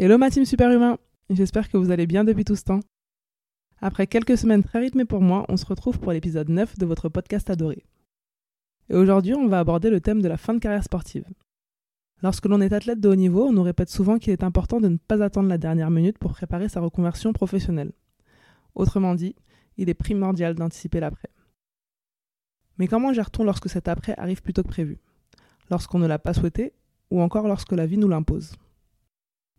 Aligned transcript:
Hello 0.00 0.16
ma 0.16 0.30
team 0.30 0.44
superhumain 0.44 0.96
J'espère 1.28 1.68
que 1.68 1.76
vous 1.76 1.90
allez 1.90 2.06
bien 2.06 2.22
depuis 2.22 2.44
tout 2.44 2.54
ce 2.54 2.62
temps. 2.62 2.78
Après 3.80 4.06
quelques 4.06 4.38
semaines 4.38 4.62
très 4.62 4.78
rythmées 4.78 5.04
pour 5.04 5.20
moi, 5.20 5.44
on 5.48 5.56
se 5.56 5.66
retrouve 5.66 5.98
pour 5.98 6.12
l'épisode 6.12 6.50
9 6.50 6.78
de 6.78 6.86
votre 6.86 7.08
podcast 7.08 7.50
adoré. 7.50 7.82
Et 8.90 8.94
aujourd'hui, 8.94 9.34
on 9.34 9.48
va 9.48 9.58
aborder 9.58 9.90
le 9.90 10.00
thème 10.00 10.22
de 10.22 10.28
la 10.28 10.36
fin 10.36 10.54
de 10.54 10.60
carrière 10.60 10.84
sportive. 10.84 11.24
Lorsque 12.22 12.46
l'on 12.46 12.60
est 12.60 12.72
athlète 12.72 13.00
de 13.00 13.08
haut 13.08 13.16
niveau, 13.16 13.46
on 13.46 13.52
nous 13.52 13.64
répète 13.64 13.90
souvent 13.90 14.18
qu'il 14.18 14.32
est 14.32 14.44
important 14.44 14.80
de 14.80 14.86
ne 14.86 14.98
pas 14.98 15.20
attendre 15.20 15.48
la 15.48 15.58
dernière 15.58 15.90
minute 15.90 16.18
pour 16.18 16.30
préparer 16.30 16.68
sa 16.68 16.78
reconversion 16.78 17.32
professionnelle. 17.32 17.90
Autrement 18.76 19.16
dit, 19.16 19.34
il 19.78 19.88
est 19.88 19.94
primordial 19.94 20.54
d'anticiper 20.54 21.00
l'après. 21.00 21.30
Mais 22.78 22.86
comment 22.86 23.12
gère-t-on 23.12 23.42
lorsque 23.42 23.68
cet 23.68 23.88
après 23.88 24.14
arrive 24.16 24.42
plus 24.42 24.52
tôt 24.52 24.62
que 24.62 24.68
prévu? 24.68 25.00
Lorsqu'on 25.72 25.98
ne 25.98 26.06
l'a 26.06 26.20
pas 26.20 26.34
souhaité 26.34 26.72
ou 27.10 27.20
encore 27.20 27.48
lorsque 27.48 27.72
la 27.72 27.86
vie 27.86 27.98
nous 27.98 28.06
l'impose? 28.06 28.52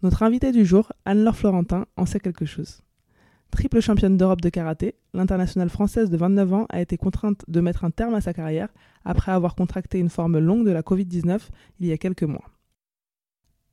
Notre 0.01 0.23
invitée 0.23 0.51
du 0.51 0.65
jour, 0.65 0.91
Anne-Laure 1.05 1.35
Florentin, 1.35 1.85
en 1.97 2.05
sait 2.05 2.19
quelque 2.19 2.45
chose. 2.45 2.81
Triple 3.51 3.81
championne 3.81 4.15
d'Europe 4.15 4.41
de 4.41 4.49
karaté, 4.49 4.95
l'internationale 5.13 5.69
française 5.69 6.09
de 6.09 6.17
29 6.17 6.53
ans 6.53 6.65
a 6.69 6.81
été 6.81 6.97
contrainte 6.97 7.43
de 7.47 7.59
mettre 7.61 7.83
un 7.83 7.89
terme 7.89 8.13
à 8.13 8.21
sa 8.21 8.33
carrière 8.33 8.69
après 9.03 9.31
avoir 9.31 9.55
contracté 9.55 9.99
une 9.99 10.09
forme 10.09 10.37
longue 10.37 10.65
de 10.65 10.71
la 10.71 10.81
Covid-19 10.81 11.39
il 11.79 11.87
y 11.87 11.91
a 11.91 11.97
quelques 11.97 12.23
mois. 12.23 12.45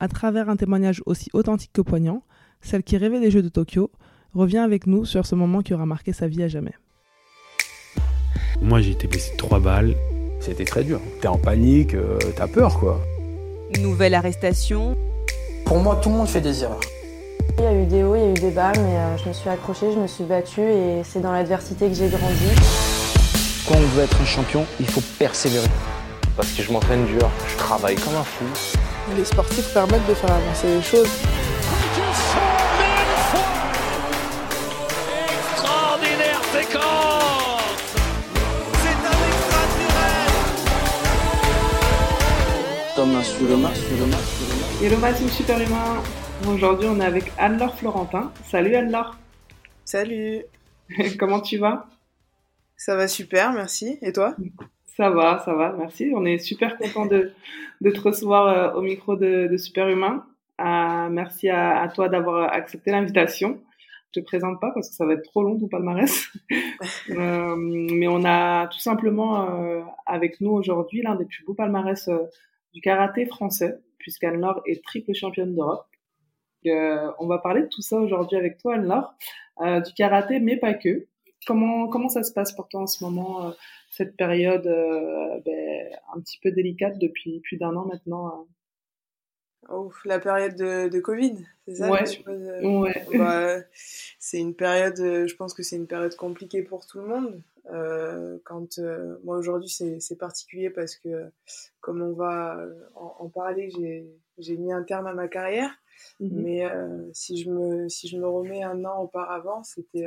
À 0.00 0.08
travers 0.08 0.48
un 0.48 0.56
témoignage 0.56 1.02
aussi 1.06 1.30
authentique 1.32 1.72
que 1.72 1.82
poignant, 1.82 2.22
celle 2.60 2.82
qui 2.82 2.96
rêvait 2.96 3.20
des 3.20 3.30
Jeux 3.30 3.42
de 3.42 3.48
Tokyo 3.48 3.90
revient 4.32 4.58
avec 4.58 4.86
nous 4.86 5.04
sur 5.04 5.26
ce 5.26 5.34
moment 5.34 5.62
qui 5.62 5.74
aura 5.74 5.86
marqué 5.86 6.12
sa 6.12 6.26
vie 6.26 6.42
à 6.42 6.48
jamais. 6.48 6.74
Moi 8.62 8.80
j'ai 8.80 8.92
été 8.92 9.06
blessé 9.06 9.32
de 9.32 9.36
trois 9.36 9.60
balles. 9.60 9.94
C'était 10.40 10.64
très 10.64 10.84
dur. 10.84 11.00
T'es 11.20 11.28
en 11.28 11.38
panique, 11.38 11.94
euh, 11.94 12.18
t'as 12.36 12.48
peur 12.48 12.78
quoi. 12.78 13.00
Nouvelle 13.80 14.14
arrestation. 14.14 14.96
Pour 15.66 15.78
moi, 15.78 15.98
tout 16.00 16.08
le 16.10 16.14
monde 16.14 16.28
fait 16.28 16.40
des 16.40 16.62
erreurs. 16.62 16.80
Il 17.58 17.64
y 17.64 17.66
a 17.66 17.74
eu 17.74 17.86
des 17.86 18.04
hauts, 18.04 18.14
il 18.14 18.22
y 18.22 18.24
a 18.24 18.30
eu 18.30 18.34
des 18.34 18.50
bas, 18.50 18.70
mais 18.76 18.96
euh, 18.96 19.16
je 19.16 19.28
me 19.28 19.34
suis 19.34 19.50
accrochée, 19.50 19.92
je 19.92 19.98
me 19.98 20.06
suis 20.06 20.22
battue 20.22 20.60
et 20.60 21.02
c'est 21.02 21.20
dans 21.20 21.32
l'adversité 21.32 21.88
que 21.88 21.94
j'ai 21.94 22.08
grandi. 22.08 22.50
Quand 23.66 23.74
on 23.74 23.96
veut 23.96 24.04
être 24.04 24.20
un 24.20 24.24
champion, 24.24 24.64
il 24.78 24.86
faut 24.86 25.00
persévérer. 25.18 25.66
Parce 26.36 26.52
que 26.52 26.62
je 26.62 26.70
m'entraîne 26.70 27.04
dur, 27.06 27.28
je 27.48 27.56
travaille 27.56 27.96
comme 27.96 28.14
un 28.14 28.22
fou. 28.22 28.44
Les 29.16 29.24
sportifs 29.24 29.72
permettent 29.74 30.06
de 30.08 30.14
faire 30.14 30.30
avancer 30.30 30.68
les 30.68 30.82
choses. 30.82 31.08
Extraordinaire 35.52 36.42
séquence 36.52 37.62
C'est 38.82 39.02
un 39.04 39.20
extraordinaire 39.32 40.30
Thomas 42.94 43.24
sur 43.24 43.48
le 43.48 43.56
match, 43.56 43.78
Hello 44.82 44.98
ma 44.98 45.10
team 45.10 45.26
superhumain 45.28 46.02
Aujourd'hui 46.46 46.86
on 46.86 47.00
est 47.00 47.04
avec 47.04 47.32
Anne-Laure 47.38 47.74
Florentin. 47.76 48.30
Salut 48.44 48.74
Anne-Laure 48.74 49.16
Salut, 49.86 50.42
Comment 51.18 51.40
tu 51.40 51.56
vas? 51.56 51.86
Ça 52.76 52.94
va 52.94 53.08
super, 53.08 53.54
merci. 53.54 53.98
Et 54.02 54.12
toi? 54.12 54.36
Ça 54.84 55.08
va, 55.08 55.38
ça 55.46 55.54
va, 55.54 55.72
merci. 55.78 56.12
On 56.14 56.26
est 56.26 56.36
super 56.36 56.76
content 56.76 57.06
de, 57.06 57.32
de 57.80 57.90
te 57.90 58.00
recevoir 58.00 58.48
euh, 58.48 58.78
au 58.78 58.82
micro 58.82 59.16
de, 59.16 59.48
de 59.50 59.56
Superhumain. 59.56 60.26
Euh, 60.60 61.08
merci 61.08 61.48
à, 61.48 61.80
à 61.80 61.88
toi 61.88 62.10
d'avoir 62.10 62.52
accepté 62.52 62.90
l'invitation. 62.90 63.58
Je 64.14 64.20
te 64.20 64.26
présente 64.26 64.60
pas 64.60 64.72
parce 64.74 64.90
que 64.90 64.94
ça 64.94 65.06
va 65.06 65.14
être 65.14 65.24
trop 65.24 65.42
long 65.42 65.58
ton 65.58 65.68
palmarès. 65.68 66.28
Euh, 67.10 67.54
mais 67.56 68.08
on 68.08 68.24
a 68.24 68.66
tout 68.66 68.80
simplement 68.80 69.48
avec 70.04 70.40
nous 70.40 70.50
aujourd'hui 70.50 71.02
l'un 71.02 71.14
des 71.14 71.24
plus 71.24 71.44
beaux 71.44 71.54
palmarès 71.54 72.10
du 72.74 72.80
karaté 72.80 73.24
français, 73.24 73.78
puisqu'Anne-Laure 74.06 74.62
est 74.66 74.84
triple 74.84 75.14
championne 75.14 75.52
d'Europe. 75.56 75.84
Euh, 76.66 77.10
on 77.18 77.26
va 77.26 77.38
parler 77.38 77.62
de 77.62 77.66
tout 77.66 77.82
ça 77.82 77.96
aujourd'hui 77.96 78.36
avec 78.36 78.56
toi, 78.56 78.76
Anne-Laure, 78.76 79.12
euh, 79.62 79.80
du 79.80 79.92
karaté, 79.94 80.38
mais 80.38 80.56
pas 80.56 80.74
que. 80.74 81.08
Comment, 81.44 81.88
comment 81.88 82.08
ça 82.08 82.22
se 82.22 82.32
passe 82.32 82.52
pour 82.52 82.68
toi 82.68 82.82
en 82.82 82.86
ce 82.86 83.02
moment, 83.02 83.46
euh, 83.48 83.50
cette 83.90 84.16
période 84.16 84.64
euh, 84.68 85.40
ben, 85.44 85.88
un 86.14 86.20
petit 86.20 86.38
peu 86.40 86.52
délicate 86.52 86.98
depuis 87.00 87.40
plus 87.40 87.56
d'un 87.56 87.74
an 87.74 87.84
maintenant 87.86 88.46
Ouf, 89.70 90.04
La 90.04 90.18
période 90.20 90.54
de, 90.54 90.88
de 90.88 91.00
Covid, 91.00 91.44
c'est 91.66 91.74
ça 91.76 91.90
Ouais. 91.90 92.06
je 92.06 92.10
suppose, 92.12 92.40
euh, 92.40 92.62
Ouais. 92.80 93.06
bah, 93.16 93.58
C'est 94.18 94.38
une 94.38 94.54
période, 94.54 94.98
euh, 95.00 95.26
je 95.26 95.34
pense 95.36 95.54
que 95.54 95.62
c'est 95.62 95.76
une 95.76 95.86
période 95.88 96.14
compliquée 96.16 96.62
pour 96.62 96.86
tout 96.86 96.98
le 97.00 97.06
monde. 97.06 97.42
Euh, 97.72 98.38
quand 98.44 98.78
euh, 98.78 99.16
moi 99.24 99.36
aujourd'hui 99.38 99.68
c'est 99.68 100.18
particulier 100.18 100.70
parce 100.70 100.94
que 100.94 101.24
comme 101.80 102.00
on 102.00 102.12
va 102.12 102.58
euh, 102.60 102.72
en, 102.94 103.16
en 103.18 103.28
parler, 103.28 103.70
j'ai 104.38 104.56
mis 104.56 104.72
un 104.72 104.84
terme 104.84 105.08
à 105.08 105.14
ma 105.14 105.26
carrière. 105.26 105.70
Mhm. 106.20 106.30
Mais 106.42 106.64
euh, 106.70 107.10
si 107.12 107.42
je 107.42 107.50
me 107.50 107.88
si 107.88 108.06
je 108.06 108.18
me 108.18 108.28
remets 108.28 108.62
un 108.62 108.84
an 108.84 109.00
auparavant, 109.02 109.64
c'était 109.64 110.06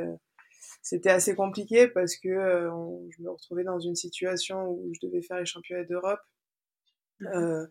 c'était 0.82 1.10
assez 1.10 1.34
compliqué 1.34 1.86
parce 1.88 2.16
que 2.16 2.68
on- 2.70 3.06
je 3.10 3.22
me 3.22 3.28
retrouvais 3.30 3.64
dans 3.64 3.78
une 3.80 3.96
situation 3.96 4.70
où 4.70 4.90
je 4.94 5.06
devais 5.06 5.20
faire 5.20 5.38
les 5.38 5.44
championnats 5.46 5.84
d'Europe, 5.84 6.20
euh, 7.22 7.64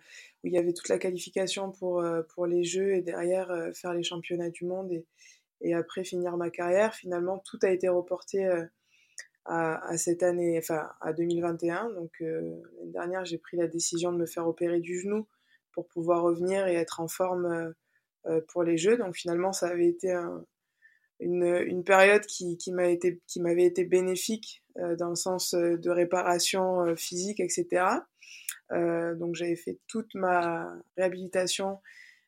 où 0.43 0.47
il 0.47 0.53
y 0.53 0.57
avait 0.57 0.73
toute 0.73 0.89
la 0.89 0.97
qualification 0.97 1.71
pour 1.71 2.01
euh, 2.01 2.21
pour 2.35 2.45
les 2.45 2.63
Jeux 2.63 2.93
et 2.93 3.01
derrière 3.01 3.51
euh, 3.51 3.71
faire 3.73 3.93
les 3.93 4.03
championnats 4.03 4.49
du 4.49 4.65
monde 4.65 4.91
et 4.91 5.05
et 5.61 5.73
après 5.73 6.03
finir 6.05 6.37
ma 6.37 6.49
carrière. 6.49 6.93
Finalement, 6.95 7.39
tout 7.39 7.59
a 7.63 7.69
été 7.69 7.89
reporté 7.89 8.47
à, 9.45 9.97
cette 9.97 10.23
année, 10.23 10.57
enfin 10.57 10.89
à 11.01 11.11
2021. 11.11 11.89
Donc 11.91 12.11
l'année 12.21 12.61
dernière, 12.85 13.25
j'ai 13.25 13.37
pris 13.37 13.57
la 13.57 13.67
décision 13.67 14.13
de 14.13 14.17
me 14.17 14.25
faire 14.25 14.47
opérer 14.47 14.79
du 14.79 14.99
genou 15.01 15.27
pour 15.73 15.85
pouvoir 15.87 16.23
revenir 16.23 16.67
et 16.67 16.75
être 16.75 17.01
en 17.01 17.09
forme 17.09 17.73
pour 18.47 18.63
les 18.63 18.77
Jeux. 18.77 18.97
Donc 18.97 19.15
finalement, 19.17 19.51
ça 19.51 19.67
avait 19.67 19.87
été 19.87 20.13
un- 20.13 20.45
une, 21.19 21.43
une 21.67 21.83
période 21.83 22.25
qui, 22.25 22.57
qui 22.57 22.71
m'a 22.71 22.87
été 22.87 23.21
m'avait 23.37 23.65
été 23.65 23.83
bénéfique 23.83 24.63
dans 24.95 25.09
le 25.09 25.15
sens 25.15 25.53
euh, 25.53 25.77
de 25.77 25.89
réparation 25.89 26.85
euh, 26.85 26.95
physique, 26.95 27.39
etc. 27.39 27.85
Euh, 28.71 29.15
donc 29.15 29.35
j'avais 29.35 29.55
fait 29.55 29.79
toute 29.87 30.13
ma 30.15 30.71
réhabilitation 30.97 31.79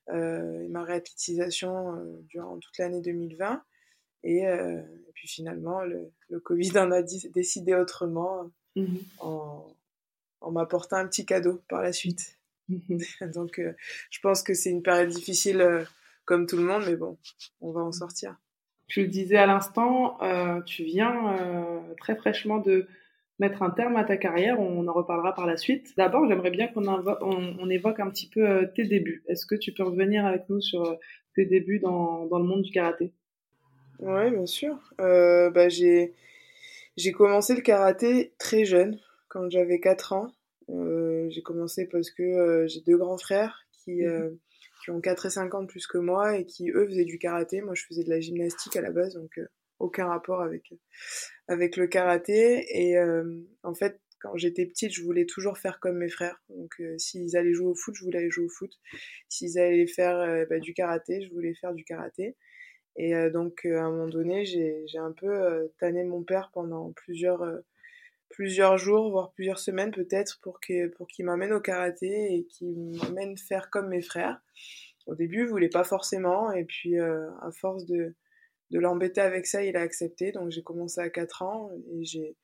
euh, 0.09 0.61
et 0.61 0.67
ma 0.67 0.83
réathlétisation 0.83 1.95
euh, 1.95 2.21
durant 2.29 2.57
toute 2.57 2.77
l'année 2.77 3.01
2020. 3.01 3.61
Et, 4.23 4.47
euh, 4.47 4.79
et 5.07 5.11
puis 5.13 5.27
finalement, 5.27 5.81
le, 5.81 6.11
le 6.29 6.39
Covid 6.39 6.77
en 6.77 6.91
a 6.91 7.01
décidé 7.01 7.75
autrement 7.75 8.51
Mhm. 8.75 8.99
en, 9.19 9.75
en 10.39 10.51
m'apportant 10.51 10.97
un 10.97 11.07
petit 11.07 11.25
cadeau 11.25 11.61
par 11.67 11.81
la 11.81 11.91
suite. 11.93 12.39
Mhm. 12.69 12.99
Donc 13.33 13.59
euh, 13.59 13.73
je 14.09 14.19
pense 14.21 14.43
que 14.43 14.53
c'est 14.53 14.69
une 14.69 14.83
période 14.83 15.09
difficile 15.09 15.61
euh, 15.61 15.83
comme 16.25 16.47
tout 16.47 16.57
le 16.57 16.63
monde, 16.63 16.83
mais 16.85 16.95
bon, 16.95 17.17
on 17.59 17.71
va 17.71 17.81
en 17.81 17.91
sortir. 17.91 18.37
Tu 18.91 19.03
le 19.03 19.07
disais 19.07 19.37
à 19.37 19.45
l'instant, 19.45 20.21
euh, 20.21 20.61
tu 20.63 20.83
viens 20.83 21.33
euh, 21.39 21.79
très 21.97 22.13
fraîchement 22.17 22.57
de 22.59 22.87
mettre 23.39 23.63
un 23.63 23.69
terme 23.69 23.95
à 23.95 24.03
ta 24.03 24.17
carrière. 24.17 24.59
On 24.59 24.85
en 24.85 24.91
reparlera 24.93 25.33
par 25.33 25.47
la 25.47 25.55
suite. 25.55 25.93
D'abord, 25.95 26.27
j'aimerais 26.27 26.51
bien 26.51 26.67
qu'on 26.67 26.83
invo- 26.83 27.17
on, 27.21 27.55
on 27.59 27.69
évoque 27.69 28.01
un 28.01 28.09
petit 28.09 28.27
peu 28.27 28.45
euh, 28.47 28.65
tes 28.75 28.83
débuts. 28.83 29.23
Est-ce 29.27 29.45
que 29.45 29.55
tu 29.55 29.71
peux 29.71 29.83
revenir 29.83 30.25
avec 30.25 30.49
nous 30.49 30.59
sur 30.59 30.97
tes 31.35 31.45
débuts 31.45 31.79
dans, 31.79 32.25
dans 32.25 32.39
le 32.39 32.45
monde 32.45 32.63
du 32.63 32.71
karaté? 32.71 33.13
Oui, 33.99 34.31
bien 34.31 34.45
sûr. 34.45 34.77
Bah, 34.97 35.69
j'ai, 35.69 36.13
j'ai 36.97 37.11
commencé 37.11 37.55
le 37.55 37.61
karaté 37.61 38.33
très 38.39 38.65
jeune, 38.65 38.99
quand 39.29 39.49
j'avais 39.49 39.79
4 39.79 40.13
ans. 40.13 40.31
J'ai 40.69 41.41
commencé 41.43 41.87
parce 41.87 42.11
que 42.11 42.65
j'ai 42.67 42.81
deux 42.81 42.97
grands 42.97 43.17
frères 43.17 43.65
qui, 43.83 44.05
euh, 44.05 44.29
qui 44.83 44.91
ont 44.91 45.01
4 45.01 45.25
et 45.25 45.29
5 45.29 45.53
ans 45.53 45.61
de 45.61 45.67
plus 45.67 45.87
que 45.87 45.97
moi 45.97 46.37
et 46.37 46.45
qui, 46.45 46.69
eux, 46.71 46.87
faisaient 46.87 47.05
du 47.05 47.17
karaté. 47.17 47.61
Moi, 47.61 47.75
je 47.75 47.85
faisais 47.85 48.03
de 48.03 48.09
la 48.09 48.19
gymnastique 48.19 48.75
à 48.75 48.81
la 48.81 48.91
base, 48.91 49.13
donc 49.15 49.37
euh, 49.37 49.47
aucun 49.79 50.07
rapport 50.07 50.41
avec, 50.41 50.73
avec 51.47 51.77
le 51.77 51.87
karaté. 51.87 52.65
Et 52.69 52.97
euh, 52.97 53.23
en 53.63 53.73
fait, 53.73 53.99
quand 54.21 54.37
j'étais 54.37 54.65
petite, 54.65 54.93
je 54.93 55.01
voulais 55.01 55.25
toujours 55.25 55.57
faire 55.57 55.79
comme 55.79 55.97
mes 55.97 56.09
frères. 56.09 56.41
Donc, 56.49 56.73
euh, 56.79 56.97
s'ils 56.97 57.35
allaient 57.35 57.53
jouer 57.53 57.67
au 57.67 57.75
foot, 57.75 57.95
je 57.95 58.03
voulais 58.03 58.19
aller 58.19 58.29
jouer 58.29 58.45
au 58.45 58.49
foot. 58.49 58.71
S'ils 59.29 59.57
allaient 59.57 59.87
faire 59.87 60.17
euh, 60.17 60.45
bah, 60.49 60.59
du 60.59 60.73
karaté, 60.73 61.21
je 61.21 61.33
voulais 61.33 61.53
faire 61.55 61.73
du 61.73 61.83
karaté. 61.83 62.35
Et 62.97 63.15
euh, 63.15 63.29
donc, 63.29 63.65
euh, 63.65 63.77
à 63.77 63.83
un 63.83 63.91
moment 63.91 64.07
donné, 64.07 64.45
j'ai 64.45 64.85
un 64.97 65.11
peu 65.11 65.27
euh, 65.27 65.67
tanné 65.79 66.03
mon 66.03 66.23
père 66.23 66.51
pendant 66.53 66.91
plusieurs, 66.91 67.41
euh, 67.41 67.59
plusieurs 68.31 68.77
jours, 68.77 69.11
voire 69.11 69.31
plusieurs 69.33 69.59
semaines 69.59 69.91
peut-être, 69.91 70.39
pour 70.41 70.59
que 70.59 70.87
pour 70.89 71.07
qu'il 71.07 71.25
m'amène 71.25 71.53
au 71.53 71.61
karaté 71.61 72.35
et 72.35 72.45
qu'il 72.45 72.91
m'amène 73.03 73.37
faire 73.37 73.69
comme 73.69 73.89
mes 73.89 74.01
frères. 74.01 74.41
Au 75.07 75.15
début, 75.15 75.41
il 75.43 75.47
voulait 75.47 75.69
pas 75.69 75.83
forcément, 75.83 76.51
et 76.51 76.65
puis 76.65 76.99
euh, 76.99 77.29
à 77.41 77.51
force 77.51 77.85
de, 77.85 78.15
de 78.71 78.79
l'embêter 78.79 79.21
avec 79.21 79.45
ça, 79.47 79.63
il 79.63 79.75
a 79.77 79.81
accepté. 79.81 80.31
Donc, 80.31 80.51
j'ai 80.51 80.63
commencé 80.63 81.01
à 81.01 81.09
4 81.09 81.41
ans 81.43 81.71
et 81.93 82.03
j'ai 82.05 82.37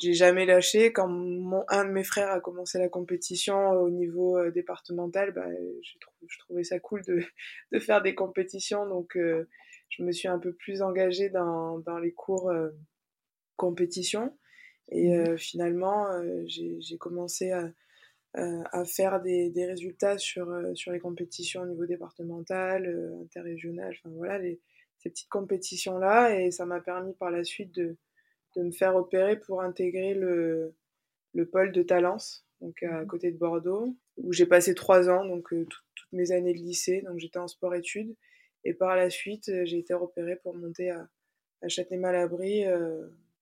j'ai 0.00 0.14
jamais 0.14 0.46
lâché. 0.46 0.92
Quand 0.92 1.08
mon, 1.08 1.64
un 1.68 1.84
de 1.84 1.90
mes 1.90 2.04
frères 2.04 2.30
a 2.30 2.40
commencé 2.40 2.78
la 2.78 2.88
compétition 2.88 3.70
au 3.72 3.90
niveau 3.90 4.38
euh, 4.38 4.50
départemental, 4.50 5.32
bah, 5.32 5.46
trou- 6.00 6.26
je 6.28 6.38
trouvais 6.40 6.64
ça 6.64 6.78
cool 6.80 7.02
de, 7.06 7.20
de 7.72 7.78
faire 7.78 8.02
des 8.02 8.14
compétitions. 8.14 8.86
Donc, 8.88 9.16
euh, 9.16 9.48
je 9.90 10.02
me 10.02 10.12
suis 10.12 10.28
un 10.28 10.38
peu 10.38 10.52
plus 10.54 10.82
engagée 10.82 11.28
dans, 11.28 11.78
dans 11.80 11.98
les 11.98 12.12
cours 12.12 12.50
euh, 12.50 12.70
compétition. 13.56 14.36
Et 14.88 15.16
euh, 15.16 15.36
finalement, 15.36 16.10
euh, 16.12 16.42
j'ai 16.46 16.98
commencé 16.98 17.50
à, 17.50 17.70
à 18.34 18.84
faire 18.84 19.20
des, 19.22 19.50
des 19.50 19.66
résultats 19.66 20.18
sur, 20.18 20.48
sur 20.74 20.92
les 20.92 21.00
compétitions 21.00 21.62
au 21.62 21.66
niveau 21.66 21.86
départemental, 21.86 23.14
interrégional, 23.22 23.94
enfin 23.98 24.14
voilà, 24.14 24.38
les, 24.38 24.60
ces 24.98 25.10
petites 25.10 25.28
compétitions-là. 25.28 26.38
Et 26.38 26.50
ça 26.50 26.66
m'a 26.66 26.80
permis 26.80 27.14
par 27.14 27.30
la 27.30 27.44
suite 27.44 27.74
de, 27.74 27.96
de 28.56 28.62
me 28.62 28.70
faire 28.70 28.96
opérer 28.96 29.38
pour 29.38 29.62
intégrer 29.62 30.14
le, 30.14 30.74
le 31.34 31.46
pôle 31.46 31.72
de 31.72 31.82
Talence, 31.82 32.46
donc 32.60 32.82
à 32.82 33.02
mmh 33.02 33.06
côté 33.06 33.32
de 33.32 33.38
Bordeaux, 33.38 33.96
où 34.18 34.32
j'ai 34.32 34.46
passé 34.46 34.74
trois 34.74 35.08
ans, 35.08 35.24
donc 35.24 35.48
toutes 35.48 36.12
mes 36.12 36.32
années 36.32 36.52
de 36.52 36.58
lycée, 36.58 37.02
donc 37.02 37.18
j'étais 37.18 37.38
en 37.38 37.48
sport-études. 37.48 38.14
Et 38.64 38.74
par 38.74 38.94
la 38.94 39.10
suite, 39.10 39.50
j'ai 39.64 39.78
été 39.78 39.92
repérée 39.94 40.36
pour 40.36 40.54
monter 40.54 40.90
à, 40.90 41.08
à 41.62 41.68
Châtenay-Malabry 41.68 42.64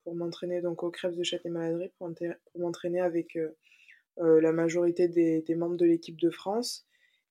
pour 0.05 0.15
m'entraîner 0.15 0.61
donc 0.61 0.83
au 0.83 0.91
Crêpes 0.91 1.17
de 1.17 1.23
Châtenay-Malabry 1.23 1.91
pour, 1.99 2.11
m'entraîner 2.59 3.01
avec 3.01 3.37
euh, 3.37 4.41
la 4.41 4.53
majorité 4.53 5.09
des, 5.09 5.43
des, 5.43 5.55
membres 5.55 5.77
de 5.77 5.87
l'équipe 5.87 6.21
de 6.21 6.31
France. 6.31 6.87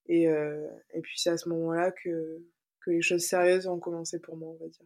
Et, 0.07 0.23
et 0.23 1.01
puis 1.01 1.19
c'est 1.19 1.29
à 1.29 1.37
ce 1.37 1.47
moment-là 1.49 1.91
que, 1.91 2.41
que 2.81 2.89
les 2.89 3.01
choses 3.01 3.21
sérieuses 3.21 3.67
ont 3.67 3.79
commencé 3.79 4.19
pour 4.19 4.37
moi, 4.37 4.49
on 4.49 4.63
va 4.63 4.67
dire. 4.67 4.85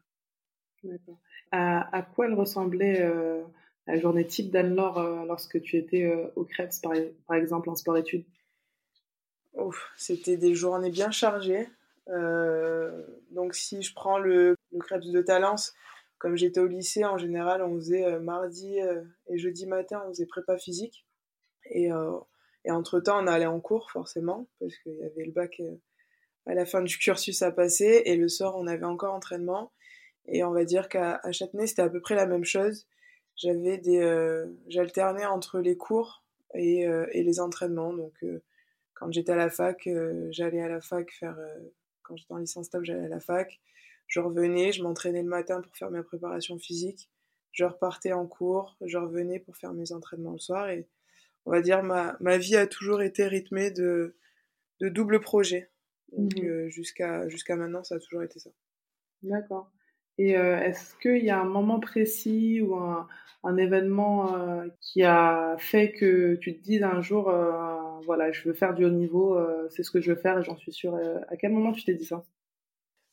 D'accord. 0.84 1.18
À, 1.52 1.96
à, 1.96 2.02
quoi 2.02 2.28
elle 2.28 2.34
ressemblait 2.34 3.02
euh, 3.02 3.42
la 3.88 3.98
journée 3.98 4.26
type 4.26 4.52
d'Anne-Laure 4.52 4.98
euh, 4.98 5.26
lorsque 5.26 5.62
tu 5.62 5.78
étais 5.78 6.04
euh, 6.04 6.28
au 6.36 6.44
Krebs, 6.44 6.80
par, 6.82 6.94
par, 7.28 7.38
exemple, 7.38 7.70
en 7.70 7.76
sport-études 7.76 8.26
C'était 9.96 10.38
des 10.38 10.56
journées 10.56 10.90
bien 10.90 11.12
chargées. 11.12 11.70
donc, 13.32 13.56
si 13.56 13.82
je 13.82 13.94
prends 13.94 14.20
le, 14.20 14.56
le 14.72 14.80
Krebs 14.80 15.12
de 15.12 15.22
Talence, 15.22 15.74
comme 16.24 16.38
j'étais 16.38 16.62
au 16.62 16.68
lycée, 16.68 17.04
en 17.04 17.18
général, 17.18 17.62
on 17.62 17.76
faisait 17.76 18.18
mardi 18.22 18.78
et 19.28 19.38
jeudi 19.38 19.66
matin, 19.66 20.02
on 20.06 20.14
faisait 20.14 20.26
prépa 20.26 20.58
physique. 20.58 21.06
Et, 21.66 21.90
et 22.64 22.72
entre-temps, 22.72 23.22
on 23.22 23.28
allait 23.28 23.46
en 23.46 23.60
cours, 23.60 23.92
forcément, 23.92 24.48
parce 24.62 24.74
qu'il 24.78 24.94
y 24.94 25.04
avait 25.04 25.26
le 25.26 25.34
bac 25.34 25.62
à 26.46 26.54
la 26.54 26.66
fin 26.66 26.82
du 26.82 26.98
cursus 26.98 27.42
à 27.42 27.52
passer. 27.52 28.04
Et 28.06 28.16
le 28.16 28.30
soir, 28.30 28.56
on 28.56 28.68
avait 28.68 28.86
encore 28.86 29.14
entraînement. 29.14 29.74
Et 30.26 30.46
on 30.46 30.52
va 30.52 30.64
dire 30.64 30.88
qu'à 30.88 31.20
Châtenay, 31.34 31.68
c'était 31.68 31.82
à 31.82 31.90
peu 31.90 32.00
près 32.00 32.16
la 32.16 32.26
même 32.26 32.46
chose. 32.46 32.88
Euh, 33.46 34.46
j'alternais 34.68 35.26
entre 35.26 35.60
les 35.60 35.76
cours 35.76 36.24
et, 36.54 36.88
euh, 36.88 37.06
les 37.14 37.40
entraînements. 37.40 37.94
Donc, 37.94 38.14
euh, 38.24 38.42
quand 38.94 39.12
j'étais 39.12 39.32
à 39.32 39.36
la 39.36 39.50
fac, 39.50 39.90
j'allais 40.30 40.62
à 40.62 40.70
la 40.70 40.82
fac 40.82 41.12
faire, 41.12 41.38
quand 42.04 42.16
j'étais 42.16 42.34
en 42.34 42.38
licence 42.38 42.70
top, 42.70 42.84
j'allais 42.84 43.06
à 43.06 43.10
la 43.10 43.20
fac. 43.20 43.60
Je 44.08 44.20
revenais, 44.20 44.72
je 44.72 44.84
m'entraînais 44.84 45.24
le 45.24 45.30
matin 45.30 45.62
pour 45.62 45.76
faire 45.76 45.92
ma 45.92 46.04
préparation 46.04 46.58
physique. 46.60 47.10
Je 47.52 47.66
repartais 47.66 48.14
en 48.14 48.26
cours, 48.26 48.78
je 48.82 48.98
revenais 48.98 49.40
pour 49.40 49.58
faire 49.58 49.74
mes 49.74 49.92
entraînements 49.92 50.34
le 50.34 50.40
soir. 50.40 50.70
Et 50.70 50.88
on 51.46 51.52
va 51.52 51.62
dire, 51.62 51.84
ma, 51.84 52.18
ma 52.20 52.38
vie 52.38 52.56
a 52.56 52.68
toujours 52.68 53.02
été 53.02 53.28
rythmée 53.28 53.72
de, 53.72 54.16
de 54.80 54.90
double 54.90 55.20
projet. 55.20 55.70
Donc, 56.12 56.36
mmh 56.36 56.70
jusqu'à 56.70 57.28
jusqu'à 57.28 57.56
maintenant, 57.56 57.84
ça 57.84 57.96
a 57.96 58.00
toujours 58.00 58.24
été 58.24 58.40
ça. 58.40 58.52
D'accord. 59.24 59.72
Et 60.18 60.38
euh, 60.38 60.60
est-ce 60.60 60.96
qu'il 60.98 61.24
y 61.24 61.32
a 61.32 61.40
un 61.40 61.46
moment 61.46 61.80
précis 61.80 62.62
ou 62.62 62.76
un, 62.76 63.08
un 63.44 63.58
événement 63.58 64.36
euh, 64.36 64.68
qui 64.80 65.02
a 65.04 65.56
fait 65.58 65.92
que 65.92 66.36
tu 66.36 66.56
te 66.56 66.62
dises 66.64 66.84
un 66.84 67.02
jour, 67.02 67.30
euh, 67.30 68.00
voilà, 68.06 68.32
je 68.32 68.48
veux 68.48 68.54
faire 68.54 68.76
du 68.76 68.86
haut 68.86 68.92
niveau, 68.92 69.40
c'est 69.70 69.84
ce 69.84 69.92
que 69.92 70.02
je 70.02 70.12
veux 70.12 70.20
faire 70.20 70.38
et 70.40 70.44
j'en 70.44 70.58
suis 70.58 70.72
sûre. 70.74 70.96
à 71.30 71.38
quel 71.38 71.52
moment 71.52 71.72
tu 71.72 71.84
t'es 71.84 71.96
dit 71.96 72.06
ça? 72.06 72.24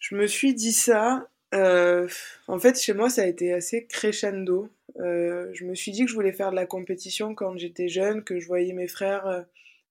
Je 0.00 0.16
me 0.16 0.26
suis 0.26 0.54
dit 0.54 0.72
ça. 0.72 1.28
en 1.52 2.58
fait, 2.58 2.80
chez 2.80 2.94
moi, 2.94 3.08
ça 3.08 3.22
a 3.22 3.26
été 3.26 3.52
assez 3.52 3.86
crescendo. 3.86 4.68
je 4.96 5.64
me 5.64 5.74
suis 5.74 5.92
dit 5.92 6.04
que 6.04 6.10
je 6.10 6.14
voulais 6.14 6.32
faire 6.32 6.50
de 6.50 6.56
la 6.56 6.66
compétition 6.66 7.34
quand 7.34 7.56
j'étais 7.56 7.88
jeune, 7.88 8.24
que 8.24 8.40
je 8.40 8.46
voyais 8.48 8.72
mes 8.72 8.88
frères 8.88 9.46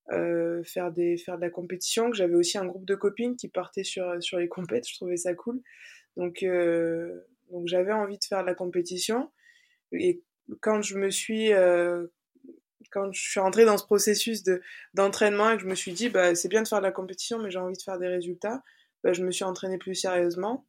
faire, 0.10 0.92
des, 0.92 1.18
faire 1.18 1.38
de 1.38 1.42
la 1.42 1.50
compétition, 1.50 2.10
que 2.10 2.18
j'avais 2.18 2.36
aussi 2.36 2.58
un 2.58 2.66
groupe 2.66 2.86
de 2.86 2.96
copines 2.96 3.36
qui 3.38 3.48
partaient 3.48 3.84
sur, 3.84 4.22
sur 4.22 4.38
les 4.38 4.50
compètes. 4.50 4.88
Je 4.88 4.96
trouvais 4.96 5.18
ça 5.18 5.34
cool. 5.34 5.62
Donc, 6.18 6.44
euh, 6.44 7.22
donc 7.52 7.68
j'avais 7.68 7.94
envie 7.94 8.18
de 8.18 8.24
faire 8.24 8.42
de 8.42 8.48
la 8.48 8.56
compétition. 8.56 9.32
Et 9.92 10.22
quand 10.62 10.82
je 10.82 10.98
me 10.98 11.10
suis, 11.10 11.54
euh, 11.54 12.08
quand 12.92 13.12
je 13.12 13.22
suis 13.22 13.40
rentrée 13.40 13.66
dans 13.66 13.78
ce 13.78 13.86
processus 13.86 14.44
de 14.44 14.62
d'entraînement 14.94 15.52
et 15.52 15.56
que 15.56 15.64
je 15.64 15.68
me 15.68 15.76
suis 15.76 15.94
dit, 15.94 16.10
bah, 16.10 16.36
c'est 16.36 16.50
bien 16.50 16.62
de 16.62 16.68
faire 16.68 16.80
de 16.80 16.84
la 16.84 16.92
compétition, 16.92 17.40
mais 17.40 17.52
j'ai 17.52 17.60
envie 17.60 17.78
de 17.78 17.82
faire 17.82 18.00
des 18.00 18.08
résultats, 18.08 18.62
bah, 19.04 19.14
je 19.14 19.24
me 19.24 19.32
suis 19.32 19.44
entraînée 19.44 19.78
plus 19.78 19.96
sérieusement. 19.96 20.66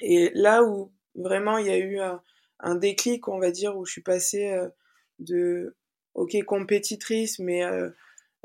Et 0.00 0.30
là 0.34 0.64
où 0.64 0.92
vraiment 1.14 1.58
il 1.58 1.66
y 1.66 1.70
a 1.70 1.78
eu 1.78 1.98
un, 1.98 2.22
un 2.60 2.74
déclic, 2.76 3.28
on 3.28 3.38
va 3.38 3.50
dire, 3.50 3.76
où 3.76 3.84
je 3.84 3.92
suis 3.92 4.02
passée 4.02 4.50
euh, 4.52 4.68
de, 5.18 5.76
ok, 6.14 6.36
compétitrice, 6.44 7.38
mais 7.38 7.64
euh, 7.64 7.90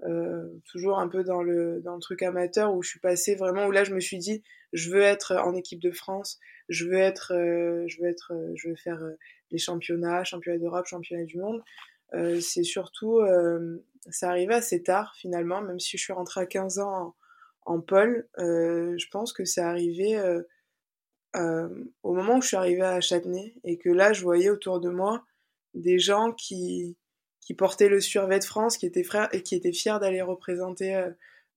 euh, 0.03 0.47
toujours 0.65 0.99
un 0.99 1.07
peu 1.07 1.23
dans 1.23 1.41
le, 1.41 1.81
dans 1.81 1.95
le 1.95 1.99
truc 1.99 2.21
amateur 2.21 2.71
où 2.71 2.83
je 2.83 2.89
suis 2.89 2.99
passée 2.99 3.33
vraiment 3.33 3.65
où 3.65 3.71
là 3.71 3.83
je 3.83 3.95
me 3.95 3.99
suis 3.99 4.19
dit 4.19 4.43
je 4.71 4.91
veux 4.91 5.01
être 5.01 5.35
en 5.37 5.55
équipe 5.55 5.79
de 5.79 5.89
France 5.89 6.39
je 6.69 6.85
veux 6.85 6.99
être 6.99 7.33
euh, 7.33 7.83
je 7.87 7.99
veux 7.99 8.07
être 8.07 8.31
euh, 8.31 8.53
je 8.53 8.69
veux 8.69 8.75
faire 8.75 9.01
les 9.49 9.57
championnats 9.57 10.23
championnats 10.23 10.59
d'Europe 10.59 10.85
championnats 10.85 11.25
du 11.25 11.39
monde 11.39 11.63
c'est 12.39 12.63
surtout 12.63 13.21
ça 14.09 14.29
arrivait 14.29 14.53
assez 14.53 14.83
tard 14.83 15.15
finalement 15.15 15.61
même 15.61 15.79
si 15.79 15.97
je 15.97 16.03
suis 16.03 16.13
rentrée 16.13 16.41
à 16.41 16.45
15 16.45 16.77
ans 16.79 17.15
en, 17.67 17.81
pôle 17.81 18.27
je 18.37 19.07
pense 19.11 19.33
que 19.33 19.45
c'est 19.45 19.61
arrivé 19.61 20.19
au 21.35 22.13
moment 22.13 22.37
où 22.37 22.41
je 22.41 22.47
suis 22.47 22.57
arrivée 22.57 22.81
à 22.81 23.01
Châtenay 23.01 23.55
et 23.63 23.77
que 23.77 23.89
là 23.89 24.13
je 24.13 24.23
voyais 24.23 24.49
autour 24.49 24.79
de 24.79 24.89
moi 24.89 25.23
des 25.73 25.99
gens 25.99 26.31
qui 26.31 26.97
qui 27.47 27.53
portaient 27.53 27.87
le 27.87 28.01
survêt 28.01 28.39
de 28.39 28.43
France, 28.43 28.77
qui 28.77 28.85
étaient 28.85 29.05
frères 29.05 29.29
et 29.33 29.41
qui 29.41 29.55
étaient 29.55 29.71
fiers 29.71 29.99
d'aller 30.01 30.21
représenter 30.21 30.95
euh, 30.95 31.09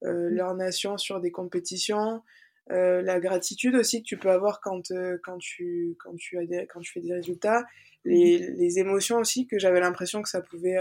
euh, 0.05 0.31
mmh. 0.31 0.35
leur 0.35 0.55
nation 0.55 0.99
sur 0.99 1.19
des 1.19 1.33
compétitions. 1.33 2.23
Euh, 2.71 3.03
la 3.03 3.19
gratitude 3.19 3.75
aussi 3.75 4.01
que 4.01 4.07
tu 4.07 4.17
peux 4.17 4.31
avoir 4.31 4.61
quand 4.61 4.93
quand 5.25 5.39
tu 5.39 5.97
quand 5.99 6.15
tu 6.15 6.39
as 6.39 6.47
des, 6.47 6.69
quand 6.69 6.79
tu 6.79 6.93
fais 6.93 7.01
des 7.01 7.13
résultats, 7.13 7.65
les, 8.05 8.39
mmh. 8.39 8.55
les 8.55 8.79
émotions 8.79 9.17
aussi 9.17 9.49
que 9.49 9.59
j'avais 9.59 9.81
l'impression 9.81 10.23
que 10.23 10.29
ça 10.29 10.41
pouvait 10.41 10.79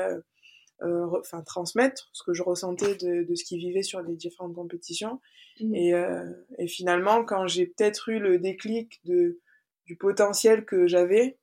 enfin 0.81 1.41
transmettre 1.41 2.09
ce 2.13 2.23
que 2.23 2.33
je 2.33 2.43
ressentais 2.43 2.95
de, 2.95 3.23
de 3.23 3.35
ce 3.35 3.43
qu'ils 3.43 3.59
vivaient 3.59 3.83
sur 3.83 4.01
les 4.01 4.15
différentes 4.15 4.55
compétitions. 4.55 5.19
Mmh. 5.59 5.75
Et, 5.75 5.93
et 6.57 6.67
finalement, 6.67 7.25
quand 7.25 7.47
j'ai 7.47 7.65
peut-être 7.65 8.09
eu 8.09 8.19
le 8.19 8.39
déclic 8.39 9.01
de 9.03 9.39
du 9.89 9.95
potentiel 9.95 10.65
que 10.65 10.85
j'avais, 10.85 11.39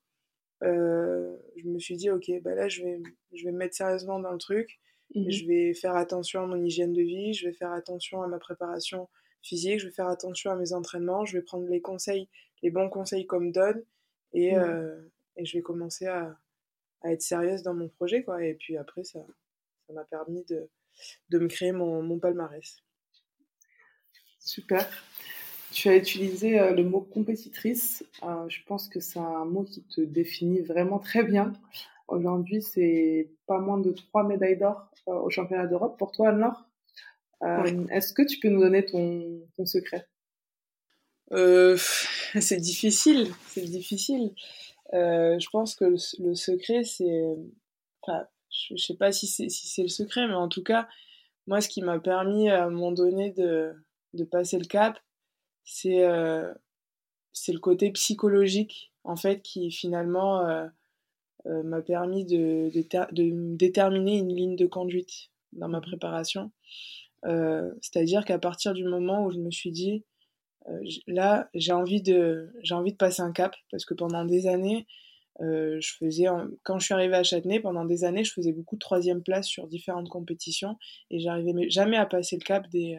euh, 0.62 1.36
je 1.56 1.68
me 1.68 1.80
suis 1.80 1.96
dit, 1.96 2.10
ok, 2.10 2.30
bah 2.42 2.54
là, 2.54 2.68
je 2.68 2.82
vais, 2.82 3.02
je 3.32 3.44
vais 3.44 3.50
me 3.50 3.58
mettre 3.58 3.74
sérieusement 3.74 4.20
dans 4.20 4.30
le 4.30 4.38
truc. 4.38 4.78
Mhm. 5.16 5.30
Je 5.30 5.46
vais 5.46 5.74
faire 5.74 5.96
attention 5.96 6.42
à 6.42 6.46
mon 6.46 6.62
hygiène 6.62 6.92
de 6.92 7.02
vie, 7.02 7.34
je 7.34 7.48
vais 7.48 7.52
faire 7.52 7.72
attention 7.72 8.22
à 8.22 8.28
ma 8.28 8.38
préparation 8.38 9.08
physique, 9.42 9.80
je 9.80 9.86
vais 9.86 9.92
faire 9.92 10.06
attention 10.06 10.52
à 10.52 10.54
mes 10.56 10.72
entraînements, 10.72 11.24
je 11.24 11.36
vais 11.36 11.42
prendre 11.42 11.66
les 11.68 11.80
conseils, 11.80 12.28
les 12.62 12.70
bons 12.70 12.88
conseils 12.88 13.26
qu'on 13.26 13.40
me 13.40 13.50
donne 13.50 13.82
et, 14.32 14.54
mhm. 14.54 14.62
euh, 14.62 15.10
et 15.36 15.44
je 15.44 15.58
vais 15.58 15.62
commencer 15.62 16.06
à, 16.06 16.38
à, 17.06 17.12
être 17.12 17.22
sérieuse 17.22 17.62
dans 17.62 17.74
mon 17.74 17.88
projet. 17.88 18.22
Quoi. 18.22 18.44
Et 18.44 18.54
puis 18.54 18.76
après, 18.76 19.04
ça 19.04 19.20
ça 19.86 19.92
m'a 19.92 20.04
permis 20.04 20.44
de, 20.48 20.68
de 21.30 21.38
me 21.38 21.48
créer 21.48 21.72
mon, 21.72 22.02
mon 22.02 22.18
palmarès. 22.18 22.76
Super. 24.40 24.88
Tu 25.72 25.88
as 25.88 25.96
utilisé 25.96 26.58
euh, 26.58 26.72
le 26.72 26.84
mot 26.84 27.00
compétitrice. 27.00 28.04
Euh, 28.22 28.48
je 28.48 28.60
pense 28.66 28.88
que 28.88 29.00
c'est 29.00 29.18
un 29.18 29.44
mot 29.44 29.64
qui 29.64 29.82
te 29.82 30.00
définit 30.00 30.60
vraiment 30.60 30.98
très 30.98 31.22
bien. 31.22 31.52
Aujourd'hui, 32.08 32.62
c'est 32.62 33.28
pas 33.46 33.58
moins 33.58 33.78
de 33.78 33.90
trois 33.90 34.24
médailles 34.24 34.58
d'or 34.58 34.88
euh, 35.08 35.14
au 35.14 35.30
championnat 35.30 35.66
d'Europe 35.66 35.98
pour 35.98 36.12
toi, 36.12 36.30
Anne-Laure. 36.30 36.64
Est-ce 37.90 38.14
que 38.14 38.22
tu 38.22 38.38
peux 38.40 38.48
nous 38.48 38.60
donner 38.60 38.84
ton, 38.86 39.42
ton 39.56 39.66
secret? 39.66 40.08
C'est 42.40 42.60
difficile, 42.60 43.30
c'est 43.48 43.64
difficile. 43.64 44.32
Je 44.92 45.50
pense 45.50 45.74
que 45.74 45.84
le, 46.18 46.34
secret, 46.34 46.84
c'est... 46.84 47.36
Enfin, 48.02 48.26
je, 48.50 48.74
ne 48.74 48.78
sais 48.78 48.96
pas 48.96 49.12
si 49.12 49.26
c'est 49.26 49.48
si 49.48 49.82
le 49.82 49.88
secret, 49.88 50.26
mais 50.26 50.34
en 50.34 50.48
tout 50.48 50.62
cas, 50.62 50.88
moi, 51.46 51.60
ce 51.60 51.68
qui 51.68 51.82
m'a 51.82 51.98
permis 51.98 52.48
à 52.50 52.64
un 52.64 52.70
moment 52.70 52.92
donné 52.92 53.30
de, 53.32 53.72
de 54.14 54.24
passer 54.24 54.58
le 54.58 54.64
cap, 54.64 54.98
c'est 55.64 56.04
euh, 56.04 56.52
le 57.48 57.58
côté 57.58 57.90
psychologique 57.90 58.92
en 59.04 59.16
fait 59.16 59.42
qui 59.42 59.70
finalement 59.70 60.40
euh, 60.40 60.66
euh, 61.46 61.62
m'a 61.62 61.82
permis 61.82 62.24
de, 62.24 62.70
de, 62.72 63.56
déterminer 63.56 64.18
une 64.18 64.34
ligne 64.34 64.56
de 64.56 64.66
conduite 64.66 65.30
dans 65.52 65.68
ma 65.68 65.80
préparation. 65.80 66.50
C'est-à-dire 67.80 68.24
qu'à 68.24 68.38
partir 68.38 68.72
du 68.72 68.84
moment 68.84 69.24
où 69.24 69.32
je 69.32 69.38
me 69.38 69.50
suis 69.50 69.72
dit, 69.72 70.04
là, 71.06 71.48
j'ai 71.54 71.72
envie, 71.72 72.02
de, 72.02 72.52
j'ai 72.62 72.74
envie 72.74 72.92
de 72.92 72.96
passer 72.96 73.22
un 73.22 73.32
cap, 73.32 73.54
parce 73.70 73.84
que 73.84 73.94
pendant 73.94 74.24
des 74.24 74.46
années, 74.46 74.86
je 75.40 75.92
faisais, 75.98 76.26
quand 76.62 76.78
je 76.78 76.86
suis 76.86 76.94
arrivée 76.94 77.16
à 77.16 77.22
Châtenay, 77.22 77.60
pendant 77.60 77.84
des 77.84 78.04
années, 78.04 78.24
je 78.24 78.32
faisais 78.32 78.52
beaucoup 78.52 78.76
de 78.76 78.80
troisième 78.80 79.22
place 79.22 79.46
sur 79.46 79.66
différentes 79.66 80.08
compétitions, 80.08 80.78
et 81.10 81.18
j'arrivais 81.18 81.68
jamais 81.70 81.96
à 81.96 82.06
passer 82.06 82.36
le 82.36 82.44
cap 82.44 82.68
des, 82.70 82.98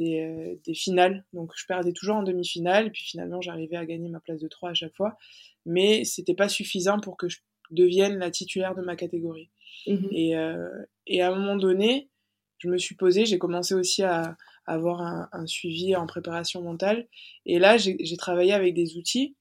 euh, 0.00 0.54
des, 0.64 0.74
finales. 0.74 1.24
Donc 1.32 1.52
je 1.56 1.66
perdais 1.66 1.92
toujours 1.92 2.16
en 2.16 2.22
demi-finale, 2.22 2.86
et 2.86 2.90
puis 2.90 3.02
finalement 3.02 3.40
j'arrivais 3.40 3.76
à 3.76 3.84
gagner 3.84 4.08
ma 4.08 4.20
place 4.20 4.40
de 4.40 4.46
3 4.46 4.70
à 4.70 4.74
chaque 4.74 4.94
fois. 4.94 5.16
Mais 5.66 6.04
c'était 6.04 6.34
pas 6.34 6.48
suffisant 6.48 7.00
pour 7.00 7.16
que 7.16 7.28
je 7.28 7.38
devienne 7.70 8.16
la 8.18 8.30
titulaire 8.30 8.74
de 8.74 8.82
ma 8.82 8.94
catégorie. 8.94 9.50
Mhm. 9.86 10.08
Et, 10.12 10.36
euh, 10.36 10.68
et, 11.06 11.20
à 11.20 11.32
un 11.32 11.34
moment 11.34 11.56
donné, 11.56 12.10
je 12.58 12.68
me 12.68 12.78
suis 12.78 12.94
posée, 12.94 13.26
j'ai 13.26 13.38
commencé 13.38 13.74
aussi 13.74 14.02
à, 14.04 14.36
avoir 14.68 15.00
un, 15.32 15.46
suivi 15.46 15.96
en 15.96 16.06
préparation 16.06 16.62
mentale. 16.62 17.08
Et 17.46 17.58
là, 17.58 17.76
j'ai 17.78 18.16
travaillé 18.16 18.52
avec 18.52 18.74
des 18.74 18.96
outils 18.96 19.34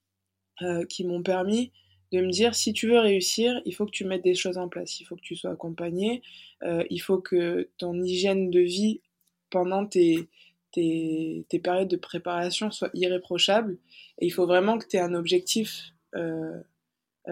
euh, 0.62 0.86
qui 0.86 1.04
m'ont 1.04 1.22
permis 1.22 1.72
de 2.14 2.22
me 2.22 2.32
dire 2.32 2.56
si 2.56 2.72
tu 2.72 2.88
veux 2.88 3.00
réussir, 3.00 3.62
il 3.66 3.76
faut 3.76 3.86
que 3.86 3.92
tu 3.92 4.06
mettes 4.06 4.24
des 4.24 4.36
choses 4.36 4.58
en 4.58 4.70
place, 4.70 5.02
il 5.02 5.04
faut 5.04 5.18
que 5.18 5.22
tu 5.22 5.36
sois 5.36 5.52
accompagné, 5.52 6.22
euh, 6.64 6.86
il 6.90 7.00
faut 7.00 7.20
que 7.20 7.70
ton 7.78 8.02
hygiène 8.02 8.50
de 8.50 8.62
vie 8.62 9.02
pendant 9.50 9.86
tes, 9.86 10.30
tes, 10.72 11.46
périodes 11.62 11.90
de 11.90 11.98
préparation 11.98 12.72
soit 12.72 12.92
irréprochable 12.94 13.78
et 14.20 14.26
il 14.26 14.30
faut 14.30 14.48
vraiment 14.48 14.78
que 14.78 14.88
tu 14.88 14.96
aies 14.96 15.02
un 15.02 15.14
objectif 15.14 15.94
euh, 16.16 16.62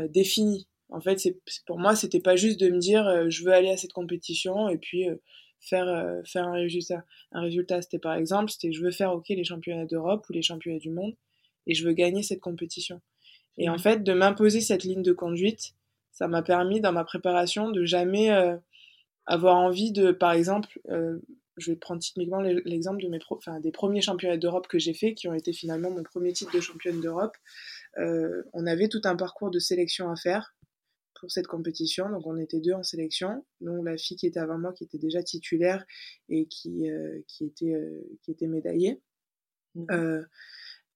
défini. 0.09 0.67
En 0.89 0.99
fait, 0.99 1.17
pour 1.65 1.79
moi, 1.79 1.95
c'était 1.95 2.19
pas 2.19 2.35
juste 2.35 2.59
de 2.59 2.69
me 2.69 2.79
dire 2.79 3.29
je 3.29 3.43
veux 3.45 3.53
aller 3.53 3.69
à 3.69 3.77
cette 3.77 3.93
compétition 3.93 4.67
et 4.67 4.77
puis 4.77 5.07
euh, 5.61 5.67
faire 5.67 6.21
faire 6.25 6.47
un 6.47 6.53
résultat. 6.53 7.03
Un 7.31 7.41
résultat, 7.41 7.81
c'était 7.81 7.99
par 7.99 8.15
exemple, 8.15 8.51
c'était 8.51 8.71
je 8.71 8.81
veux 8.81 8.91
faire 8.91 9.13
OK 9.13 9.29
les 9.29 9.43
championnats 9.43 9.85
d'Europe 9.85 10.25
ou 10.29 10.33
les 10.33 10.41
championnats 10.41 10.79
du 10.79 10.89
monde 10.89 11.15
et 11.67 11.73
je 11.73 11.85
veux 11.85 11.93
gagner 11.93 12.23
cette 12.23 12.41
compétition. 12.41 13.01
Et 13.57 13.69
en 13.69 13.77
fait, 13.77 14.03
de 14.03 14.13
m'imposer 14.13 14.61
cette 14.61 14.83
ligne 14.83 15.03
de 15.03 15.13
conduite, 15.13 15.73
ça 16.11 16.27
m'a 16.27 16.41
permis 16.41 16.81
dans 16.81 16.91
ma 16.91 17.03
préparation 17.03 17.71
de 17.71 17.85
jamais 17.85 18.31
euh, 18.31 18.57
avoir 19.25 19.57
envie 19.57 19.91
de, 19.91 20.11
par 20.11 20.31
exemple, 20.31 20.79
euh, 20.89 21.19
je 21.57 21.71
vais 21.71 21.77
prendre 21.77 22.01
typiquement 22.01 22.41
l'exemple 22.41 23.01
de 23.01 23.07
mes 23.07 23.19
pro 23.19 23.37
enfin, 23.37 23.59
des 23.59 23.71
premiers 23.71 24.01
championnats 24.01 24.37
d'Europe 24.37 24.67
que 24.67 24.77
j'ai 24.77 24.93
fait, 24.93 25.13
qui 25.13 25.27
ont 25.27 25.33
été 25.33 25.53
finalement 25.53 25.89
mon 25.89 26.03
premier 26.03 26.33
titre 26.33 26.53
de 26.53 26.59
championne 26.59 26.99
d'Europe. 26.99 27.35
Euh, 27.97 28.43
on 28.53 28.67
avait 28.67 28.89
tout 28.89 29.01
un 29.05 29.15
parcours 29.15 29.51
de 29.51 29.59
sélection 29.59 30.09
à 30.09 30.15
faire 30.15 30.53
pour 31.19 31.31
cette 31.31 31.47
compétition, 31.47 32.09
donc 32.09 32.25
on 32.27 32.37
était 32.37 32.59
deux 32.59 32.73
en 32.73 32.83
sélection, 32.83 33.45
donc 33.61 33.85
la 33.85 33.97
fille 33.97 34.17
qui 34.17 34.27
était 34.27 34.39
avant 34.39 34.57
moi, 34.57 34.73
qui 34.73 34.83
était 34.83 34.97
déjà 34.97 35.23
titulaire 35.23 35.85
et 36.29 36.45
qui, 36.47 36.89
euh, 36.89 37.21
qui, 37.27 37.45
était, 37.45 37.73
euh, 37.73 38.01
qui 38.21 38.31
était 38.31 38.47
médaillée. 38.47 39.01
Mmh. 39.77 40.21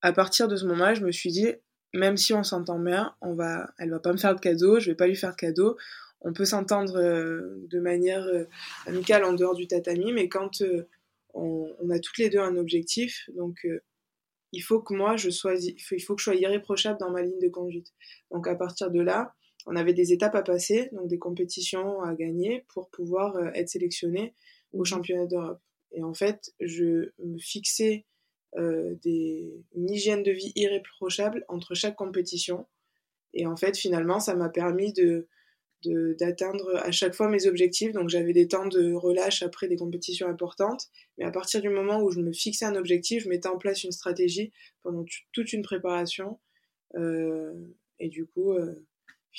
à 0.01 0.13
partir 0.13 0.47
de 0.47 0.55
ce 0.55 0.65
moment-là, 0.65 0.93
je 0.93 1.03
me 1.03 1.11
suis 1.11 1.31
dit, 1.31 1.49
même 1.93 2.17
si 2.17 2.33
on 2.33 2.43
s'entend 2.43 2.79
bien, 2.79 3.15
on 3.21 3.33
va, 3.33 3.73
elle 3.77 3.89
va 3.89 3.99
pas 3.99 4.11
me 4.11 4.17
faire 4.17 4.35
de 4.35 4.39
cadeau, 4.39 4.79
je 4.79 4.91
vais 4.91 4.95
pas 4.95 5.07
lui 5.07 5.15
faire 5.15 5.31
de 5.31 5.35
cadeau. 5.35 5.77
On 6.21 6.33
peut 6.33 6.45
s'entendre 6.45 6.97
euh, 6.97 7.65
de 7.69 7.79
manière 7.79 8.25
euh, 8.25 8.45
amicale 8.85 9.23
en 9.23 9.33
dehors 9.33 9.55
du 9.55 9.67
tatami, 9.67 10.11
mais 10.11 10.27
quand 10.27 10.61
euh, 10.61 10.88
on, 11.33 11.73
on, 11.79 11.89
a 11.89 11.99
toutes 11.99 12.17
les 12.17 12.29
deux 12.29 12.39
un 12.39 12.57
objectif, 12.57 13.29
donc 13.35 13.65
il 14.51 14.61
faut 14.61 14.81
que 14.81 14.93
moi 14.93 15.15
je 15.15 15.29
sois, 15.29 15.55
il 15.55 15.79
faut, 15.81 15.95
il 15.95 16.01
faut 16.01 16.15
que 16.15 16.21
je 16.21 16.25
sois 16.25 16.35
irréprochable 16.35 16.99
dans 16.99 17.11
ma 17.11 17.21
ligne 17.21 17.39
de 17.39 17.49
conduite. 17.49 17.93
Donc 18.31 18.47
à 18.47 18.55
partir 18.55 18.91
de 18.91 18.99
là, 19.01 19.33
on 19.69 19.75
avait 19.75 19.93
des 19.93 20.13
étapes 20.13 20.35
à 20.35 20.41
passer, 20.41 20.89
donc 20.91 21.07
des 21.07 21.19
compétitions 21.19 22.01
à 22.01 22.13
gagner 22.15 22.65
pour 22.73 22.89
pouvoir 22.89 23.38
être 23.55 23.69
sélectionné 23.69 24.33
au 24.73 24.83
championnat 24.83 25.25
d'Europe. 25.25 25.61
Et 25.91 26.03
en 26.03 26.13
fait, 26.13 26.53
je 26.59 27.11
me 27.19 27.38
fixais 27.39 28.05
euh, 28.57 28.95
des, 29.03 29.63
une 29.75 29.91
hygiène 29.91 30.23
de 30.23 30.31
vie 30.31 30.51
irréprochable 30.55 31.45
entre 31.49 31.75
chaque 31.75 31.95
compétition. 31.95 32.67
Et 33.33 33.45
en 33.45 33.55
fait, 33.55 33.77
finalement, 33.77 34.19
ça 34.19 34.35
m'a 34.35 34.49
permis 34.49 34.93
de 34.93 35.27
d'atteindre 35.85 36.75
à 36.75 36.91
chaque 36.91 37.13
fois 37.15 37.29
mes 37.29 37.47
objectifs. 37.47 37.93
Donc 37.93 38.09
j'avais 38.09 38.33
des 38.33 38.49
temps 38.49 38.67
de 38.67 38.91
relâche 38.91 39.43
après 39.43 39.69
des 39.69 39.77
compétitions 39.77 40.27
importantes. 40.27 40.88
Mais 41.17 41.23
à 41.23 41.31
partir 41.31 41.61
du 41.61 41.69
moment 41.69 42.01
où 42.01 42.11
je 42.11 42.19
me 42.19 42.33
fixais 42.33 42.65
un 42.65 42.75
objectif, 42.75 43.23
je 43.23 43.29
mettais 43.29 43.47
en 43.47 43.57
place 43.57 43.85
une 43.85 43.93
stratégie 43.93 44.51
pendant 44.83 45.05
toute 45.31 45.53
une 45.53 45.61
préparation. 45.61 46.38
Euh, 46.95 47.53
et 47.97 48.09
du 48.09 48.25
coup, 48.25 48.51
euh, 48.51 48.75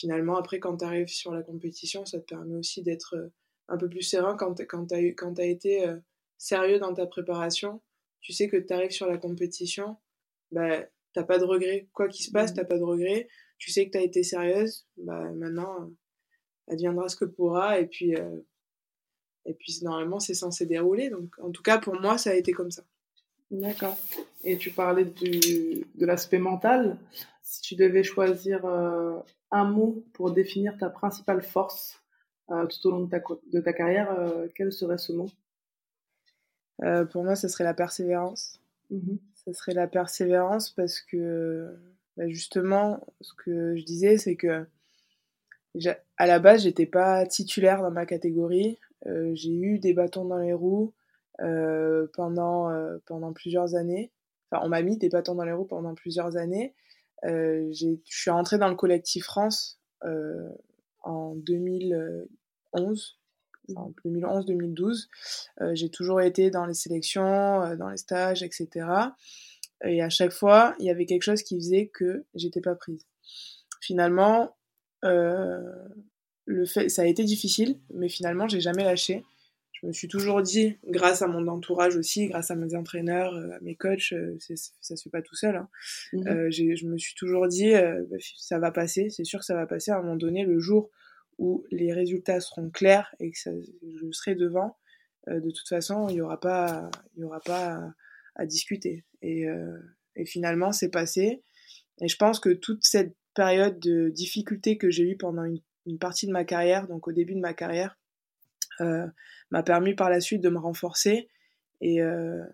finalement, 0.01 0.37
après, 0.37 0.61
quand 0.61 0.79
tu 0.79 0.85
arrives 0.85 1.09
sur 1.09 1.33
la 1.33 1.43
compétition, 1.43 2.05
ça 2.07 2.19
te 2.19 2.25
permet 2.25 2.57
aussi 2.57 2.83
d'être 2.83 3.17
euh, 3.17 3.29
un 3.69 3.77
peu 3.77 3.89
plus 3.89 4.03
serein 4.03 4.37
quand, 4.37 4.61
quand 4.67 4.87
tu 4.87 4.95
as, 4.95 5.43
as, 5.43 5.47
été 5.47 5.87
euh, 5.87 5.97
sérieux 6.39 6.79
dans 6.79 6.95
ta 6.95 7.07
préparation 7.07 7.81
tu 8.21 8.33
sais 8.33 8.49
que 8.49 8.57
tu 8.57 8.73
arrives 8.73 8.91
sur 8.91 9.07
la 9.07 9.19
compétition, 9.19 9.97
bah, 10.53 10.85
t'as 11.15 11.25
pas 11.25 11.39
de 11.39 11.45
regret. 11.45 11.89
Quoi 11.93 12.09
qu'il 12.09 12.25
se 12.25 12.31
passe, 12.31 12.53
mmh. 12.53 12.55
t'as 12.55 12.65
pas 12.65 12.79
de 12.79 12.85
regret. 12.85 13.29
Tu 13.59 13.71
sais 13.71 13.87
que 13.87 13.93
tu 13.93 13.99
as 13.99 14.03
été 14.03 14.23
sérieuse, 14.23 14.87
bah, 14.97 15.31
maintenant, 15.33 15.91
adviendra 16.69 17.09
ce 17.09 17.17
que 17.17 17.25
pourra. 17.25 17.81
Et 17.81 17.87
puis, 17.87 18.15
euh, 18.15 18.37
et 19.47 19.55
puis 19.55 19.79
normalement, 19.83 20.21
c'est 20.21 20.35
censé 20.35 20.67
dérouler. 20.67 21.11
Donc, 21.11 21.39
en 21.39 21.51
tout 21.51 21.63
cas, 21.63 21.79
pour 21.79 21.99
moi, 21.99 22.19
ça 22.19 22.31
a 22.31 22.35
été 22.35 22.53
comme 22.53 22.71
ça. 22.71 22.83
D'accord. 23.51 23.99
Et 24.45 24.57
tu 24.59 24.71
parlais 24.71 25.05
du, 25.05 25.87
de 25.95 26.07
l'aspect 26.07 26.39
mental. 26.39 26.99
Si 27.43 27.63
tu 27.63 27.75
devais 27.75 28.05
choisir 28.05 28.65
euh, 28.65 29.19
un 29.51 29.65
mot 29.65 30.05
pour 30.13 30.33
définir 30.33 30.77
ta 30.79 30.91
principale 30.91 31.43
force 31.43 32.01
euh, 32.51 32.67
tout 32.67 32.89
au 32.89 32.91
long 32.91 33.05
de 33.05 33.11
ta, 33.11 33.21
de 33.53 33.61
ta 33.61 33.73
carrière, 33.73 34.11
euh, 34.19 34.49
quel 34.55 34.73
serait 34.73 34.99
ce 34.99 35.13
mot? 35.13 35.29
Euh, 36.83 37.05
pour 37.05 37.23
moi, 37.23 37.37
ce 37.37 37.47
serait 37.49 37.65
la 37.65 37.75
persévérance. 37.75 38.61
Mmh 38.91 39.17
ce 39.47 39.55
serait 39.55 39.73
la 39.73 39.87
persévérance 39.87 40.69
parce 40.69 41.01
que, 41.01 41.75
bah 42.19 42.29
justement, 42.29 43.01
ce 43.23 43.33
que 43.43 43.75
je 43.75 43.85
disais, 43.87 44.19
c'est 44.19 44.37
que 44.37 44.67
à 46.19 46.27
la 46.27 46.39
base, 46.39 46.65
j'étais 46.65 46.85
pas 46.85 47.25
titulaire 47.25 47.81
dans 47.81 47.91
ma 47.91 48.05
catégorie. 48.05 48.79
J'ai 49.33 49.59
eu 49.59 49.79
des 49.79 49.95
bâtons 49.95 50.27
dans 50.27 50.37
les 50.37 50.53
roues 50.53 50.93
pendant, 52.13 52.71
pendant 53.07 53.33
plusieurs 53.33 53.77
années. 53.77 54.13
Enfin, 54.51 54.63
on 54.67 54.69
m'a 54.69 54.83
mis 54.83 54.99
des 54.99 55.09
bâtons 55.09 55.35
dans 55.35 55.45
les 55.45 55.53
roues 55.53 55.65
pendant 55.65 55.95
plusieurs 55.95 56.37
années. 56.37 56.75
Euh, 57.25 57.71
je 57.73 57.97
suis 58.05 58.31
rentrée 58.31 58.59
dans 58.59 58.69
le 58.69 58.77
collectif 58.77 59.25
France 59.25 59.79
en 61.03 61.35
2011 61.35 63.21
en 63.77 63.93
2011-2012. 64.05 65.09
Euh, 65.61 65.75
j'ai 65.75 65.91
toujours 65.91 66.21
été 66.21 66.51
dans 66.51 66.67
les 66.67 66.75
sélections, 66.75 67.63
euh, 67.63 67.77
dans 67.77 67.91
les 67.91 67.97
stages, 67.97 68.43
etc. 68.43 68.87
Et 69.85 70.03
à 70.03 70.11
chaque 70.11 70.33
fois, 70.33 70.75
il 70.79 70.87
y 70.87 70.91
avait 70.91 71.07
quelque 71.07 71.23
chose 71.23 71.43
qui 71.43 71.57
faisait 71.57 71.87
que 71.87 72.25
j'étais 72.35 72.61
pas 72.61 72.75
prise. 72.75 73.07
Finalement, 73.81 74.57
euh, 75.05 75.61
le 76.45 76.67
fait, 76.67 76.89
ça 76.89 77.03
a 77.03 77.07
été 77.07 77.25
difficile, 77.25 77.79
mais 77.95 78.09
finalement, 78.09 78.49
j'ai 78.49 78.61
jamais 78.61 78.85
lâché. 78.85 79.25
Je 79.83 79.87
me 79.87 79.93
suis 79.93 80.09
toujours 80.09 80.43
dit, 80.43 80.77
grâce 80.87 81.23
à 81.23 81.27
mon 81.27 81.47
entourage 81.49 81.97
aussi, 81.97 82.29
grâce 82.29 82.51
à 82.51 82.55
mes 82.55 82.75
entraîneurs, 82.75 83.35
à 83.35 83.61
mes 83.61 83.77
coachs, 83.77 84.15
ça 84.39 84.97
se 84.97 85.03
fait 85.03 85.11
pas 85.11 85.23
tout 85.23 85.37
seul. 85.37 85.57
Hein. 85.57 85.69
Mmh 86.13 86.51
je 86.51 86.87
me 86.87 86.99
suis 86.99 87.15
toujours 87.15 87.49
dit, 87.49 87.73
bah, 87.73 88.17
ça 88.37 88.59
va 88.59 88.71
passer, 88.71 89.09
c'est 89.11 89.25
sûr 89.25 89.39
que 89.39 89.45
ça 89.47 89.55
va 89.55 89.67
passer 89.67 89.91
à 89.91 89.97
un 89.97 90.03
moment 90.03 90.17
donné, 90.17 90.45
le 90.45 90.59
jour 90.59 90.91
où 91.39 91.65
les 91.71 91.93
résultats 91.93 92.41
seront 92.41 92.69
clairs 92.69 93.15
et 93.19 93.31
que 93.31 93.39
ça, 93.39 93.51
je 93.51 94.11
serai 94.13 94.35
devant, 94.35 94.77
euh, 95.29 95.41
de 95.41 95.51
toute 95.51 95.69
façon, 95.69 96.09
il 96.09 96.15
n'y 96.15 96.21
aura 96.21 96.41
pas, 96.41 96.91
il 97.17 97.21
y 97.21 97.25
aura 97.25 97.41
pas 97.41 97.93
à, 98.35 98.47
discuter. 98.47 99.05
Et, 99.23 99.49
euh, 99.49 99.79
et 100.17 100.25
finalement, 100.25 100.73
c'est 100.73 100.91
passé. 100.91 101.43
Et 102.01 102.09
je 102.09 102.17
pense 102.17 102.41
que 102.41 102.51
toute 102.51 102.85
cette 102.85 103.15
période 103.35 103.79
de 103.79 104.09
difficulté 104.09 104.79
que 104.79 104.91
j'ai 104.91 105.05
eue 105.05 105.17
pendant 105.17 105.45
une, 105.45 105.61
une, 105.87 105.99
partie 105.99 106.27
de 106.27 106.33
ma 106.33 106.45
carrière, 106.45 106.89
donc 106.89 107.07
au 107.07 107.13
début 107.13 107.35
de 107.35 107.41
ma 107.41 107.55
carrière, 107.55 107.97
euh, 107.97 108.00
m'a 108.79 109.63
permis 109.63 109.95
par 109.95 110.11
la 110.11 110.21
suite 110.21 110.41
de 110.41 110.49
me 110.49 110.59
renforcer 110.59 111.29
et, 111.81 112.03
euh, 112.03 112.45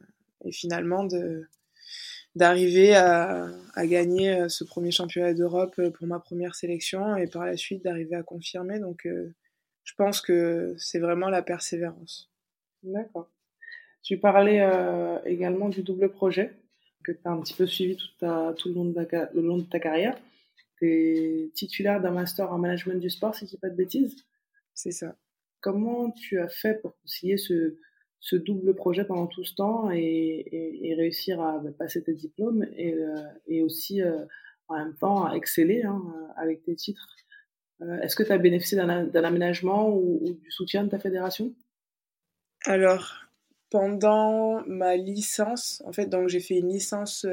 et 0.45 0.53
finalement 0.53 1.05
de, 1.05 1.47
d'arriver 2.35 2.95
à, 2.95 3.49
à, 3.75 3.87
gagner 3.87 4.33
euh, 4.33 4.49
ce 4.49 4.65
premier 4.65 4.91
championnat 4.91 5.35
d'Europe 5.35 5.75
euh, 5.79 5.91
pour 5.91 6.07
ma 6.07 6.21
première 6.21 6.55
sélection 6.55 7.17
et 7.17 7.27
par 7.27 7.45
la 7.45 7.57
suite 7.57 7.85
d'arriver 7.85 8.17
à 8.17 8.23
confirmer. 8.23 8.79
Donc 8.79 9.07
euh, 9.07 9.35
je 9.85 9.95
pense 9.95 10.21
que 10.21 10.75
c'est 10.79 10.99
vraiment 10.99 11.29
la 11.29 11.43
persévérance. 11.43 12.31
D'accord. 12.83 13.29
Tu 14.03 14.19
parlais 14.19 14.61
euh, 14.61 15.19
également 15.25 15.69
du 15.69 15.83
double 15.83 16.11
projet 16.11 16.53
que 17.03 17.13
tu 17.13 17.19
as 17.25 17.31
un 17.31 17.41
petit 17.41 17.55
peu 17.55 17.67
suivi 17.67 17.97
tout, 17.97 18.07
ta, 18.19 18.55
tout 18.57 18.69
le, 18.69 18.75
long 18.75 18.85
de 18.85 19.05
ta, 19.05 19.31
le 19.35 19.43
long 19.43 19.59
de 19.59 19.65
ta 19.65 19.81
carrière. 19.81 20.17
Tu 20.79 20.91
es 20.91 21.51
titulaire 21.55 22.01
d'un 22.01 22.11
master 22.11 22.53
en 22.53 22.59
management 22.59 23.01
du 23.01 23.11
sport, 23.11 23.35
si 23.35 23.47
je 23.47 23.51
dis 23.51 23.57
pas 23.57 23.71
de 23.71 23.77
bêtises. 23.77 24.15
C'est 24.75 24.91
ça. 24.91 25.17
Comment 25.67 26.13
tu 26.13 26.39
as 26.39 26.47
fait 26.47 26.81
pour 26.81 26.97
concilier 27.01 27.39
ce, 27.39 28.37
double 28.37 28.77
projet 28.77 29.05
pendant 29.05 29.27
tout 29.27 29.43
ce 29.43 29.53
temps 29.53 29.91
et, 29.91 30.95
réussir 30.97 31.41
à 31.41 31.59
bah, 31.59 31.71
passer 31.77 32.05
tes 32.05 32.15
diplômes 32.15 32.65
et, 32.77 32.95
euh, 32.95 33.65
aussi 33.65 34.01
euh, 34.01 34.25
en 34.69 34.77
même 34.77 34.95
temps 34.95 35.25
à 35.25 35.35
exceller 35.35 35.83
hein, 35.83 36.01
avec 36.37 36.63
tes 36.63 36.77
titres? 36.77 37.17
Euh, 37.81 37.99
Est-ce 37.99 38.15
que 38.15 38.23
tu 38.23 38.31
as 38.31 38.39
bénéficié 38.39 38.79
d'un 38.79 39.25
aménagement 39.25 39.89
ou, 39.89 40.21
ou, 40.23 40.35
du 40.35 40.53
soutien 40.53 40.85
de 40.85 40.89
ta 40.89 41.01
fédération? 41.01 41.53
Alors, 42.65 43.25
pendant 43.69 44.65
ma 44.69 44.95
licence, 44.95 45.83
en 45.85 45.93
fait, 45.93 46.07
donc 46.07 46.29
j'ai 46.29 46.39
fait 46.39 46.59
une 46.59 46.69
licence, 46.69 47.27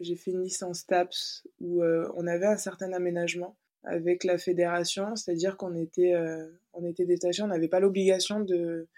j'ai 0.00 0.14
fait 0.14 0.30
une 0.30 0.44
licence 0.44 0.86
TAPS 0.86 1.44
où 1.58 1.82
on 1.82 2.26
avait 2.28 2.46
un 2.46 2.56
certain 2.56 2.92
aménagement 2.92 3.56
avec 3.84 4.24
la 4.24 4.38
fédération, 4.38 5.14
c'est-à-dire 5.16 5.56
qu'on 5.56 5.74
était, 5.76 6.14
euh, 6.14 6.46
on 6.72 6.84
était 6.84 7.04
détaché, 7.06 7.42
on 7.42 7.48
n'avait 7.48 7.68
pas 7.68 7.80
l'obligation 7.80 8.40
de 8.40 8.88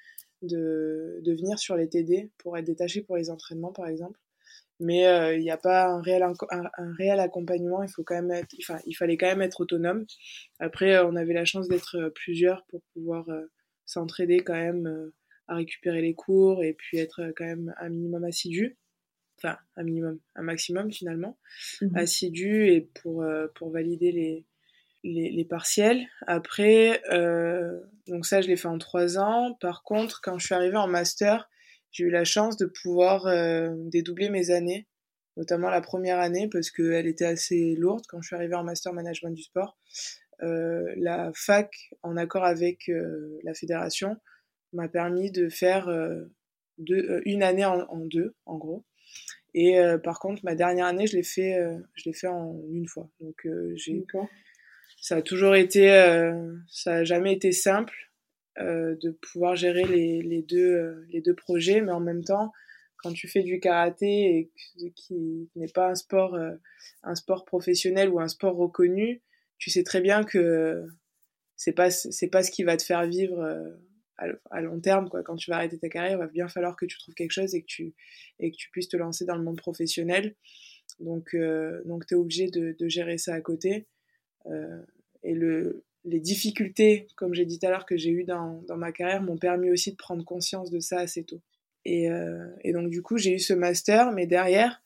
de, 0.43 1.21
de 1.23 1.33
venir 1.33 1.59
sur 1.59 1.77
les 1.77 1.89
TD 1.89 2.31
pour 2.39 2.57
être 2.59 2.67
détaché 2.67 3.01
pour 3.03 3.17
les 3.17 3.31
entraînements, 3.31 3.73
par 3.73 3.89
exemple. 3.89 4.21
Mais 4.79 5.07
euh, 5.07 5.35
il 5.35 5.41
n'y 5.41 5.51
a 5.51 5.57
pas 5.57 5.87
un 5.87 6.03
réel, 6.03 6.23
un, 6.23 6.35
un, 6.51 6.93
réel 6.93 7.19
accompagnement, 7.21 7.83
il, 7.83 7.89
faut 7.89 8.05
quand 8.05 8.15
même 8.15 8.31
être, 8.31 8.55
enfin, 8.61 8.79
il 8.85 8.95
fallait 8.95 9.17
quand 9.17 9.27
même 9.27 9.41
être 9.41 9.63
autonome. 9.63 10.05
Après, 10.59 10.97
euh, 10.97 11.07
on 11.07 11.17
avait 11.17 11.33
la 11.33 11.47
chance 11.47 11.69
d'être 11.69 11.97
euh, 11.97 12.11
plusieurs 12.11 12.65
pour 12.67 12.83
pouvoir 12.93 13.27
s'entraider 13.87 14.41
quand 14.41 14.55
même 14.55 15.11
à 15.49 15.55
récupérer 15.55 16.03
les 16.03 16.15
cours 16.15 16.63
et 16.63 16.75
puis 16.75 16.99
être 16.99 17.33
quand 17.37 17.47
même 17.47 17.75
un 17.79 17.89
minimum 17.89 18.25
assidu. 18.25 18.77
Enfin, 19.39 19.57
un 19.77 19.83
minimum, 19.83 20.19
un 20.35 20.43
maximum 20.43 20.91
finalement, 20.91 21.39
Mhm. 21.83 21.97
assidu 21.97 22.69
et 22.69 22.81
pour, 22.81 23.23
euh, 23.23 23.49
pour 23.55 23.71
valider 23.71 24.13
les, 24.13 24.47
les, 25.07 25.31
les 25.31 25.45
partiels. 25.45 26.07
Après, 26.27 27.03
euh, 27.13 27.81
donc 28.07 28.27
ça, 28.27 28.41
je 28.41 28.49
l'ai 28.49 28.57
fait 28.57 28.69
en 28.69 28.79
trois 28.79 29.19
ans. 29.19 29.57
Par 29.61 29.83
contre, 29.83 30.21
quand 30.21 30.39
je 30.39 30.47
suis 30.47 30.55
arrivée 30.55 30.77
en 30.77 30.89
master, 30.89 31.49
j'ai 31.93 32.05
eu 32.05 32.11
la 32.11 32.25
chance 32.25 32.57
de 32.57 32.67
pouvoir 32.67 33.27
euh, 33.27 33.71
dédoubler 33.77 34.29
mes 34.29 34.51
années, 34.51 34.87
notamment 35.37 35.71
la 35.71 35.81
première 35.81 36.19
année, 36.19 36.49
parce 36.51 36.71
qu'elle 36.71 37.07
était 37.07 37.25
assez 37.25 37.75
lourde 37.77 38.05
quand 38.09 38.21
je 38.21 38.27
suis 38.27 38.37
arrivée 38.37 38.57
en 38.57 38.65
master 38.65 38.93
management 38.93 39.31
du 39.31 39.43
sport. 39.43 39.79
Euh, 40.43 40.93
la 40.97 41.31
fac, 41.35 41.71
en 42.03 42.17
accord 42.17 42.45
avec 42.45 42.89
euh, 42.89 43.39
la 43.43 43.55
fédération, 43.55 44.17
m'a 44.73 44.89
permis 44.89 45.31
de 45.31 45.49
faire 45.49 45.89
euh, 45.89 46.25
deux, 46.79 47.11
euh, 47.11 47.23
une 47.25 47.43
année 47.43 47.65
en, 47.65 47.87
deux, 48.05 48.35
en 48.45 48.59
gros. 48.59 48.85
Et 49.55 49.79
par 50.05 50.21
contre, 50.21 50.45
ma 50.45 50.55
dernière 50.55 50.85
année, 50.85 51.07
je 51.07 51.17
l'ai 51.17 51.23
fait, 51.23 51.57
je 51.95 52.03
l'ai 52.05 52.13
fait 52.13 52.27
en 52.27 52.61
une 52.71 52.87
fois. 52.87 53.09
Donc, 53.21 53.49
j'ai, 53.75 54.05
ça 55.07 55.17
a 55.17 55.23
toujours 55.23 55.55
été, 55.55 55.93
euh, 55.93 56.57
ça 56.69 56.95
a 56.97 57.05
jamais 57.05 57.33
été 57.33 57.53
simple 57.53 57.95
euh, 58.59 58.97
de 59.01 59.11
pouvoir 59.11 59.55
gérer 59.55 59.85
les, 59.85 60.21
les 60.21 60.43
deux, 60.43 60.75
euh, 60.75 61.07
les 61.11 61.21
deux 61.21 61.37
projets, 61.37 61.81
mais 61.81 61.93
en 61.93 62.01
même 62.01 62.25
temps, 62.25 62.53
quand 62.97 63.13
tu 63.13 63.29
fais 63.29 63.45
du 63.45 63.61
karaté 63.61 64.51
et 64.81 64.91
qui 64.97 65.49
n'est 65.55 65.69
pas 65.69 65.91
un 65.91 65.95
sport, 65.95 67.45
professionnel 67.45 68.09
ou 68.09 68.19
un 68.19 68.27
sport 68.27 68.57
reconnu, 68.57 69.23
tu 69.59 69.71
sais 69.71 69.85
très 69.85 70.01
bien 70.01 70.25
que 70.25 70.85
c'est 71.55 71.73
pas, 71.73 71.91
c'est 71.91 72.27
pas 72.27 72.43
ce 72.43 72.51
qui 72.51 72.65
va 72.65 72.77
te 72.77 72.83
faire 72.83 73.07
vivre 73.07 73.47
à, 74.17 74.61
long 74.61 74.81
terme. 74.81 75.09
Quand 75.25 75.37
tu 75.37 75.51
vas 75.51 75.59
arrêter 75.59 75.79
ta 75.79 75.89
carrière, 75.89 76.13
il 76.13 76.19
va 76.19 76.27
bien 76.27 76.49
falloir 76.49 76.75
que 76.75 76.85
tu 76.85 76.99
trouves 76.99 77.15
quelque 77.15 77.31
chose 77.31 77.55
et 77.55 77.61
que 77.61 77.67
tu, 77.67 77.95
et 78.41 78.51
que 78.51 78.57
tu 78.57 78.71
puisses 78.71 78.89
te 78.89 78.97
lancer 78.97 79.25
dans 79.25 79.37
le 79.37 79.45
monde 79.45 79.59
professionnel. 79.59 80.35
Donc, 80.99 81.37
donc 81.85 82.07
tu 82.07 82.15
es 82.15 82.17
obligé 82.17 82.51
de, 82.51 82.89
gérer 82.89 83.19
ça 83.19 83.35
à 83.35 83.41
côté. 83.41 83.87
Euh, 84.51 84.83
et 85.23 85.35
le, 85.35 85.85
les 86.05 86.21
difficultés, 86.21 87.09
comme 87.17 87.35
j'ai 87.35 87.45
dit 87.45 87.59
tout 87.59 87.67
à 87.67 87.71
l'heure, 87.71 87.87
que 87.87 87.97
j'ai 87.97 88.11
eues 88.11 88.25
dans, 88.25 88.63
dans 88.69 88.77
ma 88.77 88.93
carrière 88.93 89.23
m'ont 89.23 89.37
permis 89.37 89.71
aussi 89.71 89.93
de 89.93 89.97
prendre 89.97 90.25
conscience 90.25 90.71
de 90.71 90.81
ça 90.81 91.01
assez 91.01 91.25
tôt. 91.25 91.41
Et, 91.85 92.11
euh, 92.11 92.49
et 92.63 92.73
donc, 92.73 92.91
du 92.91 93.03
coup, 93.03 93.19
j'ai 93.19 93.35
eu 93.35 93.39
ce 93.39 93.53
master, 93.53 94.13
mais 94.13 94.27
derrière, 94.27 94.83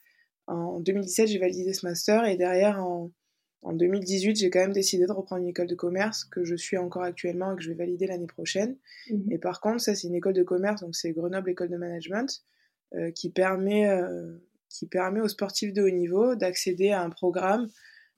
en 0.46 0.80
2017, 0.80 1.28
j'ai 1.28 1.38
validé 1.38 1.72
ce 1.72 1.86
master, 1.86 2.24
et 2.26 2.36
derrière, 2.36 2.82
en, 2.82 3.10
en 3.62 3.72
2018, 3.74 4.36
j'ai 4.36 4.50
quand 4.50 4.60
même 4.60 4.72
décidé 4.72 5.06
de 5.06 5.12
reprendre 5.12 5.42
une 5.42 5.48
école 5.48 5.66
de 5.66 5.74
commerce 5.74 6.24
que 6.24 6.44
je 6.44 6.54
suis 6.54 6.78
encore 6.78 7.02
actuellement 7.02 7.52
et 7.52 7.56
que 7.56 7.62
je 7.62 7.68
vais 7.68 7.76
valider 7.76 8.06
l'année 8.06 8.26
prochaine. 8.26 8.76
Mmh. 9.10 9.32
Et 9.32 9.38
par 9.38 9.60
contre, 9.60 9.80
ça, 9.80 9.94
c'est 9.94 10.08
une 10.08 10.14
école 10.14 10.32
de 10.32 10.42
commerce, 10.42 10.80
donc 10.80 10.96
c'est 10.96 11.12
Grenoble 11.12 11.50
École 11.50 11.68
de 11.68 11.76
Management, 11.76 12.42
euh, 12.94 13.10
qui, 13.10 13.30
permet, 13.30 13.88
euh, 13.88 14.38
qui 14.68 14.86
permet 14.86 15.20
aux 15.20 15.28
sportifs 15.28 15.72
de 15.72 15.82
haut 15.82 15.90
niveau 15.90 16.34
d'accéder 16.34 16.90
à 16.90 17.02
un 17.02 17.10
programme. 17.10 17.68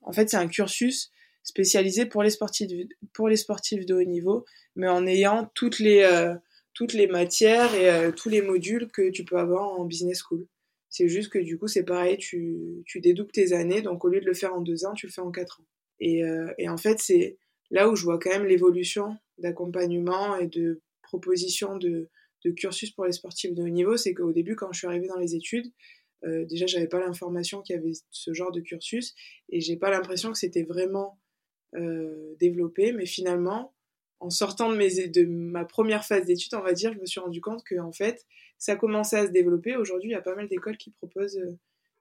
En 0.01 0.13
fait, 0.13 0.29
c'est 0.29 0.37
un 0.37 0.47
cursus 0.47 1.11
spécialisé 1.43 2.05
pour 2.05 2.23
les 2.23 2.29
sportifs, 2.29 2.71
pour 3.13 3.27
les 3.27 3.35
sportifs 3.35 3.85
de 3.85 3.93
haut 3.93 4.03
niveau, 4.03 4.45
mais 4.75 4.87
en 4.87 5.05
ayant 5.05 5.51
toutes 5.53 5.79
les, 5.79 6.01
euh, 6.03 6.35
toutes 6.73 6.93
les 6.93 7.07
matières 7.07 7.75
et 7.75 7.89
euh, 7.89 8.11
tous 8.11 8.29
les 8.29 8.41
modules 8.41 8.89
que 8.91 9.09
tu 9.09 9.23
peux 9.25 9.37
avoir 9.37 9.79
en 9.79 9.85
business 9.85 10.19
school. 10.19 10.47
C'est 10.89 11.07
juste 11.07 11.29
que 11.29 11.39
du 11.39 11.57
coup, 11.57 11.67
c'est 11.67 11.83
pareil, 11.83 12.17
tu, 12.17 12.83
tu 12.85 13.01
dédoubles 13.01 13.31
tes 13.31 13.53
années, 13.53 13.81
donc 13.81 14.05
au 14.05 14.09
lieu 14.09 14.21
de 14.21 14.25
le 14.25 14.33
faire 14.33 14.53
en 14.53 14.61
deux 14.61 14.85
ans, 14.85 14.93
tu 14.93 15.07
le 15.07 15.11
fais 15.11 15.21
en 15.21 15.31
quatre 15.31 15.61
ans. 15.61 15.65
Et, 15.99 16.23
euh, 16.23 16.53
et 16.57 16.69
en 16.69 16.77
fait, 16.77 16.99
c'est 16.99 17.37
là 17.71 17.89
où 17.89 17.95
je 17.95 18.03
vois 18.03 18.19
quand 18.19 18.29
même 18.29 18.45
l'évolution 18.45 19.17
d'accompagnement 19.37 20.37
et 20.37 20.47
de 20.47 20.81
proposition 21.01 21.77
de, 21.77 22.09
de 22.45 22.51
cursus 22.51 22.91
pour 22.91 23.05
les 23.05 23.11
sportifs 23.11 23.53
de 23.53 23.63
haut 23.63 23.69
niveau, 23.69 23.97
c'est 23.97 24.13
qu'au 24.13 24.31
début, 24.31 24.55
quand 24.55 24.71
je 24.71 24.79
suis 24.79 24.87
arrivée 24.87 25.07
dans 25.07 25.17
les 25.17 25.35
études, 25.35 25.71
euh, 26.25 26.45
déjà, 26.45 26.65
j'avais 26.67 26.87
pas 26.87 26.99
l'information 26.99 27.61
qu'il 27.61 27.75
y 27.75 27.79
avait 27.79 27.91
ce 28.11 28.33
genre 28.33 28.51
de 28.51 28.61
cursus 28.61 29.13
et 29.49 29.59
j'ai 29.59 29.75
pas 29.75 29.89
l'impression 29.89 30.31
que 30.31 30.37
c'était 30.37 30.63
vraiment 30.63 31.19
euh, 31.75 32.35
développé, 32.39 32.91
mais 32.91 33.05
finalement, 33.05 33.73
en 34.19 34.29
sortant 34.29 34.71
de, 34.71 34.77
mes, 34.77 35.07
de 35.07 35.25
ma 35.25 35.65
première 35.65 36.05
phase 36.05 36.25
d'études, 36.25 36.53
on 36.55 36.61
va 36.61 36.73
dire, 36.73 36.93
je 36.93 36.99
me 36.99 37.05
suis 37.05 37.19
rendu 37.19 37.41
compte 37.41 37.63
que 37.63 37.77
en 37.79 37.91
fait, 37.91 38.25
ça 38.57 38.75
commençait 38.75 39.17
à 39.17 39.27
se 39.27 39.31
développer. 39.31 39.75
Aujourd'hui, 39.75 40.09
il 40.09 40.13
y 40.13 40.15
a 40.15 40.21
pas 40.21 40.35
mal 40.35 40.47
d'écoles 40.47 40.77
qui 40.77 40.91
proposent 40.91 41.37
euh, 41.37 41.57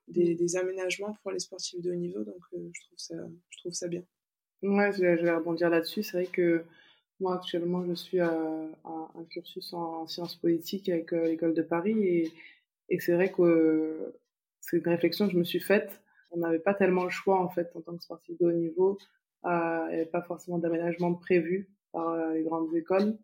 des, 0.09 0.35
des, 0.35 0.57
aménagements 0.57 1.17
pour 1.23 1.33
les 1.33 1.41
sportifs 1.41 1.81
de 1.81 1.91
haut 1.91 1.97
niveau, 1.97 2.23
donc 2.23 2.41
euh, 2.55 2.71
je, 2.73 2.81
trouve 2.83 2.99
ça, 2.99 3.15
je 3.51 3.59
trouve 3.59 3.73
ça 3.73 3.89
bien. 3.89 4.05
Ouais, 4.63 4.93
je 4.93 5.01
vais, 5.01 5.35
rebondir 5.35 5.69
là-dessus. 5.71 6.05
C'est 6.05 6.19
vrai 6.19 6.27
que 6.27 6.65
moi, 7.19 7.37
actuellement, 7.37 7.85
je 7.85 7.95
suis 7.95 8.21
à, 8.21 8.31
à 8.31 9.11
un 9.17 9.25
cursus 9.29 9.73
en, 9.73 10.07
sciences 10.07 10.37
politiques 10.37 10.89
avec 10.89 11.13
euh, 11.13 11.27
l'école 11.27 11.55
de 11.55 11.63
Paris 11.63 12.01
et, 12.07 12.33
et 12.89 13.01
c'est 13.01 13.15
vrai 13.15 13.33
que 13.33 14.15
c'est 14.61 14.77
une 14.77 14.89
réflexion 14.89 15.27
que 15.27 15.33
je 15.33 15.39
me 15.39 15.45
suis 15.45 15.61
faite. 15.61 16.01
On 16.31 16.39
n'avait 16.39 16.61
pas 16.61 16.75
tellement 16.75 17.05
le 17.05 17.11
choix, 17.11 17.41
en 17.41 17.49
fait, 17.49 17.71
en 17.75 17.81
tant 17.81 17.97
que 17.97 18.03
sportif 18.03 18.39
de 18.39 18.47
haut 18.47 18.53
niveau. 18.53 18.99
Euh, 19.45 19.87
il 19.91 19.95
n'y 19.95 20.01
avait 20.01 20.11
pas 20.11 20.23
forcément 20.23 20.59
d'aménagement 20.59 21.15
prévu 21.15 21.69
par 21.93 22.11
euh, 22.11 22.35
les 22.35 22.43
grandes 22.43 22.75
écoles. 22.75 23.17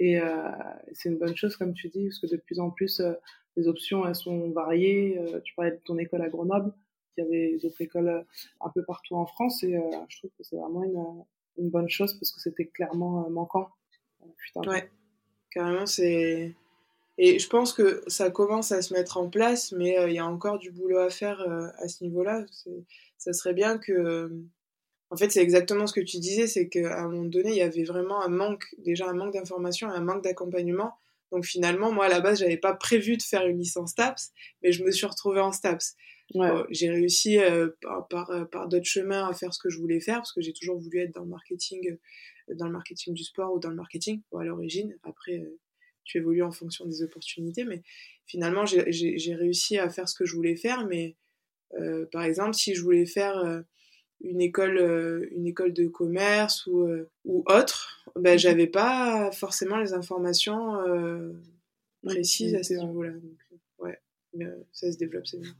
Et 0.00 0.18
euh, 0.18 0.50
c'est 0.94 1.10
une 1.10 1.18
bonne 1.18 1.36
chose, 1.36 1.56
comme 1.56 1.74
tu 1.74 1.90
dis, 1.90 2.06
parce 2.06 2.20
que 2.20 2.26
de 2.26 2.36
plus 2.36 2.58
en 2.58 2.70
plus, 2.70 3.00
euh, 3.00 3.12
les 3.56 3.68
options 3.68 4.06
elles 4.06 4.14
sont 4.14 4.50
variées. 4.50 5.18
Euh, 5.18 5.40
tu 5.40 5.54
parlais 5.54 5.72
de 5.72 5.80
ton 5.84 5.98
école 5.98 6.22
à 6.22 6.30
Grenoble, 6.30 6.72
il 7.18 7.24
y 7.24 7.26
avait 7.26 7.58
d'autres 7.58 7.82
écoles 7.82 8.24
un 8.62 8.70
peu 8.70 8.82
partout 8.82 9.16
en 9.16 9.26
France, 9.26 9.62
et 9.62 9.78
je 10.08 10.18
trouve 10.18 10.30
que 10.38 10.42
c'est 10.42 10.56
vraiment 10.56 10.84
une, 10.84 11.24
une, 11.58 11.68
bonne 11.68 11.90
chose 11.90 12.14
parce 12.14 12.32
que 12.32 12.40
c'était 12.40 12.64
clairement 12.64 13.28
manquant. 13.28 13.68
Putain. 14.38 14.62
Ouais, 14.62 14.90
carrément, 15.50 15.84
c'est. 15.84 16.54
Et 17.18 17.38
je 17.38 17.48
pense 17.50 17.74
que 17.74 18.02
ça 18.06 18.30
commence 18.30 18.72
à 18.72 18.80
se 18.80 18.94
mettre 18.94 19.18
en 19.18 19.28
place, 19.28 19.72
mais 19.72 19.96
il 20.08 20.14
y 20.14 20.18
a 20.18 20.24
encore 20.24 20.58
du 20.58 20.70
boulot 20.70 20.98
à 20.98 21.10
faire 21.10 21.40
à 21.76 21.88
ce 21.88 22.04
niveau-là. 22.04 22.46
Ça 23.18 23.34
serait 23.34 23.52
bien 23.52 23.76
que 23.76 24.32
en 25.10 25.16
fait, 25.16 25.30
c'est 25.30 25.42
exactement 25.42 25.86
ce 25.86 25.92
que 25.92 26.00
tu 26.00 26.18
disais, 26.18 26.46
c'est 26.46 26.68
qu'à 26.68 27.02
un 27.02 27.08
moment 27.08 27.24
donné, 27.24 27.50
il 27.50 27.56
y 27.56 27.62
avait 27.62 27.84
vraiment 27.84 28.22
un 28.22 28.28
manque, 28.28 28.64
déjà 28.78 29.08
un 29.08 29.14
manque 29.14 29.34
d'information, 29.34 29.88
un 29.88 30.00
manque 30.00 30.22
d'accompagnement. 30.22 30.94
Donc 31.32 31.44
finalement, 31.44 31.92
moi 31.92 32.06
à 32.06 32.08
la 32.08 32.20
base, 32.20 32.40
j'avais 32.40 32.56
pas 32.56 32.74
prévu 32.74 33.16
de 33.16 33.22
faire 33.22 33.46
une 33.46 33.58
licence 33.58 33.90
STAPS, 33.90 34.32
mais 34.62 34.72
je 34.72 34.84
me 34.84 34.90
suis 34.90 35.06
retrouvée 35.06 35.40
en 35.40 35.52
STAPS. 35.52 35.96
Ouais. 36.34 36.48
Bon, 36.48 36.64
j'ai 36.70 36.90
réussi 36.90 37.38
euh, 37.38 37.70
par, 37.80 38.06
par, 38.08 38.48
par 38.50 38.68
d'autres 38.68 38.86
chemins 38.86 39.28
à 39.28 39.32
faire 39.32 39.52
ce 39.52 39.58
que 39.58 39.68
je 39.68 39.78
voulais 39.78 40.00
faire, 40.00 40.16
parce 40.16 40.32
que 40.32 40.40
j'ai 40.40 40.52
toujours 40.52 40.78
voulu 40.78 41.00
être 41.00 41.14
dans 41.14 41.22
le 41.22 41.28
marketing, 41.28 41.90
euh, 42.48 42.54
dans 42.54 42.66
le 42.66 42.72
marketing 42.72 43.14
du 43.14 43.24
sport 43.24 43.52
ou 43.52 43.58
dans 43.58 43.70
le 43.70 43.76
marketing, 43.76 44.22
bon, 44.30 44.38
à 44.38 44.44
l'origine. 44.44 44.96
Après, 45.02 45.38
euh, 45.38 45.58
tu 46.04 46.18
évolues 46.18 46.42
en 46.42 46.52
fonction 46.52 46.86
des 46.86 47.02
opportunités, 47.02 47.64
mais 47.64 47.82
finalement, 48.26 48.64
j'ai 48.66 49.34
réussi 49.34 49.78
à 49.78 49.88
faire 49.90 50.08
ce 50.08 50.14
que 50.14 50.24
je 50.24 50.34
voulais 50.34 50.56
faire. 50.56 50.86
Mais 50.86 51.16
euh, 51.78 52.06
par 52.10 52.22
exemple, 52.22 52.54
si 52.54 52.74
je 52.74 52.82
voulais 52.82 53.06
faire 53.06 53.62
une 54.20 54.40
école 54.40 54.78
euh, 54.78 55.28
une 55.32 55.46
école 55.46 55.72
de 55.72 55.86
commerce 55.86 56.66
ou 56.66 56.80
euh, 56.82 57.10
ou 57.24 57.44
autre 57.46 58.04
ben 58.16 58.38
j'avais 58.38 58.66
pas 58.66 59.30
forcément 59.32 59.78
les 59.78 59.94
informations 59.94 60.76
euh, 60.86 61.32
précises 62.04 62.54
à 62.54 62.62
ce 62.62 62.74
niveau-là. 62.74 63.12
Donc 63.12 63.60
ouais 63.78 63.98
mais 64.34 64.46
ça 64.72 64.90
se 64.92 64.98
développe 64.98 65.26
c'est 65.26 65.40
bien. 65.40 65.54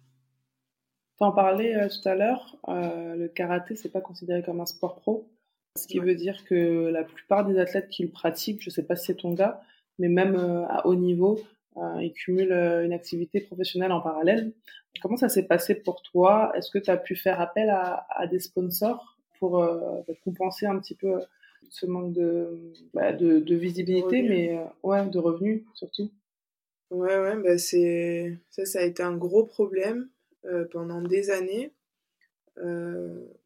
T'en 1.21 1.33
parlais 1.33 1.77
euh, 1.77 1.89
tout 1.89 2.09
à 2.09 2.15
l'heure, 2.15 2.57
euh, 2.69 3.15
le 3.15 3.29
karaté 3.29 3.77
c'est 3.77 3.91
pas 3.91 4.01
considéré 4.01 4.43
comme 4.43 4.61
un 4.61 4.67
sport 4.67 4.97
pro, 5.01 5.29
ce 5.77 5.87
qui 5.87 6.01
ouais. 6.01 6.07
veut 6.07 6.15
dire 6.15 6.47
que 6.47 6.89
la 6.89 7.05
plupart 7.05 7.45
des 7.45 7.59
athlètes 7.59 7.91
qui 7.91 8.05
le 8.05 8.09
pratiquent, 8.09 8.63
je 8.63 8.71
sais 8.71 8.83
pas 8.83 8.97
si 8.97 9.07
c'est 9.07 9.17
ton 9.17 9.35
cas, 9.37 9.61
mais 9.99 10.09
même 10.09 10.35
euh, 10.35 10.65
à 10.67 10.87
haut 10.87 10.95
niveau, 10.95 11.39
ils 11.77 12.13
cumulent 12.13 12.53
une 12.53 12.93
activité 12.93 13.41
professionnelle 13.41 13.93
en 13.93 14.01
parallèle. 14.01 14.53
Comment 15.01 15.17
ça 15.17 15.29
s'est 15.29 15.47
passé 15.47 15.75
pour 15.75 16.03
toi? 16.03 16.53
Est-ce 16.57 16.71
que 16.71 16.79
tu 16.79 16.91
as 16.91 16.97
pu 16.97 17.17
faire 17.17 17.41
appel 17.41 17.71
à, 17.71 18.07
à 18.11 18.27
des 18.27 18.41
sponsors 18.41 19.17
pour 19.41 19.59
euh, 19.59 20.03
compenser 20.23 20.67
un 20.67 20.79
petit 20.79 20.95
peu 20.95 21.19
ce 21.71 21.87
manque 21.87 22.13
de, 22.13 22.73
bah, 22.95 23.13
de, 23.13 23.39
de, 23.39 23.57
visibilité, 23.57 24.23
de 24.23 24.29
mais 24.29 24.59
euh, 24.59 24.65
ouais, 24.83 25.09
de 25.09 25.19
revenus 25.19 25.65
surtout? 25.75 26.11
Ouais, 26.91 27.19
ouais, 27.19 27.37
bah 27.37 27.57
c'est 27.57 28.37
ça, 28.51 28.65
ça 28.67 28.81
a 28.81 28.83
été 28.83 29.03
un 29.03 29.17
gros 29.17 29.45
problème 29.45 30.09
euh, 30.45 30.67
pendant 30.71 31.01
des 31.01 31.31
années. 31.31 31.73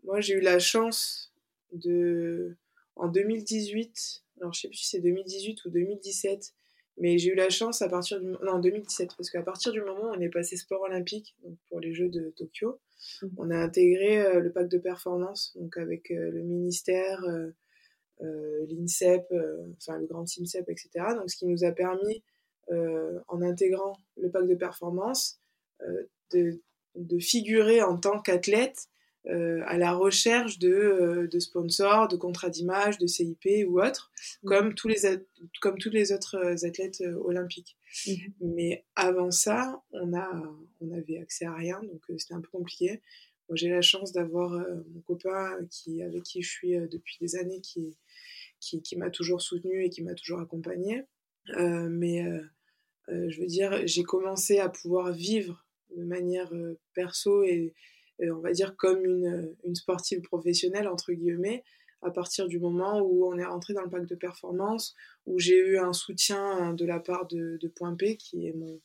moi, 0.03 0.21
j'ai 0.21 0.35
eu 0.35 0.41
la 0.41 0.59
chance 0.59 1.33
de, 1.73 2.57
en 2.97 3.09
2018, 3.09 4.25
alors 4.41 4.53
je 4.53 4.63
sais 4.63 4.69
plus 4.69 4.79
si 4.79 4.89
c'est 4.89 5.01
2018 5.01 5.65
ou 5.65 5.71
2017, 5.71 6.55
mais 6.97 7.19
j'ai 7.19 7.31
eu 7.31 7.35
la 7.35 7.51
chance 7.51 7.83
à 7.83 7.89
partir 7.89 8.21
du 8.21 8.27
non 8.43 8.59
2017 8.59 9.15
parce 9.17 9.31
qu'à 9.31 9.43
partir 9.43 9.73
du 9.73 9.81
moment 9.81 10.11
où 10.11 10.15
on 10.15 10.21
est 10.21 10.29
passé 10.29 10.57
sport 10.57 10.83
olympique 10.83 11.35
donc 11.43 11.57
pour 11.69 11.81
les 11.81 11.93
Jeux 11.93 12.09
de 12.09 12.33
Tokyo, 12.37 12.81
mmh. 13.23 13.27
on 13.37 13.51
a 13.51 13.57
intégré 13.57 14.25
euh, 14.25 14.41
le 14.41 14.53
pacte 14.53 14.71
de 14.71 14.79
performance 14.79 15.53
donc 15.57 15.77
avec 15.77 16.11
euh, 16.11 16.31
le 16.31 16.43
ministère, 16.43 17.25
euh, 17.25 18.67
l'INSEP, 18.69 19.27
enfin 19.77 19.99
le 19.99 20.07
grand 20.07 20.23
INSEP, 20.23 20.69
etc. 20.69 20.89
Donc 21.17 21.31
ce 21.31 21.37
qui 21.37 21.47
nous 21.47 21.65
a 21.65 21.73
permis 21.73 22.23
en 22.71 23.43
intégrant 23.43 23.93
le 24.17 24.31
pacte 24.31 24.49
de 24.49 24.55
performance 24.55 25.39
de, 26.33 26.63
de 26.95 27.19
figurer 27.19 27.83
en 27.83 27.99
tant 27.99 28.23
qu'athlète 28.23 28.89
euh, 29.27 29.63
à 29.67 29.79
la 29.79 29.93
recherche 29.93 30.59
de, 30.59 30.69
euh, 30.69 31.27
de 31.29 31.39
sponsors, 31.39 32.09
de 32.09 32.17
contrats 32.17 32.51
d'image, 32.51 32.99
de 32.99 33.07
CIP 33.07 33.67
ou 33.67 33.81
autres, 33.81 34.13
Mhm. 34.43 34.49
comme, 34.49 34.75
tous 34.75 34.89
les, 34.89 35.01
comme 35.61 35.79
tous 35.79 35.91
les 35.91 36.13
autres 36.13 36.37
euh, 36.37 36.67
athlètes 36.67 37.03
olympiques. 37.23 37.77
Mhm. 38.07 38.33
Mais 38.55 38.85
avant 38.97 39.31
ça, 39.31 39.83
on, 39.93 40.15
a, 40.15 40.31
on 40.81 40.93
avait 40.93 41.19
accès 41.19 41.47
à 41.47 41.55
rien, 41.55 41.81
donc 41.83 42.03
c'était 42.19 42.35
un 42.35 42.41
peu 42.41 42.51
compliqué. 42.51 43.01
Moi, 43.49 43.57
j'ai 43.57 43.69
la 43.69 43.83
chance 43.83 44.13
d'avoir 44.13 44.51
mon 44.53 45.01
copain 45.03 45.59
qui, 45.71 46.03
avec 46.03 46.23
qui 46.23 46.41
je 46.43 46.51
suis 46.51 46.73
depuis 46.89 47.19
des 47.21 47.37
années, 47.37 47.61
qui, 47.61 47.95
qui, 48.59 48.81
qui 48.83 48.97
m'a 48.97 49.11
toujours 49.11 49.43
soutenu 49.43 49.85
et 49.85 49.91
qui 49.91 50.03
m'a 50.03 50.15
toujours 50.15 50.41
accompagné. 50.41 51.03
Euh, 51.59 51.89
mais 51.91 52.25
euh, 52.27 53.29
je 53.29 53.41
veux 53.41 53.47
dire, 53.47 53.87
j'ai 53.87 54.03
commencé 54.03 54.59
à 54.59 54.71
pouvoir 54.71 55.13
vivre 55.13 55.67
de 55.95 56.05
manière 56.05 56.51
perso 56.95 57.43
et 57.45 57.75
on 58.21 58.41
va 58.41 58.53
dire 58.53 58.77
comme 58.77 59.05
une, 59.05 59.55
une 59.65 59.75
sportive 59.75 60.21
professionnelle, 60.23 60.89
entre 60.89 61.13
guillemets, 61.13 61.65
à 62.03 62.11
partir 62.11 62.47
du 62.49 62.59
moment 62.59 63.01
où 63.01 63.27
on 63.27 63.39
est 63.39 63.45
rentré 63.45 63.73
dans 63.75 63.83
le 63.83 63.91
pack 63.91 64.07
de 64.07 64.15
performance, 64.15 64.95
où 65.27 65.39
j'ai 65.39 65.59
eu 65.59 65.79
un 65.79 65.93
soutien 65.93 66.75
de 66.75 66.85
la 66.85 67.01
part 67.01 67.27
de, 67.27 67.57
de 67.61 67.69
Point 67.69 67.97
P, 67.97 68.17
qui 68.17 68.47
est, 68.47 68.53
mon, 68.53 68.81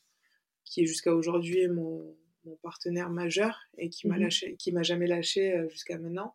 qui 0.64 0.82
est 0.82 0.86
jusqu'à 0.86 1.14
aujourd'hui 1.14 1.68
mon, 1.68 2.16
mon 2.46 2.56
partenaire 2.58 3.10
majeur 3.10 3.60
et 3.78 3.90
qui 3.90 4.08
m'a 4.08 4.18
lâché, 4.18 4.56
qui 4.58 4.72
m'a 4.72 4.84
jamais 4.84 5.08
lâché 5.08 5.54
euh, 5.54 5.68
jusqu'à 5.70 5.98
maintenant. 5.98 6.34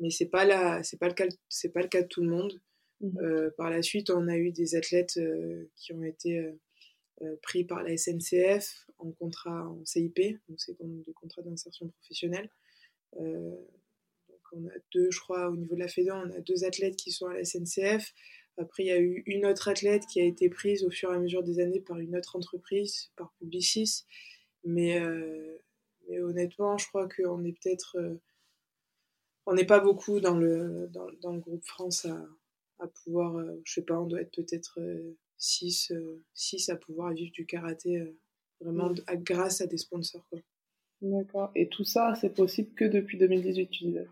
Mais 0.00 0.10
c'est 0.10 0.30
pas 0.30 0.44
la, 0.44 0.82
c'est 0.82 0.98
pas 0.98 1.08
le 1.08 1.14
cas, 1.14 1.26
c'est 1.48 1.72
pas 1.72 1.82
le 1.82 1.88
cas 1.88 2.02
de 2.02 2.08
tout 2.08 2.22
le 2.22 2.30
monde. 2.30 2.60
Euh, 3.20 3.50
par 3.56 3.68
la 3.68 3.82
suite, 3.82 4.10
on 4.10 4.28
a 4.28 4.36
eu 4.36 4.52
des 4.52 4.74
athlètes 4.74 5.16
euh, 5.18 5.68
qui 5.76 5.92
ont 5.92 6.02
été 6.02 6.38
euh, 6.38 6.52
euh, 6.52 6.56
pris 7.42 7.64
par 7.64 7.82
la 7.82 7.96
SNCF 7.96 8.86
en 8.98 9.10
contrat 9.12 9.68
en 9.68 9.84
CIP, 9.84 10.38
donc 10.48 10.60
c'est 10.60 10.76
des 10.80 11.12
contrats 11.12 11.42
d'insertion 11.42 11.88
professionnelle. 11.88 12.50
Euh, 13.20 13.56
on 14.52 14.66
a 14.66 14.72
deux, 14.92 15.10
je 15.10 15.20
crois, 15.20 15.48
au 15.48 15.56
niveau 15.56 15.74
de 15.74 15.80
la 15.80 15.88
FEDA, 15.88 16.16
on 16.16 16.30
a 16.30 16.40
deux 16.40 16.64
athlètes 16.64 16.96
qui 16.96 17.10
sont 17.10 17.26
à 17.26 17.34
la 17.34 17.44
SNCF. 17.44 18.12
Après, 18.58 18.82
il 18.84 18.86
y 18.86 18.92
a 18.92 19.00
eu 19.00 19.22
une 19.26 19.46
autre 19.46 19.68
athlète 19.68 20.04
qui 20.06 20.20
a 20.20 20.24
été 20.24 20.50
prise 20.50 20.84
au 20.84 20.90
fur 20.90 21.10
et 21.10 21.16
à 21.16 21.18
mesure 21.18 21.42
des 21.42 21.58
années 21.58 21.80
par 21.80 21.98
une 21.98 22.14
autre 22.16 22.36
entreprise, 22.36 23.10
par 23.16 23.32
Publicis. 23.38 24.04
Mais, 24.64 25.00
euh, 25.00 25.58
mais 26.08 26.20
honnêtement, 26.20 26.76
je 26.76 26.86
crois 26.88 27.08
qu'on 27.08 27.44
est 27.44 27.52
peut-être. 27.52 27.96
euh, 27.98 28.20
on 29.46 29.54
n'est 29.54 29.66
pas 29.66 29.80
beaucoup 29.80 30.20
dans 30.20 30.36
le, 30.36 30.88
dans, 30.92 31.32
le 31.32 31.40
groupe 31.40 31.64
France 31.64 32.04
à, 32.04 32.26
à 32.78 32.86
pouvoir. 32.88 33.36
euh, 33.36 33.60
je 33.64 33.72
sais 33.72 33.82
pas, 33.82 33.98
on 33.98 34.06
doit 34.06 34.20
être 34.20 34.32
peut-être 34.32 34.78
6 35.38 35.92
à 36.68 36.76
pouvoir 36.76 37.12
vivre 37.12 37.32
du 37.32 37.46
karaté 37.46 37.98
euh, 37.98 38.16
vraiment 38.60 38.90
Mm. 38.90 38.96
à- 39.06 39.16
grâce 39.16 39.60
à 39.60 39.66
des 39.66 39.76
sponsors. 39.78 40.24
Quoi. 40.30 40.40
D'accord. 41.00 41.50
Et 41.54 41.68
tout 41.68 41.84
ça, 41.84 42.14
c'est 42.20 42.34
possible 42.34 42.72
que 42.74 42.84
depuis 42.84 43.18
2018, 43.18 43.68
tu 43.70 43.84
disais? 43.84 44.06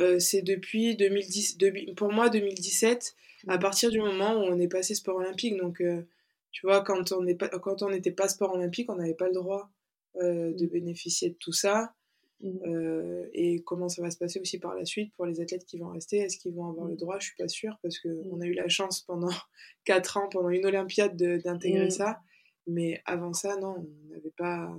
Euh, 0.00 0.18
c'est 0.18 0.42
depuis 0.42 0.96
2010, 0.96 1.56
depuis- 1.56 1.94
pour 1.94 2.12
moi 2.12 2.28
2017, 2.28 3.14
à 3.46 3.58
partir 3.58 3.90
du 3.90 4.00
moment 4.00 4.34
où 4.34 4.42
on 4.44 4.58
est 4.58 4.68
passé 4.68 4.94
sport 4.94 5.16
olympique. 5.16 5.56
Donc, 5.56 5.80
euh, 5.80 6.02
tu 6.50 6.66
vois, 6.66 6.82
quand 6.82 7.12
on 7.12 7.22
n'était 7.22 8.10
pas 8.12 8.28
sport 8.28 8.52
olympique, 8.54 8.90
on 8.90 8.96
n'avait 8.96 9.14
pas 9.14 9.28
le 9.28 9.34
droit 9.34 9.70
euh, 10.16 10.52
de 10.52 10.66
Mm. 10.66 10.68
bénéficier 10.68 11.30
de 11.30 11.34
tout 11.34 11.52
ça. 11.52 11.92
Mhm. 12.40 12.60
Euh, 12.66 13.28
et 13.32 13.62
comment 13.62 13.88
ça 13.88 14.02
va 14.02 14.10
se 14.10 14.18
passer 14.18 14.38
aussi 14.40 14.58
par 14.58 14.74
la 14.74 14.84
suite 14.84 15.12
pour 15.14 15.24
les 15.26 15.40
athlètes 15.40 15.64
qui 15.64 15.78
vont 15.78 15.88
rester? 15.90 16.18
Est-ce 16.18 16.36
qu'ils 16.38 16.52
vont 16.54 16.68
avoir 16.68 16.86
le 16.86 16.94
Mm. 16.94 16.98
droit? 16.98 17.18
Je 17.20 17.26
suis 17.26 17.36
pas 17.36 17.48
sûre 17.48 17.78
parce 17.82 17.98
que 17.98 18.08
Mm. 18.08 18.28
on 18.32 18.40
a 18.40 18.46
eu 18.46 18.52
la 18.54 18.68
chance 18.68 19.00
pendant 19.02 19.28
4 19.84 20.16
ans, 20.18 20.28
pendant 20.30 20.50
une 20.50 20.66
Olympiade, 20.66 21.16
de- 21.16 21.36
d'intégrer 21.38 21.90
ça. 21.90 22.20
Mais 22.66 23.00
avant 23.06 23.32
ça, 23.32 23.56
non, 23.56 23.76
on 23.78 24.08
n'avait 24.12 24.32
pas. 24.36 24.74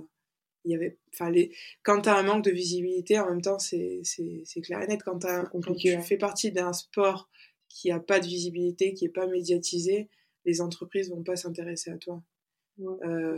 Il 0.64 0.72
y 0.72 0.74
avait, 0.74 0.98
enfin, 1.14 1.30
les... 1.30 1.52
Quand 1.84 2.00
tu 2.02 2.08
as 2.08 2.16
un 2.16 2.24
manque 2.24 2.42
de 2.44 2.50
visibilité, 2.50 3.18
en 3.20 3.28
même 3.30 3.40
temps, 3.42 3.58
c'est 3.60 4.02
clair 4.62 4.82
et 4.82 4.86
net. 4.88 5.00
Quand, 5.04 5.20
C'est 5.22 5.44
quand 5.62 5.74
tu 5.74 6.00
fais 6.02 6.16
partie 6.18 6.50
d'un 6.50 6.72
sport 6.72 7.28
qui 7.68 7.90
a 7.92 8.00
pas 8.00 8.18
de 8.20 8.26
visibilité, 8.26 8.92
qui 8.92 9.04
est 9.04 9.08
pas 9.10 9.26
médiatisé, 9.28 10.08
les 10.44 10.60
entreprises 10.60 11.10
vont 11.10 11.22
pas 11.22 11.36
s'intéresser 11.36 11.90
à 11.90 11.98
toi. 11.98 12.20
Ouais, 12.78 12.96
Euh, 13.06 13.36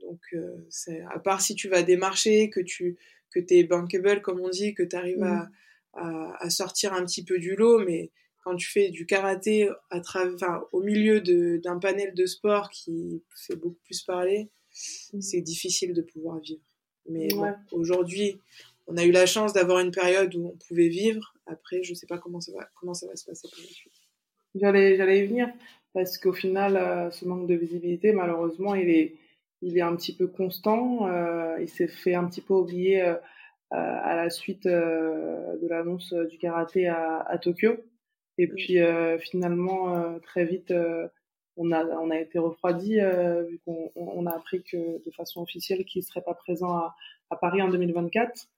donc, 0.00 0.20
euh, 0.34 0.56
à 1.10 1.18
part 1.20 1.40
si 1.40 1.54
tu 1.54 1.68
vas 1.68 1.82
démarcher, 1.84 2.50
que 2.50 2.60
tu 2.60 2.98
que 3.34 3.40
es 3.54 3.64
bankable, 3.64 4.22
comme 4.22 4.40
on 4.40 4.48
dit, 4.48 4.74
que 4.74 4.82
tu 4.82 4.96
arrives 4.96 5.22
à, 5.22 5.48
à, 5.94 6.44
à 6.44 6.50
sortir 6.50 6.92
un 6.92 7.04
petit 7.04 7.24
peu 7.24 7.38
du 7.38 7.56
lot, 7.56 7.84
mais 7.84 8.10
quand 8.44 8.56
tu 8.56 8.68
fais 8.70 8.90
du 8.90 9.06
karaté 9.06 9.68
à 9.90 10.00
enfin, 10.14 10.62
au 10.72 10.82
milieu 10.82 11.20
d'un 11.58 11.78
panel 11.78 12.14
de 12.14 12.26
sport 12.26 12.70
qui 12.70 13.22
fait 13.46 13.56
beaucoup 13.56 13.80
plus 13.84 14.02
parler, 14.02 14.50
Mhm. 15.12 15.20
c'est 15.22 15.40
difficile 15.40 15.92
de 15.94 16.02
pouvoir 16.02 16.40
vivre. 16.40 16.60
Mais 17.08 17.28
bon, 17.28 17.54
aujourd'hui, 17.70 18.38
on 18.88 18.96
a 18.96 19.04
eu 19.04 19.12
la 19.12 19.24
chance 19.26 19.52
d'avoir 19.52 19.78
une 19.78 19.92
période 19.92 20.34
où 20.34 20.48
on 20.48 20.56
pouvait 20.66 20.88
vivre. 20.88 21.32
Après, 21.46 21.82
je 21.84 21.94
sais 21.94 22.06
pas 22.08 22.18
comment 22.18 22.40
ça 22.40 22.50
va, 22.52 22.68
comment 22.80 22.92
ça 22.94 23.06
va 23.06 23.14
se 23.14 23.24
passer 23.24 23.46
pour 23.48 23.62
la 23.62 23.68
suite. 23.70 23.92
J'allais, 24.56 24.96
j'allais 24.96 25.20
y 25.24 25.26
venir 25.28 25.48
parce 25.92 26.18
qu'au 26.18 26.32
final, 26.32 26.76
euh, 26.76 27.10
ce 27.12 27.24
manque 27.24 27.46
de 27.46 27.54
visibilité, 27.54 28.12
malheureusement, 28.12 28.74
il 28.74 28.88
est, 28.90 29.14
il 29.64 29.78
est 29.78 29.82
un 29.82 29.96
petit 29.96 30.14
peu 30.16 30.26
constant. 30.28 31.08
euh, 31.08 31.56
il 31.60 31.68
s'est 31.68 31.88
fait 31.88 32.14
un 32.14 32.24
petit 32.26 32.40
peu 32.42 32.54
oublier 32.54 33.02
euh, 33.02 33.14
euh, 33.14 33.18
à 33.72 34.16
la 34.16 34.30
suite 34.30 34.66
de 34.66 35.68
l'annonce 35.68 36.12
du 36.30 36.38
karaté 36.38 36.86
à, 36.88 37.20
à 37.20 37.38
Tokyo. 37.38 37.76
Et 38.38 38.48
puis 38.48 38.78
finalement, 39.20 40.18
très 40.20 40.44
vite, 40.44 40.72
on 41.56 41.72
a, 41.72 41.84
on 41.86 42.10
a 42.10 42.18
été 42.18 42.38
refroidi 42.38 42.96
vu 43.48 43.60
qu'on 43.64 43.90
on- 43.96 44.12
on 44.16 44.26
a 44.26 44.32
appris 44.32 44.62
que 44.64 44.76
de 45.04 45.10
façon 45.12 45.42
officielle 45.42 45.84
qu'il 45.84 46.02
serait 46.02 46.22
pas 46.22 46.34
présent 46.34 46.70
à, 46.76 46.96
à 47.30 47.36
Paris 47.36 47.62
en 47.62 47.68
2024. 47.68 48.48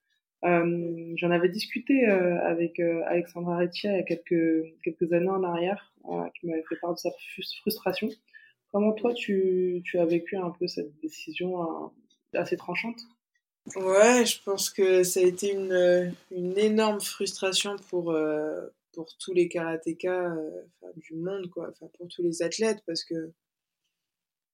Euh, 0.45 1.12
J'en 1.16 1.31
avais 1.31 1.49
discuté 1.49 2.09
euh, 2.09 2.38
avec 2.42 2.79
euh, 2.81 3.03
Alexandra 3.07 3.57
Reccia 3.59 3.92
il 3.92 3.97
y 3.97 4.01
a 4.01 4.03
quelques, 4.03 4.64
quelques 4.83 5.12
années 5.12 5.29
en 5.31 5.42
arrière, 5.45 5.92
qui 6.35 6.47
m'avait 6.47 6.62
fait 6.69 6.77
part 6.81 6.95
de 6.95 6.99
sa 6.99 7.11
frus- 7.11 7.59
frustration. 7.61 8.09
Comment 8.77 8.93
toi, 8.93 9.15
tu, 9.15 9.83
as 9.95 10.05
vécu 10.05 10.37
un 10.37 10.51
peu 10.51 10.67
cette 10.69 11.01
décision 11.01 11.62
euh, 11.62 11.89
assez 12.35 12.59
tranchante? 12.59 13.01
Ouais, 13.75 14.27
je 14.27 14.39
pense 14.45 14.69
que 14.69 15.03
ça 15.03 15.21
a 15.21 15.23
été 15.23 15.51
une, 15.51 15.73
euh, 15.73 16.11
énorme 16.31 17.01
frustration 17.01 17.77
pour, 17.89 18.11
euh, 18.11 18.67
pour 18.93 19.17
tous 19.17 19.33
les 19.33 19.49
karatékas 19.49 20.31
du 20.97 21.15
monde, 21.15 21.49
quoi. 21.49 21.73
Pour 21.79 22.07
tous 22.09 22.23
les 22.23 22.43
athlètes, 22.43 22.83
parce 22.87 23.03
que 23.03 23.33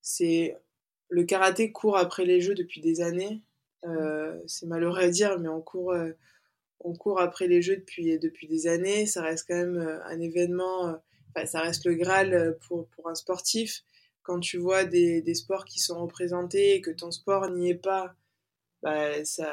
c'est 0.03 0.57
le 1.09 1.25
karaté 1.25 1.73
court 1.73 1.97
après 1.97 2.25
les 2.25 2.41
jeux 2.41 2.55
depuis 2.55 2.81
des 2.81 3.01
années. 3.01 3.43
C'est 4.47 4.67
malheureux 4.67 5.01
à 5.01 5.11
dire, 5.11 5.41
mais 5.41 5.49
on 5.49 5.61
court, 5.61 7.21
après 7.21 7.49
les 7.49 7.61
jeux 7.61 7.79
depuis, 7.79 8.47
des 8.47 8.67
années. 8.69 9.05
Ça 9.07 9.21
reste 9.21 9.49
quand 9.49 9.57
même 9.57 10.01
un 10.05 10.21
événement, 10.21 10.97
ça 11.45 11.61
reste 11.61 11.87
le 11.87 11.95
Graal 11.95 12.57
pour 12.69 12.87
un 13.07 13.17
sportif. 13.17 13.83
Quand 14.23 14.41
tu 14.41 14.59
vois 14.59 14.85
des, 14.85 15.35
sports 15.35 15.65
qui 15.65 15.81
sont 15.81 16.01
représentés 16.01 16.75
et 16.75 16.81
que 16.81 16.91
ton 16.91 17.11
sport 17.11 17.51
n'y 17.51 17.71
est 17.71 17.75
pas, 17.75 18.15
bah, 18.83 19.25
ça, 19.25 19.53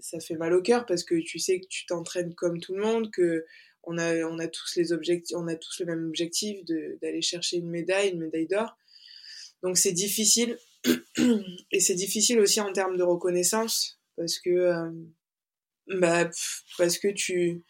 ça 0.00 0.20
fait 0.20 0.36
mal 0.36 0.54
au 0.54 0.62
cœur 0.62 0.86
parce 0.86 1.04
que 1.04 1.16
tu 1.16 1.38
sais 1.38 1.60
que 1.60 1.66
tu 1.66 1.86
t'entraînes 1.86 2.34
comme 2.34 2.60
tout 2.60 2.74
le 2.74 2.82
monde, 2.82 3.10
que 3.10 3.44
on 3.86 3.98
a, 3.98 4.24
on 4.24 4.38
a 4.38 4.48
tous 4.48 4.76
les 4.76 4.92
objectifs, 4.92 5.36
on 5.36 5.48
a 5.48 5.56
tous 5.56 5.80
le 5.80 5.86
même 5.86 6.06
objectif 6.06 6.64
d'aller 7.02 7.22
chercher 7.22 7.58
une 7.58 7.68
médaille, 7.68 8.10
une 8.10 8.20
médaille 8.20 8.46
d'or. 8.46 8.76
Donc 9.62 9.78
c'est 9.78 9.92
difficile 9.92 10.58
et 11.70 11.80
c'est 11.80 11.94
difficile 11.94 12.38
aussi 12.40 12.60
en 12.60 12.72
termes 12.72 12.96
de 12.96 13.02
reconnaissance 13.02 13.98
parce 14.16 14.38
que 14.38 14.50
euh, 14.50 14.90
bah, 15.88 16.30
parce 16.78 16.98
que 16.98 17.08
tu 17.08 17.62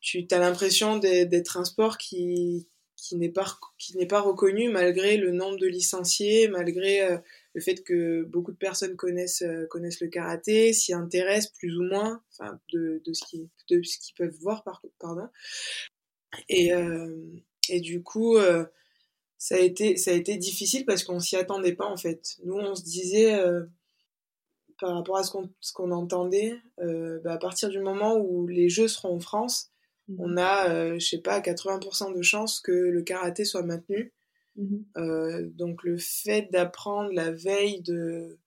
tu 0.00 0.26
as 0.30 0.38
l'impression 0.38 0.98
d'être 0.98 1.58
un 1.58 1.64
sport 1.64 1.98
qui 1.98 2.66
qui 3.00 3.16
n'est 3.16 3.30
pas 3.30 3.58
qui 3.78 3.96
n'est 3.96 4.06
pas 4.06 4.20
reconnu 4.20 4.68
malgré 4.68 5.16
le 5.16 5.32
nombre 5.32 5.58
de 5.58 5.66
licenciés, 5.66 6.48
malgré 6.48 7.02
euh, 7.02 7.18
le 7.54 7.60
fait 7.60 7.82
que 7.82 8.22
beaucoup 8.24 8.52
de 8.52 8.56
personnes 8.56 8.96
connaissent 8.96 9.42
euh, 9.42 9.66
connaissent 9.66 10.00
le 10.00 10.08
karaté, 10.08 10.72
s'y 10.72 10.92
intéressent 10.92 11.52
plus 11.58 11.76
ou 11.78 11.82
moins, 11.82 12.22
enfin 12.32 12.60
de, 12.72 13.00
de 13.04 13.12
ce 13.12 13.24
qui 13.24 13.48
de 13.68 13.82
ce 13.82 13.98
qu'ils 13.98 14.14
peuvent 14.14 14.36
voir 14.40 14.62
par 14.64 14.82
pardon. 14.98 15.28
Et 16.48 16.72
euh, 16.74 17.16
et 17.68 17.80
du 17.80 18.02
coup 18.02 18.36
ça 19.38 19.54
a 19.54 19.58
été 19.58 19.96
ça 19.96 20.10
a 20.10 20.14
été 20.14 20.36
difficile 20.36 20.84
parce 20.84 21.04
qu'on 21.04 21.20
s'y 21.20 21.36
attendait 21.36 21.74
pas 21.74 21.86
en 21.86 21.96
fait. 21.96 22.36
Nous 22.44 22.54
on 22.54 22.74
se 22.74 22.82
disait 22.82 23.38
par 24.78 24.94
rapport 24.94 25.16
à 25.16 25.24
ce 25.24 25.30
qu'on 25.30 25.50
ce 25.60 25.72
qu'on 25.72 25.90
entendait, 25.90 26.58
bah, 26.78 27.32
à 27.32 27.38
partir 27.38 27.68
du 27.70 27.80
moment 27.80 28.16
où 28.16 28.46
les 28.46 28.68
jeux 28.68 28.88
seront 28.88 29.16
en 29.16 29.20
France, 29.20 29.69
on 30.18 30.36
a, 30.36 30.70
euh, 30.70 30.98
je 30.98 31.06
sais 31.06 31.18
pas, 31.20 31.40
80% 31.40 32.12
de 32.16 32.22
chances 32.22 32.60
que 32.60 32.72
le 32.72 33.02
karaté 33.02 33.44
soit 33.44 33.62
maintenu. 33.62 34.12
Euh, 34.98 35.48
donc 35.54 35.84
le 35.84 35.96
fait 35.96 36.48
d'apprendre 36.52 37.10
la 37.12 37.30
veille 37.30 37.80
de, 37.82 38.38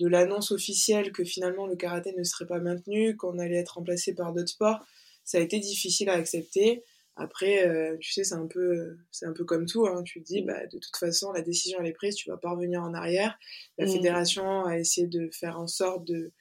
de 0.00 0.08
l'annonce 0.08 0.50
officielle 0.50 1.12
que 1.12 1.24
finalement 1.24 1.66
le 1.66 1.76
karaté 1.76 2.12
ne 2.16 2.24
serait 2.24 2.46
pas 2.46 2.58
maintenu, 2.58 3.16
qu'on 3.16 3.38
allait 3.38 3.56
être 3.58 3.74
remplacé 3.74 4.14
par 4.14 4.32
d'autres 4.32 4.48
sports, 4.50 4.84
ça 5.24 5.38
a 5.38 5.40
été 5.40 5.58
difficile 5.60 6.08
à 6.08 6.14
accepter. 6.14 6.82
Après, 7.16 7.66
euh, 7.66 7.96
tu 7.98 8.12
sais, 8.12 8.24
c'est 8.24 8.34
un 8.34 8.46
peu, 8.46 8.96
c'est 9.10 9.26
un 9.26 9.32
peu 9.32 9.44
comme 9.44 9.66
tout. 9.66 9.86
Hein. 9.86 10.02
Tu 10.04 10.20
te 10.20 10.26
dis, 10.26 10.42
bah, 10.42 10.66
de 10.66 10.78
toute 10.78 10.96
façon, 10.96 11.32
la 11.32 11.42
décision 11.42 11.78
elle 11.80 11.86
est 11.86 11.92
prise, 11.92 12.14
tu 12.14 12.28
vas 12.28 12.36
pas 12.36 12.50
revenir 12.50 12.82
en 12.82 12.92
arrière. 12.92 13.38
La 13.78 13.86
Mm. 13.86 13.90
fédération 13.92 14.64
a 14.64 14.78
essayé 14.78 15.06
de 15.06 15.30
faire 15.32 15.58
en 15.58 15.66
sorte 15.66 16.04
de, 16.06 16.32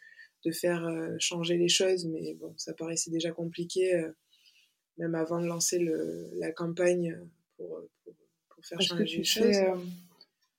de 0.46 0.52
faire 0.52 0.90
changer 1.20 1.58
les 1.58 1.70
choses, 1.70 2.06
mais 2.06 2.34
bon, 2.36 2.54
ça 2.58 2.74
paraissait 2.74 3.12
déjà 3.12 3.32
compliqué, 3.32 4.04
même 4.98 5.16
avant 5.16 5.42
de 5.42 5.48
lancer 5.48 5.80
le, 5.80 6.30
la 6.36 6.52
campagne 6.52 7.18
pour, 7.58 7.82
pour, 8.04 8.14
pour 8.50 8.66
faire 8.66 8.82
changer 8.82 9.04
que 9.04 9.10
les 9.10 9.22
tu 9.22 9.24
choses. 9.26 9.54
Sais, 9.54 9.74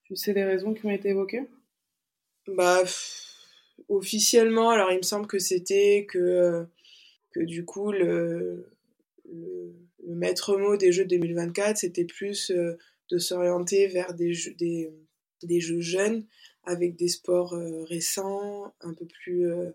tu 0.05 0.17
sais 0.17 0.33
les 0.33 0.45
raisons 0.45 0.75
qui 0.75 0.87
ont 0.87 0.91
été 0.91 1.11
évoquées? 1.11 1.43
Bah, 2.49 2.83
officiellement, 3.89 4.71
alors 4.71 4.93
il 4.93 4.99
me 4.99 5.03
semble 5.03 5.27
que 5.27 5.39
c'était 5.39 6.07
que, 6.09 6.67
que 7.33 7.41
du 7.41 7.65
coup, 7.65 7.93
le, 7.93 8.71
le, 9.33 9.75
le, 10.07 10.15
maître 10.15 10.57
mot 10.57 10.77
des 10.77 10.93
Jeux 10.93 11.07
2024, 11.07 11.79
c'était 11.79 12.05
plus 12.05 12.53
de 13.11 13.19
s'orienter 13.19 13.89
vers 13.89 14.15
des 14.15 14.33
jeux, 14.33 14.55
des, 14.55 14.93
des 15.43 15.61
jeux 15.61 15.81
jeunes 15.81 16.25
avec 16.65 16.97
des 16.97 17.09
sports 17.09 17.55
euh, 17.55 17.85
récents, 17.85 18.75
un 18.81 18.93
peu 18.95 19.07
plus 19.07 19.51
euh, 19.51 19.71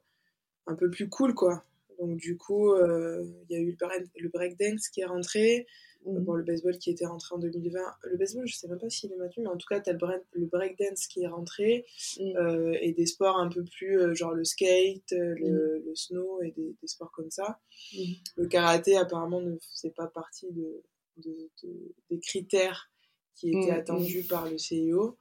un 0.67 0.75
peu 0.75 0.89
plus 0.89 1.09
cool 1.09 1.33
quoi. 1.33 1.65
Donc 2.01 2.17
du 2.17 2.35
coup, 2.35 2.73
euh, 2.73 3.23
il 3.47 3.55
y 3.55 3.59
a 3.59 3.61
eu 3.61 3.77
le, 4.15 4.29
breakdance 4.29 4.89
qui 4.89 5.01
est 5.01 5.05
rentré, 5.05 5.67
mmh. 6.03 6.19
bon, 6.21 6.33
le 6.33 6.43
baseball 6.43 6.75
qui 6.79 6.89
était 6.89 7.05
rentré 7.05 7.35
en 7.35 7.37
2020. 7.37 7.79
Le 8.05 8.17
baseball, 8.17 8.47
je 8.47 8.55
sais 8.55 8.67
même 8.67 8.79
pas 8.79 8.89
s'il 8.89 9.11
est 9.11 9.17
maintenu, 9.17 9.43
mais 9.43 9.49
en 9.49 9.57
tout 9.57 9.67
cas, 9.69 9.79
tu 9.79 9.91
as 9.91 9.93
le, 9.93 9.99
break, 9.99 10.23
le 10.31 10.47
breakdance 10.47 11.05
qui 11.05 11.21
est 11.21 11.27
rentré 11.27 11.85
mmh. 12.19 12.37
euh, 12.37 12.75
et 12.81 12.93
des 12.93 13.05
sports 13.05 13.37
un 13.37 13.49
peu 13.49 13.63
plus 13.63 13.99
euh, 13.99 14.15
genre 14.15 14.33
le 14.33 14.43
skate, 14.43 15.11
le, 15.11 15.35
mmh. 15.35 15.83
le, 15.85 15.95
snow 15.95 16.41
et 16.41 16.49
des, 16.49 16.75
des, 16.81 16.87
sports 16.87 17.11
comme 17.11 17.29
ça. 17.29 17.59
Le 18.35 18.47
karaté, 18.47 18.97
apparemment, 18.97 19.39
ne 19.39 19.55
faisait 19.75 19.93
pas 19.93 20.07
partie 20.07 20.51
de, 20.51 20.81
de, 21.17 21.51
de 21.61 21.93
des 22.09 22.19
critères 22.19 22.89
qui 23.35 23.49
étaient 23.49 23.69
attendus 23.69 24.23
par 24.23 24.49
le 24.49 24.57
CIO. 24.57 25.19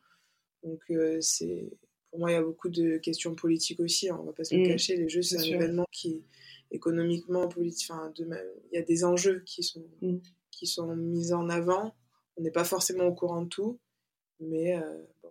Donc, 0.62 0.80
euh, 0.90 1.18
c'est 1.20 1.70
pour 2.10 2.20
moi, 2.20 2.30
il 2.30 2.34
y 2.34 2.36
a 2.36 2.42
beaucoup 2.42 2.70
de 2.70 2.96
questions 2.98 3.34
politiques 3.34 3.80
aussi. 3.80 4.08
Hein, 4.08 4.18
on 4.20 4.24
va 4.24 4.32
pas 4.32 4.44
se 4.44 4.54
le 4.54 4.66
cacher. 4.66 4.96
Les 4.96 5.08
Jeux, 5.08 5.22
c'est 5.22 5.36
un 5.36 5.42
sûr. 5.42 5.54
événement 5.56 5.86
qui, 5.92 6.24
économiquement, 6.70 7.48
politique, 7.48 7.90
enfin, 7.90 8.12
de, 8.16 8.28
il 8.72 8.76
y 8.76 8.78
a 8.78 8.82
des 8.82 9.04
enjeux 9.04 9.42
qui 9.46 9.62
sont, 9.62 9.84
mm. 10.02 10.18
qui 10.50 10.66
sont 10.66 10.94
mis 10.96 11.32
en 11.32 11.48
avant. 11.48 11.94
On 12.36 12.42
n'est 12.42 12.50
pas 12.50 12.64
forcément 12.64 13.04
au 13.04 13.14
courant 13.14 13.42
de 13.42 13.48
tout, 13.48 13.78
mais 14.38 14.76
euh, 14.76 15.02
bon, 15.22 15.30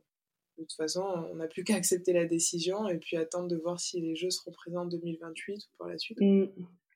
de 0.58 0.63
toute 0.63 0.73
façon, 0.73 1.02
on 1.32 1.36
n'a 1.36 1.47
plus 1.47 1.63
qu'à 1.63 1.75
accepter 1.75 2.13
la 2.13 2.25
décision 2.25 2.88
et 2.88 2.97
puis 2.97 3.17
attendre 3.17 3.47
de 3.47 3.56
voir 3.56 3.80
si 3.80 4.02
les 4.02 4.15
Jeux 4.15 4.30
seront 4.30 4.52
présents 4.52 4.82
en 4.82 4.88
2028 4.88 5.56
ou 5.56 5.78
par 5.78 5.88
la 5.88 5.97
suite. 5.97 6.19
Mm, 6.19 6.47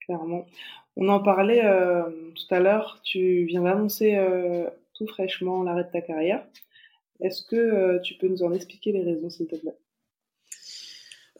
clairement. 0.06 0.46
On 0.96 1.08
en 1.10 1.22
parlait 1.22 1.66
euh, 1.66 2.04
tout 2.36 2.54
à 2.54 2.60
l'heure. 2.60 3.00
Tu 3.04 3.46
viens 3.46 3.64
d'annoncer 3.64 4.16
euh, 4.16 4.70
tout 4.94 5.08
fraîchement 5.08 5.64
l'arrêt 5.64 5.86
de 5.86 5.92
ta 5.92 6.02
carrière. 6.02 6.46
Est-ce 7.20 7.44
que 7.44 7.56
euh, 7.56 8.00
tu 8.00 8.16
peux 8.16 8.28
nous 8.28 8.44
en 8.44 8.54
expliquer 8.54 8.92
les 8.92 9.04
raisons, 9.04 9.30
s'il 9.30 9.48
te 9.48 9.56
plaît? 9.56 9.78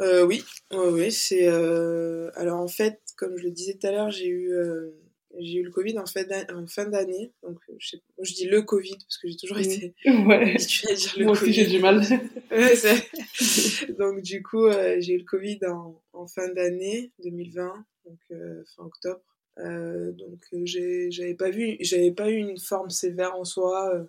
Euh, 0.04 0.26
Oui, 0.26 0.44
oui, 0.72 0.88
oui 0.92 1.12
c'est. 1.12 1.48
Euh... 1.48 2.30
Alors 2.36 2.60
en 2.60 2.68
fait, 2.68 3.02
comme 3.18 3.38
je 3.38 3.44
le 3.44 3.52
disais 3.52 3.78
tout 3.80 3.88
à 3.88 3.92
l'heure, 3.92 4.12
j'ai 4.12 4.28
eu 4.28 4.52
euh, 4.54 4.92
j'ai 5.40 5.60
eu 5.60 5.64
le 5.64 5.72
Covid 5.72 5.98
en, 5.98 6.06
fait 6.06 6.30
en 6.54 6.68
fin 6.68 6.86
d'année. 6.86 7.34
Donc 7.42 7.58
je, 7.80 7.90
sais... 7.90 8.02
Moi, 8.18 8.26
je 8.26 8.34
dis 8.34 8.46
le 8.46 8.62
Covid 8.62 8.98
parce 8.98 9.18
que 9.18 9.28
j'ai 9.28 9.38
toujours 9.38 9.58
été 9.58 9.96
ouais. 10.06 10.52
habituée 10.52 10.92
à 10.92 10.96
dire 10.96 11.14
le 11.18 11.26
Moi 11.26 11.38
Covid. 11.38 11.50
aussi 11.50 11.60
j'ai 11.60 11.68
du 11.68 11.80
mal. 11.80 12.02
donc 13.98 14.22
du 14.22 14.44
coup, 14.44 14.66
euh, 14.66 14.98
j'ai 15.00 15.14
eu 15.14 15.20
le 15.20 15.26
Covid 15.26 15.60
en, 15.68 16.02
en 16.14 16.28
fin 16.28 16.50
d'année 16.50 17.12
2020, 17.24 17.74
donc 18.06 18.20
euh, 18.32 18.64
fin 18.76 18.84
octobre. 18.84 19.22
donc 19.58 20.40
j'avais 20.66 21.36
pas 21.36 21.50
vu, 21.50 21.78
j'avais 21.80 22.12
pas 22.12 22.30
eu 22.30 22.36
une 22.36 22.60
forme 22.60 22.90
sévère 22.90 23.36
en 23.36 23.44
soi. 23.44 24.08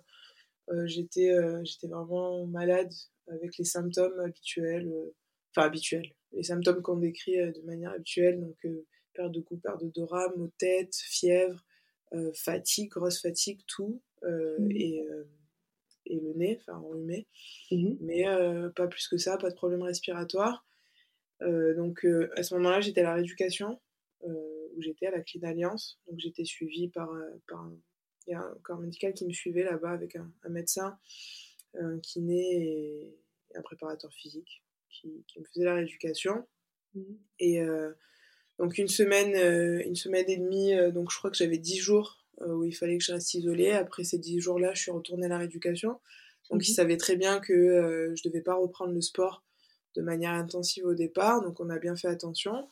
Euh, 0.71 0.87
j'étais 0.87 1.31
euh, 1.31 1.61
j'étais 1.63 1.87
vraiment 1.87 2.45
malade 2.47 2.91
avec 3.27 3.57
les 3.57 3.65
symptômes 3.65 4.19
habituels, 4.19 4.87
euh, 4.87 5.13
enfin 5.55 5.67
habituels, 5.67 6.13
les 6.33 6.43
symptômes 6.43 6.81
qu'on 6.81 6.97
décrit 6.97 7.37
de 7.37 7.61
manière 7.61 7.91
habituelle, 7.91 8.39
donc 8.39 8.57
perte 9.13 9.31
de 9.31 9.39
goût, 9.41 9.57
perte 9.57 9.81
d'odorat, 9.81 10.33
maux 10.35 10.47
de 10.47 10.53
tête, 10.57 10.95
fièvre, 10.95 11.63
fatigue, 12.33 12.89
grosse 12.89 13.21
fatigue, 13.21 13.61
tout, 13.67 14.01
mmh. 14.21 14.71
et, 14.71 15.05
et 16.07 16.19
le 16.19 16.33
nez, 16.33 16.59
enfin 16.61 16.77
enrhumé, 16.79 17.27
mmh. 17.71 17.93
mais 18.01 18.25
pas 18.75 18.87
plus 18.87 19.07
que 19.07 19.17
ça, 19.17 19.37
pas 19.37 19.49
de 19.49 19.55
problème 19.55 19.81
respiratoire. 19.81 20.65
donc 21.41 22.05
à 22.35 22.43
ce 22.43 22.53
moment-là, 22.55 22.81
j'étais 22.81 23.01
à 23.01 23.05
la 23.05 23.13
rééducation, 23.15 23.79
où 24.23 24.81
j'étais 24.81 25.07
à 25.07 25.11
la 25.11 25.21
Clean 25.21 25.43
Alliance, 25.43 25.99
donc 26.07 26.19
j'étais 26.19 26.45
suivie 26.45 26.89
par, 26.89 27.09
par 27.47 27.61
un 27.61 27.77
il 28.27 28.31
y 28.31 28.33
a 28.33 28.41
un 28.41 28.55
corps 28.63 28.79
médical 28.79 29.13
qui 29.13 29.25
me 29.25 29.33
suivait 29.33 29.63
là-bas 29.63 29.91
avec 29.91 30.15
un, 30.15 30.31
un, 30.43 30.49
médecin, 30.49 30.97
un 31.77 31.99
kiné 31.99 32.57
et, 32.57 33.15
un 33.55 33.61
préparateur 33.61 34.11
physique 34.13 34.64
qui, 34.95 35.23
qui 35.27 35.39
me 35.39 35.45
faisait 35.45 35.65
la 35.65 35.75
rééducation. 35.75 36.45
Mmh. 36.93 37.01
Et 37.39 37.61
euh, 37.61 37.91
donc 38.59 38.77
une 38.77 38.87
semaine, 38.87 39.35
euh, 39.35 39.81
une 39.85 39.95
semaine 39.95 40.29
et 40.29 40.37
demie, 40.37 40.73
euh, 40.73 40.91
donc 40.91 41.11
je 41.11 41.17
crois 41.17 41.29
que 41.29 41.37
j'avais 41.37 41.57
10 41.57 41.77
jours 41.77 42.21
où 42.45 42.65
il 42.65 42.73
fallait 42.73 42.97
que 42.97 43.03
je 43.03 43.13
reste 43.13 43.33
isolée. 43.33 43.71
Après 43.71 44.03
ces 44.03 44.17
10 44.17 44.41
jours-là, 44.41 44.73
je 44.73 44.81
suis 44.81 44.91
retournée 44.91 45.27
à 45.27 45.29
la 45.29 45.37
rééducation. 45.37 46.01
Donc 46.49 46.59
mmh. 46.59 46.65
il 46.67 46.73
savait 46.73 46.97
très 46.97 47.15
bien 47.15 47.39
que 47.39 48.13
je 48.13 48.27
devais 48.27 48.41
pas 48.41 48.55
reprendre 48.55 48.93
le 48.93 49.01
sport 49.01 49.43
de 49.95 50.01
manière 50.01 50.33
intensive 50.33 50.85
au 50.85 50.93
départ, 50.93 51.41
donc 51.41 51.61
on 51.61 51.69
a 51.69 51.79
bien 51.79 51.95
fait 51.95 52.09
attention. 52.09 52.67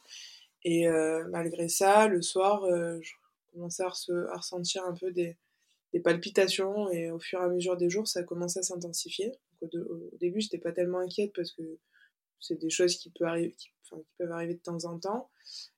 Et 0.65 0.85
malgré 1.29 1.69
ça, 1.69 2.09
le 2.09 2.21
soir, 2.21 2.65
je 3.01 3.13
commençais 3.53 3.83
à, 3.83 3.87
à, 4.33 4.37
ressentir 4.37 4.83
un 4.83 4.93
peu 4.93 5.13
des, 5.13 5.37
des, 5.93 6.01
palpitations 6.01 6.91
et 6.91 7.09
au 7.09 7.19
fur 7.19 7.39
et 7.39 7.43
à 7.45 7.47
mesure 7.47 7.77
des 7.77 7.89
jours, 7.89 8.05
ça 8.05 8.19
a 8.19 8.23
commencé 8.23 8.59
à 8.59 8.63
s'intensifier. 8.63 9.31
Au, 9.61 9.67
au, 9.67 10.17
début, 10.19 10.41
j'étais 10.41 10.57
pas 10.57 10.73
tellement 10.73 10.99
inquiète 10.99 11.31
parce 11.33 11.53
que 11.53 11.79
c'est 12.43 12.59
des 12.59 12.69
choses 12.69 12.97
qui, 12.97 13.09
peut 13.09 13.25
arriver, 13.25 13.55
qui, 13.57 13.69
peuvent 14.17 14.31
arriver 14.31 14.55
de 14.55 14.59
temps 14.59 14.83
en 14.83 14.99
temps. 14.99 15.29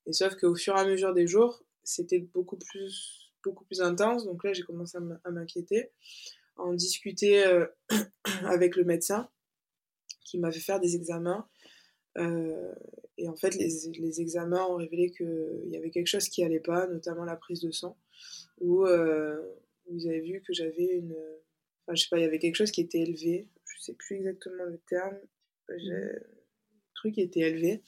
Et 0.08 0.14
sauf 0.14 0.36
qu'au 0.36 0.56
fur 0.56 0.76
et 0.76 0.80
à 0.80 0.86
mesure 0.86 1.14
des 1.14 1.28
jours, 1.28 1.64
c'était 1.84 2.20
beaucoup 2.20 2.58
plus, 2.58 3.32
beaucoup 3.44 3.64
plus 3.66 3.82
intense. 3.82 4.26
Donc 4.26 4.44
là, 4.44 4.52
j'ai 4.52 4.64
commencé 4.64 4.98
à 5.24 5.32
m'inquiéter, 5.32 5.92
en 6.56 6.74
discuter 6.74 7.46
euh, 7.46 7.68
avec 8.46 8.76
le 8.76 8.84
médecin 8.84 9.30
qui 10.22 10.40
m'a 10.40 10.52
fait 10.52 10.60
faire 10.60 10.80
des 10.80 10.96
examens. 10.96 11.48
Euh, 12.18 12.74
et 13.20 13.30
en 13.30 13.36
fait, 13.36 13.54
les, 13.56 13.70
les 14.00 14.22
examens 14.22 14.66
ont 14.66 14.78
révélé 14.78 15.12
qu'il 15.12 15.70
y 15.70 15.78
avait 15.78 15.92
quelque 15.92 16.08
chose 16.08 16.30
qui 16.30 16.44
allait 16.44 16.60
pas, 16.60 16.88
notamment 16.88 17.26
la 17.26 17.36
prise 17.36 17.62
de 17.62 17.70
sang, 17.70 17.96
où, 18.60 18.86
euh, 18.86 19.40
vous 19.88 20.08
avez 20.08 20.22
vu 20.22 20.42
que 20.42 20.52
j'avais 20.52 20.98
une. 20.98 21.16
Enfin, 21.84 21.94
je 21.94 22.02
sais 22.02 22.10
pas, 22.10 22.18
il 22.18 22.24
y 22.24 22.26
avait 22.26 22.40
quelque 22.40 22.56
chose 22.56 22.72
qui 22.72 22.82
était 22.82 23.02
élevé, 23.02 23.48
je 23.66 23.82
sais 23.82 23.94
plus 23.94 24.16
exactement 24.16 24.64
le 24.64 24.80
terme, 24.90 25.20
truc 27.06 27.18
était 27.18 27.42
élevé. 27.42 27.84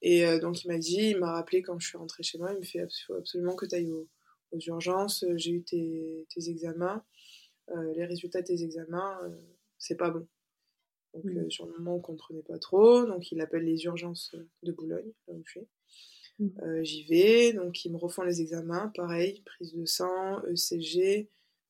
Et 0.00 0.26
euh, 0.26 0.38
donc, 0.38 0.64
il 0.64 0.68
m'a 0.68 0.78
dit, 0.78 1.10
il 1.10 1.18
m'a 1.18 1.32
rappelé 1.32 1.62
quand 1.62 1.78
je 1.78 1.88
suis 1.88 1.98
rentrée 1.98 2.22
chez 2.22 2.38
moi, 2.38 2.52
il 2.52 2.58
me 2.58 2.64
fait 2.64 2.86
faut 3.06 3.14
absolument 3.14 3.54
que 3.54 3.66
tu 3.66 3.74
ailles 3.74 3.90
aux, 3.90 4.08
aux, 4.50 4.58
urgences, 4.58 5.24
j'ai 5.36 5.52
eu 5.52 5.62
tes, 5.62 6.26
tes 6.28 6.50
examens, 6.50 7.04
euh, 7.70 7.94
les 7.94 8.04
résultats 8.04 8.40
de 8.40 8.46
tes 8.46 8.62
examens, 8.64 9.18
c'est 9.78 9.96
pas 9.96 10.10
bon. 10.10 10.26
Donc 11.14 11.24
mmh. 11.24 11.38
euh, 11.38 11.50
sur 11.50 11.66
le 11.66 11.72
moment, 11.72 11.96
on 11.96 12.00
comprenait 12.00 12.42
pas 12.42 12.58
trop. 12.58 13.04
Donc 13.04 13.30
il 13.32 13.40
appelle 13.40 13.64
les 13.64 13.84
urgences 13.84 14.34
de 14.62 14.72
Boulogne, 14.72 15.12
là 15.28 15.34
où 15.34 15.42
je 15.44 15.50
suis. 15.50 15.68
Mmh. 16.38 16.48
Euh, 16.62 16.84
J'y 16.84 17.04
vais, 17.04 17.52
donc 17.52 17.84
ils 17.84 17.92
me 17.92 17.98
refont 17.98 18.22
les 18.22 18.40
examens, 18.40 18.90
pareil, 18.94 19.42
prise 19.44 19.74
de 19.74 19.84
sang, 19.84 20.42
ECG, 20.46 21.28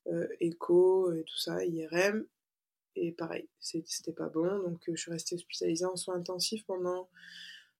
euh, 0.08 0.26
écho, 0.40 1.12
et 1.12 1.24
tout 1.24 1.38
ça, 1.38 1.64
IRM. 1.64 2.24
Et 2.96 3.12
pareil, 3.12 3.48
c'était 3.58 4.12
pas 4.12 4.28
bon. 4.28 4.58
Donc 4.60 4.82
je 4.86 4.96
suis 4.96 5.10
restée 5.10 5.36
hospitalisée 5.36 5.84
en 5.84 5.96
soins 5.96 6.16
intensifs 6.16 6.64
pendant 6.66 7.08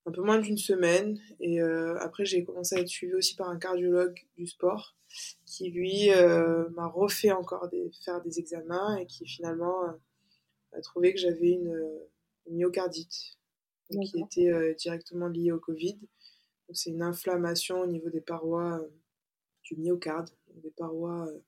un 0.07 0.11
peu 0.11 0.23
moins 0.23 0.39
d'une 0.39 0.59
semaine. 0.59 1.19
Et 1.39 1.61
après, 1.61 2.25
j'ai 2.25 2.45
commencé 2.45 2.77
à 2.77 2.81
être 2.81 2.89
suivie 2.89 3.15
aussi 3.15 3.37
par 3.37 3.49
un 3.49 3.59
cardiologue 3.59 4.19
du 4.37 4.47
sport 4.47 4.97
qui, 5.45 5.71
lui, 5.71 6.09
m'a 6.75 6.87
refait 6.87 7.31
encore 7.31 7.69
des, 7.69 7.91
faire 8.05 8.23
des 8.23 8.39
examens 8.39 8.97
et 8.97 9.07
qui 9.07 9.27
finalement 9.27 9.85
a 10.73 10.81
trouvé 10.81 11.13
que 11.13 11.21
j'avais 11.21 11.51
une, 11.51 11.91
une, 12.47 12.57
myocardite 12.57 13.37
donc, 13.91 14.05
qui 14.05 14.21
était 14.21 14.51
euh, 14.51 14.75
directement 14.75 15.29
liée 15.29 15.53
au 15.53 15.59
Covid. 15.59 15.99
C'est 16.73 16.91
une 16.91 17.03
inflammation 17.03 17.81
au 17.81 17.87
niveau 17.87 18.09
des 18.09 18.21
parois 18.21 18.81
euh, 18.81 18.89
du 19.65 19.77
myocarde, 19.77 20.31
des 20.55 20.71
parois 20.71 21.27
euh, 21.29 21.39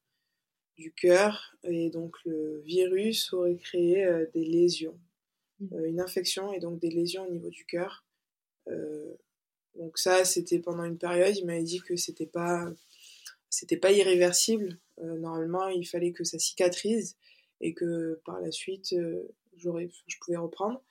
du 0.77 0.93
cœur. 0.93 1.57
Et 1.65 1.91
donc 1.91 2.17
le 2.25 2.61
virus 2.65 3.33
aurait 3.33 3.57
créé 3.57 4.07
des 4.35 4.45
lésions, 4.45 4.99
mmh. 5.61 5.85
une 5.87 6.01
infection 6.01 6.53
et 6.53 6.61
donc 6.61 6.81
des 6.81 6.91
lésions 6.91 7.27
au 7.27 7.31
niveau 7.31 7.51
du 7.51 7.65
cœur. 7.67 8.05
donc 9.75 9.99
ça, 9.99 10.25
c'était 10.25 10.59
pendant 10.59 10.85
une 10.85 10.99
période, 10.99 11.37
il 11.37 11.47
m'avait 11.47 11.63
dit 11.63 11.81
que 11.81 11.97
c'était 11.97 12.27
pas 12.27 12.71
c'était 13.51 13.77
pas 13.77 13.93
irréversible. 13.93 14.79
normalement, 15.01 15.69
il 15.69 15.87
fallait 15.87 16.13
que 16.13 16.25
ça 16.25 16.39
cicatrise 16.39 17.17
et 17.61 17.75
que 17.75 18.21
par 18.25 18.41
la 18.41 18.51
suite, 18.51 18.93
euh, 18.93 19.23
j'aurais, 19.57 19.91
je 20.07 20.17
pouvais 20.21 20.37
reprendre. 20.37 20.83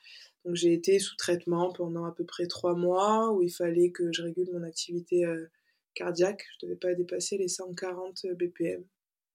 Donc 0.45 0.55
j'ai 0.55 0.73
été 0.73 0.99
sous 0.99 1.15
traitement 1.15 1.71
pendant 1.71 2.05
à 2.05 2.11
peu 2.11 2.25
près 2.25 2.47
trois 2.47 2.75
mois 2.75 3.31
où 3.31 3.41
il 3.41 3.51
fallait 3.51 3.91
que 3.91 4.11
je 4.11 4.23
régule 4.23 4.49
mon 4.51 4.63
activité 4.63 5.25
euh, 5.25 5.45
cardiaque. 5.93 6.45
Je 6.53 6.65
devais 6.65 6.77
pas 6.77 6.93
dépasser 6.93 7.37
les 7.37 7.47
140 7.47 8.25
BPM 8.33 8.83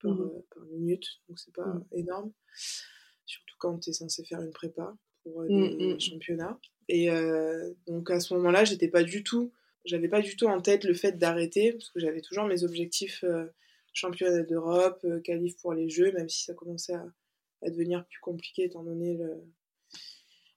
par, 0.03 0.13
mmh. 0.13 0.21
euh, 0.23 0.47
par 0.55 0.65
minute, 0.67 1.07
donc 1.29 1.39
c'est 1.39 1.55
pas 1.55 1.67
mmh. 1.67 1.85
énorme. 1.93 2.33
Surtout 3.27 3.57
quand 3.59 3.79
tu 3.79 3.91
es 3.91 3.93
censé 3.93 4.25
faire 4.25 4.41
une 4.41 4.53
prépa 4.53 4.97
pour 5.23 5.43
Mm, 5.43 5.77
des 5.77 5.95
mm. 5.95 6.01
championnats. 6.01 6.59
Et 6.89 7.11
euh, 7.11 7.73
donc 7.87 8.11
à 8.11 8.21
ce 8.21 8.35
moment-là, 8.35 8.65
j'étais 8.65 8.89
pas 8.89 9.03
du 9.03 9.23
tout, 9.23 9.53
j'avais 9.85 10.09
pas 10.09 10.21
du 10.23 10.37
tout 10.37 10.47
en 10.47 10.61
tête 10.61 10.85
le 10.85 10.95
fait 10.95 11.19
d'arrêter 11.19 11.73
parce 11.73 11.91
que 11.91 12.01
j'avais 12.01 12.21
toujours 12.21 12.45
mes 12.45 12.65
objectifs 12.65 13.25
euh, 13.25 13.47
championnat 13.93 14.43
d'Europe, 14.43 15.01
euh, 15.05 15.21
qualif 15.21 15.57
pour 15.59 15.75
les 15.75 15.89
Jeux, 15.89 16.13
même 16.13 16.29
si 16.29 16.45
ça 16.45 16.55
commençait 16.55 16.95
à, 16.95 17.07
à 17.63 17.71
devenir 17.71 18.07
plus 18.07 18.21
compliqué 18.21 18.65
étant 18.65 18.85
donné 18.85 19.15
le, 19.15 19.43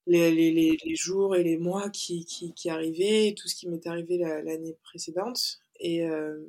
les, 0.07 0.31
les, 0.31 0.77
les, 0.83 0.95
jours 0.95 1.35
et 1.35 1.43
les 1.43 1.57
mois 1.57 1.89
qui, 1.89 2.25
qui, 2.25 2.53
qui 2.53 2.69
arrivaient, 2.69 3.27
et 3.27 3.35
tout 3.35 3.47
ce 3.47 3.55
qui 3.55 3.67
m'était 3.67 3.89
arrivé 3.89 4.17
la- 4.17 4.41
l'année 4.41 4.77
précédente. 4.83 5.59
Et, 5.79 6.05
euh, 6.05 6.45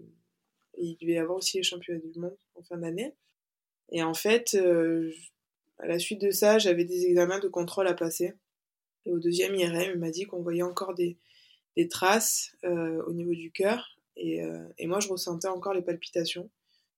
et 0.76 0.84
il 0.84 0.96
devait 0.98 1.14
y 1.14 1.18
avoir 1.18 1.38
aussi 1.38 1.56
les 1.56 1.62
championnats 1.62 2.00
du 2.00 2.18
monde 2.18 2.36
en 2.54 2.62
fin 2.62 2.78
d'année. 2.78 3.14
Et 3.90 4.02
en 4.02 4.14
fait, 4.14 4.54
euh, 4.54 5.12
à 5.78 5.86
la 5.86 5.98
suite 5.98 6.20
de 6.20 6.30
ça, 6.30 6.58
j'avais 6.58 6.84
des 6.84 7.06
examens 7.06 7.38
de 7.38 7.48
contrôle 7.48 7.88
à 7.88 7.94
passer. 7.94 8.34
Et 9.04 9.12
au 9.12 9.18
deuxième 9.18 9.54
IRM, 9.54 9.92
il 9.94 9.98
m'a 9.98 10.10
dit 10.10 10.24
qu'on 10.24 10.42
voyait 10.42 10.62
encore 10.62 10.94
des, 10.94 11.18
des 11.76 11.88
traces 11.88 12.54
euh, 12.64 13.02
au 13.06 13.12
niveau 13.12 13.34
du 13.34 13.50
cœur. 13.50 13.98
Et, 14.16 14.42
euh, 14.44 14.66
et 14.78 14.86
moi, 14.86 15.00
je 15.00 15.08
ressentais 15.08 15.48
encore 15.48 15.74
les 15.74 15.82
palpitations 15.82 16.50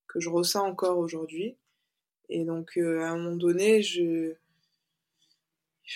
que 0.07 0.21
je 0.21 0.29
ressens 0.29 0.67
encore 0.67 0.99
aujourd'hui. 0.99 1.57
Et 2.29 2.45
donc, 2.45 2.77
euh, 2.77 3.01
à 3.01 3.11
un 3.11 3.17
moment 3.19 3.37
donné, 3.37 3.83
je 3.83 4.35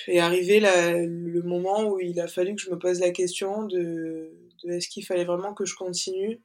est 0.07 0.19
arrivé 0.19 0.61
la- 0.61 0.99
le 1.05 1.43
moment 1.43 1.89
où 1.89 2.01
il 2.01 2.21
a 2.21 2.29
fallu 2.29 2.55
que 2.55 2.61
je 2.61 2.71
me 2.71 2.79
pose 2.79 3.01
la 3.01 3.11
question 3.11 3.65
de, 3.65 4.31
de 4.65 4.71
est-ce 4.71 4.89
qu'il 4.89 5.05
fallait 5.05 5.25
vraiment 5.25 5.55
que 5.55 5.65
je 5.65 5.75
continue, 5.75 6.41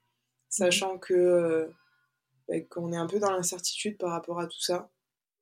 sachant 0.49 0.97
que 0.97 1.13
euh, 1.13 1.67
qu'on 2.69 2.91
est 2.91 2.97
un 2.97 3.07
peu 3.07 3.19
dans 3.19 3.31
l'incertitude 3.31 3.97
par 3.97 4.11
rapport 4.11 4.39
à 4.39 4.47
tout 4.47 4.59
ça. 4.61 4.89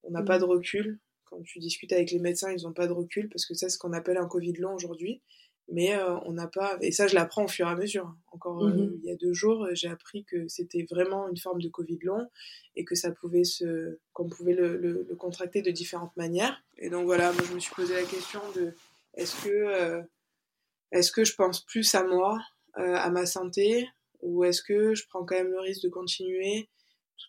On 0.04 0.12
n'a 0.12 0.24
pas 0.24 0.40
de 0.40 0.46
recul. 0.46 1.00
Quand 1.26 1.42
tu 1.44 1.60
discutes 1.60 1.94
avec 1.94 2.12
les 2.12 2.20
médecins, 2.20 2.52
ils 2.52 2.64
n'ont 2.64 2.74
pas 2.74 2.88
de 2.88 2.92
recul 2.94 3.30
parce 3.30 3.46
que 3.46 3.54
c'est 3.54 3.70
ce 3.70 3.78
qu'on 3.78 3.94
appelle 3.94 4.18
un 4.18 4.28
Covid 4.28 4.54
long 4.54 4.74
aujourd'hui. 4.74 5.22
Mais 5.74 5.96
euh, 5.96 6.18
on 6.26 6.34
n'a 6.34 6.48
pas. 6.48 6.78
Et 6.82 6.92
ça, 6.92 7.08
je 7.08 7.16
l'apprends 7.16 7.46
au 7.46 7.48
fur 7.48 7.66
et 7.68 7.70
à 7.70 7.76
mesure. 7.76 8.14
Encore 8.34 8.64
euh, 8.64 8.70
Mhm. 8.74 9.00
il 9.04 9.10
y 9.10 9.12
a 9.12 9.16
deux 9.16 9.32
jours, 9.32 9.68
j'ai 9.74 9.88
appris 9.88 10.26
que 10.26 10.48
c'était 10.50 10.86
vraiment 10.90 11.30
une 11.30 11.38
forme 11.38 11.62
de 11.62 11.70
Covid 11.70 12.00
long 12.02 12.28
et 12.76 12.84
que 12.84 12.96
ça 12.96 13.12
pouvait 13.12 13.46
se. 13.46 13.98
qu'on 14.12 14.28
pouvait 14.28 14.54
le, 14.54 14.76
le- 14.78 15.06
le 15.08 15.16
contracter 15.16 15.62
de 15.62 15.72
différentes 15.72 16.16
manières. 16.18 16.62
Et 16.78 16.90
donc 16.90 17.06
voilà, 17.06 17.32
moi, 17.32 17.44
je 17.48 17.54
me 17.54 17.60
suis 17.60 17.74
posé 17.74 17.94
la 17.94 18.04
question 18.04 18.42
de 18.56 18.74
est-ce 19.14 19.46
que, 19.46 19.50
euh, 19.50 20.02
est-ce 20.92 21.12
que 21.12 21.24
je 21.24 21.36
pense 21.36 21.62
plus 21.64 21.94
à 21.96 22.04
moi, 22.04 22.38
à 22.74 23.10
ma 23.10 23.26
santé, 23.26 23.88
ou 24.22 24.44
est-ce 24.44 24.62
que 24.62 24.94
je 24.94 25.08
prends 25.08 25.24
quand 25.26 25.36
même 25.36 25.52
le 25.52 25.60
risque 25.60 25.84
de 25.84 25.90
continuer 25.90 26.68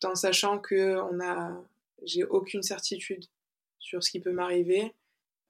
tout 0.01 0.07
en 0.07 0.15
sachant 0.15 0.59
que 0.59 0.97
on 0.97 1.21
a, 1.21 1.63
j'ai 2.05 2.25
aucune 2.25 2.63
certitude 2.63 3.25
sur 3.79 4.03
ce 4.03 4.11
qui 4.11 4.21
peut 4.21 4.33
m'arriver. 4.33 4.93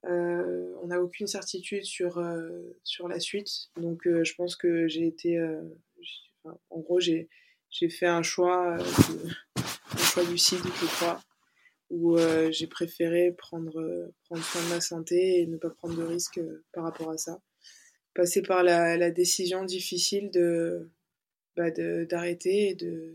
Euh, 0.04 0.74
on 0.82 0.88
n'a 0.88 1.00
aucune 1.00 1.28
certitude 1.28 1.84
sur, 1.84 2.18
euh, 2.18 2.76
sur 2.82 3.06
la 3.08 3.20
suite. 3.20 3.68
Donc 3.76 4.06
euh, 4.06 4.24
je 4.24 4.34
pense 4.34 4.56
que 4.56 4.88
j'ai 4.88 5.06
été... 5.06 5.38
euh, 5.38 5.62
enfin, 6.44 6.58
en 6.70 6.80
gros, 6.80 6.98
j'ai, 6.98 7.28
j'ai 7.70 7.88
fait 7.88 8.06
un 8.06 8.22
choix, 8.22 8.72
euh, 8.72 8.78
de- 8.78 9.62
un 9.94 9.98
choix 9.98 10.24
lucide, 10.24 10.64
je 10.80 10.86
crois, 10.86 11.22
où 11.90 12.16
euh, 12.16 12.50
j'ai 12.50 12.66
préféré 12.66 13.32
prendre, 13.32 14.10
prendre 14.24 14.42
soin 14.42 14.62
de 14.64 14.68
ma 14.70 14.80
santé 14.80 15.40
et 15.40 15.46
ne 15.46 15.56
pas 15.56 15.70
prendre 15.70 15.96
de 15.96 16.02
risques 16.02 16.40
par 16.72 16.84
rapport 16.84 17.10
à 17.10 17.18
ça. 17.18 17.40
Passer 18.14 18.42
par 18.42 18.62
la, 18.62 18.96
la 18.96 19.10
décision 19.10 19.64
difficile 19.64 20.30
de, 20.30 20.90
bah, 21.56 21.70
de, 21.70 22.04
d'arrêter 22.04 22.70
et 22.70 22.74
de, 22.74 23.14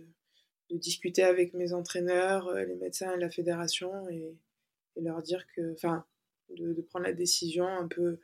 de 0.70 0.78
discuter 0.78 1.24
avec 1.24 1.54
mes 1.54 1.74
entraîneurs, 1.74 2.48
euh, 2.50 2.64
les 2.66 2.76
médecins 2.76 3.14
et 3.16 3.20
la 3.20 3.30
fédération 3.30 4.10
et, 4.10 4.36
et 4.96 5.02
leur 5.02 5.22
dire 5.22 5.46
que, 5.56 5.74
enfin, 5.74 6.06
de, 6.56 6.74
de 6.74 6.82
prendre 6.82 7.06
la 7.06 7.14
décision 7.14 7.68
un 7.68 7.88
peu, 7.88 8.20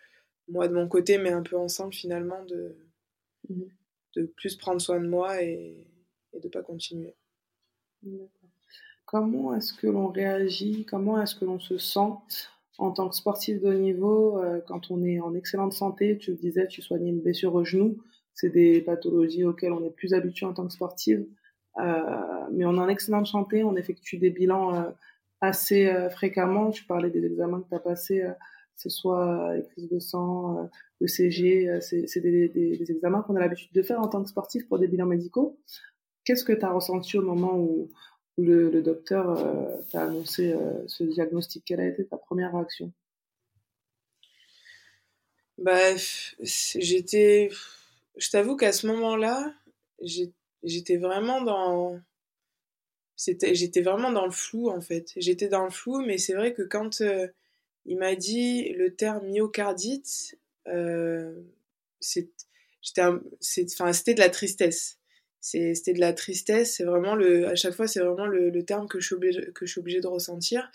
moi 0.47 0.67
de 0.67 0.73
mon 0.73 0.88
côté, 0.88 1.17
mais 1.17 1.32
un 1.32 1.43
peu 1.43 1.58
ensemble 1.58 1.93
finalement, 1.93 2.43
de, 2.45 2.75
Mhm. 3.49 3.69
de 4.15 4.23
plus 4.25 4.56
prendre 4.56 4.79
soin 4.82 4.99
de 5.01 5.08
moi 5.08 5.43
et, 5.43 5.88
et 6.34 6.39
de 6.39 6.47
pas 6.47 6.63
continuer. 6.63 7.15
Comment 9.06 9.56
est-ce 9.56 9.73
que 9.73 9.88
l'on 9.88 10.08
réagit? 10.08 10.86
Comment 10.86 11.21
est-ce 11.21 11.36
que 11.36 11.45
l'on 11.45 11.60
se 11.60 11.77
sent 11.77 12.12
en 12.77 12.91
tant 12.91 13.10
que 13.10 13.15
sportif 13.15 13.62
de 13.62 13.67
haut 13.69 13.73
niveau 13.73 14.39
euh, 14.39 14.62
quand 14.67 14.91
on 14.91 15.03
est 15.03 15.19
en 15.19 15.36
excellente 15.36 15.73
santé? 15.73 16.17
Tu 16.17 16.32
le 16.32 16.38
disais, 16.38 16.67
tu 16.67 16.82
soignais 16.82 17.10
une 17.10 17.21
blessure 17.21 17.53
au 17.53 17.63
genou. 17.63 18.01
C'est 18.34 18.49
des 18.49 18.82
pathologies 18.82 19.43
auxquelles 19.43 19.73
on 19.73 19.84
est 19.84 19.91
plus 19.91 20.13
habitué 20.13 20.45
en 20.45 20.53
tant 20.53 20.65
que 20.65 20.73
sportive. 20.73 21.27
Euh, 21.80 22.48
mais 22.52 22.66
on 22.66 22.76
est 22.76 22.80
en 22.80 22.90
excellente 22.90 23.28
santé, 23.28 23.64
on 23.64 23.76
effectue 23.76 24.18
des 24.18 24.30
bilans 24.30 24.76
euh, 24.76 24.90
assez 25.42 25.88
euh, 25.88 26.10
fréquemment. 26.10 26.72
Tu 26.72 26.84
parlais 26.86 27.10
des 27.10 27.26
examens 27.26 27.62
que 27.62 27.70
tu 27.70 27.76
as 27.76 27.80
passés, 27.80 28.20
que 28.22 28.82
ce 28.82 28.90
soit 28.90 29.56
les 29.56 29.64
prises 29.64 29.90
de 29.90 30.00
sang, 30.00 30.70
le 31.02 31.08
CG, 31.08 31.80
c'est 31.82 32.20
des, 32.22 32.50
des- 32.50 32.78
des 32.78 32.92
examens 32.92 33.22
qu'on 33.22 33.36
a 33.36 33.40
l'habitude 33.40 33.72
de 33.74 33.82
faire 33.82 34.00
en 34.02 34.08
tant 34.08 34.24
que 34.24 34.30
sportif 34.30 34.68
pour 34.68 34.80
des 34.80 34.88
bilans 34.88 35.06
médicaux. 35.08 35.58
Qu'est-ce 36.26 36.46
que 36.46 36.54
tu 36.54 36.66
as 36.66 36.72
ressenti 36.72 37.18
au 37.18 37.24
moment 37.24 37.56
où, 37.58 37.90
où 38.38 38.44
le, 38.44 38.70
le 38.72 38.82
docteur 38.84 39.38
t'a 39.92 40.04
annoncé 40.06 40.56
ce 40.88 41.04
diagnostic? 41.06 41.64
Quelle 41.66 41.82
a 41.82 41.88
été 41.88 42.06
ta 42.06 42.18
première 42.18 42.54
réaction? 42.54 42.92
Bah, 45.58 45.96
j'étais. 46.42 47.50
Je 48.18 48.30
t'avoue 48.30 48.56
qu'à 48.56 48.72
ce 48.74 48.88
moment-là, 48.88 49.54
j'ai- 50.02 50.34
j'étais 50.63 50.97
vraiment 50.97 51.41
dans. 51.41 51.99
C'était, 53.15 53.54
j'étais 53.56 53.82
vraiment 53.82 54.12
dans 54.12 54.26
le 54.26 54.32
flou 54.32 54.69
en 54.69 54.82
fait. 54.82 55.12
J'étais 55.15 55.47
dans 55.47 55.63
le 55.65 55.69
flou, 55.71 56.02
mais 56.06 56.17
c'est 56.17 56.34
vrai 56.34 56.54
que 56.54 56.63
quand 56.63 57.02
euh, 57.02 57.28
il 57.86 57.97
m'a 57.97 58.15
dit 58.15 58.69
le 58.73 58.95
terme 58.95 59.28
myocardite, 59.28 60.38
euh, 60.67 61.32
c'est, 61.99 62.30
enfin, 62.97 63.93
c'était 63.93 64.13
de 64.15 64.19
la 64.19 64.30
tristesse. 64.30 64.97
C'est- 65.39 65.76
C'était 65.76 65.93
de 65.93 65.99
la 65.99 66.13
tristesse. 66.13 66.76
C'est 66.76 66.86
vraiment 66.86 67.15
le, 67.15 67.47
à 67.47 67.56
chaque 67.56 67.73
fois, 67.76 67.88
c'est 67.88 67.99
vraiment 67.99 68.26
le, 68.26 68.49
le 68.49 68.63
terme 68.65 68.88
que 68.88 68.99
je 68.99 69.06
suis 69.08 69.15
obligée, 69.15 69.52
que 69.54 69.65
je 69.65 69.71
suis 69.71 69.80
obligée 69.80 70.02
de 70.02 70.08
ressentir 70.08 70.71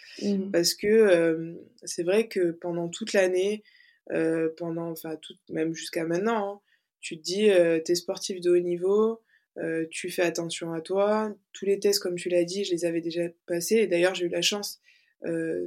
parce 0.52 0.74
que 0.74 0.86
euh, 0.86 1.54
c'est 1.84 2.02
vrai 2.04 2.28
que 2.28 2.52
pendant 2.52 2.88
toute 2.88 3.14
l'année, 3.14 3.64
euh, 4.12 4.48
pendant, 4.56 4.90
enfin, 4.90 5.18
même 5.50 5.74
jusqu'à 5.74 6.04
maintenant, 6.04 6.54
hein, 6.56 6.60
tu 7.00 7.18
te 7.18 7.22
dis, 7.22 7.50
euh, 7.50 7.80
t'es 7.80 7.94
sportif 7.94 8.40
de 8.40 8.50
haut 8.50 8.58
niveau, 8.58 9.20
euh, 9.58 9.86
tu 9.90 10.10
fais 10.10 10.22
attention 10.22 10.72
à 10.72 10.80
toi. 10.80 11.34
Tous 11.52 11.64
les 11.66 11.78
tests, 11.80 12.00
comme 12.00 12.14
tu 12.16 12.28
l'as 12.28 12.44
dit, 12.44 12.64
je 12.64 12.72
les 12.72 12.84
avais 12.84 13.00
déjà 13.00 13.22
passés. 13.46 13.76
Et 13.76 13.86
d'ailleurs, 13.86 14.14
j'ai 14.14 14.26
eu 14.26 14.30
la 14.30 14.42
chance 14.42 14.80
euh, 15.24 15.66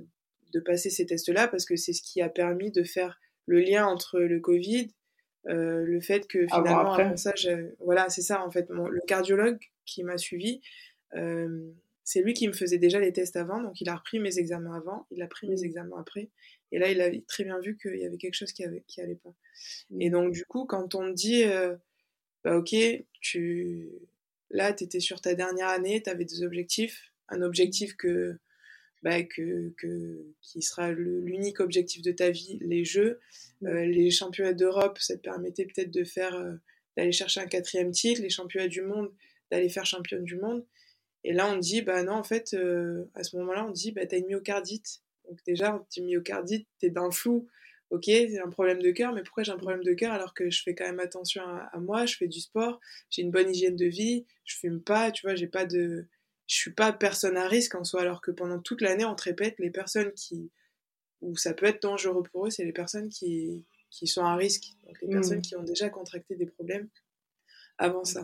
de 0.54 0.60
passer 0.60 0.90
ces 0.90 1.06
tests-là 1.06 1.48
parce 1.48 1.66
que 1.66 1.76
c'est 1.76 1.94
ce 1.94 2.02
qui 2.02 2.22
a 2.22 2.30
permis 2.30 2.72
de 2.72 2.84
faire 2.84 3.20
le 3.48 3.60
lien 3.60 3.86
entre 3.86 4.20
le 4.20 4.40
Covid, 4.40 4.92
euh, 5.48 5.84
le 5.84 6.00
fait 6.02 6.28
que 6.28 6.46
finalement, 6.48 6.92
après. 6.92 7.04
avant 7.04 7.18
ça, 7.18 7.34
je- 7.36 7.74
voilà, 7.80 8.10
c'est 8.10 8.22
ça 8.22 8.46
en 8.46 8.52
fait. 8.52 8.70
Mon- 8.70 8.88
le 8.88 9.02
cardiologue 9.08 9.60
qui 9.86 10.04
m'a 10.04 10.18
suivi, 10.18 10.62
c'est 12.04 12.22
lui 12.22 12.34
qui 12.34 12.48
me 12.48 12.54
faisait 12.54 12.78
déjà 12.78 13.00
les 13.00 13.14
tests 13.14 13.36
avant, 13.36 13.62
donc 13.62 13.80
il 13.80 13.88
a 13.90 13.96
repris 13.96 14.20
mes 14.20 14.38
examens 14.40 14.76
avant, 14.76 15.06
il 15.12 15.22
a 15.22 15.28
pris 15.28 15.48
mes 15.48 15.64
examens 15.64 15.98
après, 16.00 16.30
et 16.72 16.80
là 16.80 16.90
il 16.90 17.00
a 17.02 17.10
très 17.28 17.44
bien 17.44 17.60
vu 17.60 17.78
qu'il 17.78 17.96
y 17.98 18.06
avait 18.06 18.18
quelque 18.18 18.34
chose 18.34 18.52
qui, 18.52 18.64
avait, 18.64 18.84
qui 18.88 19.02
allait 19.02 19.16
pas. 19.24 19.34
Et 20.00 20.10
donc 20.10 20.34
du 20.34 20.46
coup, 20.46 20.66
quand 20.66 20.96
on 20.96 21.04
me 21.04 21.14
dit, 21.14 21.44
bah 22.44 22.58
ok, 22.58 22.76
tu, 23.22 23.90
là 24.50 24.74
t'étais 24.74 25.00
sur 25.00 25.22
ta 25.22 25.36
dernière 25.36 25.70
année, 25.70 26.02
t'avais 26.02 26.26
des 26.26 26.44
objectifs, 26.44 27.12
un 27.30 27.42
objectif 27.42 27.96
que, 27.96 28.38
bah, 29.04 29.24
que, 29.24 29.70
que 29.78 30.26
qui 30.42 30.62
sera 30.62 30.92
l'unique 30.92 31.60
objectif 31.60 32.02
de 32.02 32.12
ta 32.12 32.30
vie, 32.32 32.58
les 32.62 32.86
Jeux, 32.86 33.20
Euh, 33.64 33.86
les 33.86 34.10
championnats 34.12 34.54
d'Europe, 34.54 34.98
ça 35.00 35.16
te 35.16 35.22
permettait 35.22 35.66
peut-être 35.66 35.92
de 35.92 36.04
faire, 36.04 36.36
euh, 36.36 36.56
d'aller 36.98 37.12
chercher 37.12 37.42
un 37.42 37.46
quatrième 37.48 37.92
titre, 37.92 38.22
les 38.22 38.30
championnats 38.30 38.68
du 38.68 38.82
monde, 38.82 39.12
d'aller 39.52 39.70
faire 39.70 39.86
championne 39.86 40.24
du 40.24 40.36
monde. 40.36 40.66
Et 41.24 41.34
là, 41.34 41.48
on 41.52 41.58
dit, 41.58 41.82
bah 41.84 42.04
non, 42.04 42.14
en 42.14 42.24
fait, 42.24 42.54
euh, 42.56 43.06
à 43.14 43.24
ce 43.24 43.36
moment-là, 43.38 43.66
on 43.68 43.72
dit, 43.72 43.92
bah 43.92 44.06
t'as 44.08 44.18
une 44.18 44.28
myocardite. 44.28 45.02
Donc 45.30 45.40
déjà, 45.46 45.86
dit 45.92 46.02
myocardite, 46.02 46.68
t'es 46.80 46.90
dans 46.90 47.06
le 47.06 47.12
flou. 47.12 47.48
Ok, 47.92 48.06
c'est 48.06 48.40
un 48.40 48.50
problème 48.50 48.82
de 48.82 48.92
cœur, 48.92 49.14
mais 49.14 49.22
pourquoi 49.22 49.44
j'ai 49.44 49.52
un 49.52 49.58
problème 49.58 49.84
de 49.84 49.94
cœur 49.94 50.14
alors 50.14 50.34
que 50.34 50.50
je 50.50 50.64
fais 50.64 50.74
quand 50.76 50.86
même 50.86 51.02
attention 51.02 51.44
à, 51.44 51.70
à 51.74 51.80
moi, 51.80 52.06
je 52.06 52.16
fais 52.16 52.28
du 52.28 52.40
sport, 52.40 52.80
j'ai 53.10 53.22
une 53.22 53.32
bonne 53.32 53.50
hygiène 53.54 53.76
de 53.76 53.86
vie, 53.86 54.26
je 54.46 54.56
fume 54.58 54.82
pas, 54.82 55.12
tu 55.12 55.26
vois, 55.28 55.36
j'ai 55.36 55.48
pas 55.48 55.66
de, 55.66 56.08
je 56.48 56.56
suis 56.56 56.72
pas 56.74 56.94
personne 56.94 57.36
à 57.38 57.48
risque 57.50 57.76
en 57.76 57.84
soi, 57.84 58.02
alors 58.02 58.22
que 58.22 58.32
pendant 58.32 58.60
toute 58.60 58.82
l'année, 58.82 59.06
on 59.06 59.16
te 59.16 59.24
répète, 59.24 59.56
les 59.60 59.72
personnes 59.72 60.14
qui, 60.14 60.52
où 61.22 61.38
ça 61.38 61.54
peut 61.54 61.68
être 61.68 61.82
dangereux 61.84 62.24
pour 62.24 62.48
eux, 62.48 62.50
c'est 62.52 62.66
les 62.66 62.74
personnes 62.74 63.10
qui, 63.10 63.66
qui 63.92 64.08
sont 64.08 64.26
à 64.26 64.36
risque, 64.36 64.74
donc 64.88 65.02
les 65.02 65.08
Mm. 65.08 65.14
personnes 65.14 65.42
qui 65.42 65.56
ont 65.58 65.64
déjà 65.64 65.90
contracté 65.90 66.36
des 66.36 66.48
problèmes 66.48 66.90
avant 67.78 68.04
ça. 68.06 68.22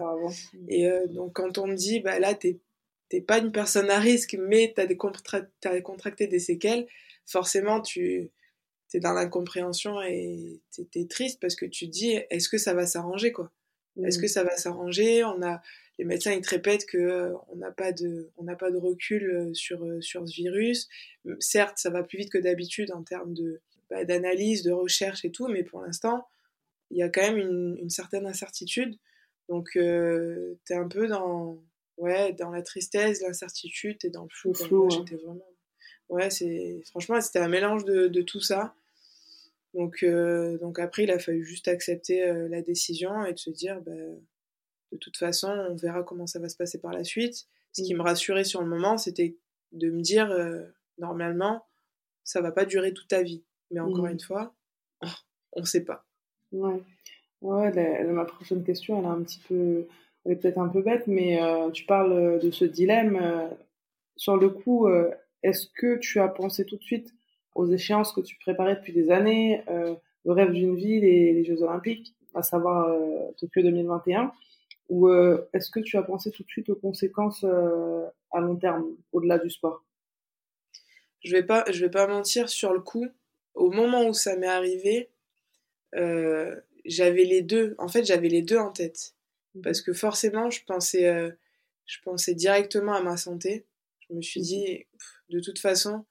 Et 0.67 0.87
euh, 0.87 1.07
donc, 1.07 1.33
quand 1.33 1.57
on 1.57 1.67
me 1.67 1.75
dit, 1.75 1.99
bah 1.99 2.19
là, 2.19 2.33
t'es 2.35 2.59
t'es 3.09 3.21
pas 3.21 3.37
une 3.37 3.53
personne 3.53 3.89
à 3.89 3.99
risque, 3.99 4.35
mais 4.37 4.73
t'as 4.75 4.85
des 4.85 4.97
contra- 4.97 5.47
t'as 5.61 5.79
contracté 5.81 6.27
des 6.27 6.39
séquelles, 6.39 6.87
forcément, 7.25 7.81
tu 7.81 8.31
es 8.93 8.99
dans 8.99 9.13
l'incompréhension 9.13 10.01
et 10.01 10.61
t'es 10.71 10.85
t'es 10.85 11.05
triste 11.05 11.39
parce 11.41 11.55
que 11.55 11.65
tu 11.65 11.87
te 11.87 11.91
dis, 11.91 12.19
est-ce 12.29 12.47
que 12.47 12.57
ça 12.57 12.73
va 12.73 12.85
s'arranger, 12.85 13.31
quoi? 13.33 13.51
Est-ce 14.03 14.19
Mm. 14.19 14.21
que 14.21 14.27
ça 14.27 14.43
va 14.43 14.55
s'arranger? 14.57 15.23
On 15.25 15.41
a 15.41 15.61
les 15.99 16.05
médecins 16.05 16.31
ils 16.31 16.41
te 16.41 16.49
répètent 16.51 16.85
que 16.85 16.97
euh, 16.97 17.33
on 17.49 17.55
n'a 17.57 17.71
pas 17.71 17.91
de 17.91 18.29
on 18.37 18.43
n'a 18.43 18.55
pas 18.55 18.69
de 18.71 18.77
recul 18.77 19.23
euh, 19.29 19.53
sur 19.53 19.83
euh, 19.83 19.99
sur 20.01 20.27
ce 20.27 20.33
virus. 20.33 20.87
Certes, 21.39 21.77
ça 21.77 21.89
va 21.89 22.03
plus 22.03 22.17
vite 22.19 22.31
que 22.31 22.37
d'habitude 22.37 22.91
en 22.91 23.03
termes 23.03 23.33
de 23.33 23.59
bah, 23.89 24.05
d'analyse, 24.05 24.63
de 24.63 24.71
recherche 24.71 25.25
et 25.25 25.31
tout, 25.31 25.47
mais 25.47 25.63
pour 25.63 25.81
l'instant, 25.81 26.25
il 26.91 26.97
y 26.97 27.03
a 27.03 27.09
quand 27.09 27.21
même 27.21 27.37
une, 27.37 27.77
une 27.81 27.89
certaine 27.89 28.25
incertitude. 28.27 28.95
Donc, 29.49 29.69
euh, 29.75 30.55
tu 30.65 30.73
es 30.73 30.75
un 30.75 30.87
peu 30.87 31.07
dans, 31.07 31.57
ouais, 31.97 32.33
dans 32.33 32.51
la 32.51 32.61
tristesse, 32.61 33.21
l'incertitude, 33.21 33.97
tu 33.97 34.09
dans 34.09 34.23
le 34.23 34.29
flou. 34.29 34.53
flou 34.53 34.89
J'étais 34.89 35.15
vraiment. 35.15 35.45
Ouais, 36.09 36.29
c'est... 36.29 36.81
franchement, 36.85 37.19
c'était 37.21 37.39
un 37.39 37.49
mélange 37.49 37.83
de, 37.85 38.07
de, 38.07 38.21
tout 38.21 38.39
ça. 38.39 38.73
Donc, 39.73 40.03
euh, 40.03 40.57
donc 40.59 40.79
après, 40.79 41.03
il 41.03 41.11
a 41.11 41.19
fallu 41.19 41.43
juste 41.43 41.67
accepter 41.67 42.23
euh, 42.27 42.47
la 42.47 42.61
décision 42.61 43.25
et 43.25 43.33
de 43.33 43.37
se 43.39 43.49
dire, 43.49 43.81
bah, 43.81 43.91
de 43.91 44.97
toute 44.97 45.17
façon, 45.17 45.49
on 45.49 45.75
verra 45.75 46.03
comment 46.03 46.25
ça 46.27 46.39
va 46.39 46.47
se 46.49 46.55
passer 46.55 46.79
par 46.79 46.93
la 46.93 47.03
suite. 47.03 47.47
Ce 47.73 47.81
qui 47.83 47.93
me 47.93 48.01
rassurait 48.01 48.45
sur 48.45 48.61
le 48.61 48.67
moment, 48.67 48.97
c'était 48.97 49.35
de 49.73 49.89
me 49.89 50.01
dire, 50.01 50.31
euh, 50.31 50.63
normalement, 50.97 51.65
ça 52.23 52.41
va 52.41 52.51
pas 52.51 52.65
durer 52.65 52.93
toute 52.93 53.09
ta 53.09 53.21
vie. 53.21 53.43
Mais 53.71 53.81
encore 53.81 54.05
Mhm. 54.05 54.11
une 54.11 54.19
fois, 54.21 54.53
on 55.51 55.65
sait 55.65 55.83
pas. 55.83 56.05
Ouais. 56.53 56.81
Ouais, 57.41 57.71
la- 57.73 58.03
la- 58.03 58.13
ma 58.13 58.25
prochaine 58.25 58.63
question, 58.63 58.97
elle 58.99 59.05
est 59.05 59.09
un 59.09 59.21
petit 59.23 59.41
peu, 59.47 59.85
elle 60.25 60.31
est 60.31 60.35
peut-être 60.37 60.57
un 60.57 60.69
peu 60.69 60.81
bête, 60.81 61.05
mais 61.07 61.39
tu 61.73 61.85
parles 61.85 62.39
de 62.39 62.49
ce 62.51 62.63
dilemme. 62.65 63.49
sur 64.15 64.35
le 64.37 64.49
coup, 64.49 64.87
est-ce 65.43 65.67
que 65.75 65.97
tu 65.97 66.19
as 66.19 66.27
pensé 66.27 66.65
tout 66.65 66.77
de 66.77 66.83
suite 66.83 67.13
aux 67.55 67.67
échéances 67.71 68.13
que 68.13 68.21
tu 68.21 68.37
préparais 68.37 68.75
depuis 68.75 68.93
des 68.93 69.09
années, 69.09 69.63
euh, 69.67 69.95
le 70.25 70.31
rêve 70.31 70.51
d'une 70.51 70.75
vie, 70.75 70.99
les, 70.99 71.33
les 71.33 71.43
Jeux 71.43 71.63
Olympiques, 71.63 72.15
à 72.35 72.43
savoir 72.43 72.89
euh, 72.89 73.31
Tokyo 73.37 73.61
2021, 73.61 74.31
ou 74.89 75.07
euh, 75.07 75.49
est-ce 75.53 75.69
que 75.71 75.79
tu 75.79 75.97
as 75.97 76.03
pensé 76.03 76.31
tout 76.31 76.43
de 76.43 76.47
suite 76.49 76.69
aux 76.69 76.75
conséquences 76.75 77.43
à 77.43 78.39
long 78.39 78.55
terme, 78.55 78.85
au-delà 79.11 79.39
du 79.39 79.49
sport? 79.49 79.83
Je 81.23 81.31
vais 81.35 81.43
pas, 81.43 81.65
je 81.71 81.83
vais 81.83 81.89
pas 81.89 82.07
mentir 82.07 82.47
sur 82.47 82.73
le 82.73 82.79
coup. 82.79 83.07
Au 83.55 83.71
moment 83.71 84.05
où 84.05 84.13
ça 84.13 84.37
m'est 84.37 84.47
arrivé, 84.47 85.09
j'avais 85.93 87.23
les 87.23 87.41
deux. 87.41 87.75
En 87.79 87.87
fait, 87.87 88.05
j'avais 88.05 88.29
les 88.29 88.43
deux 88.43 88.57
en 88.57 88.71
tête. 88.71 89.15
Parce 89.63 89.81
que 89.81 89.93
forcément, 89.93 90.51
je 90.51 90.63
pensais, 90.63 91.35
je 91.85 91.97
pensais 92.03 92.35
directement 92.35 92.93
à 92.93 93.01
ma 93.01 93.17
santé. 93.17 93.65
Je 94.09 94.15
me 94.15 94.21
suis 94.21 94.41
dit, 94.41 94.85
de 95.29 95.39
toute 95.39 95.59
façon, 95.59 96.05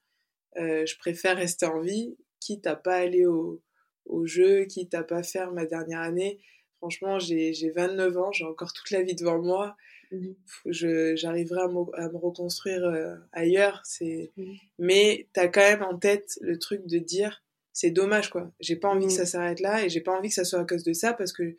euh, 0.57 0.85
je 0.85 0.97
préfère 0.97 1.37
rester 1.37 1.65
en 1.65 1.81
vie, 1.81 2.15
quitte 2.39 2.67
à 2.67 2.75
pas 2.75 2.95
aller 2.95 3.25
au, 3.25 3.61
au 4.05 4.25
jeu, 4.25 4.65
quitte 4.65 4.93
à 4.93 5.03
pas 5.03 5.23
faire 5.23 5.51
ma 5.51 5.65
dernière 5.65 6.01
année. 6.01 6.39
Franchement, 6.77 7.17
j'ai 7.19 7.53
j'ai 7.53 7.71
29 7.71 8.15
ans, 8.17 8.31
j'ai 8.31 8.45
encore 8.45 8.71
toute 8.73 8.91
la 8.91 9.01
vie 9.01 9.15
devant 9.15 9.41
moi. 9.41 9.75
Mhm. 10.11 10.35
J'arriverai 10.65 11.61
à, 11.61 11.67
me- 11.67 11.99
à 11.99 12.09
me 12.09 12.17
reconstruire 12.17 12.83
euh, 12.85 13.15
ailleurs. 13.31 13.81
C'est 13.83 14.31
Mhm. 14.37 14.55
mais 14.79 15.27
t'as 15.33 15.47
quand 15.47 15.61
même 15.61 15.83
en 15.83 15.97
tête 15.97 16.37
le 16.41 16.57
truc 16.59 16.85
de 16.85 16.99
dire 16.99 17.43
c'est 17.73 17.91
dommage 17.91 18.29
quoi. 18.29 18.51
J'ai 18.59 18.75
pas 18.75 18.89
envie 18.89 19.07
que 19.07 19.11
Mhm. 19.11 19.17
ça 19.17 19.25
s'arrête 19.25 19.59
là 19.59 19.83
et 19.85 19.89
j'ai 19.89 20.01
pas 20.01 20.15
envie 20.17 20.29
que 20.29 20.35
ça 20.35 20.45
soit 20.45 20.59
à 20.59 20.65
cause 20.65 20.83
de 20.83 20.93
ça 20.93 21.13
parce 21.13 21.33
que 21.33 21.55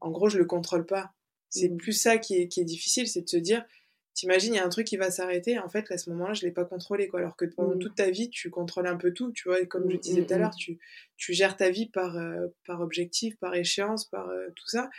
en 0.00 0.10
gros 0.10 0.28
je 0.28 0.38
le 0.38 0.44
contrôle 0.44 0.86
pas. 0.86 1.12
C'est 1.48 1.68
plus 1.70 1.92
ça 1.94 2.18
qui 2.18 2.36
est, 2.36 2.46
qui 2.48 2.60
est 2.60 2.64
difficile, 2.64 3.08
c'est 3.08 3.22
de 3.22 3.28
se 3.28 3.36
dire 3.36 3.64
t'imagines 4.20 4.54
il 4.54 4.56
y 4.58 4.60
a 4.60 4.64
un 4.66 4.68
truc 4.68 4.86
qui 4.86 4.96
va 4.96 5.10
s'arrêter 5.10 5.58
en 5.58 5.68
fait 5.68 5.90
à 5.90 5.98
ce 5.98 6.10
moment-là 6.10 6.34
je 6.34 6.42
l'ai 6.42 6.52
pas 6.52 6.64
contrôlé 6.64 7.08
quoi. 7.08 7.20
Alors 7.20 7.36
que 7.36 7.44
pendant 7.46 7.76
Mhm. 7.76 7.78
toute 7.78 7.96
ta 7.96 8.10
vie 8.10 8.30
tu 8.30 8.50
contrôles 8.50 8.86
un 8.86 8.96
peu 8.96 9.12
tout, 9.12 9.32
tu 9.32 9.48
vois. 9.48 9.60
Et 9.60 9.66
comme 9.68 9.90
je 9.90 9.96
Mhm, 9.96 10.00
disais 10.00 10.24
tout 10.26 10.34
à 10.34 10.38
l'heure, 10.38 10.54
tu 10.56 10.78
tu 11.16 11.32
gères 11.34 11.56
ta 11.56 11.70
vie 11.70 11.88
par 11.88 12.16
euh, 12.18 12.48
par 12.66 12.80
objectif, 12.80 13.36
par 13.38 13.54
échéance, 13.54 14.04
par 14.06 14.28
euh, 14.28 14.48
tout 14.56 14.68
ça. 14.68 14.90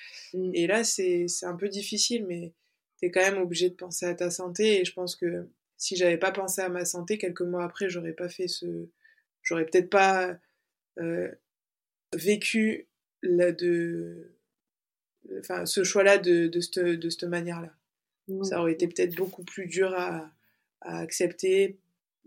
Et 0.53 0.67
là 0.67 0.83
c'est 0.83 1.27
un 1.43 1.55
peu 1.55 1.69
difficile 1.69 2.25
mais 2.27 2.53
t'es 2.97 3.11
quand 3.11 3.21
même 3.21 3.41
obligé 3.41 3.69
de 3.69 3.75
penser 3.75 4.05
à 4.05 4.13
ta 4.15 4.29
santé 4.31 4.81
et 4.81 4.85
je 4.85 4.93
pense 4.93 5.15
que 5.15 5.47
si 5.77 5.95
j'avais 5.95 6.17
pas 6.17 6.31
pensé 6.31 6.61
à 6.61 6.69
ma 6.69 6.85
santé 6.85 7.17
quelques 7.17 7.41
mois 7.41 7.63
après 7.63 7.89
j'aurais 7.89 8.13
pas 8.13 8.29
fait 8.29 8.47
ce 8.47 8.87
j'aurais 9.43 9.65
peut-être 9.65 9.89
pas 9.89 10.37
euh, 10.99 11.31
vécu 12.15 12.87
la 13.23 13.51
de 13.51 14.31
enfin 15.39 15.65
ce 15.65 15.83
choix 15.83 16.03
là 16.03 16.17
de, 16.17 16.47
de 16.47 16.59
cette, 16.59 16.79
de 16.79 17.09
cette 17.09 17.23
manière 17.25 17.61
Mhm. 18.27 18.43
ça 18.43 18.59
aurait 18.61 18.73
été 18.73 18.87
peut-être 18.87 19.15
beaucoup 19.15 19.43
plus 19.43 19.67
dur 19.67 19.93
à, 19.95 20.29
à 20.81 20.99
accepter 20.99 21.79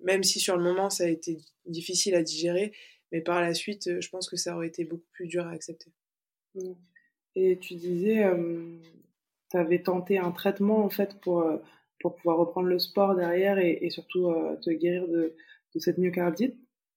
même 0.03 0.23
si 0.23 0.41
sur 0.41 0.57
le 0.57 0.63
moment 0.63 0.91
ça 0.91 1.05
a 1.05 1.09
été 1.09 1.39
difficile 1.67 2.15
à 2.15 2.23
digérer 2.23 2.73
mais 3.13 3.21
par 3.21 3.41
la 3.41 3.55
suite 3.55 3.87
euh, 3.87 4.01
je 4.01 4.09
pense 4.11 4.29
que 4.29 4.37
ça 4.37 4.55
aurait 4.57 4.69
été 4.69 4.85
beaucoup 4.85 5.09
plus 5.13 5.27
dur 5.27 5.47
à 5.47 5.51
accepter 5.51 5.93
Mm. 6.55 6.73
Et 7.37 7.59
tu 7.59 7.75
disais, 7.75 8.25
tu 9.51 9.57
avais 9.57 9.83
tenté 9.83 10.19
un 10.19 10.31
traitement 10.31 10.85
en 10.85 10.91
fait 10.91 11.19
pour, 11.21 11.41
euh, 11.41 11.57
pour 12.01 12.15
pouvoir 12.17 12.39
reprendre 12.39 12.69
le 12.69 12.79
sport 12.79 13.15
derrière 13.15 13.59
et, 13.59 13.79
et 13.83 13.91
surtout 13.91 14.29
euh, 14.29 14.57
te 14.57 14.71
guérir 14.71 15.09
de, 15.09 15.35
de 15.75 15.79
cette 15.79 15.99
myocardite. 15.99 16.57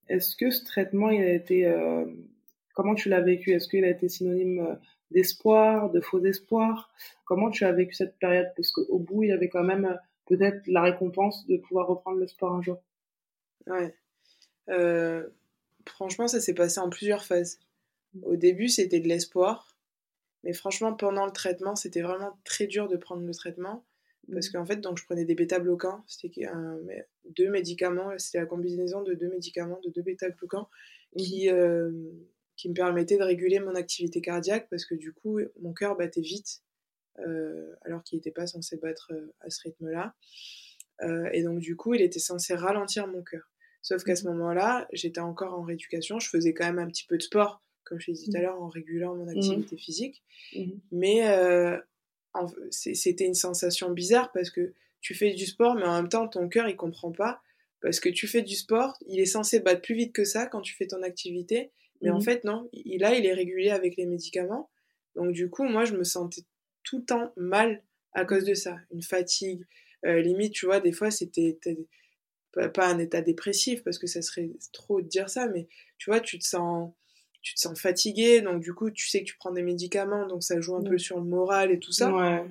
Est-ce 0.10 0.36
que 0.36 0.52
ce 0.52 0.64
traitement, 0.64 1.10
il 1.10 1.22
a 1.24 1.34
été, 1.34 1.66
euh, 1.66 2.06
comment 2.74 2.96
tu 2.96 3.10
l'as 3.10 3.22
vécu? 3.22 3.52
Est-ce 3.52 3.68
qu'il 3.68 3.84
a 3.84 3.90
été 3.90 4.08
synonyme 4.10 4.60
euh, 4.60 4.76
d'espoir, 5.12 5.90
de 5.90 6.02
faux 6.02 6.24
espoir 6.24 6.90
Comment 7.26 7.50
tu 7.50 7.66
as 7.66 7.72
vécu 7.74 7.94
cette 7.94 8.18
période? 8.20 8.48
Parce 8.56 8.72
qu'au 8.72 9.00
bout, 9.00 9.24
il 9.24 9.30
y 9.30 9.32
avait 9.34 9.50
quand 9.50 9.64
même 9.64 9.86
euh, 9.86 9.96
peut-être 10.28 10.66
la 10.68 10.82
récompense 10.82 11.46
de 11.48 11.58
pouvoir 11.58 11.88
reprendre 11.88 12.20
le 12.20 12.28
sport 12.28 12.54
un 12.54 12.62
jour. 12.62 12.82
Ouais. 13.68 13.94
Euh, 14.70 15.28
franchement, 15.86 16.28
ça 16.28 16.40
s'est 16.40 16.54
passé 16.54 16.80
en 16.80 16.90
plusieurs 16.90 17.26
phases. 17.26 17.60
Au 18.24 18.38
début, 18.38 18.70
c'était 18.70 19.02
de 19.02 19.08
l'espoir. 19.08 19.76
Mais 20.44 20.54
franchement, 20.54 20.94
pendant 20.94 21.26
le 21.26 21.32
traitement, 21.32 21.76
c'était 21.76 22.02
vraiment 22.02 22.40
très 22.46 22.68
dur 22.68 22.88
de 22.88 22.96
prendre 22.96 23.26
le 23.26 23.34
traitement. 23.34 23.84
Parce 24.32 24.50
qu'en 24.50 24.66
fait, 24.66 24.78
donc, 24.78 24.98
je 24.98 25.06
prenais 25.06 25.26
des 25.26 25.36
bêta-bloquants. 25.36 26.04
C'était 26.08 26.48
deux 27.26 27.50
médicaments. 27.50 28.12
C'était 28.18 28.40
la 28.40 28.46
combinaison 28.46 29.02
de 29.02 29.14
deux 29.14 29.30
médicaments, 29.30 29.80
de 29.84 29.90
deux 29.90 30.02
bêta-bloquants, 30.02 30.70
qui, 31.18 31.50
euh, 31.50 31.92
qui 32.58 32.68
me 32.70 32.74
permettaient 32.74 33.18
de 33.18 33.24
réguler 33.24 33.60
mon 33.60 33.76
activité 33.76 34.20
cardiaque. 34.20 34.68
Parce 34.70 34.84
que 34.86 34.96
du 34.96 35.14
coup, 35.14 35.40
mon 35.62 35.74
cœur 35.74 35.96
battait 35.96 36.22
vite. 36.22 36.62
euh, 37.20 37.74
alors 37.82 38.04
qu'il 38.04 38.18
n'était 38.18 38.32
pas 38.32 38.46
censé 38.48 38.78
battre 38.78 39.12
euh, 39.12 39.34
à 39.40 39.50
ce 39.50 39.62
rythme-là. 39.64 40.14
Euh, 41.02 41.30
et 41.32 41.44
donc, 41.44 41.60
du 41.60 41.76
coup, 41.76 41.94
il 41.94 42.02
était 42.02 42.20
censé 42.20 42.54
ralentir 42.54 43.08
mon 43.08 43.24
cœur. 43.24 43.52
Sauf 43.82 44.04
qu'à 44.04 44.16
ce 44.16 44.26
moment-là, 44.26 44.88
j'étais 44.92 45.20
encore 45.22 45.54
en 45.54 45.64
rééducation. 45.64 46.20
Je 46.20 46.30
faisais 46.30 46.54
quand 46.54 46.66
même 46.66 46.80
un 46.80 46.88
petit 46.88 47.06
peu 47.06 47.18
de 47.18 47.24
sport, 47.24 47.64
comme 47.86 48.00
je 48.00 48.08
te 48.08 48.12
disais 48.12 48.32
tout 48.32 48.38
à 48.38 48.42
l'heure, 48.42 48.62
en 48.62 48.68
régulant 48.70 49.16
mon 49.16 49.28
activité 49.28 49.78
physique. 49.78 50.24
Mais 50.92 51.28
euh, 51.30 51.78
c'était 52.72 53.26
une 53.26 53.34
sensation 53.34 53.92
bizarre 53.92 54.32
parce 54.32 54.50
que 54.50 54.74
tu 55.02 55.14
fais 55.16 55.34
du 55.34 55.46
sport, 55.46 55.76
mais 55.76 55.86
en 55.86 55.96
même 55.96 56.10
temps, 56.10 56.28
ton 56.28 56.50
cœur, 56.50 56.68
il 56.68 56.76
comprend 56.76 57.12
pas. 57.12 57.42
Parce 57.82 58.00
que 58.00 58.10
tu 58.10 58.28
fais 58.28 58.42
du 58.42 58.56
sport, 58.56 58.98
il 59.08 59.20
est 59.20 59.26
censé 59.28 59.60
battre 59.60 59.82
plus 59.82 59.96
vite 59.96 60.14
que 60.14 60.24
ça 60.26 60.48
quand 60.48 60.62
tu 60.62 60.76
fais 60.76 60.88
ton 60.88 61.04
activité. 61.04 61.72
Mais 62.02 62.10
en 62.10 62.18
Mhm. 62.18 62.22
fait, 62.24 62.44
non. 62.44 62.70
Il, 62.74 63.00
là, 63.02 63.14
il 63.16 63.26
est 63.26 63.34
régulé 63.34 63.70
avec 63.70 63.96
les 63.98 64.06
médicaments. 64.06 64.70
Donc, 65.16 65.32
du 65.32 65.50
coup, 65.50 65.64
moi, 65.64 65.86
je 65.86 65.94
me 65.94 66.04
sentais 66.04 66.44
tout 66.84 67.00
le 67.00 67.06
temps 67.06 67.34
mal 67.38 67.84
à 68.14 68.26
cause 68.26 68.44
de 68.44 68.54
ça. 68.54 68.78
Une 68.92 69.02
fatigue. 69.02 69.66
Euh, 70.06 70.22
limite, 70.22 70.54
tu 70.54 70.66
vois, 70.68 70.80
des 70.80 70.92
fois, 70.92 71.10
c'était 71.12 71.58
pas, 72.74 72.88
un 72.88 73.00
état 73.00 73.22
dépressif 73.22 73.84
parce 73.84 73.98
que 74.00 74.08
ça 74.08 74.22
serait 74.22 74.50
trop 74.74 75.02
de 75.02 75.08
dire 75.08 75.30
ça, 75.30 75.48
mais 75.48 75.68
tu 75.98 76.10
vois, 76.10 76.20
tu 76.20 76.40
te 76.40 76.46
sens, 76.46 76.92
tu 77.42 77.54
te 77.56 77.60
sens 77.60 77.80
fatigué, 77.80 78.42
donc 78.42 78.62
du 78.62 78.74
coup, 78.74 78.90
tu 78.92 79.08
sais 79.08 79.20
que 79.22 79.26
tu 79.26 79.38
prends 79.38 79.52
des 79.52 79.62
médicaments, 79.64 80.28
donc 80.28 80.44
ça 80.44 80.60
joue 80.60 80.76
un 80.76 80.82
Ouais. 80.82 80.90
peu 80.90 80.98
sur 80.98 81.18
le 81.20 81.26
moral 81.26 81.72
et 81.72 81.80
tout 81.80 81.92
ça. 81.92 82.14
Ouais. 82.14 82.46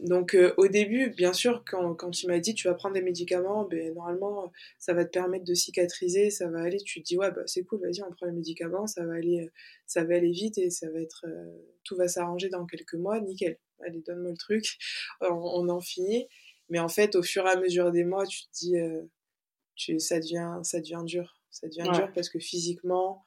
Donc 0.00 0.34
euh, 0.34 0.52
au 0.56 0.66
début, 0.66 1.10
bien 1.10 1.32
sûr, 1.32 1.62
quand, 1.66 1.94
quand 1.94 2.10
tu 2.10 2.26
m'as 2.26 2.40
dit 2.40 2.54
tu 2.54 2.66
vas 2.68 2.74
prendre 2.74 2.94
des 2.94 3.00
médicaments, 3.02 3.64
ben, 3.64 3.94
normalement, 3.94 4.52
ça 4.78 4.92
va 4.92 5.04
te 5.04 5.10
permettre 5.10 5.44
de 5.44 5.54
cicatriser, 5.54 6.30
ça 6.30 6.48
va 6.48 6.62
aller, 6.62 6.78
tu 6.78 7.00
te 7.00 7.06
dis 7.06 7.16
ouais, 7.16 7.30
bah, 7.30 7.42
c'est 7.46 7.62
cool, 7.64 7.80
vas-y, 7.80 8.02
on 8.02 8.10
prend 8.10 8.26
les 8.26 8.32
médicaments, 8.32 8.86
ça 8.88 9.04
va 9.06 9.14
aller, 9.14 9.42
euh, 9.42 9.50
ça 9.86 10.02
va 10.04 10.16
aller 10.16 10.32
vite 10.32 10.58
et 10.58 10.70
ça 10.70 10.90
va 10.90 11.00
être, 11.00 11.24
euh, 11.28 11.46
tout 11.84 11.96
va 11.96 12.08
s'arranger 12.08 12.48
dans 12.48 12.66
quelques 12.66 12.94
mois, 12.94 13.20
nickel. 13.20 13.58
Allez, 13.86 14.02
donne-moi 14.02 14.32
le 14.32 14.36
truc, 14.36 14.78
on, 15.20 15.26
on 15.28 15.68
en 15.68 15.80
finit. 15.80 16.26
Mais 16.70 16.80
en 16.80 16.88
fait, 16.88 17.14
au 17.14 17.22
fur 17.22 17.46
et 17.46 17.50
à 17.50 17.56
mesure 17.60 17.92
des 17.92 18.04
mois, 18.04 18.26
tu 18.26 18.46
te 18.46 18.50
dis, 18.52 18.76
euh, 18.78 19.02
tu, 19.76 20.00
ça, 20.00 20.18
devient, 20.18 20.60
ça 20.64 20.80
devient 20.80 21.02
dur. 21.04 21.40
Ça 21.50 21.68
devient 21.68 21.88
Ouais. 21.88 21.92
dur 21.92 22.12
parce 22.12 22.28
que 22.28 22.38
physiquement, 22.40 23.24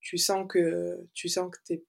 tu 0.00 0.18
sens 0.18 0.46
que 0.48 1.00
tu 1.14 1.28
sens 1.28 1.50
que 1.50 1.58
t'es 1.64 1.82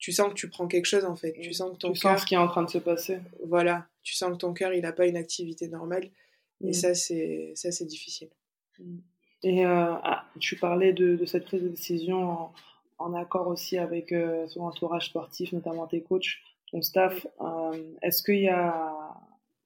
tu 0.00 0.10
sens 0.12 0.28
que 0.30 0.34
tu 0.34 0.48
prends 0.48 0.66
quelque 0.66 0.86
chose 0.86 1.04
en 1.04 1.14
fait. 1.14 1.32
Tu 1.34 1.52
sens 1.52 1.70
que 1.72 1.76
ton 1.78 1.92
tu 1.92 2.00
cœur, 2.00 2.12
sens 2.12 2.22
ce 2.22 2.26
qui 2.26 2.34
est 2.34 2.38
en 2.38 2.48
train 2.48 2.64
de 2.64 2.70
se 2.70 2.78
passer. 2.78 3.18
voilà, 3.46 3.86
tu 4.02 4.14
sens 4.14 4.32
que 4.32 4.38
ton 4.38 4.52
cœur 4.52 4.72
il 4.72 4.82
n'a 4.82 4.92
pas 4.92 5.06
une 5.06 5.16
activité 5.16 5.68
normale 5.68 6.10
et 6.62 6.70
Mm. 6.70 6.72
ça 6.72 6.94
c'est 6.94 7.52
ça 7.54 7.70
c'est 7.70 7.84
difficile. 7.86 8.28
Et 9.42 9.64
euh, 9.64 9.94
ah, 10.02 10.24
tu 10.38 10.56
parlais 10.56 10.92
de, 10.92 11.16
de 11.16 11.24
cette 11.26 11.44
prise 11.46 11.62
de 11.62 11.68
décision 11.68 12.18
en, 12.30 12.52
en 12.98 13.14
accord 13.14 13.46
aussi 13.48 13.78
avec 13.78 14.12
euh, 14.12 14.46
son 14.48 14.62
entourage 14.62 15.06
sportif, 15.06 15.52
notamment 15.52 15.86
tes 15.86 16.02
coachs, 16.02 16.38
ton 16.70 16.82
staff. 16.82 17.26
Euh, 17.40 17.82
Est-ce 18.02 18.22
qu'il 18.22 18.40
y 18.40 18.48
a 18.48 18.92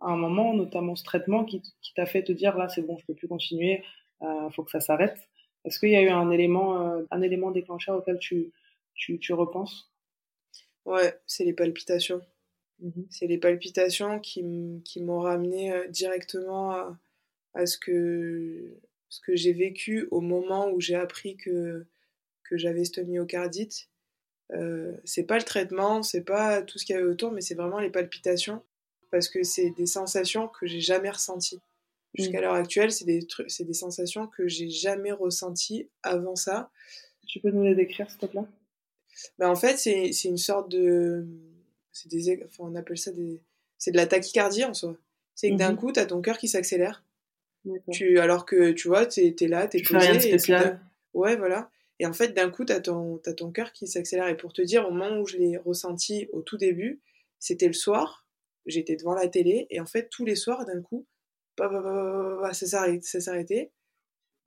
un 0.01 0.17
moment, 0.17 0.55
notamment 0.55 0.95
ce 0.97 1.03
traitement, 1.05 1.45
qui, 1.45 1.61
qui 1.83 1.95
t'a 1.95 2.07
fait 2.07 2.23
te 2.23 2.31
dire 2.33 2.57
là 2.57 2.69
c'est 2.69 2.83
bon, 2.83 2.97
je 2.99 3.07
peux 3.07 3.15
plus 3.15 3.27
continuer, 3.29 3.83
euh, 4.23 4.51
faut 4.51 4.63
que 4.63 4.71
ça 4.71 4.81
s'arrête? 4.81 5.19
Est-ce 5.65 5.79
qu'il 5.81 5.91
y 5.91 5.97
a 5.97 6.03
eu 6.03 6.11
un 6.11 6.31
élément, 6.31 7.03
un 7.11 7.23
élément 7.23 7.51
déclencheur 7.51 7.97
auquel 7.97 8.19
tu, 8.19 8.53
tu, 8.95 9.19
tu 9.19 9.33
repenses? 9.33 9.91
Ouais, 10.85 11.19
c'est 11.27 11.45
les 11.45 11.53
palpitations. 11.53 12.23
Mhm. 12.81 13.07
C'est 13.11 13.27
les 13.27 13.39
palpitations 13.39 14.21
qui, 14.21 14.45
qui 14.85 15.03
m'ont 15.03 15.21
ramené 15.21 15.73
euh, 15.73 15.89
directement 15.89 16.73
à, 16.73 16.99
à 17.55 17.67
ce 17.67 17.79
que 17.79 18.77
ce 19.15 19.21
que 19.21 19.37
j'ai 19.37 19.53
vécu 19.53 20.09
au 20.11 20.21
moment 20.21 20.71
où 20.71 20.81
j'ai 20.81 20.97
appris 20.97 21.37
que, 21.37 21.87
que 22.43 22.57
j'avais 22.57 22.85
cette 22.85 23.07
myocardite. 23.07 23.89
Euh, 24.53 24.93
c'est 25.05 25.23
pas 25.23 25.39
le 25.39 25.45
traitement, 25.45 26.03
c'est 26.03 26.25
pas 26.25 26.63
tout 26.63 26.79
ce 26.79 26.85
qu'il 26.85 26.97
y 26.97 26.99
avait 26.99 27.09
autour, 27.09 27.31
mais 27.31 27.41
c'est 27.41 27.55
vraiment 27.55 27.79
les 27.79 27.91
palpitations, 27.91 28.63
parce 29.13 29.29
que 29.29 29.45
c'est 29.45 29.71
des 29.71 29.87
sensations 29.87 30.49
que 30.49 30.67
j'ai 30.67 30.81
jamais 30.81 31.11
ressenties. 31.11 31.61
Jusqu'à 32.15 32.41
l'heure 32.41 32.55
actuelle, 32.55 32.93
c'est 32.93 33.05
des, 33.05 33.27
trucs, 33.27 33.51
c'est 33.51 33.65
des 33.65 33.73
sensations 33.73 34.27
que 34.27 34.47
j'ai 34.49 34.69
jamais 34.69 35.13
ressenties 35.13 35.89
avant 36.03 36.37
ça. 36.37 36.71
Tu 37.27 37.41
peux 37.41 37.51
nous 37.51 37.63
les 37.63 37.75
décrire, 37.75 38.11
s'il 38.11 38.21
te 38.21 38.27
plaît? 38.27 38.43
Ben, 39.39 39.49
En 39.49 39.57
fait, 39.57 39.77
c'est, 39.77 40.11
une 40.25 40.39
sorte 40.39 40.71
de. 40.71 41.27
C'est 41.93 42.09
des, 42.09 42.43
enfin, 42.45 42.65
on 42.71 42.75
appelle 42.75 42.99
ça 42.99 43.13
des. 43.13 43.41
C'est 43.79 43.91
de 43.91 43.97
la 43.97 44.07
tachycardie 44.07 44.65
en 44.65 44.75
soi. 44.75 44.97
C'est 45.35 45.51
que 45.51 45.57
d'un 45.57 45.73
Mhm. 45.73 45.77
coup, 45.77 45.93
tu 45.93 46.01
as 46.01 46.07
ton 46.07 46.21
cœur 46.23 46.39
qui 46.39 46.49
s'accélère. 46.49 47.05
Tu, 47.93 48.19
alors 48.19 48.45
que 48.45 48.73
tu 48.73 48.89
vois, 48.89 49.07
tu 49.07 49.21
es, 49.21 49.49
là, 49.49 49.67
tu 49.69 49.79
es 49.79 49.81
Tu 49.81 49.87
fais 49.87 49.99
rien 49.99 50.13
de 50.13 50.31
posé. 50.31 50.53
et 50.53 51.19
ouais, 51.19 51.37
voilà. 51.37 51.71
Et 51.99 52.07
en 52.07 52.13
fait, 52.13 52.29
d'un 52.29 52.51
coup, 52.51 52.65
tu 52.65 52.73
as 52.73 52.81
ton, 52.81 53.19
t'as 53.19 53.33
ton 53.33 53.51
cœur 53.53 53.73
qui 53.73 53.87
s'accélère. 53.87 54.29
Et 54.29 54.37
pour 54.37 54.53
te 54.53 54.61
dire, 54.61 54.87
au 54.87 54.91
moment 54.91 55.19
où 55.21 55.27
je 55.27 55.39
l'ai 55.39 55.57
ressenti 55.57 56.29
au 56.33 56.43
tout 56.43 56.59
début, 56.59 57.01
c'était 57.39 57.67
le 57.67 57.73
soir. 57.73 58.27
J'étais 58.67 58.97
devant 58.97 59.15
la 59.15 59.29
télé. 59.29 59.67
Et 59.71 59.81
en 59.81 59.87
fait, 59.87 60.09
tous 60.11 60.25
les 60.25 60.35
soirs, 60.37 60.65
d'un 60.67 60.83
coup, 60.83 61.07
bah, 61.57 61.69
bah, 61.69 61.81
bah, 61.83 61.93
bah, 61.93 62.37
bah, 62.37 62.39
bah, 62.43 62.53
ça 62.53 62.67
s'arrêtait. 63.21 63.71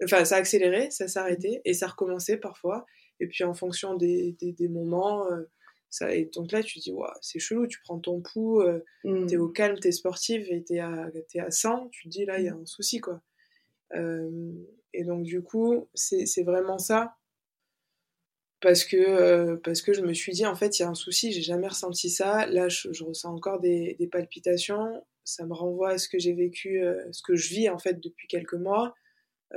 Enfin, 0.04 0.26
ça 0.26 0.36
accélérait, 0.36 0.92
ça 0.92 1.08
s'arrêtait. 1.08 1.62
Et 1.66 1.74
ça 1.74 1.88
recommençait 1.88 2.38
parfois. 2.38 2.86
Et 3.20 3.28
puis, 3.28 3.44
en 3.44 3.54
fonction 3.54 3.96
des, 3.96 4.34
des, 4.40 4.52
des 4.54 4.68
moments. 4.68 5.30
euh, 5.32 5.44
ça, 5.90 6.14
et 6.14 6.26
donc 6.26 6.52
là, 6.52 6.62
tu 6.64 6.80
dis, 6.80 6.92
Ouah, 6.92 7.18
c'est 7.22 7.40
chelou, 7.40 7.66
tu 7.68 7.80
prends 7.82 8.00
ton 8.00 8.22
pouls, 8.22 8.62
euh, 8.62 8.84
Mm. 9.06 9.26
t'es 9.28 9.38
au 9.38 9.48
calme, 9.50 9.80
t'es 9.80 9.92
sportive 9.94 10.46
et 10.52 10.64
t'es 10.64 10.80
à, 10.80 11.10
t'es 11.30 11.40
à 11.40 11.50
100, 11.50 11.88
tu 11.90 12.04
te 12.06 12.10
dis 12.10 12.26
là, 12.26 12.40
il 12.40 12.46
y 12.46 12.50
a 12.50 12.54
un 12.56 12.66
souci, 12.66 13.00
quoi. 13.00 13.22
Euh, 13.96 14.52
et 14.94 15.04
donc, 15.06 15.24
du 15.24 15.42
coup, 15.42 15.88
c'est 15.94 16.44
vraiment 16.44 16.78
ça. 16.78 17.16
Parce 18.60 18.84
que, 18.84 18.98
euh, 18.98 19.56
parce 19.64 19.82
que 19.84 19.94
je 19.94 20.02
me 20.02 20.14
suis 20.14 20.32
dit, 20.34 20.46
en 20.46 20.56
fait, 20.56 20.80
il 20.80 20.82
y 20.82 20.86
a 20.86 20.90
un 20.90 20.96
souci, 20.96 21.32
j'ai 21.32 21.42
jamais 21.44 21.68
ressenti 21.68 22.10
ça. 22.10 22.48
Là, 22.48 22.70
je, 22.70 22.92
je 22.92 23.04
ressens 23.04 23.32
encore 23.34 23.60
des, 23.60 23.96
des 24.00 24.08
palpitations. 24.08 25.06
Ça 25.24 25.46
me 25.46 25.54
renvoie 25.54 25.92
à 25.92 25.98
ce 26.00 26.10
que 26.10 26.18
j'ai 26.18 26.34
vécu, 26.34 26.82
euh, 26.84 27.04
ce 27.12 27.22
que 27.22 27.36
je 27.36 27.50
vis, 27.50 27.70
en 27.70 27.78
fait, 27.78 28.00
depuis 28.02 28.28
quelques 28.28 28.56
mois. 28.56 28.96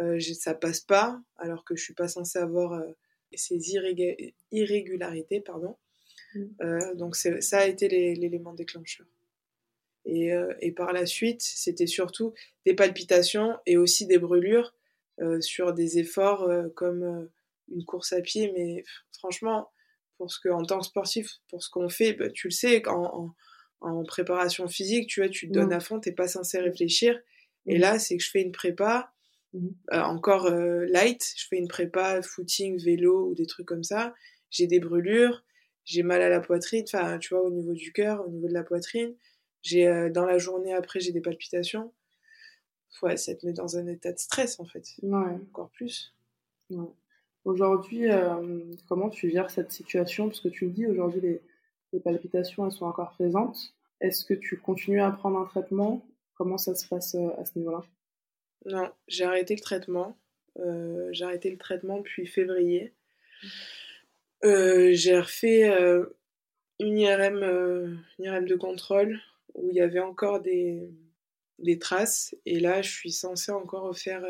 Euh, 0.01 0.21
ça 0.21 0.55
passe 0.55 0.81
pas, 0.81 1.19
alors 1.39 1.65
que 1.65 1.75
je 1.77 1.83
suis 1.83 1.95
pas 1.95 2.09
censée 2.09 2.39
avoir 2.39 2.75
euh, 2.75 2.87
ces 3.35 3.57
irrégu- 3.74 4.35
irrégularités, 4.53 5.41
pardon. 5.41 5.76
Mm. 6.35 6.45
Euh, 6.62 6.95
donc, 6.95 7.16
ça 7.16 7.59
a 7.59 7.66
été 7.66 7.89
l'élément 7.89 8.55
déclencheur. 8.55 9.07
Et, 10.07 10.33
euh, 10.33 10.53
et 10.61 10.72
par 10.72 10.93
la 10.93 11.07
suite, 11.07 11.43
c'était 11.43 11.87
surtout 11.87 12.33
des 12.64 12.74
palpitations 12.74 13.59
et 13.66 13.76
aussi 13.76 14.07
des 14.07 14.18
brûlures 14.18 14.74
euh, 15.20 15.41
sur 15.41 15.74
des 15.74 15.99
efforts 15.99 16.49
comme 16.74 17.28
une 17.70 17.85
course 17.85 18.12
à 18.12 18.20
pied. 18.22 18.51
Mais 18.57 18.85
franchement, 19.12 19.70
pour 20.16 20.33
ce 20.33 20.41
que, 20.41 20.49
en 20.49 20.64
tant 20.64 20.78
que 20.81 20.87
sportif, 20.87 21.41
pour 21.49 21.62
ce 21.62 21.70
qu'on 21.70 21.89
fait, 21.89 22.14
bah, 22.14 22.31
tu 22.31 22.49
le 22.49 22.53
sais, 22.53 22.87
en, 22.89 23.35
en, 23.83 23.89
en 23.89 24.03
préparation 24.05 24.68
physique, 24.68 25.09
tu 25.09 25.20
vois, 25.20 25.28
tu 25.28 25.49
te 25.49 25.53
donnes 25.53 25.66
Mhm. 25.66 25.72
à 25.72 25.81
fond, 25.81 26.01
t'es 26.01 26.12
pas 26.12 26.28
censé 26.28 26.59
réfléchir. 26.59 27.20
Et 27.66 27.76
là, 27.78 27.99
c'est 27.99 28.16
que 28.16 28.22
je 28.22 28.31
fais 28.31 28.41
une 28.43 28.53
prépa. 28.53 29.12
Euh, 29.55 30.01
encore 30.01 30.47
euh, 30.47 30.85
light. 30.87 31.25
Je 31.37 31.47
fais 31.49 31.57
une 31.57 31.69
prépa 31.69 32.23
footing, 32.23 32.79
vélo 32.83 33.29
ou 33.31 33.35
des 33.35 33.47
trucs 33.47 33.67
comme 33.67 33.85
ça. 33.85 34.15
J'ai 34.51 34.67
des 34.67 34.81
brûlures, 34.81 35.45
j'ai 35.85 36.03
mal 36.03 36.23
à 36.23 36.29
la 36.29 36.41
poitrine, 36.41 36.85
enfin, 36.87 37.19
tu 37.19 37.35
vois, 37.35 37.43
au 37.45 37.51
niveau 37.51 37.73
du 37.73 37.93
cœur, 37.93 38.27
au 38.27 38.31
niveau 38.31 38.49
de 38.49 38.53
la 38.55 38.65
poitrine. 38.65 39.15
J'ai 39.63 39.87
euh, 39.87 40.11
dans 40.11 40.25
la 40.27 40.39
journée 40.39 40.73
après, 40.75 41.01
j'ai 41.01 41.13
des 41.13 41.21
palpitations. 41.21 41.93
Ouais, 43.03 43.17
ça 43.17 43.35
te 43.35 43.47
met 43.47 43.53
dans 43.53 43.77
un 43.77 43.87
état 43.87 44.13
de 44.13 44.19
stress 44.19 44.61
en 44.61 44.65
fait, 44.65 44.85
Ouais. 45.03 45.35
encore 45.51 45.71
plus. 45.71 46.13
Ouais. 46.71 46.87
Aujourd'hui, 47.45 48.11
euh, 48.11 48.63
comment 48.89 49.09
tu 49.09 49.31
gères 49.31 49.51
cette 49.51 49.73
situation? 49.73 50.29
Parce 50.29 50.41
que 50.41 50.49
tu 50.49 50.67
le 50.67 50.73
dis, 50.73 50.87
aujourd'hui, 50.87 51.21
les, 51.23 51.41
les 51.93 52.01
palpitations, 52.01 52.67
elles 52.67 52.73
sont 52.73 52.85
encore 52.87 53.13
présentes. 53.13 53.75
Est-ce 54.01 54.25
que 54.25 54.35
tu 54.35 54.59
continues 54.59 55.01
à 55.01 55.11
prendre 55.11 55.39
un 55.39 55.47
traitement? 55.47 56.07
Comment 56.35 56.59
ça 56.59 56.75
se 56.75 56.87
passe 56.87 57.15
euh, 57.15 57.31
à 57.39 57.45
ce 57.45 57.59
niveau-là? 57.59 57.83
Non, 58.67 58.91
j'ai 59.09 59.25
arrêté 59.25 59.55
le 59.55 59.61
traitement. 59.61 60.19
Euh, 60.59 61.09
j'ai 61.13 61.25
arrêté 61.25 61.51
le 61.51 61.59
traitement 61.59 61.99
depuis 61.99 62.27
février. 62.27 62.93
Euh, 64.45 64.91
j'ai 64.93 65.19
refait 65.19 65.71
euh, 65.71 66.07
une 66.79 66.99
IRM, 66.99 67.43
une 68.19 68.25
IRM 68.25 68.47
de 68.47 68.57
contrôle 68.57 69.21
où 69.55 69.71
il 69.71 69.77
y 69.77 69.81
avait 69.81 70.01
encore 70.01 70.41
des, 70.41 70.91
des 71.59 71.79
traces. 71.79 72.35
Et 72.47 72.61
là, 72.61 72.83
je 72.83 72.91
suis 72.91 73.13
censée 73.13 73.53
encore 73.53 73.83
refaire 73.83 74.25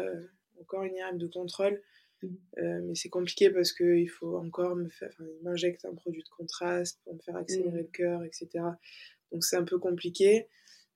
encore 0.61 0.85
une 0.85 0.97
IRM 0.97 1.19
de 1.19 1.27
contrôle. 1.27 1.83
Mhm. 2.23 2.39
Euh, 2.59 2.81
mais 2.83 2.95
c'est 2.95 3.09
compliqué 3.09 3.51
parce 3.51 3.73
qu'il 3.73 4.09
faut 4.09 4.37
encore 4.37 4.77
me 4.77 4.89
faire, 4.89 5.09
enfin, 5.13 5.25
il 5.25 5.43
m'injecte 5.43 5.85
un 5.85 5.95
produit 5.95 6.23
de 6.23 6.29
contraste 6.29 7.01
pour 7.05 7.15
me 7.15 7.21
faire 7.21 7.37
accélérer 7.37 7.83
le 7.83 7.89
cœur, 7.89 8.23
etc. 8.25 8.49
Donc 9.33 9.45
c'est 9.45 9.57
un 9.57 9.65
peu 9.65 9.79
compliqué. 9.79 10.49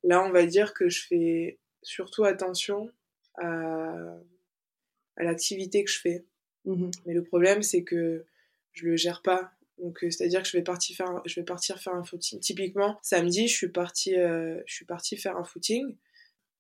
Là, 0.03 0.23
on 0.23 0.31
va 0.31 0.45
dire 0.45 0.75
que 0.75 0.89
je 0.89 1.07
fais 1.07 1.59
surtout 1.83 2.25
attention 2.25 2.91
à, 3.37 4.17
à 5.17 5.23
l'activité 5.23 5.85
que 5.85 5.91
je 5.91 6.01
fais. 6.01 6.25
Mhm. 6.65 6.91
Mais 7.07 7.15
le 7.15 7.23
problème, 7.23 7.63
c'est 7.63 7.83
que 7.83 8.25
je 8.73 8.87
le 8.87 8.97
gère 8.97 9.23
pas. 9.23 9.53
Donc, 9.79 10.03
euh, 10.05 10.11
c'est-à-dire 10.11 10.43
que 10.43 10.49
je 10.49 10.57
vais, 10.57 10.63
partir 10.63 10.97
faire 10.97 11.09
un, 11.09 11.23
je 11.25 11.35
vais 11.41 11.45
partir 11.45 11.79
faire 11.79 11.95
un 11.95 12.05
footing. 12.05 12.41
Typiquement, 12.41 12.99
samedi, 13.03 13.49
je 13.49 13.57
suis 13.57 13.69
partie, 13.69 14.17
euh, 14.17 14.61
je 14.67 14.75
suis 14.75 14.85
partie 14.85 15.17
faire 15.17 15.37
un 15.37 15.45
footing. 15.45 15.97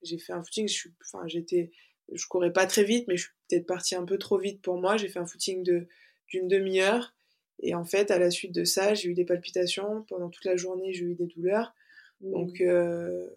J'ai 0.02 0.18
fait 0.18 0.32
un 0.32 0.42
footing, 0.42 0.68
je 0.68 0.74
suis, 0.74 0.94
enfin, 1.00 1.26
j'étais, 1.26 1.70
je 2.12 2.26
courais 2.26 2.52
pas 2.52 2.66
très 2.66 2.84
vite, 2.84 3.06
mais 3.08 3.16
je 3.16 3.24
suis 3.24 3.32
peut-être 3.48 3.66
partie 3.66 3.94
un 3.94 4.04
peu 4.04 4.18
trop 4.18 4.38
vite 4.38 4.60
pour 4.60 4.78
moi. 4.78 4.96
J'ai 4.96 5.08
fait 5.08 5.20
un 5.20 5.26
footing 5.26 5.62
de, 5.62 5.86
d'une 6.28 6.48
demi-heure. 6.48 7.14
Et 7.60 7.74
en 7.74 7.84
fait, 7.84 8.10
à 8.10 8.18
la 8.18 8.30
suite 8.30 8.52
de 8.52 8.64
ça, 8.64 8.94
j'ai 8.94 9.08
eu 9.08 9.14
des 9.14 9.24
palpitations. 9.24 10.02
Pendant 10.08 10.28
toute 10.28 10.44
la 10.44 10.56
journée, 10.56 10.92
j'ai 10.92 11.04
eu 11.04 11.14
des 11.14 11.26
douleurs. 11.26 11.74
Donc, 12.20 12.60
euh, 12.60 13.28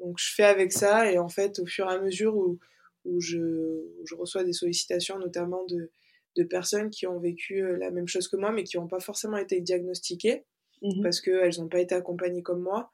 donc 0.00 0.18
je 0.18 0.32
fais 0.34 0.44
avec 0.44 0.72
ça 0.72 1.10
et 1.10 1.18
en 1.18 1.28
fait, 1.28 1.58
au 1.58 1.66
fur 1.66 1.88
et 1.90 1.94
à 1.94 2.00
mesure 2.00 2.36
où, 2.36 2.58
où, 3.04 3.20
je, 3.20 3.38
où 3.38 4.06
je 4.06 4.14
reçois 4.14 4.44
des 4.44 4.52
sollicitations, 4.52 5.18
notamment 5.18 5.64
de, 5.66 5.90
de 6.36 6.44
personnes 6.44 6.90
qui 6.90 7.06
ont 7.06 7.18
vécu 7.18 7.62
euh, 7.62 7.76
la 7.76 7.90
même 7.90 8.06
chose 8.08 8.28
que 8.28 8.36
moi, 8.36 8.52
mais 8.52 8.64
qui 8.64 8.76
n'ont 8.78 8.88
pas 8.88 9.00
forcément 9.00 9.36
été 9.36 9.60
diagnostiquées 9.60 10.44
Mhm. 10.82 11.02
parce 11.02 11.20
qu'elles 11.20 11.58
n'ont 11.58 11.68
pas 11.68 11.80
été 11.80 11.94
accompagnées 11.94 12.42
comme 12.42 12.62
moi. 12.62 12.90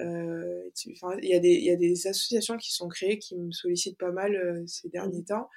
Euh, 0.00 0.70
Il 0.86 1.28
y, 1.28 1.34
a 1.34 1.38
des- 1.38 1.54
il 1.54 1.64
y 1.64 1.70
a 1.70 1.76
des 1.76 2.06
associations 2.08 2.56
qui 2.56 2.72
sont 2.72 2.88
créées 2.88 3.18
qui 3.18 3.36
me 3.36 3.52
sollicitent 3.52 3.96
pas 3.98 4.10
mal 4.10 4.34
euh, 4.34 4.64
ces 4.66 4.88
derniers 4.88 5.22
temps. 5.24 5.48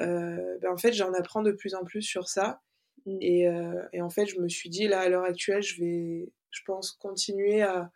Euh, 0.00 0.58
ben, 0.62 0.70
en 0.72 0.76
fait, 0.78 0.92
j'en 0.94 1.12
apprends 1.12 1.42
de 1.42 1.52
plus 1.52 1.74
en 1.74 1.84
plus 1.84 2.00
sur 2.02 2.28
ça. 2.28 2.62
Mhm. 3.06 3.18
Et, 3.20 3.46
et 3.92 4.00
en 4.00 4.08
fait, 4.10 4.24
je 4.26 4.38
me 4.40 4.48
suis 4.48 4.70
dit, 4.70 4.88
là, 4.88 5.00
à 5.00 5.08
l'heure 5.10 5.24
actuelle, 5.24 5.62
je 5.62 5.78
vais, 5.82 6.32
je 6.50 6.60
pense, 6.64 6.92
continuer 6.92 7.60
à, 7.62 7.90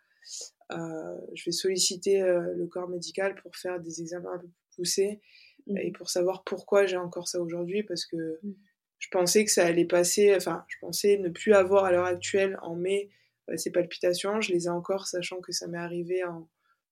à- 0.69 1.15
je 1.33 1.45
vais 1.45 1.51
solliciter 1.51 2.19
le 2.21 2.65
corps 2.67 2.89
médical 2.89 3.35
pour 3.41 3.55
faire 3.55 3.79
des 3.79 4.01
examens 4.01 4.33
un 4.33 4.39
peu 4.39 4.47
plus 4.75 4.83
poussés 4.83 5.21
Mhm. 5.67 5.77
et 5.77 5.91
pour 5.91 6.09
savoir 6.09 6.43
pourquoi 6.43 6.85
j'ai 6.85 6.97
encore 6.97 7.27
ça 7.27 7.41
aujourd'hui, 7.41 7.81
parce 7.83 8.05
que 8.05 8.39
Mhm. 8.43 8.55
je 8.99 9.07
pensais 9.09 9.45
que 9.45 9.51
ça 9.51 9.65
allait 9.65 9.85
passer, 9.85 10.35
enfin, 10.35 10.63
je 10.67 10.77
pensais 10.79 11.17
ne 11.17 11.29
plus 11.29 11.53
avoir 11.53 11.85
à 11.85 11.91
l'heure 11.91 12.05
actuelle 12.05 12.57
en 12.61 12.75
mai 12.75 13.09
euh, 13.49 13.57
ces 13.57 13.71
palpitations. 13.71 14.41
Je 14.41 14.51
les 14.53 14.65
ai 14.65 14.69
encore, 14.69 15.07
sachant 15.07 15.39
que 15.41 15.51
ça 15.51 15.67
m'est 15.67 15.77
arrivé 15.79 16.23
en, 16.23 16.47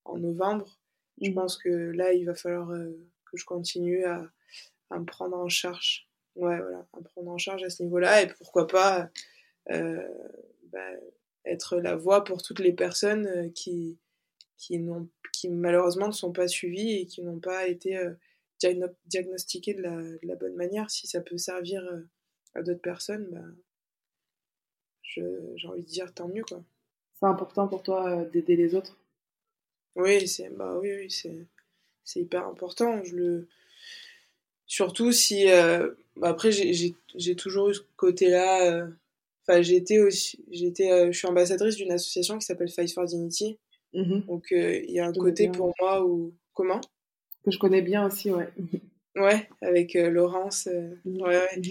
en 0.06 0.18
novembre. 0.18 0.80
Je 1.22 1.30
Mhm. 1.30 1.36
pense 1.36 1.58
que 1.58 1.70
là, 1.70 2.14
il 2.14 2.26
va 2.26 2.34
falloir 2.36 2.72
euh, 2.72 2.92
que 3.32 3.38
je 3.38 3.46
continue 3.46 4.06
à, 4.06 4.28
à 4.90 5.00
me 5.00 5.06
prendre 5.06 5.38
en 5.38 5.50
charge. 5.50 6.10
Ouais, 6.36 6.58
voilà, 6.58 6.88
à 6.94 7.00
me 7.00 7.04
prendre 7.04 7.30
en 7.32 7.38
charge 7.38 7.64
à 7.64 7.70
ce 7.70 7.84
niveau-là. 7.84 8.24
Et 8.24 8.28
pourquoi 8.28 8.66
pas 8.68 9.12
euh, 9.72 10.08
bah, 10.72 10.90
être 11.46 11.78
la 11.78 11.96
voix 11.96 12.24
pour 12.24 12.42
toutes 12.42 12.60
les 12.60 12.74
personnes 12.74 13.28
euh, 13.28 13.50
qui, 13.50 14.00
qui, 14.68 14.80
n'ont, 14.80 15.10
qui 15.34 15.50
malheureusement 15.50 16.08
ne 16.08 16.14
sont 16.14 16.32
pas 16.32 16.48
suivies 16.48 16.94
et 17.02 17.06
qui 17.06 17.22
n'ont 17.22 17.40
pas 17.40 17.68
été 17.68 17.98
euh, 17.98 18.14
diagno- 18.62 18.96
diagnostiquées 19.08 19.74
de 19.74 19.82
la, 19.82 20.02
de 20.02 20.20
la 20.24 20.36
bonne 20.36 20.56
manière. 20.56 20.90
Si 20.90 21.08
ça 21.08 21.22
peut 21.22 21.38
servir 21.38 21.84
euh, 21.86 22.08
à 22.56 22.62
d'autres 22.64 22.82
personnes, 22.82 23.28
bah, 23.32 23.42
je- 25.04 25.54
j'ai 25.56 25.68
envie 25.68 25.84
de 25.84 25.88
dire 25.88 26.14
tant 26.14 26.28
mieux. 26.28 26.44
Quoi. 26.44 26.64
C'est 27.20 27.26
important 27.28 27.68
pour 27.68 27.84
toi 27.84 28.10
euh, 28.10 28.30
d'aider 28.30 28.56
les 28.56 28.76
autres? 28.76 28.98
Oui, 29.96 30.28
c'est 30.28 30.50
bah 30.50 30.78
oui, 30.80 30.92
oui, 30.96 31.10
c'est 31.12 31.48
c'est 32.04 32.22
hyper 32.22 32.48
important. 32.48 33.04
Je 33.04 33.16
le 33.16 33.48
surtout 34.66 35.12
si 35.12 35.50
euh, 35.50 35.92
bah 36.18 36.30
après 36.30 36.52
j'ai 36.52 36.74
j'ai 36.74 36.96
j'ai 37.16 37.36
toujours 37.36 37.70
eu 37.70 37.76
ce 37.76 37.82
côté-là. 37.98 38.88
Enfin, 39.48 39.62
j'étais 39.62 40.00
aussi 40.00 40.44
j'étais 40.52 40.92
euh, 40.92 41.12
je 41.12 41.18
suis 41.18 41.28
ambassadrice 41.28 41.76
d'une 41.76 41.92
association 41.92 42.38
qui 42.40 42.46
s'appelle 42.46 42.70
Fight 42.72 42.92
for 42.94 43.06
Dignity. 43.06 43.60
Mhm. 43.94 44.22
Donc 44.28 44.52
euh, 44.52 44.80
il 44.88 44.92
y 44.92 45.00
a 45.00 45.08
un 45.08 45.14
Je 45.14 45.20
côté 45.20 45.50
pour 45.50 45.74
moi 45.80 46.06
où 46.06 46.34
comment? 46.54 46.82
Que 47.44 47.52
je 47.52 47.60
connais 47.60 47.82
bien 47.82 48.06
aussi, 48.06 48.32
ouais. 48.32 48.50
Ouais, 49.16 49.48
avec 49.62 49.96
euh, 49.96 50.10
Laurence. 50.10 50.66
euh, 50.66 50.96
ouais, 51.06 51.38
ouais. 51.38 51.58
Mhm. 51.58 51.64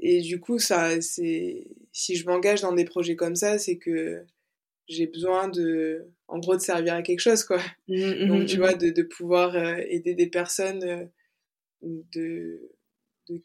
Et 0.00 0.20
du 0.20 0.40
coup, 0.40 0.58
ça, 0.58 1.00
c'est 1.00 1.68
si 1.92 2.16
je 2.16 2.26
m'engage 2.26 2.62
dans 2.62 2.72
des 2.72 2.84
projets 2.84 3.14
comme 3.14 3.36
ça, 3.36 3.58
c'est 3.58 3.76
que 3.76 4.24
j'ai 4.88 5.06
besoin 5.06 5.48
de, 5.48 6.06
en 6.26 6.38
gros, 6.40 6.56
de 6.56 6.60
servir 6.60 6.94
à 6.94 7.02
quelque 7.02 7.20
chose, 7.20 7.44
quoi. 7.44 7.60
Donc, 7.88 8.46
tu 8.46 8.56
vois, 8.56 8.74
de, 8.74 8.90
de 8.90 9.02
pouvoir 9.02 9.54
aider 9.56 10.14
des 10.14 10.26
personnes 10.26 11.08
de, 11.82 12.70
de, 13.28 13.40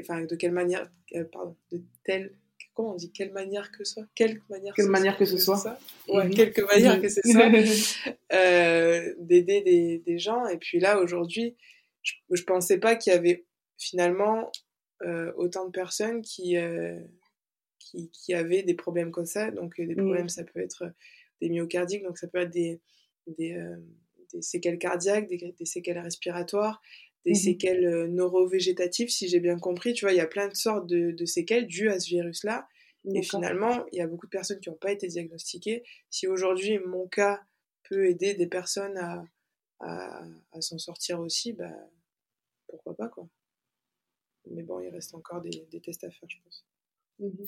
enfin, 0.00 0.24
de 0.24 0.36
quelle 0.36 0.52
manière, 0.52 0.90
euh, 1.14 1.24
pardon, 1.24 1.56
de 1.70 1.82
telle, 2.04 2.32
comment 2.76 2.92
on 2.92 2.96
dit, 2.96 3.10
quelle 3.10 3.32
manière 3.32 3.72
que 3.72 3.84
ce 3.84 3.94
soit, 3.94 4.06
quelque 4.14 4.42
manière, 4.50 4.74
quelle 4.74 4.90
manière 4.90 5.16
que 5.16 5.24
ce 5.24 5.38
soit, 5.38 5.56
ça 5.56 5.78
ouais, 6.08 6.28
quelque 6.28 6.60
manière 6.60 7.00
que 7.00 7.08
ce 7.08 7.22
soit, 7.22 7.50
euh, 8.32 9.14
d'aider 9.18 9.62
des, 9.62 9.98
des, 9.98 10.18
gens. 10.18 10.46
Et 10.46 10.58
puis 10.58 10.78
là, 10.78 11.00
aujourd'hui, 11.00 11.56
je, 12.02 12.12
je 12.30 12.42
pensais 12.44 12.78
pas 12.78 12.94
qu'il 12.94 13.14
y 13.14 13.16
avait 13.16 13.46
finalement 13.78 14.52
euh, 15.02 15.32
autant 15.36 15.64
de 15.64 15.70
personnes 15.70 16.20
qui, 16.20 16.58
euh, 16.58 17.00
qui, 17.78 18.10
qui, 18.10 18.34
avaient 18.34 18.62
des 18.62 18.74
problèmes 18.74 19.10
comme 19.10 19.26
ça. 19.26 19.50
Donc, 19.50 19.80
des 19.80 19.96
problèmes, 19.96 20.28
ça 20.28 20.44
peut 20.44 20.60
être 20.60 20.92
des 21.40 21.48
myocardiques, 21.48 22.02
donc 22.02 22.18
ça 22.18 22.28
peut 22.28 22.40
être 22.40 22.50
des, 22.50 22.82
des, 23.26 23.58
des 24.34 24.42
séquelles 24.42 24.78
cardiaques, 24.78 25.28
des, 25.28 25.54
des 25.58 25.66
séquelles 25.66 25.98
respiratoires, 25.98 26.82
des 27.26 27.32
mmh. 27.32 27.34
séquelles 27.34 27.84
euh, 27.84 28.08
neurovégétatives, 28.08 29.10
si 29.10 29.28
j'ai 29.28 29.40
bien 29.40 29.58
compris. 29.58 29.92
Tu 29.92 30.06
vois, 30.06 30.12
il 30.12 30.16
y 30.16 30.20
a 30.20 30.26
plein 30.26 30.48
de 30.48 30.54
sortes 30.54 30.86
de, 30.86 31.10
de 31.10 31.24
séquelles 31.26 31.66
dues 31.66 31.90
à 31.90 32.00
ce 32.00 32.08
virus-là. 32.08 32.66
Et 33.14 33.22
finalement, 33.22 33.84
il 33.92 33.98
y 33.98 34.00
a 34.00 34.06
beaucoup 34.08 34.26
de 34.26 34.30
personnes 34.30 34.58
qui 34.58 34.68
n'ont 34.68 34.76
pas 34.76 34.90
été 34.90 35.06
diagnostiquées. 35.06 35.84
Si 36.10 36.26
aujourd'hui, 36.26 36.80
mon 36.80 37.06
cas 37.06 37.40
peut 37.88 38.06
aider 38.06 38.34
des 38.34 38.48
personnes 38.48 38.96
à, 38.96 39.24
à, 39.78 40.24
à 40.50 40.60
s'en 40.60 40.78
sortir 40.78 41.20
aussi, 41.20 41.52
bah, 41.52 41.70
pourquoi 42.66 42.96
pas, 42.96 43.08
quoi. 43.08 43.28
Mais 44.50 44.64
bon, 44.64 44.80
il 44.80 44.88
reste 44.88 45.14
encore 45.14 45.40
des, 45.40 45.66
des 45.70 45.80
tests 45.80 46.02
à 46.02 46.10
faire, 46.10 46.28
je 46.28 46.36
pense. 46.42 46.64
Mmh. 47.20 47.44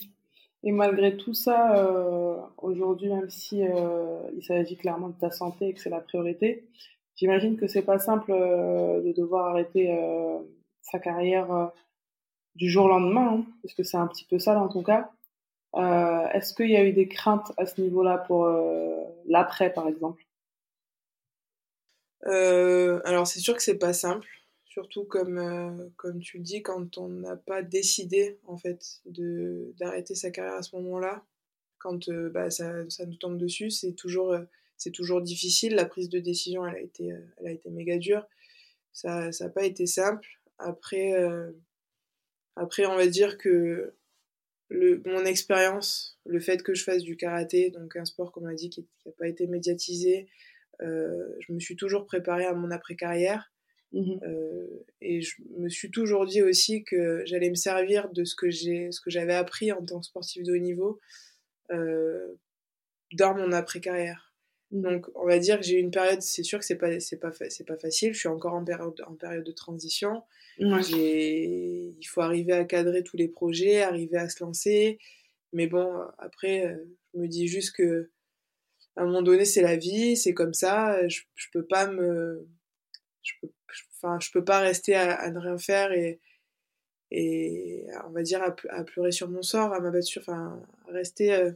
Et 0.65 0.73
malgré 0.73 1.17
tout 1.17 1.35
ça, 1.35 1.77
euh, 1.77 2.41
aujourd'hui, 2.59 3.09
même 3.09 3.31
si 3.31 3.63
euh, 3.63 4.31
il 4.37 4.45
s'agit 4.45 4.77
clairement 4.77 5.09
de 5.09 5.19
ta 5.19 5.31
santé 5.31 5.69
et 5.69 5.75
que 5.75 5.81
c'est 5.81 5.91
la 5.91 6.01
priorité, 6.01 6.69
J'imagine 7.19 7.57
que 7.57 7.67
c'est 7.67 7.83
pas 7.83 7.99
simple 7.99 8.31
euh, 8.31 9.01
de 9.03 9.13
devoir 9.13 9.47
arrêter 9.49 9.93
euh, 9.93 10.39
sa 10.83 11.01
carrière 11.01 11.53
euh, 11.53 11.67
du 12.55 12.71
jour 12.71 12.85
au 12.85 12.89
lendemain, 12.89 13.35
hein, 13.35 13.47
parce 13.61 13.75
que 13.75 13.83
c'est 13.83 13.97
un 13.97 14.07
petit 14.07 14.25
peu 14.25 14.39
ça 14.39 14.55
dans 14.55 14.69
ton 14.69 14.85
cas. 14.85 15.11
Est-ce 15.75 16.55
qu'il 16.55 16.71
y 16.71 16.77
a 16.77 16.85
eu 16.85 16.93
des 16.93 17.09
craintes 17.09 17.53
à 17.57 17.67
ce 17.67 17.81
niveau-là 17.81 18.19
pour 18.19 18.49
l'après, 19.27 19.73
par 19.73 19.87
exemple? 19.87 20.25
Alors 22.25 23.27
c'est 23.27 23.41
sûr 23.41 23.55
que 23.55 23.63
c'est 23.63 23.79
pas 23.79 23.93
simple, 23.93 24.27
surtout 24.65 25.05
comme 25.05 25.93
comme 25.97 26.21
tu 26.21 26.39
le 26.39 26.43
dis, 26.43 26.63
quand 26.63 26.99
on 26.99 27.09
n'a 27.09 27.37
pas 27.37 27.63
décidé 27.63 28.39
en 28.47 28.57
fait 28.57 29.03
d'arrêter 29.79 30.15
sa 30.15 30.31
carrière 30.31 30.55
à 30.55 30.63
ce 30.63 30.75
moment-là, 30.77 31.23
quand 31.79 32.11
bah, 32.11 32.51
ça, 32.51 32.89
ça 32.89 33.05
nous 33.07 33.17
tombe 33.17 33.39
dessus, 33.39 33.71
c'est 33.71 33.93
toujours 33.93 34.35
c'est 34.79 34.93
toujours 34.93 35.21
difficile. 35.21 35.75
La 35.75 35.85
prise 35.85 36.09
de 36.09 36.21
décision, 36.21 36.67
elle 36.67 36.77
a 36.77 36.81
été, 36.81 37.13
euh, 37.13 37.21
elle 37.39 37.49
a 37.49 37.51
été 37.51 37.69
méga 37.69 37.99
dure. 37.99 38.27
Ça 38.93 39.31
n'a 39.41 39.49
pas 39.51 39.65
été 39.65 39.87
simple. 39.87 40.27
Après, 40.59 41.13
euh, 41.13 41.51
après, 42.57 42.87
on 42.87 42.97
va 42.97 43.07
dire 43.07 43.39
que 43.39 43.95
le, 44.71 45.03
mon 45.05 45.25
expérience, 45.25 46.19
le 46.25 46.41
fait 46.41 46.63
que 46.63 46.75
je 46.75 46.85
fasse 46.85 47.03
du 47.03 47.17
karaté, 47.17 47.71
donc 47.71 47.97
un 47.97 48.05
sport, 48.05 48.33
comme 48.33 48.45
on 48.45 48.49
a 48.49 48.55
dit, 48.55 48.71
qui 48.71 48.89
n'a 49.05 49.13
pas 49.13 49.29
été 49.29 49.47
médiatisé, 49.47 50.29
euh, 50.81 51.29
je 51.41 51.53
me 51.53 51.61
suis 51.61 51.77
toujours 51.77 52.07
préparée 52.07 52.47
à 52.47 52.55
mon 52.55 52.71
après-carrière. 52.71 53.53
Mmh 53.93 54.19
et 55.01 55.23
je 55.23 55.37
me 55.57 55.71
suis 55.71 55.91
toujours 55.91 56.27
dit 56.27 56.43
aussi 56.43 56.85
que 56.85 57.23
j'allais 57.25 57.49
me 57.49 57.55
servir 57.55 58.11
de 58.11 58.25
ce 58.25 58.35
que 58.35 58.51
j'ai, 58.51 58.91
ce 58.91 59.01
que 59.01 59.11
j'avais 59.11 59.33
appris 59.33 59.73
en 59.73 59.83
tant 59.83 60.01
que 60.01 60.07
sportif 60.07 60.43
de 60.43 60.53
haut 60.53 60.59
niveau 60.59 61.01
dans 63.13 63.35
mon 63.35 63.53
après-carrière. 63.53 64.28
Donc, 64.71 65.07
on 65.15 65.27
va 65.27 65.39
dire 65.39 65.59
que 65.59 65.65
j'ai 65.65 65.77
eu 65.77 65.81
une 65.81 65.91
période, 65.91 66.21
c'est 66.21 66.43
sûr 66.43 66.59
que 66.59 66.65
c'est 66.65 66.77
pas, 66.77 67.01
c'est 67.01 67.17
pas, 67.17 67.33
c'est 67.49 67.65
pas 67.65 67.79
facile. 67.79 68.13
Je 68.13 68.19
suis 68.19 68.29
encore 68.29 68.53
en 68.53 68.65
période, 68.65 69.01
en 69.07 69.15
période 69.15 69.45
de 69.45 69.53
transition. 69.53 70.23
J'ai, 70.59 71.95
il 71.99 72.05
faut 72.05 72.21
arriver 72.21 72.53
à 72.53 72.65
cadrer 72.65 73.03
tous 73.03 73.17
les 73.17 73.29
projets, 73.29 73.83
arriver 73.83 74.19
à 74.19 74.29
se 74.29 74.43
lancer. 74.43 74.99
Mais 75.53 75.69
bon, 75.69 76.03
après, 76.19 76.67
euh, 76.67 76.77
je 77.15 77.21
me 77.21 77.29
dis 77.29 77.49
juste 77.49 77.75
que, 77.77 78.11
à 78.97 79.03
un 79.03 79.07
moment 79.07 79.23
donné, 79.23 79.45
c'est 79.47 79.63
la 79.63 79.77
vie, 79.77 80.17
c'est 80.17 80.35
comme 80.35 80.53
ça. 80.53 81.07
Je, 81.09 81.23
je 81.35 81.47
peux 81.53 81.65
pas 81.65 81.87
me, 81.87 82.47
je 83.23 83.33
peux, 83.41 83.49
enfin, 83.97 84.19
je 84.21 84.31
peux 84.33 84.45
pas 84.45 84.59
rester 84.61 84.95
à, 84.97 85.31
ne 85.31 85.39
rien 85.39 85.57
faire 85.57 85.93
et, 85.93 86.21
et 87.11 87.87
on 88.07 88.11
va 88.11 88.23
dire 88.23 88.43
à, 88.43 88.55
à, 88.71 88.85
pleurer 88.85 89.13
sur 89.13 89.31
mon 89.31 89.43
sort, 89.43 89.73
à 89.73 89.81
m'abattre, 89.81 90.09
enfin, 90.19 90.63
à 90.89 90.93
rester. 90.93 91.53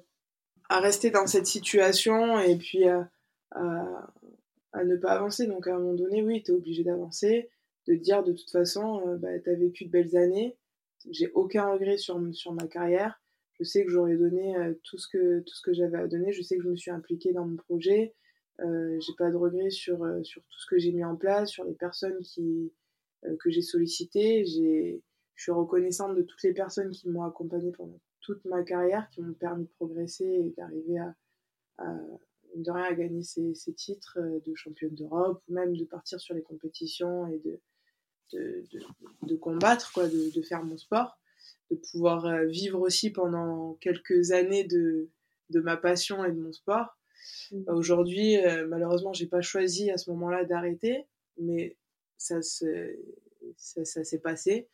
Euh, 0.71 0.75
à 0.75 0.81
rester 0.81 1.11
dans 1.11 1.27
cette 1.27 1.47
situation 1.47 2.39
et 2.41 2.57
puis 2.57 2.89
à, 2.89 3.11
à, 3.51 4.85
ne 4.85 4.97
pas 4.97 5.13
avancer. 5.13 5.47
Donc 5.47 5.67
à 5.67 5.75
un 5.75 5.79
moment 5.79 5.95
donné, 5.95 6.23
oui, 6.23 6.43
tu 6.43 6.51
es 6.51 6.55
obligé 6.55 6.85
d'avancer, 6.85 7.51
de 7.87 7.95
dire 7.95 8.23
de 8.23 8.33
toute 8.33 8.51
façon, 8.51 9.07
euh, 9.07 9.17
bah, 9.17 9.39
tu 9.39 9.51
as 9.51 9.55
vécu 9.55 9.85
de 9.85 9.91
belles 9.91 10.17
années, 10.17 10.57
j'ai 11.11 11.31
aucun 11.35 11.71
regret 11.73 11.99
sur, 11.99 12.21
sur 12.33 12.53
ma 12.53 12.67
carrière, 12.67 13.21
je 13.59 13.65
sais 13.65 13.85
que 13.85 13.91
j'aurais 13.91 14.17
donné 14.17 14.57
euh, 14.57 14.75
tout 14.83 14.99
ce 14.99 15.09
que, 15.09 15.45
que 15.65 15.73
j'avais 15.73 15.99
à 15.99 16.07
donner, 16.07 16.33
je 16.33 16.43
sais 16.43 16.57
que 16.57 16.63
je 16.63 16.69
me 16.69 16.77
suis 16.77 16.91
impliquée 16.91 17.33
dans 17.33 17.47
mon 17.47 17.57
projet, 17.57 18.15
euh, 18.61 18.99
j'ai 19.01 19.13
pas 19.19 19.31
de 19.31 19.37
regrets 19.37 19.71
sur, 19.71 20.03
euh, 20.05 20.23
sur 20.23 20.43
tout 20.43 20.59
ce 20.59 20.67
que 20.67 20.79
j'ai 20.79 20.93
mis 20.93 21.05
en 21.05 21.17
place, 21.17 21.51
sur 21.51 21.65
les 21.65 21.75
personnes 21.75 22.19
qui, 22.21 22.73
que 23.39 23.51
j'ai 23.51 23.63
sollicitées, 23.63 24.45
je 24.45 24.99
suis 25.37 25.53
reconnaissante 25.53 26.17
de 26.17 26.23
toutes 26.23 26.43
les 26.43 26.53
personnes 26.53 26.91
qui 26.91 27.09
m'ont 27.09 27.23
accompagnée 27.23 27.71
pendant 27.71 28.01
toute 28.23 28.45
ma 28.45 28.63
carrière 28.63 29.09
qui 29.11 29.21
m'ont 29.21 29.35
permis 29.35 29.65
de 29.65 29.71
progresser 29.71 30.25
et 30.25 30.55
d'arriver 30.57 30.99
à, 30.99 31.15
à, 31.79 31.95
de 32.57 32.71
rien 32.71 32.85
à 32.85 32.95
gagner 32.95 33.23
ces, 33.23 33.55
ces 33.55 33.73
titres 33.73 34.19
euh, 34.19 34.41
de 34.47 34.55
championne 34.55 34.95
d'Europe 34.95 35.43
ou 35.49 35.55
même 35.55 35.77
de 35.77 35.85
partir 35.85 36.21
sur 36.21 36.35
les 36.35 36.43
compétitions 36.43 37.27
et 37.27 37.39
de, 37.39 37.61
de, 38.33 38.65
de, 38.73 38.81
de 39.23 39.37
combattre, 39.37 39.93
quoi, 39.93 40.09
de, 40.09 40.35
de, 40.35 40.43
faire 40.43 40.65
mon 40.65 40.77
sport, 40.77 41.19
de 41.71 41.77
pouvoir 41.77 42.27
euh, 42.27 42.47
vivre 42.47 42.81
aussi 42.81 43.11
pendant 43.11 43.75
quelques 43.75 44.33
années 44.33 44.65
de, 44.65 45.09
de 45.51 45.61
ma 45.61 45.77
passion 45.77 46.25
et 46.25 46.33
de 46.33 46.41
mon 46.41 46.53
sport. 46.53 46.97
Mmh. 47.51 47.63
Aujourd'hui, 47.69 48.39
euh, 48.39 48.67
malheureusement, 48.67 49.13
j'ai 49.13 49.27
pas 49.27 49.43
choisi 49.43 49.91
à 49.91 49.99
ce 49.99 50.11
moment-là 50.11 50.45
d'arrêter, 50.45 51.07
mais 51.39 51.77
ça, 52.17 52.43
ça, 52.43 53.85
ça 53.85 54.05
s'est 54.05 54.19
passé. 54.21 54.69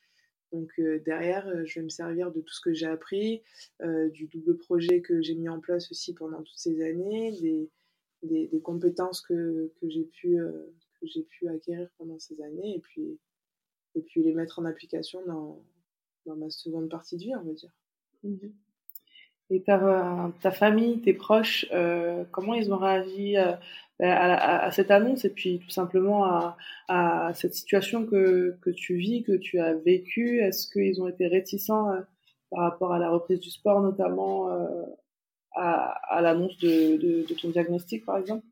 Donc 0.52 0.70
euh, 0.78 0.98
derrière, 1.00 1.46
euh, 1.48 1.64
je 1.64 1.80
vais 1.80 1.84
me 1.84 1.90
servir 1.90 2.32
de 2.32 2.40
tout 2.40 2.54
ce 2.54 2.60
que 2.60 2.72
j'ai 2.72 2.86
appris, 2.86 3.42
euh, 3.82 4.08
du 4.08 4.26
double 4.26 4.56
projet 4.56 5.02
que 5.02 5.20
j'ai 5.20 5.34
mis 5.34 5.48
en 5.48 5.60
place 5.60 5.90
aussi 5.90 6.14
pendant 6.14 6.42
toutes 6.42 6.58
ces 6.58 6.82
années, 6.82 7.32
des, 7.40 7.70
des, 8.22 8.46
des 8.48 8.60
compétences 8.60 9.20
que, 9.20 9.70
que 9.80 9.88
j'ai 9.88 10.04
pu, 10.04 10.40
euh, 10.40 10.66
j'ai 11.02 11.22
pu 11.22 11.48
acquérir 11.48 11.88
pendant 11.98 12.18
ces 12.18 12.40
années, 12.42 12.76
et 12.76 12.80
puis, 12.80 13.18
et 13.94 14.02
puis 14.02 14.22
les 14.22 14.32
mettre 14.32 14.58
en 14.58 14.64
application 14.64 15.24
dans, 15.26 15.62
dans 16.24 16.36
ma 16.36 16.50
seconde 16.50 16.88
partie 16.88 17.16
de 17.16 17.22
vie, 17.22 17.36
on 17.36 17.44
va 17.44 17.52
dire. 17.52 17.72
Mmh 18.22 18.48
et 19.50 19.62
ta, 19.62 20.30
ta 20.40 20.50
famille, 20.50 21.00
tes 21.00 21.14
proches, 21.14 21.66
euh, 21.72 22.24
comment 22.32 22.54
ils 22.54 22.72
ont 22.72 22.76
réagi 22.76 23.36
à, 23.36 23.60
à, 24.00 24.66
à, 24.66 24.70
cette 24.70 24.90
annonce 24.90 25.24
et 25.24 25.30
puis 25.30 25.58
tout 25.58 25.70
simplement 25.70 26.24
à, 26.24 26.56
à 26.88 27.32
cette 27.34 27.54
situation 27.54 28.06
que, 28.06 28.56
que 28.60 28.70
tu 28.70 28.96
vis, 28.96 29.22
que 29.22 29.32
tu 29.32 29.58
as 29.58 29.74
vécue? 29.74 30.40
Est-ce 30.40 30.70
qu'ils 30.70 31.00
ont 31.00 31.08
été 31.08 31.26
réticents 31.26 31.90
euh, 31.90 32.00
par 32.50 32.60
rapport 32.60 32.92
à 32.92 32.98
la 32.98 33.10
reprise 33.10 33.40
du 33.40 33.50
sport, 33.50 33.80
notamment 33.80 34.50
euh, 34.50 34.84
à, 35.54 36.20
l'annonce 36.22 36.56
de, 36.58 36.96
de, 36.96 37.26
de, 37.26 37.34
ton 37.34 37.48
diagnostic, 37.48 38.04
par 38.04 38.18
exemple? 38.18 38.46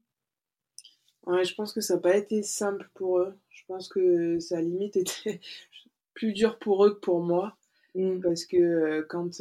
Ouais, 1.26 1.44
je 1.44 1.54
pense 1.54 1.72
que 1.72 1.80
ça 1.80 1.94
n'a 1.94 2.00
pas 2.00 2.16
été 2.16 2.42
simple 2.42 2.88
pour 2.94 3.18
eux. 3.18 3.34
Je 3.50 3.62
pense 3.66 3.88
que 3.88 4.38
ça 4.38 4.60
limite 4.60 4.96
était 4.96 5.40
plus 6.14 6.32
dur 6.32 6.58
pour 6.58 6.84
eux 6.84 6.94
que 6.94 7.00
pour 7.00 7.20
moi. 7.20 7.56
Mmh. 7.94 8.20
Parce 8.20 8.44
que 8.44 8.56
euh, 8.56 9.06
quand 9.08 9.40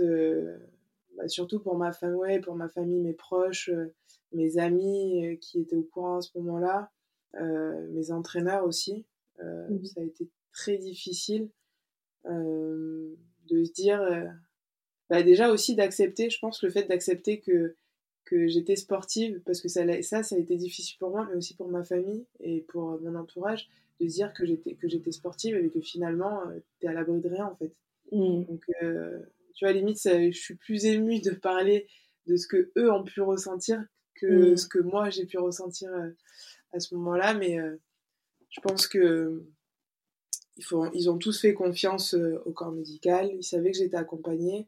bah, 1.18 1.28
surtout 1.28 1.60
pour 1.60 1.78
ma 1.78 1.92
famille, 1.92 2.18
ouais, 2.18 2.40
pour 2.40 2.56
ma 2.56 2.70
famille, 2.70 3.00
mes 3.00 3.14
proches, 3.14 3.70
euh, 3.70 3.94
mes 4.34 4.58
amis 4.58 5.26
euh, 5.26 5.36
qui 5.36 5.60
étaient 5.60 5.76
au 5.76 5.84
courant 5.84 6.18
à 6.18 6.22
ce 6.22 6.38
moment-là, 6.38 6.92
euh, 7.36 7.88
mes 7.92 8.12
entraîneurs 8.12 8.66
aussi. 8.66 9.06
Mmh. 9.42 9.84
Ça 9.84 10.00
a 10.00 10.04
été 10.04 10.30
très 10.54 10.78
difficile 10.78 11.50
de 12.24 13.64
se 13.64 13.72
dire, 13.74 14.02
bah, 15.10 15.22
déjà 15.24 15.52
aussi 15.52 15.76
d'accepter, 15.76 16.30
je 16.30 16.40
pense, 16.40 16.64
le 16.64 16.70
fait 16.70 16.84
d'accepter 16.84 17.40
que 17.40 17.76
que 18.24 18.48
j'étais 18.48 18.76
sportive 18.76 19.40
parce 19.46 19.62
que 19.62 19.68
ça, 19.68 19.84
ça 20.02 20.24
ça 20.24 20.36
a 20.36 20.40
été 20.40 20.56
difficile 20.56 20.98
pour 20.98 21.12
moi 21.12 21.28
mais 21.30 21.36
aussi 21.36 21.56
pour 21.56 21.68
ma 21.68 21.84
famille 21.84 22.26
et 22.40 22.62
pour 22.62 23.00
mon 23.00 23.14
entourage 23.14 23.70
de 24.00 24.08
dire 24.08 24.34
que 24.34 24.48
j'étais 24.48 24.74
que 24.74 24.88
j'étais 24.88 25.12
sportive 25.12 25.56
et 25.56 25.70
que 25.70 25.80
finalement 25.80 26.42
tu 26.80 26.88
es 26.88 26.90
à 26.90 26.94
l'abri 26.94 27.22
de 27.22 27.30
rien 27.30 27.46
en 27.46 27.56
fait 27.56 27.72
mmh. 28.12 28.46
donc 28.46 28.66
tu 29.56 29.66
vois, 29.66 29.74
limite, 29.74 29.98
ça, 29.98 30.22
je 30.32 30.38
suis 30.38 30.56
plus 30.56 30.86
émue 30.86 31.22
de 31.22 31.32
parler 31.32 31.88
de 32.28 32.36
ce 32.36 32.48
que 32.48 32.72
eux 32.78 32.92
ont 32.92 33.04
pu 33.04 33.22
ressentir 33.22 33.84
que 34.16 34.54
mmh. 34.54 34.58
ce 34.58 34.68
que 34.68 34.80
moi 34.80 35.10
j'ai 35.10 35.26
pu 35.26 35.38
ressentir 35.38 35.92
euh, 35.94 36.10
à 36.72 36.80
ce 36.80 36.96
moment-là. 36.96 37.34
Mais 37.34 37.60
euh, 37.60 37.76
je 38.50 38.62
pense 38.62 38.88
que 38.88 39.46
il 40.58 40.64
faut, 40.64 40.90
ils 40.94 41.10
ont 41.10 41.18
tous 41.18 41.40
fait 41.42 41.54
confiance 41.54 42.14
euh, 42.14 42.42
au 42.46 42.52
corps 42.52 42.72
médical. 42.72 43.32
Ils 43.34 43.44
savaient 43.44 43.72
que 43.72 43.78
j'étais 43.78 43.98
accompagnée. 43.98 44.68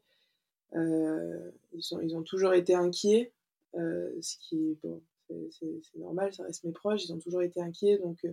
Euh, 0.74 1.50
ils, 1.72 1.82
sont, 1.82 2.00
ils 2.00 2.14
ont 2.14 2.22
toujours 2.22 2.52
été 2.52 2.74
inquiets, 2.74 3.32
euh, 3.74 4.10
ce 4.20 4.36
qui 4.38 4.76
bon, 4.82 5.02
c'est 5.50 5.98
normal, 5.98 6.32
ça 6.34 6.42
reste 6.42 6.64
mes 6.64 6.72
proches. 6.72 7.04
Ils 7.06 7.12
ont 7.12 7.18
toujours 7.18 7.42
été 7.42 7.60
inquiets, 7.62 7.98
donc 7.98 8.26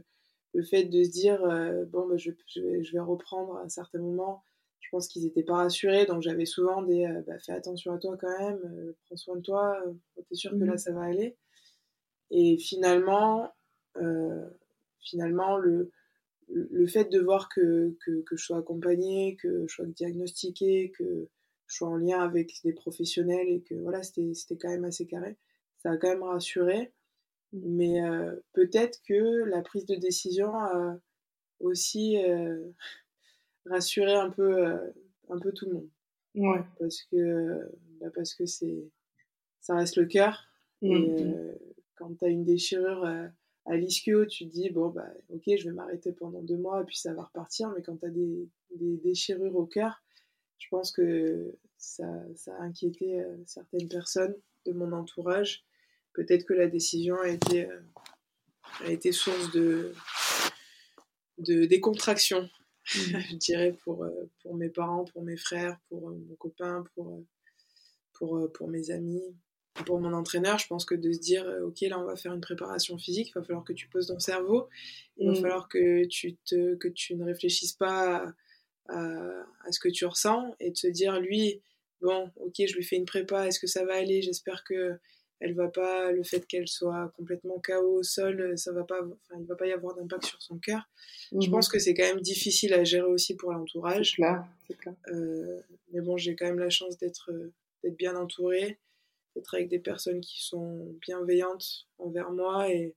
le 0.53 0.63
fait 0.63 0.83
de 0.83 1.03
se 1.03 1.09
dire, 1.09 1.39
bon, 1.87 2.07
bah, 2.07 2.17
je, 2.17 2.31
je, 2.47 2.61
vais, 2.61 2.83
je, 2.83 2.91
vais, 2.91 2.99
reprendre 2.99 3.55
à 3.55 3.63
un 3.63 3.69
certain 3.69 3.99
moment, 3.99 4.43
je 4.85 4.89
pense 4.91 5.07
qu'ils 5.07 5.23
n'étaient 5.23 5.43
pas 5.43 5.55
rassurés. 5.55 6.05
Donc 6.05 6.21
j'avais 6.21 6.45
souvent 6.45 6.81
des, 6.83 7.07
bah, 7.27 7.39
fais 7.39 7.53
attention 7.53 7.93
à 7.93 7.97
toi 7.97 8.17
quand 8.19 8.39
même, 8.39 8.93
prends 9.05 9.17
soin 9.17 9.35
de 9.37 9.41
toi, 9.41 9.81
t'es 10.29 10.35
sûr 10.35 10.51
que 10.51 10.63
là, 10.63 10.75
mmh. 10.75 10.77
ça 10.77 10.91
va 10.93 11.03
aller. 11.03 11.35
Et 12.31 12.57
finalement, 12.57 13.51
finalement 14.99 15.57
le, 15.57 15.91
le 16.49 16.87
fait 16.87 17.05
de 17.05 17.19
voir 17.19 17.49
que, 17.49 17.95
que, 18.05 18.21
que, 18.21 18.35
je 18.35 18.45
sois 18.45 18.57
accompagnée, 18.57 19.37
que 19.41 19.65
je 19.67 19.73
sois 19.73 19.85
diagnostiquée, 19.85 20.91
que 20.97 21.27
je 21.67 21.75
sois 21.75 21.87
en 21.87 21.97
lien 21.97 22.19
avec 22.19 22.51
des 22.63 22.73
professionnels 22.73 23.47
et 23.49 23.61
que 23.61 23.75
voilà, 23.75 24.03
c'était 24.03 24.57
quand 24.57 24.69
même 24.69 24.85
assez 24.85 25.07
carré, 25.07 25.37
ça 25.77 25.91
a 25.91 25.97
quand 25.97 26.09
même 26.09 26.23
rassuré. 26.23 26.91
Mais 27.53 28.03
euh, 28.03 28.35
peut-être 28.53 28.99
que 29.07 29.43
la 29.45 29.61
prise 29.61 29.85
de 29.85 29.95
décision 29.95 30.53
a 30.55 30.99
aussi 31.59 32.17
euh, 33.65 33.69
rassuré 33.69 34.13
un 34.13 34.29
peu, 34.29 34.65
euh, 34.65 34.77
un 35.29 35.39
peu 35.39 35.51
tout 35.51 35.65
le 35.67 35.73
monde. 35.73 35.89
Ouais. 36.35 36.61
Parce 36.79 37.01
que 37.03 37.69
bah 37.99 38.07
parce 38.13 38.33
que 38.33 38.45
c'est 38.45 38.89
ça 39.61 39.75
reste 39.75 39.97
le 39.97 40.05
cœur. 40.05 40.45
Et 40.81 41.23
mmh. 41.23 41.57
quand 41.95 42.13
tu 42.19 42.25
as 42.25 42.27
une 42.27 42.43
déchirure 42.43 43.05
à 43.65 43.75
l'ischio, 43.75 44.25
tu 44.25 44.47
te 44.47 44.51
dis, 44.51 44.69
bon, 44.69 44.89
bah, 44.89 45.07
ok, 45.29 45.43
je 45.45 45.67
vais 45.67 45.73
m'arrêter 45.73 46.11
pendant 46.11 46.41
deux 46.41 46.57
mois, 46.57 46.81
et 46.81 46.85
puis 46.85 46.97
ça 46.97 47.13
va 47.13 47.23
repartir. 47.23 47.69
Mais 47.69 47.81
quand 47.81 47.97
tu 47.97 48.05
as 48.05 48.09
des, 48.09 48.47
des, 48.75 48.97
déchirures 48.97 49.55
au 49.55 49.65
cœur, 49.65 50.03
je 50.59 50.67
pense 50.69 50.91
que 50.91 51.55
ça, 51.77 52.05
ça 52.35 52.55
a 52.57 52.61
inquiété 52.61 53.19
euh, 53.19 53.35
certaines 53.45 53.87
personnes 53.87 54.35
de 54.65 54.71
mon 54.71 54.91
entourage. 54.91 55.65
Peut-être 56.13 56.45
que 56.45 56.53
la 56.53 56.67
décision 56.67 57.19
a 57.19 57.29
été, 57.29 57.67
euh, 57.67 57.81
a 58.81 58.91
été 58.91 59.11
source 59.11 59.51
de, 59.51 59.93
de 61.39 61.65
décontraction. 61.65 62.47
je 63.29 63.35
dirais, 63.35 63.73
pour, 63.83 64.03
euh, 64.03 64.29
pour 64.41 64.55
mes 64.55 64.69
parents, 64.69 65.05
pour 65.05 65.23
mes 65.23 65.37
frères, 65.37 65.77
pour 65.89 66.09
mon 66.09 66.35
copain, 66.35 66.83
pour, 66.95 67.23
pour, 68.13 68.51
pour 68.53 68.67
mes 68.67 68.91
amis 68.91 69.35
pour 69.83 69.99
mon 69.99 70.13
entraîneur, 70.13 70.57
je 70.57 70.67
pense 70.67 70.85
que 70.85 70.95
de 70.95 71.11
se 71.11 71.19
dire, 71.19 71.45
euh, 71.45 71.67
ok, 71.67 71.81
là, 71.81 71.99
on 71.99 72.05
va 72.05 72.15
faire 72.15 72.33
une 72.33 72.41
préparation 72.41 72.97
physique, 72.97 73.29
il 73.29 73.33
va 73.39 73.43
falloir 73.43 73.65
que 73.65 73.73
tu 73.73 73.89
poses 73.89 74.07
ton 74.07 74.19
cerveau, 74.19 74.69
il 75.17 75.27
va 75.27 75.33
mm. 75.33 75.41
falloir 75.41 75.67
que 75.67 76.05
tu, 76.05 76.37
te, 76.37 76.75
que 76.75 76.87
tu 76.87 77.15
ne 77.15 77.25
réfléchisses 77.25 77.73
pas 77.73 78.33
à, 78.87 79.45
à, 79.65 79.71
ce 79.71 79.79
que 79.79 79.89
tu 79.89 80.05
ressens 80.05 80.55
et 80.61 80.71
de 80.71 80.77
se 80.77 80.87
dire, 80.87 81.19
lui, 81.19 81.61
bon, 82.01 82.31
ok, 82.37 82.53
je 82.57 82.75
lui 82.75 82.83
fais 82.83 82.95
une 82.95 83.05
prépa, 83.05 83.47
est-ce 83.47 83.59
que 83.59 83.67
ça 83.67 83.83
va 83.83 83.95
aller? 83.95 84.21
J'espère 84.21 84.63
que 84.63 84.97
elle 85.39 85.53
va 85.53 85.67
pas, 85.67 86.11
le 86.11 86.23
fait 86.23 86.45
qu'elle 86.47 86.67
soit 86.67 87.11
complètement 87.17 87.61
KO 87.61 87.99
au 87.99 88.03
sol, 88.03 88.57
ça 88.57 88.71
va 88.71 88.83
pas, 88.83 89.01
enfin, 89.01 89.39
il 89.39 89.45
va 89.45 89.55
pas 89.55 89.67
y 89.67 89.73
avoir 89.73 89.95
d'impact 89.95 90.25
sur 90.25 90.41
son 90.41 90.57
cœur. 90.57 90.81
Je 91.31 91.37
mm-hmm. 91.37 91.51
pense 91.51 91.69
que 91.69 91.79
c'est 91.79 91.93
quand 91.93 92.03
même 92.03 92.21
difficile 92.21 92.73
à 92.73 92.83
gérer 92.83 93.07
aussi 93.07 93.35
pour 93.35 93.51
l'entourage. 93.51 94.11
C'est 94.11 94.15
clair, 94.15 94.45
c'est 94.67 94.77
clair. 94.77 94.95
Euh, 95.09 95.59
mais 95.91 96.01
bon, 96.01 96.17
j'ai 96.17 96.35
quand 96.35 96.45
même 96.45 96.59
la 96.59 96.69
chance 96.69 96.97
d'être 96.97 97.31
d'être 97.83 97.97
bien 97.97 98.15
entourée 98.15 98.79
d'être 99.35 99.53
avec 99.53 99.69
des 99.69 99.79
personnes 99.79 100.21
qui 100.21 100.41
sont 100.43 100.95
bienveillantes 101.01 101.87
envers 101.97 102.31
moi 102.31 102.71
et 102.71 102.95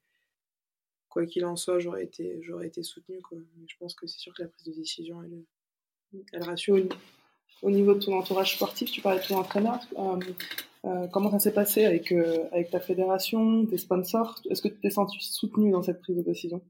quoi 1.08 1.26
qu'il 1.26 1.44
en 1.44 1.56
soit, 1.56 1.78
j'aurais 1.78 2.04
été, 2.04 2.40
j'aurais 2.42 2.68
été 2.68 2.82
soutenue. 2.82 3.20
Quoi. 3.22 3.38
Mais 3.56 3.66
je 3.66 3.76
pense 3.78 3.94
que 3.94 4.06
c'est 4.06 4.18
sûr 4.18 4.32
que 4.34 4.42
la 4.42 4.48
prise 4.48 4.66
de 4.66 4.72
décision, 4.72 5.22
elle, 5.22 6.22
elle 6.32 6.42
rassure. 6.42 6.78
Au 7.62 7.70
niveau 7.70 7.94
de 7.94 8.00
ton 8.00 8.16
entourage 8.16 8.54
sportif, 8.54 8.90
tu 8.90 9.00
parlais 9.00 9.20
de 9.20 9.26
ton 9.26 9.36
entraîneur. 9.36 9.80
Euh, 9.96 10.20
euh, 10.20 10.32
comment 11.12 11.30
ça 11.30 11.38
s'est 11.38 11.52
passé 11.52 11.84
avec, 11.84 12.12
euh, 12.12 12.46
avec 12.52 12.70
ta 12.70 12.80
fédération, 12.80 13.66
tes 13.66 13.78
sponsors? 13.78 14.40
Est-ce 14.50 14.62
que 14.62 14.68
tu 14.68 14.80
t'es 14.80 14.90
senti 14.90 15.18
soutenue 15.20 15.70
dans 15.70 15.82
cette 15.82 16.00
prise 16.00 16.16
de 16.16 16.22
décision? 16.22 16.62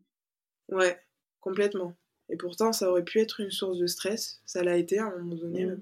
Ouais, 0.70 0.98
complètement. 1.40 1.94
Et 2.28 2.36
pourtant, 2.36 2.72
ça 2.72 2.90
aurait 2.90 3.04
pu 3.04 3.20
être 3.20 3.40
une 3.40 3.50
source 3.50 3.78
de 3.78 3.86
stress. 3.86 4.40
Ça 4.44 4.62
l'a 4.62 4.76
été 4.76 4.98
à 4.98 5.06
un 5.06 5.18
moment 5.18 5.36
donné, 5.36 5.66
mmh. 5.66 5.80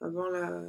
avant 0.00 0.28
la, 0.28 0.62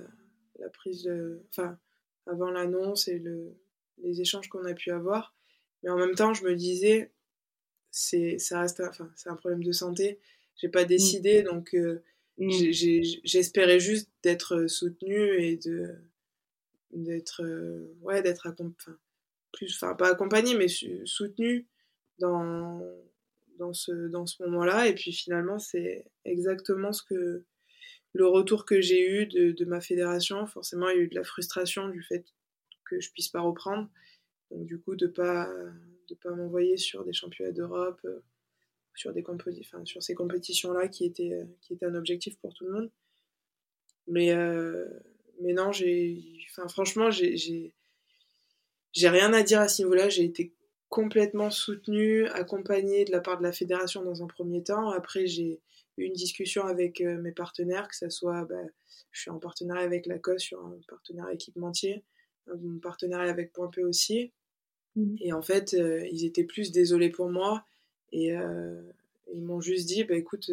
la 0.60 0.70
prise 0.70 1.04
de. 1.04 1.41
Enfin, 1.50 1.78
avant 2.26 2.50
l'annonce 2.50 3.08
et 3.08 3.20
le, 3.20 3.56
les 4.02 4.22
échanges 4.22 4.48
qu'on 4.50 4.66
a 4.66 4.74
pu 4.74 4.91
avoir. 4.91 5.36
Mais 5.84 5.89
en 5.89 5.98
même 5.98 6.16
temps, 6.16 6.34
je 6.34 6.46
me 6.46 6.56
disais, 6.56 7.12
c'est 7.91 8.39
ça 8.39 8.62
reste, 8.62 8.82
enfin, 8.82 9.12
c'est 9.16 9.30
un 9.30 9.36
problème 9.36 9.64
de 9.64 9.72
santé. 9.72 10.20
J'ai 10.56 10.70
pas 10.70 10.84
mmh. 10.84 10.88
décidé, 10.88 11.44
donc 11.44 11.76
euh, 11.76 12.04
mmh. 12.38 12.72
j'espérais 13.24 13.80
juste 13.80 14.10
d'être 14.24 14.68
soutenue 14.68 15.41
et 15.41 15.58
de 15.58 15.96
d'être 16.94 17.44
euh, 17.44 17.96
ouais 18.02 18.22
d'être 18.22 18.48
enfin 18.48 18.98
plus 19.52 19.76
enfin 19.76 19.96
pas 19.96 20.10
accompagnée 20.10 20.56
mais 20.56 20.68
soutenue 21.06 21.68
dans 22.20 22.82
dans 23.58 23.74
ce 23.74 24.08
dans 24.08 24.26
ce 24.26 24.41
moment-là 24.44 24.88
et 24.88 24.96
puis 24.96 25.12
finalement 25.12 25.60
c'est 25.60 26.06
exactement 26.26 26.94
ce 26.94 27.04
que 27.04 27.46
le 28.14 28.28
retour 28.28 28.66
que 28.66 28.80
j'ai 28.80 29.10
eu 29.10 29.26
de, 29.26 29.66
ma 29.66 29.82
fédération, 29.82 30.46
forcément, 30.46 30.88
il 30.89 30.98
y 30.98 31.00
a 31.00 31.04
eu 31.04 31.08
de 31.08 31.16
la 31.16 31.24
frustration 31.24 31.89
du 31.89 32.04
fait 32.04 32.24
que 32.86 33.00
je 33.02 33.12
puisse 33.12 33.30
pas 33.30 33.41
reprendre. 33.41 33.89
Donc, 34.52 34.68
du 34.68 34.80
coup, 34.80 34.96
de 34.96 35.08
pas 35.08 35.52
de 36.10 36.16
pas 36.16 36.32
m'envoyer 36.32 36.78
sur 36.78 37.04
des 37.06 37.14
championnats 37.14 37.52
d'Europe, 37.52 38.00
euh, 38.06 38.20
sur 38.96 39.14
des 39.14 39.24
enfin, 39.28 39.84
sur 39.86 40.04
ces 40.04 40.14
compétitions-là 40.14 40.88
qui 40.88 41.06
étaient 41.06 41.34
euh, 41.34 41.46
qui 41.62 41.74
étaient 41.74 41.86
un 41.86 41.96
objectif 41.96 42.38
pour 42.39 42.54
tout 42.54 42.66
le 42.66 42.72
monde. 42.72 42.91
Mais 44.08 44.32
euh, 44.32 44.88
mais 45.42 45.54
non, 45.54 45.72
j'ai, 45.72 46.22
enfin, 46.52 46.68
franchement, 46.68 47.12
j'ai 47.12 47.74
j'ai 48.94 49.10
rien 49.10 49.34
à 49.34 49.44
dire 49.44 49.60
à 49.60 49.68
ce 49.68 49.82
niveau-là. 49.82 50.10
J'ai 50.10 50.24
été 50.24 50.54
complètement 50.90 51.50
soutenue, 51.50 52.28
accompagnée 52.28 53.06
de 53.06 53.12
la 53.12 53.20
part 53.20 53.40
de 53.40 53.44
la 53.44 53.52
fédération 53.52 54.04
dans 54.04 54.22
un 54.24 54.28
premier 54.28 54.64
temps. 54.64 54.92
Après, 54.92 55.26
j'ai 55.26 55.60
une 55.98 56.14
discussion 56.14 56.66
avec 56.66 57.02
euh, 57.02 57.20
mes 57.20 57.32
partenaires, 57.32 57.88
que 57.88 57.96
ce 57.96 58.10
soit, 58.10 58.46
bah, 58.46 58.64
je 59.12 59.22
suis 59.22 59.32
en 59.32 59.40
partenariat 59.40 59.84
avec 59.84 60.06
Lacoste, 60.06 60.42
je 60.42 60.46
suis 60.46 60.56
en 60.56 60.80
partenariat 60.88 61.34
équipementier, 61.34 62.04
mon 62.48 62.80
partenariat 62.80 63.32
avec 63.32 63.52
Point 63.54 63.70
P 63.70 63.84
aussi. 63.84 64.32
Mmh. 64.96 65.16
Et 65.22 65.34
en 65.34 65.42
fait, 65.42 65.74
euh, 65.74 66.08
ils 66.12 66.26
étaient 66.26 66.44
plus 66.44 66.72
désolés 66.72 67.10
pour 67.10 67.30
moi 67.30 67.66
et 68.12 68.38
euh, 68.38 68.80
ils 69.34 69.42
m'ont 69.42 69.62
juste 69.62 69.88
dit, 69.88 70.04
bah, 70.04 70.16
écoute, 70.16 70.52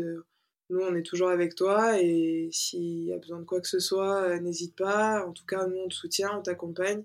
nous 0.71 0.81
on 0.81 0.95
est 0.95 1.03
toujours 1.03 1.29
avec 1.29 1.55
toi 1.55 2.01
et 2.01 2.49
s'il 2.53 3.05
y 3.05 3.13
a 3.13 3.19
besoin 3.19 3.41
de 3.41 3.45
quoi 3.45 3.61
que 3.61 3.69
ce 3.69 3.81
soit, 3.81 4.39
n'hésite 4.41 4.77
pas. 4.77 5.27
En 5.27 5.33
tout 5.33 5.47
cas, 5.47 5.67
nous 5.67 5.77
on 5.77 5.89
te 5.89 5.95
soutient, 5.95 6.39
on 6.39 6.43
t'accompagne 6.43 7.05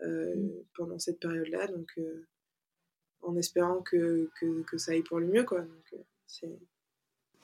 mmh. 0.00 0.48
pendant 0.76 0.98
cette 0.98 1.20
période-là. 1.20 1.66
Donc, 1.68 1.90
en 3.22 3.36
espérant 3.36 3.82
que, 3.82 4.30
que, 4.40 4.62
que, 4.62 4.78
ça 4.78 4.92
aille 4.92 5.02
pour 5.02 5.20
le 5.20 5.26
mieux, 5.26 5.44
quoi. 5.44 5.60
Donc, 5.60 5.94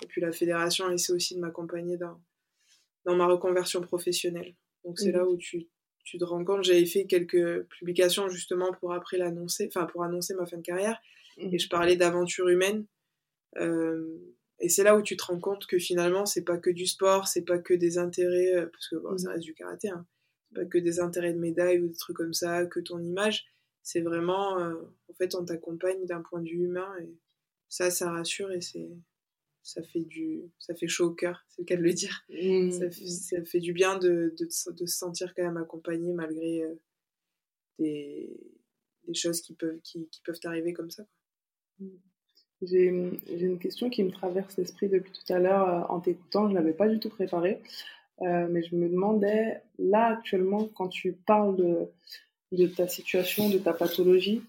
et 0.03 0.07
puis 0.07 0.21
la 0.21 0.33
fédération 0.33 0.91
essaie 0.91 1.13
aussi 1.13 1.35
de 1.35 1.41
m'accompagner 1.41 1.97
dans, 1.97 2.21
dans 3.05 3.17
ma 3.17 3.27
reconversion 3.27 3.81
professionnelle. 3.81 4.55
Donc 4.85 4.99
c'est 4.99 5.13
là 5.13 5.25
mhm. 5.25 5.29
où 5.29 5.37
tu, 5.37 5.67
tu 6.05 6.19
te 6.19 6.25
rends 6.25 6.45
compte, 6.45 6.65
j'avais 6.65 6.87
fait 6.87 7.07
quelques 7.07 7.65
publications 7.69 8.29
justement 8.29 8.73
pour 8.73 8.93
après 8.93 9.19
l'annoncer, 9.19 9.69
enfin 9.69 9.87
pour 9.87 10.05
annoncer 10.05 10.35
ma 10.35 10.47
fin 10.47 10.57
de 10.57 10.63
carrière, 10.63 11.01
et 11.37 11.59
je 11.59 11.69
parlais 11.69 11.97
d'aventure 11.97 12.49
humaine. 12.49 12.87
Euh, 13.57 14.37
et 14.61 14.69
c'est 14.69 14.83
là 14.83 14.97
où 14.97 15.03
tu 15.03 15.17
te 15.17 15.25
rends 15.25 15.41
compte 15.41 15.67
que 15.67 15.79
finalement, 15.79 16.27
c'est 16.27 16.45
pas 16.45 16.59
que 16.59 16.71
du 16.71 16.87
sport, 16.87 17.29
c'est 17.29 17.45
pas 17.45 17.59
que 17.59 17.75
des 17.75 17.99
intérêts, 17.99 18.55
euh, 18.57 18.67
parce 18.67 18.89
que 18.89 18.97
bon, 18.97 19.17
ça 19.17 19.29
mhm. 19.29 19.35
reste 19.35 19.45
du 19.45 19.55
karaté, 19.55 19.89
hein, 19.91 20.07
c'est 20.49 20.61
pas 20.61 20.65
que 20.67 20.79
des 20.79 21.01
intérêts 21.01 21.33
de 21.33 21.39
médaille 21.39 21.81
ou 21.81 21.89
des 21.89 21.97
trucs 21.97 22.17
comme 22.17 22.35
ça, 22.35 22.67
que 22.67 22.81
ton 22.81 22.99
image. 22.99 23.47
C'est 23.83 24.01
vraiment, 24.01 24.59
euh, 24.59 24.75
en 25.09 25.15
fait, 25.15 25.35
on 25.35 25.45
t'accompagne 25.45 26.05
d'un 26.07 26.23
point 26.23 26.41
de 26.41 26.49
vue 26.49 26.65
humain 26.65 26.93
et 27.01 27.17
ça, 27.69 27.91
ça 27.91 28.11
rassure 28.11 28.51
et 28.51 28.61
c'est, 28.61 28.91
ça 29.63 29.83
fait 29.83 30.01
du 30.01 30.51
ça 30.59 30.75
fait 30.75 30.89
chaud 30.89 31.09
au 31.09 31.15
cœur 31.15 31.45
c'est 31.49 31.63
le 31.63 31.67
cas 31.67 31.77
de 31.77 31.83
le 31.83 31.93
dire 31.93 32.25
mmh. 32.31 32.71
ça, 32.71 33.45
fait, 33.45 33.61
du 33.61 33.75
bien 33.75 33.99
de, 33.99 34.35
de, 34.39 34.45
de, 34.73 34.87
se 34.87 34.97
sentir 34.99 35.35
quand 35.35 35.43
même 35.43 35.59
accompagné 35.59 36.15
malgré 36.15 36.63
euh, 36.63 36.75
des, 37.79 38.41
des, 39.07 39.15
choses 39.15 39.43
qui 39.43 39.55
peuvent 39.55 39.79
qui, 39.83 40.09
qui 40.09 40.23
peuvent 40.23 40.41
arriver 40.45 40.73
comme 40.73 40.91
ça 40.91 41.07
mmh. 41.81 41.89
J'ai 42.63 42.87
une 42.87 43.59
question 43.59 43.91
qui 43.91 44.03
me 44.03 44.11
traverse 44.11 44.57
l'esprit 44.57 44.89
depuis 44.89 45.13
tout 45.13 45.33
à 45.33 45.39
l'heure 45.39 45.69
euh, 45.69 45.95
en 45.95 46.01
t'écoutant 46.01 46.49
je 46.49 46.55
l'avais 46.55 46.73
pas 46.73 46.89
du 46.89 46.99
tout 46.99 47.09
préparé 47.09 47.61
euh, 48.23 48.49
mais 48.51 48.63
je 48.63 48.75
me 48.75 48.89
demandais 48.89 49.63
là 49.79 50.17
actuellement 50.19 50.69
quand 50.75 50.89
tu 50.89 51.13
parles 51.13 51.89
de 52.53 52.67
ta 52.67 52.89
situation 52.89 53.49
de 53.49 53.59
ta 53.59 53.73
pathologie 53.73 54.43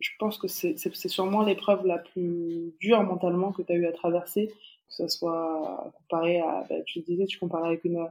je 0.00 0.10
pense 0.18 0.38
que 0.38 0.48
c'est 0.48 0.76
sûrement 1.08 1.42
l'épreuve 1.42 1.86
la 1.86 1.98
plus 1.98 2.72
dure 2.80 3.02
mentalement 3.02 3.52
que 3.52 3.62
tu 3.62 3.72
as 3.72 3.76
eu 3.76 3.86
à 3.86 3.92
traverser, 3.92 4.46
que 4.48 4.94
ce 4.94 5.08
soit 5.08 5.92
comparé 5.98 6.40
à, 6.40 6.64
bah, 6.68 6.76
tu 6.86 7.00
disais, 7.00 7.26
tu 7.26 7.38
comparais 7.38 7.68
avec 7.68 7.84
une 7.84 8.06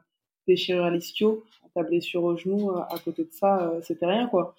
déchirure 0.47 0.85
à 0.85 0.89
l'ischio, 0.89 1.45
ta 1.73 1.83
blessure 1.83 2.23
au 2.23 2.35
genou, 2.35 2.71
euh, 2.71 2.81
à 2.89 2.99
côté 2.99 3.23
de 3.23 3.31
ça, 3.31 3.73
c'était 3.83 4.05
rien, 4.05 4.27
quoi. 4.27 4.55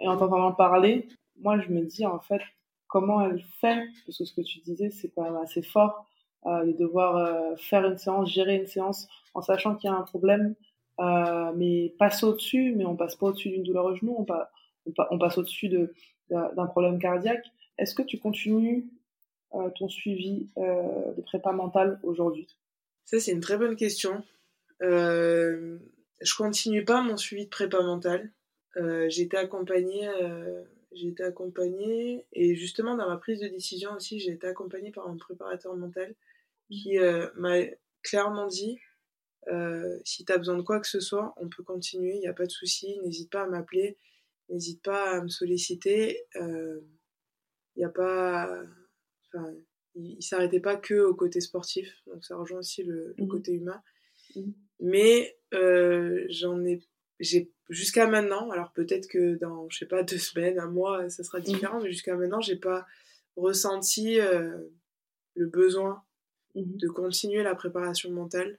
Et 0.00 0.06
en 0.06 0.16
t'entendant 0.16 0.52
parler, 0.52 1.08
moi, 1.40 1.58
je 1.58 1.68
me 1.70 1.82
dis, 1.82 2.06
en 2.06 2.20
fait, 2.20 2.40
comment 2.88 3.22
elle 3.22 3.42
fait, 3.60 3.86
parce 4.06 4.18
que 4.18 4.24
ce 4.24 4.34
que 4.34 4.40
tu 4.40 4.60
disais, 4.60 4.90
c'est 4.90 5.08
quand 5.08 5.22
même 5.22 5.36
assez 5.36 5.62
fort, 5.62 6.06
de 6.46 6.72
devoir 6.72 7.58
faire 7.58 7.84
une 7.84 7.98
séance, 7.98 8.32
gérer 8.32 8.56
une 8.56 8.66
séance 8.66 9.08
en 9.34 9.42
sachant 9.42 9.76
qu'il 9.76 9.90
y 9.90 9.92
a 9.92 9.96
un 9.96 10.02
problème, 10.02 10.54
mais 11.56 11.94
passer 11.98 12.26
au-dessus, 12.26 12.74
mais 12.76 12.84
on 12.84 12.96
passe 12.96 13.16
pas 13.16 13.26
au-dessus 13.26 13.50
d'une 13.50 13.62
douleur 13.62 13.84
au 13.84 13.94
genou, 13.94 14.16
on, 14.18 14.26
on 15.10 15.18
passe 15.18 15.38
au-dessus 15.38 15.68
de, 15.68 15.92
d'un 16.30 16.66
problème 16.66 16.98
cardiaque. 16.98 17.44
Est-ce 17.76 17.94
que 17.94 18.02
tu 18.02 18.18
continues 18.18 18.88
ton 19.76 19.88
suivi 19.88 20.48
de 20.56 21.20
prépa 21.22 21.52
mentale 21.52 22.00
aujourd'hui? 22.02 22.48
Ça, 23.04 23.18
c'est 23.20 23.32
une 23.32 23.40
très 23.40 23.56
bonne 23.56 23.76
question. 23.76 24.22
Euh, 24.82 25.78
je 26.20 26.34
continue 26.36 26.84
pas 26.84 27.02
mon 27.02 27.16
suivi 27.16 27.44
de 27.44 27.50
prépa 27.50 27.82
mentale. 27.82 28.30
Euh, 28.76 29.08
j'ai 29.08 29.22
été 29.22 29.36
accompagnée, 29.36 30.06
euh, 30.20 30.62
j'ai 30.92 31.08
été 31.08 31.22
accompagnée, 31.22 32.26
et 32.32 32.54
justement 32.54 32.96
dans 32.96 33.08
ma 33.08 33.16
prise 33.16 33.40
de 33.40 33.48
décision 33.48 33.94
aussi, 33.94 34.18
j'ai 34.18 34.32
été 34.32 34.46
accompagnée 34.46 34.90
par 34.90 35.08
un 35.08 35.16
préparateur 35.16 35.76
mental 35.76 36.14
qui 36.70 36.98
euh, 36.98 37.28
m'a 37.36 37.58
clairement 38.02 38.46
dit 38.46 38.78
euh, 39.48 39.98
si 40.04 40.24
tu 40.24 40.32
as 40.32 40.38
besoin 40.38 40.56
de 40.56 40.62
quoi 40.62 40.80
que 40.80 40.88
ce 40.88 41.00
soit, 41.00 41.34
on 41.36 41.48
peut 41.48 41.62
continuer, 41.62 42.14
il 42.16 42.20
n'y 42.20 42.28
a 42.28 42.34
pas 42.34 42.46
de 42.46 42.50
souci, 42.50 42.98
n'hésite 43.00 43.30
pas 43.30 43.42
à 43.42 43.46
m'appeler, 43.46 43.96
n'hésite 44.48 44.82
pas 44.82 45.10
à 45.10 45.22
me 45.22 45.28
solliciter. 45.28 46.24
Il 46.34 46.82
n'y 47.82 47.84
a 47.84 47.90
pas. 47.90 48.50
Enfin, 49.32 49.54
il, 49.94 50.22
s'arrêtait 50.22 50.60
pas 50.60 50.76
que 50.76 50.94
au 50.94 51.14
côté 51.14 51.40
sportif, 51.40 52.02
donc 52.06 52.24
ça 52.24 52.36
rejoint 52.36 52.58
aussi 52.58 52.82
le, 52.82 53.14
le 53.16 53.24
mmh. 53.24 53.28
côté 53.28 53.52
humain. 53.52 53.82
Mmh. 54.34 54.50
Mais 54.80 55.38
euh, 55.54 56.26
j'en 56.28 56.64
ai, 56.64 56.82
j'ai 57.20 57.50
jusqu'à 57.68 58.06
maintenant, 58.06 58.50
alors 58.50 58.72
peut-être 58.72 59.08
que 59.08 59.34
dans, 59.36 59.68
je 59.70 59.78
sais 59.78 59.86
pas, 59.86 60.02
deux 60.04 60.18
semaines, 60.18 60.58
un 60.58 60.70
mois, 60.70 61.08
ça 61.10 61.24
sera 61.24 61.38
mmh. 61.38 61.42
différent, 61.42 61.80
mais 61.80 61.90
jusqu'à 61.90 62.16
maintenant, 62.16 62.40
j'ai 62.40 62.56
pas 62.56 62.86
ressenti 63.36 64.20
euh, 64.20 64.58
le 65.34 65.46
besoin 65.46 66.02
mmh. 66.54 66.62
de 66.64 66.88
continuer 66.88 67.42
la 67.42 67.54
préparation 67.54 68.10
mentale. 68.10 68.58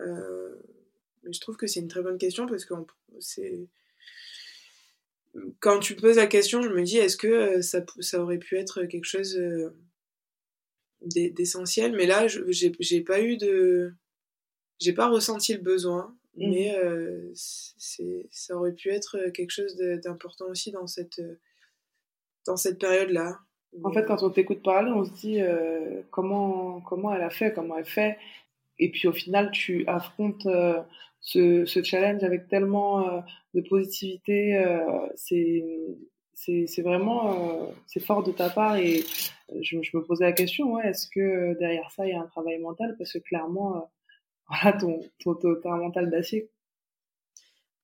Euh, 0.00 0.56
mais 1.22 1.32
je 1.32 1.40
trouve 1.40 1.56
que 1.56 1.66
c'est 1.66 1.80
une 1.80 1.88
très 1.88 2.02
bonne 2.02 2.18
question 2.18 2.46
parce 2.46 2.64
que 2.64 2.74
c'est 3.20 3.68
quand 5.60 5.78
tu 5.78 5.96
poses 5.96 6.16
la 6.16 6.26
question, 6.26 6.60
je 6.60 6.68
me 6.68 6.82
dis 6.82 6.98
est-ce 6.98 7.16
que 7.16 7.62
ça, 7.62 7.84
ça 8.00 8.22
aurait 8.22 8.38
pu 8.38 8.58
être 8.58 8.84
quelque 8.84 9.06
chose 9.06 9.40
d'essentiel? 11.00 11.94
Mais 11.96 12.06
là, 12.06 12.26
j'ai 12.26 13.00
pas 13.00 13.22
eu 13.22 13.38
de 13.38 13.94
j'ai 14.78 14.92
pas 14.92 15.08
ressenti 15.08 15.54
le 15.54 15.60
besoin, 15.60 16.14
mmh. 16.36 16.50
mais 16.50 16.76
euh, 16.76 17.30
c'est, 17.34 18.26
ça 18.30 18.56
aurait 18.56 18.72
pu 18.72 18.90
être 18.90 19.30
quelque 19.30 19.50
chose 19.50 19.76
d'important 19.76 20.46
aussi 20.46 20.70
dans 20.70 20.86
cette, 20.86 21.20
dans 22.46 22.56
cette 22.56 22.78
période-là. 22.78 23.38
En 23.84 23.92
fait, 23.92 24.04
quand 24.04 24.22
on 24.22 24.30
t'écoute 24.30 24.62
parler, 24.62 24.90
on 24.90 25.04
se 25.04 25.12
dit 25.12 25.40
euh, 25.40 26.02
comment, 26.10 26.80
comment 26.82 27.14
elle 27.14 27.22
a 27.22 27.30
fait, 27.30 27.52
comment 27.54 27.78
elle 27.78 27.86
fait. 27.86 28.18
Et 28.78 28.90
puis 28.90 29.08
au 29.08 29.12
final, 29.12 29.50
tu 29.50 29.84
affrontes 29.86 30.44
euh, 30.46 30.80
ce, 31.20 31.64
ce, 31.64 31.82
challenge 31.82 32.22
avec 32.22 32.48
tellement 32.48 33.24
de 33.54 33.60
positivité. 33.62 34.62
c'est, 35.14 35.64
c'est, 36.34 36.66
c'est 36.66 36.82
vraiment 36.82 37.72
c'est 37.86 38.00
fort 38.00 38.22
de 38.22 38.32
ta 38.32 38.50
part. 38.50 38.76
Et 38.76 39.04
je, 39.60 39.80
je 39.80 39.96
me 39.96 40.02
posais 40.02 40.24
la 40.24 40.32
question, 40.32 40.72
ouais, 40.74 40.88
est-ce 40.88 41.08
que 41.08 41.56
derrière 41.58 41.90
ça, 41.92 42.06
il 42.06 42.10
y 42.10 42.14
a 42.14 42.20
un 42.20 42.26
travail 42.26 42.58
mental? 42.58 42.94
Parce 42.98 43.12
que 43.12 43.18
clairement 43.18 43.88
voilà 44.52 44.76
ton, 44.78 45.00
ton, 45.20 45.34
ton, 45.34 45.76
mental 45.76 46.10
d'acier. 46.10 46.50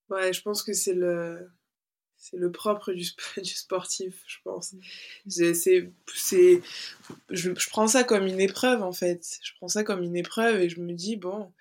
Ouais, 0.09 0.33
je 0.33 0.41
pense 0.41 0.63
que 0.63 0.73
c'est 0.73 0.93
le 0.93 1.49
c'est 2.17 2.37
le 2.37 2.51
propre 2.51 2.91
du, 2.91 3.05
du, 3.37 3.49
sportif, 3.49 4.23
je 4.27 4.37
pense. 4.43 4.73
Mm. 4.73 4.79
C'est, 5.27 5.53
c'est, 5.53 5.91
je, 7.29 7.51
je, 7.55 7.69
prends 7.69 7.87
ça 7.87 8.03
comme 8.03 8.27
une 8.27 8.41
épreuve 8.41 8.83
en 8.83 8.91
fait. 8.91 9.39
Je 9.41 9.51
prends 9.57 9.69
ça 9.69 9.83
comme 9.83 10.03
une 10.03 10.17
épreuve 10.17 10.61
et 10.61 10.69
je 10.69 10.81
me 10.81 10.93
dis 10.93 11.15
bon, 11.15 11.51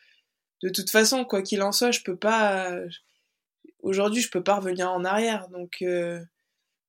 de 0.63 0.69
toute 0.69 0.91
façon, 0.91 1.25
quoi 1.25 1.43
qu'il 1.43 1.63
en 1.63 1.73
soit, 1.73 1.93
je 1.93 2.03
peux 2.03 2.17
pas. 2.17 2.77
Aujourd'hui, 3.81 4.21
je 4.21 4.31
peux 4.31 4.43
pas 4.43 4.57
revenir 4.57 4.91
en 4.91 5.05
arrière. 5.05 5.49
Donc 5.49 5.79
euh, 5.83 6.21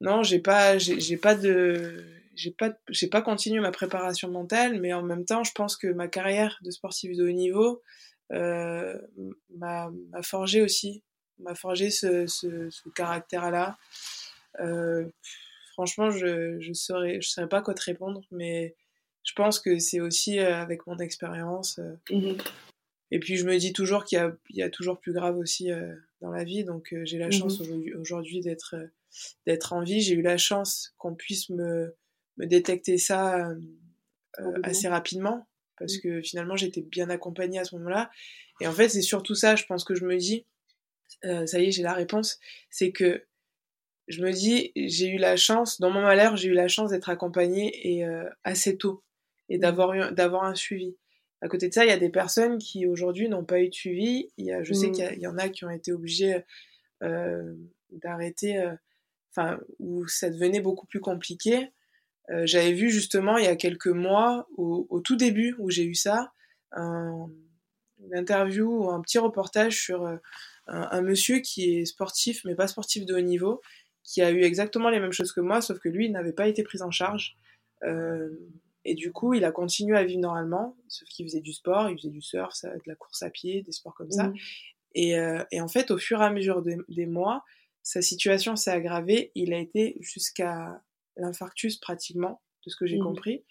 non, 0.01 0.23
j'ai 0.23 0.39
pas, 0.39 0.77
j'ai, 0.77 1.17
pas 1.17 1.35
de, 1.35 2.03
j'ai 2.39 2.51
pas, 2.51 2.71
j'ai 2.89 3.07
pas 3.07 3.21
continué 3.21 3.59
ma 3.59 3.71
préparation 3.71 4.29
mentale, 4.29 4.79
mais 4.79 4.93
en 4.93 5.03
même 5.03 5.25
temps, 5.25 5.43
je 5.43 5.51
pense 5.51 5.75
que 5.75 5.87
ma 5.87 6.07
carrière 6.07 6.57
de 6.61 6.71
sportif 6.71 7.15
de 7.17 7.27
haut 7.27 7.31
niveau, 7.31 7.81
euh, 8.31 8.97
m'a 9.57 9.91
forgé 10.21 10.61
aussi, 10.61 11.03
m'a 11.39 11.53
forgé 11.55 11.89
ce, 11.89 12.27
ce, 12.27 12.69
ce 12.69 12.89
caractère-là. 12.89 13.77
Euh, 14.61 15.05
franchement, 15.73 16.11
je 16.11 16.59
je 16.61 16.73
saurais, 16.73 17.21
je 17.21 17.27
saurais 17.27 17.49
pas 17.49 17.61
quoi 17.61 17.73
te 17.73 17.83
répondre, 17.83 18.21
mais 18.31 18.75
je 19.23 19.33
pense 19.33 19.59
que 19.59 19.77
c'est 19.79 19.99
aussi 19.99 20.39
euh, 20.39 20.55
avec 20.55 20.87
mon 20.87 20.97
expérience. 20.97 21.79
Mmh 22.09 22.33
et 23.11 23.17
puis 23.17 23.37
je 23.37 23.43
me 23.43 23.57
dis 23.57 23.73
toujours 23.73 24.05
qu'il 24.05 24.19
y 24.19 24.21
a, 24.21 24.31
il 24.51 24.57
y 24.57 24.61
a 24.61 24.69
toujours 24.69 24.99
plus 24.99 25.13
grave 25.13 25.35
aussi 25.35 25.71
euh, 25.71 25.95
dans 26.21 26.29
la 26.29 26.43
vie, 26.43 26.63
donc 26.63 26.93
j'ai 27.05 27.17
la 27.17 27.29
mmh 27.29 27.31
chance 27.31 27.59
aujourd'hui 27.99 28.39
d'être 28.41 28.75
d'être 29.47 29.73
en 29.73 29.81
vie. 29.81 30.01
J'ai 30.01 30.13
eu 30.13 30.21
la 30.21 30.37
chance 30.37 30.93
qu'on 30.99 31.15
puisse 31.15 31.49
me, 31.49 31.95
me 32.39 32.45
détecter 32.47 32.97
ça 32.97 33.49
assez 34.63 34.87
rapidement 34.87 35.47
parce 35.77 35.97
que 35.97 36.21
finalement 36.21 36.55
j'étais 36.55 36.81
bien 36.81 37.09
accompagnée 37.09 37.59
à 37.59 37.63
ce 37.63 37.75
moment-là. 37.75 38.11
Et 38.61 38.67
en 38.67 38.73
fait, 38.73 38.89
c'est 38.89 39.01
surtout 39.01 39.35
ça, 39.35 39.55
je 39.55 39.65
pense 39.65 39.83
que 39.83 39.95
je 39.95 40.05
me 40.05 40.17
dis, 40.17 40.45
euh, 41.25 41.45
ça 41.45 41.59
y 41.59 41.67
est, 41.67 41.71
j'ai 41.71 41.83
la 41.83 41.93
réponse, 41.93 42.39
c'est 42.69 42.91
que 42.91 43.25
je 44.07 44.21
me 44.21 44.31
dis, 44.31 44.71
j'ai 44.75 45.07
eu 45.07 45.17
la 45.17 45.37
chance, 45.37 45.79
dans 45.79 45.91
mon 45.91 46.01
malheur, 46.01 46.35
j'ai 46.35 46.49
eu 46.49 46.53
la 46.53 46.67
chance 46.67 46.89
d'être 46.89 47.09
accompagnée 47.09 47.71
et 47.87 48.05
euh, 48.05 48.27
assez 48.43 48.77
tôt 48.77 49.03
et 49.49 49.57
d'avoir 49.57 50.13
d'avoir 50.13 50.43
un 50.43 50.55
suivi. 50.55 50.95
À 51.41 51.47
côté 51.47 51.69
de 51.69 51.73
ça, 51.73 51.85
il 51.85 51.89
y 51.89 51.93
a 51.93 51.97
des 51.97 52.09
personnes 52.09 52.57
qui 52.57 52.85
aujourd'hui 52.85 53.29
n'ont 53.29 53.45
pas 53.45 53.61
eu 53.61 53.69
de 53.69 53.73
suivi. 53.73 54.29
Il 54.37 54.45
y 54.45 54.51
a, 54.51 54.61
je 54.63 54.73
sais 54.73 54.87
mmh. 54.87 54.91
qu'il 54.91 55.21
y, 55.21 55.27
en 55.27 55.37
a 55.37 55.47
qui 55.47 55.63
ont 55.63 55.69
été 55.69 55.93
obligés 55.93 56.43
euh, 57.01 57.55
d'arrêter, 57.91 58.57
euh, 58.57 58.73
enfin, 59.31 59.57
où 59.77 60.05
ça 60.07 60.29
devenait 60.29 60.59
beaucoup 60.59 60.85
plus 60.85 60.99
compliqué. 60.99 61.69
Euh, 62.29 62.45
j'avais 62.45 62.73
vu 62.73 62.89
justement 62.89 63.37
il 63.37 63.45
y 63.45 63.47
a 63.47 63.55
quelques 63.55 63.87
mois, 63.87 64.47
au, 64.55 64.85
au 64.89 64.99
tout 64.99 65.15
début 65.15 65.55
où 65.59 65.69
j'ai 65.69 65.83
eu 65.83 65.95
ça, 65.95 66.31
un, 66.71 67.27
une 68.03 68.15
interview 68.15 68.85
ou 68.85 68.89
un 68.89 69.01
petit 69.01 69.17
reportage 69.17 69.81
sur 69.81 70.05
euh, 70.05 70.17
un, 70.67 70.87
un, 70.91 71.01
monsieur 71.01 71.39
qui 71.39 71.75
est 71.75 71.85
sportif, 71.85 72.41
mais 72.45 72.55
pas 72.55 72.67
sportif 72.67 73.05
de 73.05 73.15
haut 73.15 73.21
niveau, 73.21 73.61
qui 74.03 74.21
a 74.21 74.31
eu 74.31 74.41
exactement 74.41 74.89
les 74.89 74.99
mêmes 74.99 75.11
choses 75.11 75.31
que 75.31 75.41
moi, 75.41 75.61
sauf 75.61 75.79
que 75.79 75.89
lui, 75.89 76.05
il 76.05 76.11
n'avait 76.11 76.33
pas 76.33 76.47
été 76.47 76.63
pris 76.63 76.81
en 76.81 76.91
charge. 76.91 77.35
Euh, 77.83 78.29
et 78.85 78.95
du 78.95 79.11
coup, 79.11 79.33
il 79.33 79.43
a 79.43 79.51
continué 79.51 79.97
à 79.97 80.03
vivre 80.03 80.21
normalement, 80.21 80.75
sauf 80.87 81.07
qu'il 81.09 81.25
faisait 81.25 81.41
du 81.41 81.53
sport, 81.53 81.89
il 81.89 81.97
faisait 81.97 82.09
du 82.09 82.21
surf, 82.21 82.53
de 82.63 82.81
la 82.87 82.95
course 82.95 83.21
à 83.23 83.29
pied, 83.29 83.61
des 83.61 83.71
sports 83.71 83.93
comme 83.93 84.11
ça. 84.11 84.27
Mmh. 84.27 84.35
Et, 84.95 85.19
euh, 85.19 85.43
et, 85.51 85.61
en 85.61 85.67
fait, 85.67 85.91
au 85.91 85.97
fur 85.97 86.21
et 86.21 86.25
à 86.25 86.31
mesure 86.31 86.61
de, 86.61 86.77
des 86.87 87.05
mois, 87.05 87.43
sa 87.83 88.01
situation 88.01 88.55
s'est 88.55 88.71
aggravée. 88.71 89.31
Il 89.35 89.53
a 89.53 89.59
été 89.59 89.97
jusqu'à 89.99 90.81
l'infarctus 91.17 91.77
pratiquement, 91.77 92.41
de 92.65 92.69
ce 92.69 92.75
que 92.75 92.85
j'ai 92.85 92.97
mmh. 92.97 93.03
compris. 93.03 93.43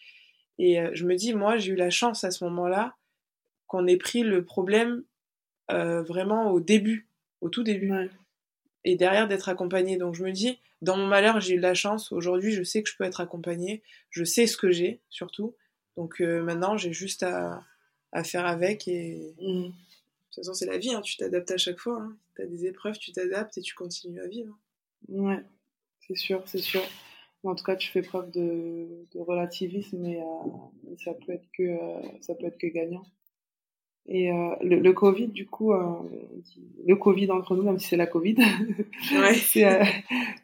Et 0.58 0.80
euh, 0.80 0.90
je 0.92 1.04
me 1.04 1.14
dis, 1.14 1.34
moi, 1.34 1.58
j'ai 1.58 1.72
eu 1.72 1.76
la 1.76 1.90
chance 1.90 2.24
à 2.24 2.30
ce 2.30 2.44
moment-là 2.44 2.96
qu'on 3.66 3.86
ait 3.86 3.96
pris 3.96 4.22
le 4.22 4.44
problème 4.44 5.04
euh, 5.70 6.02
vraiment 6.02 6.50
au 6.50 6.60
début, 6.60 7.08
au 7.40 7.48
tout 7.48 7.62
début. 7.62 7.92
Ouais. 7.92 8.10
Et 8.84 8.96
derrière 8.96 9.28
d'être 9.28 9.48
accompagné. 9.48 9.96
Donc 9.96 10.14
je 10.14 10.24
me 10.24 10.32
dis, 10.32 10.58
dans 10.82 10.96
mon 10.96 11.06
malheur, 11.06 11.40
j'ai 11.40 11.54
eu 11.54 11.60
la 11.60 11.74
chance. 11.74 12.12
Aujourd'hui, 12.12 12.52
je 12.52 12.62
sais 12.62 12.82
que 12.82 12.90
je 12.90 12.96
peux 12.96 13.04
être 13.04 13.20
accompagnée. 13.20 13.82
Je 14.10 14.24
sais 14.24 14.46
ce 14.46 14.56
que 14.56 14.70
j'ai, 14.70 15.00
surtout. 15.10 15.54
Donc 15.96 16.20
euh, 16.20 16.42
maintenant, 16.42 16.76
j'ai 16.76 16.92
juste 16.92 17.22
à, 17.22 17.62
à, 18.12 18.24
faire 18.24 18.46
avec. 18.46 18.88
Et 18.88 19.34
mmh. 19.40 19.64
de 19.64 19.66
toute 19.66 20.34
façon, 20.34 20.54
c'est 20.54 20.66
la 20.66 20.78
vie. 20.78 20.94
Hein. 20.94 21.02
Tu 21.02 21.16
t'adaptes 21.16 21.50
à 21.50 21.58
chaque 21.58 21.78
fois. 21.78 22.00
Hein. 22.00 22.16
Tu 22.34 22.42
as 22.42 22.46
des 22.46 22.66
épreuves, 22.66 22.98
tu 22.98 23.12
t'adaptes 23.12 23.58
et 23.58 23.62
tu 23.62 23.74
continues 23.74 24.20
à 24.20 24.26
vivre. 24.26 24.56
Ouais, 25.08 25.44
c'est 26.06 26.16
sûr, 26.16 26.42
c'est 26.46 26.58
sûr. 26.58 26.82
En 27.44 27.54
tout 27.54 27.64
cas, 27.64 27.76
tu 27.76 27.90
fais 27.90 28.02
preuve 28.02 28.30
de, 28.30 29.06
de 29.12 29.20
relativisme 29.20 30.04
et 30.04 30.20
euh, 30.20 30.94
ça 31.04 31.14
peut 31.14 31.32
être 31.32 31.48
que 31.56 31.62
euh, 31.62 32.02
ça 32.20 32.34
peut 32.34 32.46
être 32.46 32.58
que 32.58 32.66
gagnant. 32.66 33.04
Et 34.08 34.32
euh, 34.32 34.54
le, 34.62 34.80
le, 34.80 34.92
Covid, 34.94 35.28
du 35.28 35.46
coup, 35.46 35.72
euh, 35.72 35.82
le 36.86 36.96
Covid 36.96 37.30
entre 37.30 37.54
nous, 37.54 37.62
même 37.62 37.78
si 37.78 37.88
c'est 37.88 37.96
la 37.98 38.06
Covid, 38.06 38.36
ouais. 39.12 39.34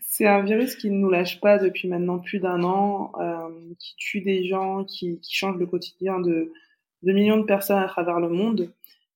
c'est 0.03 0.26
un 0.26 0.42
virus 0.42 0.76
qui 0.76 0.90
ne 0.90 0.99
nous 0.99 1.09
lâche 1.09 1.40
pas 1.40 1.57
depuis 1.57 1.88
maintenant 1.88 2.18
plus 2.18 2.40
d'un 2.40 2.62
an, 2.62 3.12
euh, 3.18 3.49
qui 3.78 3.97
tue 3.97 4.20
des 4.20 4.47
gens, 4.47 4.84
qui, 4.84 5.18
qui 5.20 5.34
change 5.34 5.57
le 5.57 5.64
quotidien 5.64 6.20
de, 6.20 6.53
de 7.03 7.12
millions 7.12 7.38
de 7.38 7.45
personnes 7.45 7.78
à 7.78 7.86
travers 7.86 8.20
le 8.20 8.28
monde. 8.28 8.70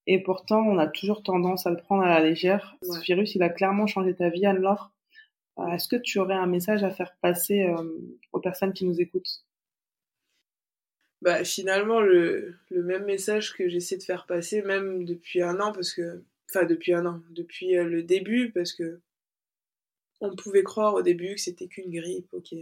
Et 0.06 0.18
pourtant, 0.22 0.62
on 0.62 0.78
a 0.78 0.86
toujours 0.86 1.22
tendance 1.22 1.66
à 1.66 1.70
le 1.70 1.76
prendre 1.76 2.02
à 2.02 2.08
la 2.08 2.20
légère. 2.20 2.78
Ouais. 2.80 2.96
Ce 2.96 3.04
virus, 3.04 3.34
il 3.34 3.42
a 3.42 3.50
clairement 3.50 3.86
changé 3.86 4.14
ta 4.14 4.30
vie, 4.30 4.46
Anne-Laure. 4.46 4.90
Euh, 5.58 5.66
est-ce 5.68 5.88
que 5.88 5.96
tu 5.96 6.18
aurais 6.18 6.34
un 6.34 6.46
message 6.46 6.84
à 6.84 6.90
faire 6.90 7.16
passer 7.20 7.64
euh, 7.64 7.82
aux 8.32 8.40
personnes 8.40 8.72
qui 8.72 8.84
nous 8.84 9.00
écoutent? 9.00 9.44
Bah, 11.20 11.42
finalement, 11.44 12.00
le, 12.00 12.56
le 12.70 12.82
même 12.82 13.04
message 13.04 13.54
que 13.54 13.68
j'essaie 13.68 13.96
de 13.96 14.04
faire 14.04 14.26
passer, 14.26 14.62
même 14.62 15.04
depuis 15.04 15.42
un 15.42 15.60
an, 15.60 15.72
parce 15.72 15.92
que. 15.92 16.22
Enfin, 16.50 16.64
depuis 16.64 16.94
un 16.94 17.04
an, 17.06 17.20
depuis 17.30 17.76
euh, 17.76 17.84
le 17.84 18.02
début, 18.02 18.52
parce 18.52 18.72
que. 18.72 19.00
On 20.20 20.34
pouvait 20.34 20.64
croire 20.64 20.94
au 20.94 21.02
début 21.02 21.36
que 21.36 21.40
c'était 21.40 21.68
qu'une 21.68 21.90
grippe, 21.92 22.32
ok. 22.32 22.54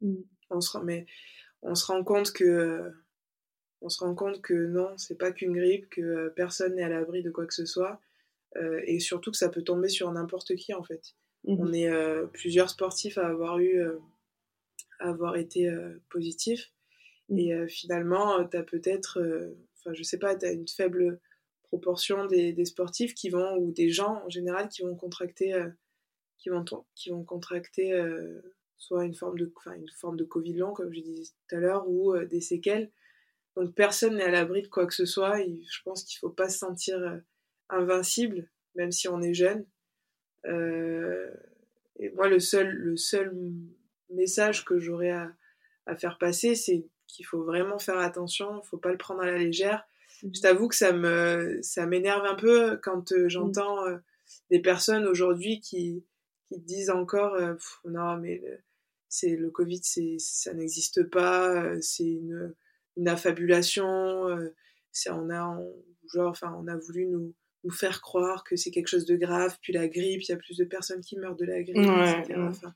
Mm. 0.00 0.16
On 0.50 0.60
se, 0.60 0.78
mais 0.78 1.06
on 1.62 1.74
se 1.74 1.86
rend 1.86 2.02
compte 2.04 2.32
que. 2.32 2.92
On 3.80 3.88
se 3.88 4.02
rend 4.02 4.14
compte 4.14 4.42
que 4.42 4.54
non, 4.54 4.96
c'est 4.96 5.18
pas 5.18 5.30
qu'une 5.32 5.52
grippe, 5.52 5.88
que 5.90 6.32
personne 6.34 6.74
n'est 6.74 6.82
à 6.82 6.88
l'abri 6.88 7.22
de 7.22 7.30
quoi 7.30 7.46
que 7.46 7.54
ce 7.54 7.64
soit, 7.64 8.00
euh, 8.56 8.80
et 8.84 8.98
surtout 8.98 9.30
que 9.30 9.36
ça 9.36 9.48
peut 9.48 9.62
tomber 9.62 9.88
sur 9.88 10.10
n'importe 10.10 10.56
qui 10.56 10.74
en 10.74 10.82
fait. 10.82 11.14
On 11.44 11.72
est 11.72 11.88
euh, 11.88 12.26
plusieurs 12.26 12.70
sportifs 12.70 13.18
à 13.18 13.28
avoir 13.28 13.58
eu, 13.58 13.80
euh, 13.80 13.98
à 14.98 15.10
avoir 15.10 15.36
été 15.36 15.68
euh, 15.68 16.00
positifs, 16.10 16.72
Mmh. 17.30 17.38
Et 17.38 17.68
finalement, 17.68 18.42
tu 18.48 18.56
as 18.56 18.62
peut-être, 18.62 19.18
enfin, 19.78 19.92
je 19.92 20.02
sais 20.02 20.16
pas, 20.16 20.34
tu 20.34 20.46
as 20.46 20.52
une 20.52 20.66
faible 20.66 21.20
proportion 21.64 22.24
des, 22.24 22.54
des, 22.54 22.64
sportifs 22.64 23.14
qui 23.14 23.28
vont, 23.28 23.56
ou 23.58 23.70
des 23.70 23.90
gens 23.90 24.22
en 24.24 24.30
général, 24.30 24.70
qui 24.70 24.80
vont 24.80 24.96
contracter, 24.96 25.52
qui 26.38 26.48
vont, 26.48 26.64
qui 26.94 27.10
vont 27.10 27.24
contracter 27.24 27.92
soit 28.78 29.04
une 29.04 29.14
forme 29.14 29.38
de, 29.38 29.52
une 29.76 29.90
forme 29.90 30.16
de 30.16 30.24
Covid 30.24 30.54
long, 30.54 30.72
comme 30.72 30.90
je 30.90 31.00
disais 31.00 31.30
tout 31.48 31.56
à 31.56 31.58
l'heure, 31.58 31.86
ou 31.86 32.16
des 32.16 32.40
séquelles. 32.40 32.90
Donc 33.54 33.74
personne 33.74 34.16
n'est 34.16 34.24
à 34.24 34.30
l'abri 34.30 34.62
de 34.62 34.68
quoi 34.68 34.86
que 34.86 34.94
ce 34.94 35.04
soit. 35.04 35.42
Et 35.42 35.60
je 35.70 35.82
pense 35.84 36.04
qu'il 36.04 36.16
ne 36.16 36.28
faut 36.28 36.34
pas 36.34 36.48
se 36.48 36.56
sentir 36.56 37.20
invincible, 37.68 38.48
même 38.74 38.90
si 38.90 39.06
on 39.06 39.20
est 39.20 39.34
jeune. 39.34 39.66
Euh, 40.46 41.30
et 41.98 42.10
moi, 42.10 42.28
le 42.28 42.40
seul, 42.40 42.70
le 42.70 42.96
seul 42.96 43.34
message 44.10 44.64
que 44.64 44.78
j'aurais 44.78 45.10
à, 45.10 45.32
à, 45.86 45.96
faire 45.96 46.18
passer, 46.18 46.54
c'est 46.54 46.86
qu'il 47.06 47.26
faut 47.26 47.42
vraiment 47.42 47.78
faire 47.78 47.98
attention, 47.98 48.52
il 48.54 48.58
ne 48.58 48.66
faut 48.66 48.78
pas 48.78 48.92
le 48.92 48.98
prendre 48.98 49.22
à 49.22 49.26
la 49.26 49.38
légère. 49.38 49.86
Mmh. 50.22 50.28
Je 50.34 50.40
t'avoue 50.40 50.68
que 50.68 50.76
ça 50.76 50.92
me 50.92 51.58
ça 51.62 51.86
m'énerve 51.86 52.24
un 52.24 52.34
peu 52.34 52.78
quand 52.82 53.12
euh, 53.12 53.28
j'entends 53.28 53.86
euh, 53.86 53.98
des 54.50 54.60
personnes 54.60 55.06
aujourd'hui 55.06 55.60
qui, 55.60 56.04
qui 56.48 56.58
disent 56.60 56.90
encore 56.90 57.36
non 57.84 58.16
mais 58.16 58.42
c'est 59.08 59.36
le 59.36 59.50
Covid 59.50 59.80
c'est 59.82 60.16
ça 60.18 60.52
n'existe 60.52 61.04
pas 61.04 61.80
c'est 61.80 62.04
une, 62.04 62.54
une 62.96 63.08
affabulation 63.08 64.26
c'est 64.92 65.10
on 65.10 65.30
a 65.30 65.58
genre 66.12 66.30
enfin 66.30 66.54
on 66.58 66.66
a 66.68 66.76
voulu 66.76 67.06
nous 67.06 67.34
nous 67.64 67.70
faire 67.70 68.00
croire 68.00 68.44
que 68.44 68.56
c'est 68.56 68.70
quelque 68.70 68.88
chose 68.88 69.04
de 69.04 69.16
grave, 69.16 69.56
puis 69.62 69.72
la 69.72 69.88
grippe, 69.88 70.22
il 70.22 70.28
y 70.28 70.32
a 70.32 70.36
plus 70.36 70.56
de 70.56 70.64
personnes 70.64 71.00
qui 71.00 71.16
meurent 71.18 71.36
de 71.36 71.44
la 71.44 71.62
grippe, 71.62 71.76
etc. 71.76 72.34
Enfin, 72.38 72.74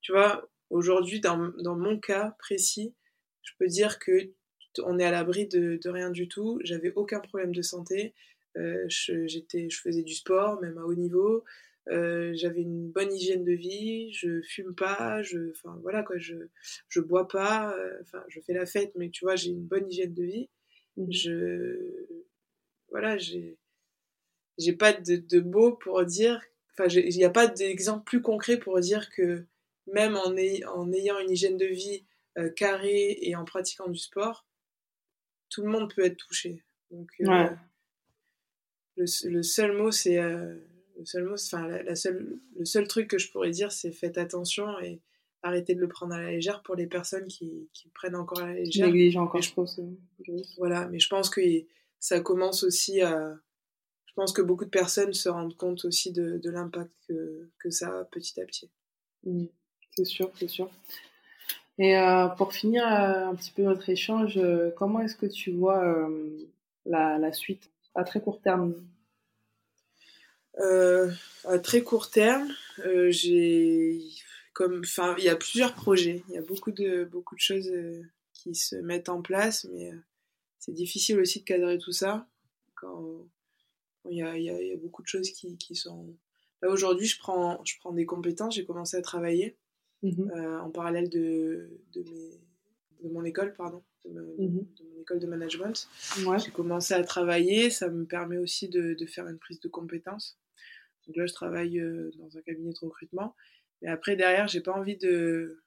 tu 0.00 0.12
vois, 0.12 0.48
aujourd'hui, 0.70 1.20
dans, 1.20 1.52
dans, 1.58 1.76
mon 1.76 1.98
cas 1.98 2.36
précis, 2.38 2.94
je 3.42 3.52
peux 3.58 3.66
dire 3.66 3.98
que 3.98 4.30
on 4.84 4.98
est 4.98 5.04
à 5.04 5.10
l'abri 5.10 5.48
de, 5.48 5.78
de, 5.82 5.90
rien 5.90 6.10
du 6.10 6.28
tout. 6.28 6.60
J'avais 6.62 6.92
aucun 6.94 7.18
problème 7.20 7.52
de 7.52 7.62
santé. 7.62 8.14
Euh, 8.56 8.84
j'étais, 8.88 9.68
je 9.68 9.80
faisais 9.80 10.02
du 10.02 10.14
sport, 10.14 10.60
même 10.60 10.78
à 10.78 10.84
haut 10.84 10.94
niveau. 10.94 11.44
Euh, 11.88 12.32
j'avais 12.34 12.60
une 12.62 12.90
bonne 12.90 13.12
hygiène 13.12 13.44
de 13.44 13.52
vie. 13.52 14.12
Je 14.12 14.40
fume 14.42 14.74
pas. 14.74 15.22
Je, 15.22 15.50
enfin 15.50 15.78
voilà 15.82 16.02
quoi. 16.02 16.18
Je, 16.18 16.36
je 16.88 17.00
bois 17.00 17.26
pas. 17.26 17.74
Euh, 17.76 17.98
enfin, 18.02 18.22
je 18.28 18.40
fais 18.40 18.52
la 18.52 18.66
fête, 18.66 18.92
mais 18.94 19.10
tu 19.10 19.24
vois, 19.24 19.36
j'ai 19.36 19.50
une 19.50 19.66
bonne 19.66 19.90
hygiène 19.90 20.14
de 20.14 20.24
vie. 20.24 20.48
Mmh. 20.96 21.10
Je, 21.10 22.06
voilà, 22.90 23.18
j'ai 23.18 23.58
j'ai 24.58 24.72
pas 24.72 24.92
de, 24.92 25.16
de, 25.16 25.40
mots 25.40 25.72
pour 25.72 26.04
dire, 26.04 26.42
enfin, 26.72 26.88
il 26.88 27.16
n'y 27.16 27.24
a 27.24 27.30
pas 27.30 27.46
d'exemple 27.46 28.04
plus 28.04 28.22
concret 28.22 28.58
pour 28.58 28.78
dire 28.80 29.10
que 29.10 29.46
même 29.86 30.16
en, 30.16 30.32
en 30.74 30.92
ayant 30.92 31.18
une 31.18 31.30
hygiène 31.30 31.56
de 31.56 31.66
vie 31.66 32.04
euh, 32.38 32.48
carrée 32.50 33.18
et 33.22 33.34
en 33.36 33.44
pratiquant 33.44 33.88
du 33.88 33.98
sport, 33.98 34.46
tout 35.48 35.62
le 35.62 35.68
monde 35.68 35.92
peut 35.92 36.04
être 36.04 36.16
touché. 36.16 36.62
Donc, 36.90 37.10
euh, 37.20 37.48
le, 38.96 39.04
le, 39.28 39.42
seul 39.42 39.76
mot, 39.76 39.90
c'est. 39.90 40.18
Euh, 40.18 40.54
le 40.98 41.04
seul 41.06 41.24
mot, 41.24 41.34
enfin, 41.34 41.66
la, 41.66 41.96
seule, 41.96 42.38
le 42.58 42.64
seul 42.64 42.86
truc 42.86 43.08
que 43.08 43.18
je 43.18 43.30
pourrais 43.30 43.50
dire, 43.50 43.72
c'est 43.72 43.90
faites 43.90 44.18
attention 44.18 44.78
et 44.80 45.00
arrêtez 45.42 45.74
de 45.74 45.80
le 45.80 45.88
prendre 45.88 46.12
à 46.12 46.20
la 46.20 46.30
légère 46.30 46.62
pour 46.62 46.74
les 46.74 46.86
personnes 46.86 47.26
qui, 47.26 47.68
qui 47.72 47.88
prennent 47.88 48.16
encore 48.16 48.40
à 48.40 48.48
la 48.48 48.54
légère. 48.54 48.86
Négligent 48.86 49.22
encore, 49.22 49.40
je 49.40 49.52
pense. 49.52 49.80
Voilà, 50.58 50.86
mais 50.88 50.98
je 50.98 51.08
pense 51.08 51.30
que 51.30 51.40
ça 51.98 52.20
commence 52.20 52.62
aussi 52.64 53.00
à 53.00 53.34
je 54.10 54.14
pense 54.16 54.32
que 54.32 54.42
beaucoup 54.42 54.64
de 54.64 54.70
personnes 54.70 55.12
se 55.12 55.28
rendent 55.28 55.56
compte 55.56 55.84
aussi 55.84 56.10
de, 56.10 56.38
de 56.38 56.50
l'impact 56.50 56.90
que, 57.06 57.48
que, 57.60 57.70
ça 57.70 58.00
a 58.00 58.04
petit 58.04 58.40
à 58.40 58.44
petit. 58.44 58.68
Mmh. 59.22 59.44
c'est 59.96 60.04
sûr, 60.04 60.32
c'est 60.36 60.48
sûr. 60.48 60.68
Et 61.78 61.96
euh, 61.96 62.26
pour 62.26 62.52
finir 62.52 62.84
euh, 62.84 63.28
un 63.28 63.36
petit 63.36 63.52
peu 63.52 63.62
notre 63.62 63.88
échange, 63.88 64.36
euh, 64.36 64.70
comment 64.76 65.00
est-ce 65.00 65.14
que 65.14 65.26
tu 65.26 65.52
vois 65.52 66.10
la, 66.86 67.18
la, 67.18 67.32
suite 67.32 67.70
à 67.94 68.02
très 68.02 68.20
court 68.20 68.40
terme? 68.40 68.74
À 70.58 71.58
très 71.62 71.82
court 71.82 72.10
terme, 72.10 72.52
j'ai 73.10 74.02
comme, 74.52 74.80
enfin, 74.84 75.14
il 75.18 75.24
y 75.24 75.28
a 75.28 75.36
plusieurs 75.36 75.74
projets, 75.74 76.24
il 76.28 76.34
y 76.34 76.38
a 76.38 76.42
beaucoup 76.42 76.72
de 76.72 77.04
beaucoup 77.04 77.36
de 77.36 77.40
choses 77.40 77.72
qui 78.34 78.56
se 78.56 78.74
mettent 78.76 79.08
en 79.08 79.22
place, 79.22 79.68
mais 79.72 79.92
c'est 80.58 80.72
difficile 80.72 81.20
aussi 81.20 81.38
de 81.40 81.44
cadrer 81.44 81.78
tout 81.78 81.92
ça 81.92 82.26
quand 82.74 83.24
il 84.08 84.16
y 84.16 84.22
a, 84.22 84.36
il 84.36 84.44
y 84.44 84.72
a, 84.72 84.76
beaucoup 84.76 85.02
de 85.02 85.08
choses 85.08 85.30
qui, 85.30 85.56
qui 85.58 85.74
sont. 85.74 86.16
Là, 86.62 86.70
aujourd'hui, 86.70 87.06
je 87.06 87.18
prends, 87.18 87.62
je 87.64 87.74
prends 87.78 87.92
des 87.92 88.06
compétences, 88.06 88.54
j'ai 88.54 88.64
commencé 88.64 88.96
à 88.96 89.02
travailler 89.02 89.56
mmh 90.02 90.30
euh, 90.30 90.60
en 90.60 90.70
parallèle 90.70 91.10
de, 91.10 91.78
de, 91.92 92.02
mes, 92.02 92.40
de 93.02 93.08
mon 93.10 93.24
école, 93.24 93.52
pardon, 93.54 93.82
de, 94.06 94.20
mmh 94.38 94.66
mon 94.94 95.00
école 95.02 95.20
de 95.20 95.26
management. 95.26 95.88
J'ai 96.16 96.50
commencé 96.50 96.94
à 96.94 97.02
travailler, 97.02 97.70
ça 97.70 97.88
me 97.88 98.04
permet 98.06 98.38
aussi 98.38 98.68
de, 98.68 98.94
de, 98.94 99.06
faire 99.06 99.26
une 99.28 99.38
prise 99.38 99.60
de 99.60 99.68
compétences. 99.68 100.38
Donc 101.06 101.16
là, 101.16 101.26
je 101.26 101.32
travaille 101.32 101.80
euh, 101.80 102.10
dans 102.18 102.36
un 102.36 102.42
cabinet 102.42 102.72
de 102.72 102.78
recrutement. 102.78 103.34
Mais 103.82 103.88
après, 103.88 104.16
derrière, 104.16 104.48
j'ai 104.48 104.60
pas 104.60 104.72
envie 104.72 104.96
de 104.96 105.62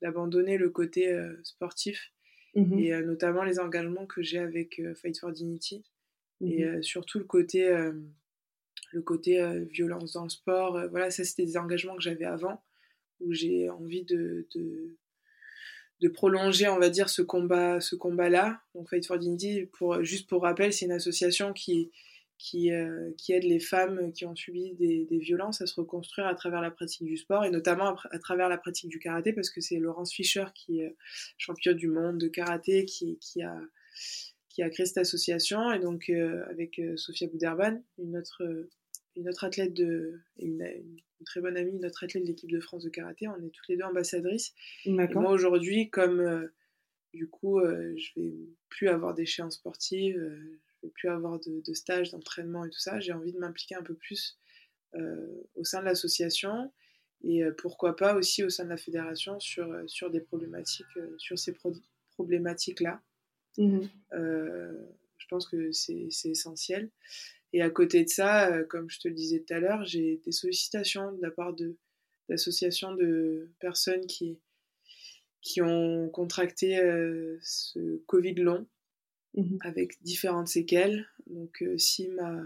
d'abandonner 0.00 0.58
le 0.58 0.68
côté 0.68 1.12
euh, 1.12 1.32
sportif 1.44 2.12
mmh 2.54 2.78
et 2.78 3.02
notamment 3.02 3.44
les 3.44 3.58
engagements 3.58 4.06
que 4.06 4.20
j'ai 4.20 4.38
avec 4.38 4.82
Fight 4.96 5.18
for 5.18 5.32
Dignity 5.32 5.84
et 6.42 6.64
mmh 6.64 6.82
surtout 6.82 7.18
le 7.18 7.24
côté, 7.24 7.70
le 8.92 9.02
côté 9.02 9.40
violence 9.70 10.12
dans 10.12 10.24
le 10.24 10.28
sport. 10.28 10.80
voilà, 10.90 11.10
ça 11.10 11.24
c'était 11.24 11.44
des 11.44 11.56
engagements 11.56 11.96
que 11.96 12.02
j'avais 12.02 12.24
avant, 12.24 12.62
où 13.20 13.32
j'ai 13.32 13.70
envie 13.70 14.04
de, 14.04 14.46
de, 14.54 14.96
de, 16.00 16.08
prolonger, 16.08 16.68
on 16.68 16.78
va 16.78 16.90
dire, 16.90 17.08
ce 17.08 17.22
combat, 17.22 17.80
ce 17.80 17.94
combat-là. 17.94 18.60
Donc 18.74 18.90
Fight 18.90 19.06
for 19.06 19.18
Dignity, 19.18 19.66
pour, 19.78 20.02
juste 20.02 20.28
pour 20.28 20.42
rappel, 20.42 20.72
c'est 20.72 20.86
une 20.86 20.92
association 20.92 21.52
qui, 21.52 21.92
qui, 22.42 22.70
qui, 23.16 23.32
aide 23.32 23.44
les 23.44 23.60
femmes 23.60 24.12
qui 24.12 24.26
ont 24.26 24.34
subi 24.34 24.74
des, 24.74 25.04
des, 25.04 25.18
violences 25.18 25.60
à 25.60 25.66
se 25.66 25.76
reconstruire 25.76 26.26
à 26.26 26.34
travers 26.34 26.60
la 26.60 26.72
pratique 26.72 27.04
du 27.04 27.16
sport 27.16 27.44
et 27.44 27.50
notamment 27.50 27.94
à, 28.10 28.18
travers 28.18 28.48
la 28.48 28.58
pratique 28.58 28.90
du 28.90 28.98
karaté 28.98 29.32
parce 29.32 29.48
que 29.48 29.60
c'est 29.60 29.78
Laurence 29.78 30.12
Fischer 30.12 30.46
qui 30.52 30.80
est 30.80 30.96
championne 31.38 31.76
du 31.76 31.86
monde 31.86 32.18
de 32.18 32.26
karaté 32.26 32.84
qui, 32.84 33.16
qui 33.20 33.42
a 33.42 33.56
qui 34.52 34.62
a 34.62 34.68
créé 34.68 34.84
cette 34.84 34.98
association 34.98 35.72
et 35.72 35.78
donc 35.78 36.10
euh, 36.10 36.44
avec 36.50 36.78
euh, 36.78 36.96
Sophia 36.96 37.26
Bouderban, 37.26 37.82
une 37.98 38.18
autre, 38.18 38.42
euh, 38.44 38.68
une 39.16 39.28
autre 39.28 39.44
athlète 39.44 39.72
de, 39.72 40.20
une, 40.38 40.62
très 41.24 41.40
bonne 41.40 41.56
amie, 41.56 41.72
une 41.72 41.86
autre 41.86 42.04
athlète 42.04 42.24
de 42.24 42.28
l'équipe 42.28 42.50
de 42.50 42.60
France 42.60 42.84
de 42.84 42.90
karaté. 42.90 43.28
On 43.28 43.36
est 43.42 43.50
toutes 43.50 43.68
les 43.68 43.76
deux 43.76 43.84
ambassadrices. 43.84 44.52
Et 44.84 44.90
moi 44.90 45.30
aujourd'hui, 45.30 45.88
comme 45.88 46.50
du 47.14 47.28
coup, 47.28 47.60
je 47.60 48.20
vais 48.20 48.34
plus 48.68 48.88
avoir 48.88 49.14
d'échéances 49.14 49.54
sportives, 49.54 50.16
je 50.16 50.86
vais 50.86 50.92
plus 50.92 51.08
avoir 51.08 51.38
de, 51.38 51.62
de 51.64 51.74
stages, 51.74 52.10
d'entraînement 52.10 52.64
et 52.64 52.70
tout 52.70 52.80
ça, 52.80 52.98
j'ai 52.98 53.12
envie 53.12 53.32
de 53.32 53.38
m'impliquer 53.38 53.76
un 53.76 53.82
peu 53.82 53.94
plus 53.94 54.38
au 55.54 55.64
sein 55.64 55.80
de 55.80 55.84
l'association 55.84 56.72
et 57.22 57.44
pourquoi 57.56 57.94
pas 57.94 58.16
aussi 58.16 58.42
au 58.42 58.50
sein 58.50 58.64
de 58.64 58.70
la 58.70 58.76
fédération 58.76 59.38
sur, 59.38 59.72
sur 59.86 60.10
des 60.10 60.20
problématiques, 60.20 60.98
sur 61.18 61.38
ces 61.38 61.56
problématiques-là. 62.14 63.00
Mmh 63.58 63.80
euh, 64.14 64.72
je 65.18 65.26
pense 65.28 65.48
que 65.48 65.72
c'est 65.72 66.10
essentiel. 66.24 66.90
Et 67.52 67.62
à 67.62 67.70
côté 67.70 68.04
de 68.04 68.08
ça, 68.08 68.52
euh, 68.52 68.64
comme 68.64 68.90
je 68.90 68.98
te 68.98 69.08
le 69.08 69.14
disais 69.14 69.40
tout 69.40 69.54
à 69.54 69.60
l'heure, 69.60 69.84
j'ai 69.84 70.20
des 70.24 70.32
sollicitations 70.32 71.12
de 71.12 71.22
la 71.22 71.30
part 71.30 71.54
d'associations 72.28 72.94
de, 72.94 73.50
personnes 73.60 74.06
qui, 74.06 74.38
qui 75.40 75.62
ont 75.62 76.08
contracté 76.10 76.78
euh, 76.78 77.38
ce 77.42 77.98
Covid 78.06 78.34
long 78.34 78.66
mmh 79.34 79.58
avec 79.60 80.02
différentes 80.02 80.48
séquelles. 80.48 81.06
Donc 81.26 81.64
si 81.78 82.08
ma, 82.08 82.42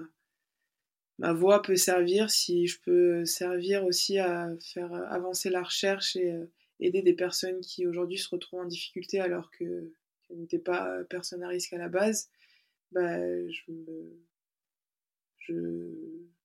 ma 1.18 1.32
voix 1.32 1.62
peut 1.62 1.76
servir, 1.76 2.30
si 2.30 2.68
je 2.68 2.80
peux 2.80 3.24
servir 3.24 3.84
aussi 3.84 4.18
à 4.18 4.50
faire 4.60 4.92
avancer 5.10 5.50
la 5.50 5.62
recherche 5.62 6.14
et 6.14 6.32
aider 6.78 7.02
des 7.02 7.14
personnes 7.14 7.60
qui 7.60 7.86
aujourd'hui 7.86 8.18
se 8.18 8.28
retrouvent 8.28 8.60
en 8.60 8.66
difficulté 8.66 9.18
alors 9.18 9.50
que 9.50 9.92
qui 10.26 10.36
n'était 10.36 10.58
pas 10.58 11.04
personne 11.04 11.42
à 11.42 11.48
risque 11.48 11.72
à 11.72 11.78
la 11.78 11.88
base, 11.88 12.30
bah, 12.92 13.18
je, 13.48 13.72
je, 15.38 15.54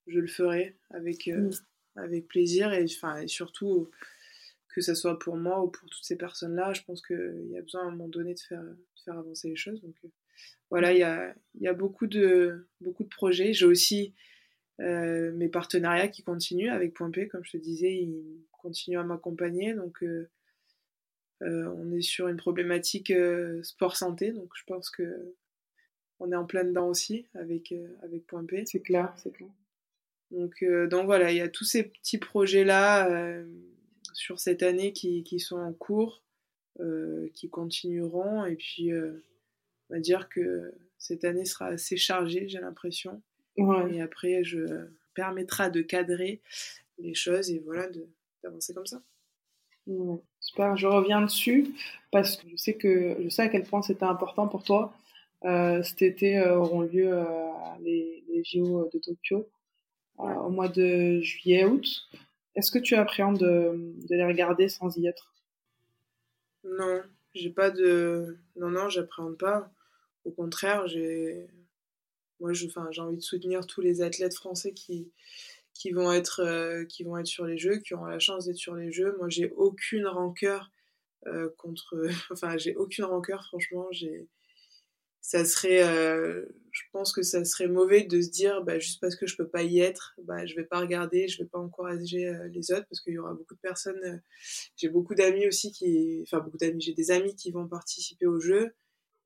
je 0.07 0.19
le 0.19 0.27
ferai 0.27 0.77
avec, 0.89 1.27
euh, 1.27 1.49
avec 1.95 2.27
plaisir 2.27 2.73
et, 2.73 2.86
et 2.86 3.27
surtout 3.27 3.89
que 4.73 4.82
ce 4.82 4.95
soit 4.95 5.19
pour 5.19 5.38
moi 5.38 5.63
ou 5.63 5.69
pour 5.69 5.89
toutes 5.89 6.03
ces 6.03 6.15
personnes-là, 6.15 6.73
je 6.73 6.82
pense 6.84 7.01
qu'il 7.05 7.47
y 7.49 7.57
a 7.57 7.61
besoin 7.61 7.82
à 7.82 7.86
un 7.86 7.91
moment 7.91 8.07
donné 8.07 8.34
de 8.34 8.39
faire, 8.39 8.63
de 8.63 9.01
faire 9.03 9.17
avancer 9.17 9.49
les 9.49 9.55
choses. 9.55 9.82
Donc 9.82 9.95
euh, 10.03 10.09
voilà, 10.69 10.93
il 10.93 10.99
y 10.99 11.03
a, 11.03 11.36
y 11.59 11.67
a, 11.67 11.73
beaucoup, 11.73 12.07
de, 12.07 12.67
beaucoup 12.79 13.03
de 13.03 13.09
projets. 13.09 13.53
J'ai 13.53 13.65
aussi 13.65 14.13
euh, 14.79 15.32
mes 15.34 15.49
partenariats 15.49 16.07
qui 16.07 16.23
continuent 16.23 16.71
avec 16.71 16.93
Point 16.93 17.11
P, 17.11 17.27
comme 17.27 17.43
je 17.43 17.51
te 17.51 17.57
disais, 17.57 17.93
ils 17.93 18.45
continuent 18.51 18.99
à 18.99 19.03
m'accompagner. 19.03 19.73
Donc 19.73 20.01
euh, 20.03 20.29
on 21.41 21.91
est 21.91 22.01
sur 22.01 22.27
une 22.27 22.37
problématique 22.37 23.11
euh, 23.11 23.61
sport-santé, 23.63 24.31
donc 24.31 24.51
je 24.55 24.63
pense 24.65 24.89
que 24.89 25.35
on 26.19 26.31
est 26.31 26.35
en 26.35 26.45
plein 26.45 26.63
dedans 26.63 26.87
aussi 26.87 27.25
avec, 27.33 27.71
euh, 27.71 27.87
avec 28.03 28.27
Point 28.27 28.45
P. 28.45 28.65
C'est 28.65 28.81
clair, 28.81 29.13
c'est 29.17 29.31
clair. 29.31 29.49
Donc, 30.29 30.63
donc 30.89 31.05
voilà, 31.05 31.31
il 31.31 31.37
y 31.37 31.41
a 31.41 31.49
tous 31.49 31.65
ces 31.65 31.83
petits 31.83 32.19
projets-là 32.19 33.43
sur 34.13 34.39
cette 34.39 34.63
année 34.63 34.93
qui, 34.93 35.23
qui, 35.23 35.41
sont 35.41 35.57
en 35.57 35.73
cours. 35.73 36.23
qui 37.33 37.49
continueront. 37.49 38.45
Et 38.45 38.55
puis, 38.55 38.93
on 38.93 39.93
va 39.93 39.99
dire 39.99 40.29
que 40.29 40.73
cette 40.97 41.25
année 41.25 41.43
sera 41.43 41.65
assez 41.65 41.97
chargée, 41.97 42.47
j'ai 42.47 42.61
l'impression. 42.61 43.21
Et 43.57 44.01
après, 44.01 44.45
je 44.45 44.87
permettra 45.13 45.69
de 45.69 45.81
cadrer 45.81 46.41
les 46.97 47.13
choses 47.13 47.51
et 47.51 47.59
voilà, 47.59 47.89
d'avancer 48.43 48.73
comme 48.73 48.85
ça. 48.85 49.03
Super, 50.51 50.75
je 50.75 50.87
reviens 50.87 51.21
dessus 51.21 51.73
parce 52.11 52.35
que 52.35 52.49
je 52.49 52.57
sais, 52.57 52.73
que, 52.73 53.15
je 53.23 53.29
sais 53.29 53.43
à 53.43 53.47
quel 53.47 53.63
point 53.63 53.81
c'était 53.81 54.03
important 54.03 54.47
pour 54.47 54.63
toi. 54.63 54.93
Euh, 55.45 55.81
cet 55.81 56.01
été 56.01 56.37
euh, 56.37 56.57
auront 56.57 56.81
lieu 56.81 57.09
euh, 57.13 57.25
les, 57.81 58.23
les, 58.27 58.43
JO 58.43 58.89
de 58.93 58.99
Tokyo 58.99 59.47
au 60.17 60.49
mois 60.49 60.67
de 60.67 61.21
juillet-août. 61.21 61.87
Est-ce 62.55 62.69
que 62.69 62.79
tu 62.79 62.95
appréhendes 62.95 63.39
de, 63.39 63.93
de, 64.07 64.15
les 64.15 64.25
regarder 64.25 64.67
sans 64.67 64.95
y 64.97 65.07
être? 65.07 65.33
Non, 66.63 67.01
j'ai 67.33 67.49
pas 67.49 67.71
de. 67.71 68.37
Non, 68.57 68.69
non, 68.69 68.89
j'appréhende 68.89 69.37
pas. 69.37 69.71
Au 70.25 70.31
contraire, 70.31 70.87
j'ai. 70.87 71.47
Moi, 72.39 72.53
j'ai 72.53 72.69
envie 73.01 73.17
de 73.17 73.21
soutenir 73.21 73.65
tous 73.65 73.81
les 73.81 74.01
athlètes 74.01 74.35
français 74.35 74.73
qui, 74.73 75.11
qui 75.74 75.91
vont 75.91 76.11
être 76.11 76.41
euh, 76.41 76.86
qui 76.86 77.03
vont 77.03 77.17
être 77.17 77.28
sur 77.28 77.45
les 77.45 77.57
jeux, 77.57 77.78
qui 77.78 77.93
auront 77.93 78.05
la 78.05 78.19
chance 78.19 78.45
d'être 78.45 78.57
sur 78.57 78.76
les 78.76 78.91
jeux. 78.91 79.15
Moi, 79.17 79.30
j'ai 79.30 79.49
aucune 79.51 80.07
rancœur 80.07 80.72
euh, 81.28 81.49
contre, 81.57 81.95
enfin, 82.32 82.57
j'ai 82.57 82.76
aucune 82.76 83.05
rancœur. 83.05 83.45
Franchement, 83.47 83.88
j'ai, 83.91 84.28
ça 85.22 85.45
serait, 85.45 85.84
euh, 85.84 86.45
je 86.72 86.82
pense 86.91 87.13
que 87.13 87.22
ça 87.22 87.45
serait 87.45 87.67
mauvais 87.67 88.03
de 88.03 88.22
se 88.22 88.30
dire, 88.30 88.63
bah, 88.63 88.80
juste 88.80 88.99
parce 89.01 89.15
que 89.15 89.28
je 89.28 89.36
peux 89.38 89.47
pas 89.47 89.63
y 89.63 89.80
être, 89.80 90.15
bah, 90.24 90.45
je 90.45 90.55
vais 90.55 90.65
pas 90.65 90.80
regarder, 90.80 91.28
je 91.28 91.41
vais 91.41 91.49
pas 91.49 91.59
encourager 91.59 92.32
les 92.51 92.72
autres 92.72 92.86
parce 92.89 93.01
qu'il 93.01 93.13
y 93.13 93.19
aura 93.19 93.34
beaucoup 93.34 93.55
de 93.55 93.59
personnes. 93.59 94.22
j'ai 94.76 94.89
beaucoup 94.89 95.15
d'amis 95.15 95.47
aussi 95.47 95.72
qui, 95.72 96.22
enfin, 96.24 96.39
beaucoup 96.39 96.57
d'amis. 96.57 96.82
J'ai 96.82 96.93
des 96.93 97.11
amis 97.11 97.36
qui 97.36 97.51
vont 97.51 97.67
participer 97.67 98.26
aux 98.26 98.39
jeux. 98.39 98.74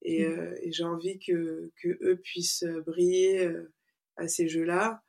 Et, 0.08 0.28
mmh. 0.28 0.56
et 0.62 0.72
j'ai 0.72 0.84
envie 0.84 1.18
que, 1.18 1.72
que 1.82 1.88
eux 2.02 2.18
puissent 2.24 2.66
briller 2.86 3.52
à 4.18 4.28
ces 4.28 4.48
jeux-là. 4.48 5.05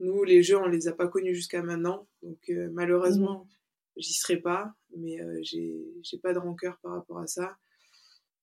Nous, 0.00 0.24
les 0.24 0.42
jeux, 0.42 0.58
on 0.58 0.66
les 0.66 0.88
a 0.88 0.92
pas 0.92 1.08
connus 1.08 1.34
jusqu'à 1.34 1.62
maintenant. 1.62 2.06
Donc, 2.22 2.38
euh, 2.50 2.68
malheureusement, 2.72 3.44
mmh. 3.44 4.00
j'y 4.00 4.12
serai 4.14 4.36
pas. 4.36 4.74
Mais 4.96 5.20
euh, 5.20 5.40
j'ai 5.42 6.18
pas 6.22 6.34
de 6.34 6.38
rancœur 6.38 6.78
par 6.82 6.92
rapport 6.92 7.18
à 7.18 7.26
ça. 7.26 7.56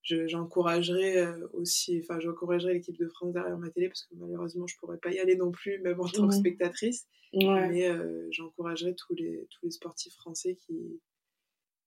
J'encouragerai 0.02 1.20
euh, 1.20 1.48
aussi, 1.54 2.02
enfin, 2.04 2.20
j'encouragerai 2.20 2.74
l'équipe 2.74 2.98
de 2.98 3.08
France 3.08 3.32
derrière 3.34 3.58
ma 3.58 3.70
télé 3.70 3.88
parce 3.88 4.04
que 4.04 4.16
malheureusement, 4.16 4.68
je 4.68 4.76
pourrais 4.78 4.98
pas 4.98 5.12
y 5.12 5.20
aller 5.20 5.38
non 5.38 5.52
plus, 5.52 5.80
même 5.80 6.00
en 6.00 6.08
tant 6.08 6.28
que 6.28 6.36
spectatrice. 6.36 7.08
Mais 7.34 7.90
j'encouragerai 8.32 8.96
tous 8.96 9.16
les, 9.16 9.48
tous 9.50 9.66
les 9.66 9.72
sportifs 9.72 10.16
français 10.16 10.56
qui, 10.56 11.00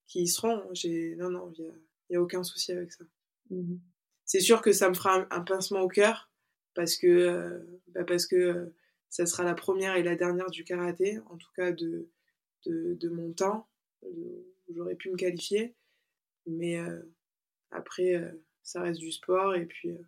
qui 0.07 0.23
y 0.23 0.29
seront. 0.29 0.63
Non, 1.19 1.31
non, 1.31 1.53
il 1.59 1.65
n'y 2.11 2.17
a, 2.17 2.19
a, 2.19 2.23
aucun 2.23 2.43
souci 2.43 2.73
avec 2.73 2.93
ça. 2.93 3.05
Mmh. 3.51 3.77
C'est 4.25 4.41
sûr 4.41 4.63
que 4.63 4.73
ça 4.73 4.89
me 4.89 4.95
fera 4.95 5.27
un, 5.31 5.41
pincement 5.43 5.83
au 5.83 5.89
cœur 5.89 6.31
parce 6.75 6.97
que, 6.97 7.65
bah 7.89 8.05
parce 8.05 8.27
que 8.27 8.73
ça 9.17 9.25
sera 9.25 9.45
la 9.45 9.55
première 9.55 9.97
et 9.97 10.03
la 10.03 10.15
dernière 10.15 10.51
du 10.51 10.63
karaté, 10.63 11.21
en 11.31 11.39
tout 11.39 11.49
cas 11.57 11.73
de, 11.73 12.11
de, 12.67 13.09
mon 13.09 13.33
temps, 13.33 13.67
où 14.03 14.45
j'aurais 14.69 14.95
pu 14.95 15.11
me 15.11 15.17
qualifier. 15.17 15.75
Mais 16.47 16.77
euh, 16.79 17.01
après, 17.71 18.15
euh, 18.17 18.31
ça 18.63 18.83
reste 18.83 19.01
du 19.01 19.11
sport 19.11 19.55
et 19.55 19.65
puis 19.65 19.89
euh, 19.89 20.03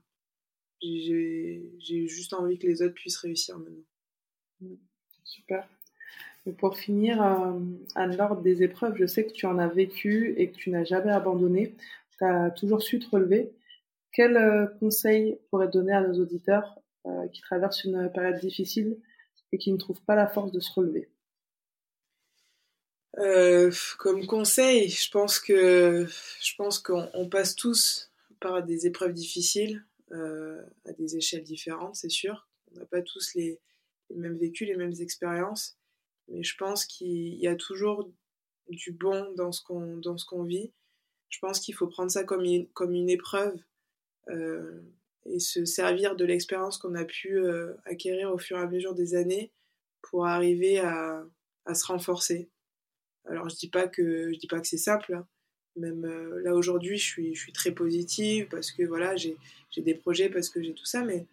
j'ai 0.82 2.06
juste 2.06 2.34
envie 2.34 2.58
que 2.58 2.66
les 2.66 2.82
autres 2.82 2.92
puissent 2.92 3.16
réussir 3.16 3.58
maintenant. 3.58 4.76
Super. 5.24 5.66
Pour 6.58 6.76
finir, 6.76 7.22
à 7.22 8.06
l'ordre 8.06 8.42
des 8.42 8.62
épreuves, 8.62 8.96
je 8.96 9.06
sais 9.06 9.24
que 9.24 9.32
tu 9.32 9.46
en 9.46 9.58
as 9.58 9.68
vécu 9.68 10.34
et 10.36 10.50
que 10.50 10.56
tu 10.56 10.68
n'as 10.68 10.84
jamais 10.84 11.12
abandonné. 11.12 11.74
Tu 12.18 12.24
as 12.24 12.50
toujours 12.50 12.82
su 12.82 12.98
te 12.98 13.08
relever. 13.08 13.52
Quel 14.12 14.70
conseil 14.80 15.38
pourrais 15.50 15.68
donner 15.68 15.92
à 15.92 16.00
nos 16.00 16.20
auditeurs 16.20 16.78
qui 17.32 17.40
traversent 17.40 17.84
une 17.84 18.10
période 18.12 18.38
difficile 18.40 18.98
et 19.52 19.58
qui 19.58 19.72
ne 19.72 19.78
trouvent 19.78 20.02
pas 20.02 20.14
la 20.14 20.26
force 20.26 20.52
de 20.52 20.60
se 20.60 20.72
relever 20.72 21.08
euh, 23.18 23.70
Comme 23.98 24.26
conseil, 24.26 24.88
je 24.88 25.10
pense 25.10 25.38
que 25.38 26.06
je 26.40 26.54
pense 26.56 26.78
qu'on 26.78 27.28
passe 27.30 27.54
tous 27.54 28.12
par 28.40 28.62
des 28.62 28.86
épreuves 28.86 29.12
difficiles 29.12 29.84
euh, 30.12 30.62
à 30.84 30.92
des 30.92 31.16
échelles 31.16 31.42
différentes, 31.42 31.96
c'est 31.96 32.10
sûr. 32.10 32.48
On 32.72 32.78
n'a 32.78 32.86
pas 32.86 33.02
tous 33.02 33.34
les, 33.34 33.60
mêmes 34.14 34.36
vécus, 34.36 34.68
les 34.68 34.76
mêmes 34.76 34.94
expériences, 35.00 35.76
mais 36.28 36.42
je 36.42 36.56
pense 36.56 36.84
qu'il 36.84 37.34
y 37.34 37.46
a 37.46 37.56
toujours 37.56 38.08
du 38.68 38.92
bon 38.92 39.32
dans 39.34 39.52
ce 39.52 39.62
qu'on 39.62 39.96
dans 39.96 40.18
ce 40.18 40.26
qu'on 40.26 40.44
vit. 40.44 40.72
Je 41.30 41.38
pense 41.40 41.60
qu'il 41.60 41.74
faut 41.74 41.88
prendre 41.88 42.10
ça 42.10 42.24
comme 42.24 42.44
une, 42.44 42.68
comme 42.68 42.94
une 42.94 43.10
épreuve 43.10 43.58
et 45.30 45.40
se 45.40 45.64
servir 45.64 46.16
de 46.16 46.24
l'expérience 46.24 46.78
qu'on 46.78 46.94
a 46.94 47.04
pu 47.04 47.38
euh, 47.38 47.74
acquérir 47.84 48.32
au 48.32 48.38
fur 48.38 48.58
et 48.58 48.62
à 48.62 48.66
mesure 48.66 48.94
des 48.94 49.14
années 49.14 49.52
pour 50.02 50.26
arriver 50.26 50.78
à, 50.78 51.24
se 51.74 51.84
renforcer. 51.84 52.48
Alors 53.26 53.50
je 53.50 53.56
dis 53.56 53.68
pas 53.68 53.88
que 53.88 54.32
je 54.32 54.38
dis 54.38 54.46
pas 54.46 54.58
que 54.58 54.66
c'est 54.66 54.78
simple. 54.78 55.14
Hein. 55.14 55.26
Même 55.76 56.06
euh, 56.06 56.40
là 56.42 56.54
aujourd'hui, 56.54 56.96
je 56.96 57.04
suis, 57.04 57.34
je 57.34 57.40
suis 57.40 57.52
très 57.52 57.72
positive 57.72 58.48
parce 58.48 58.72
que 58.72 58.82
voilà, 58.84 59.16
j'ai 59.16 59.36
des 59.76 59.94
projets, 59.94 60.30
parce 60.30 60.48
que 60.48 60.62
j'ai 60.62 60.72
tout 60.72 60.86
ça, 60.86 61.04
mais 61.04 61.26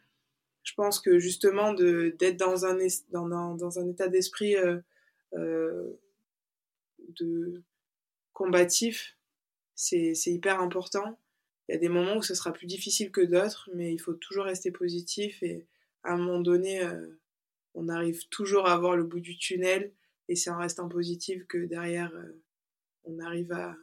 je 0.64 0.74
pense 0.74 1.00
que 1.00 1.20
justement 1.20 1.74
d'être 1.74 2.38
dans 2.38 2.66
un, 2.66 2.78
dans, 3.12 3.56
dans 3.56 3.80
un 3.80 3.88
état 3.88 4.10
d'esprit 4.10 4.56
euh, 4.58 5.90
de 7.00 7.64
combatif, 8.34 9.18
c'est 9.74 10.14
hyper 10.26 10.60
important 10.62 11.18
il 11.68 11.74
y 11.74 11.76
a 11.76 11.80
des 11.80 11.90
moments 11.90 12.18
où 12.18 12.22
ce 12.22 12.36
sera 12.36 12.54
plus 12.54 12.68
difficile 12.68 13.12
que 13.12 13.22
d'autres, 13.22 13.70
mais 13.74 13.94
il 13.94 14.00
faut 14.00 14.14
toujours 14.14 14.46
rester 14.46 14.72
positif 14.72 15.42
et 15.42 15.66
à 16.04 16.14
un 16.14 16.18
moment 16.18 16.40
donné, 16.40 16.84
euh, 16.84 17.08
on 17.74 17.90
arrive 17.90 18.28
toujours 18.30 18.68
à 18.68 18.78
voir 18.78 18.96
le 18.96 19.04
bout 19.04 19.20
du 19.20 19.38
tunnel 19.38 19.92
et 20.28 20.36
c'est 20.36 20.52
en 20.52 20.60
restant 20.60 20.88
positif 20.88 21.46
que 21.48 21.66
derrière, 21.66 22.14
euh, 22.16 22.44
on 23.06 23.20
arrive 23.20 23.52
à, 23.52 23.76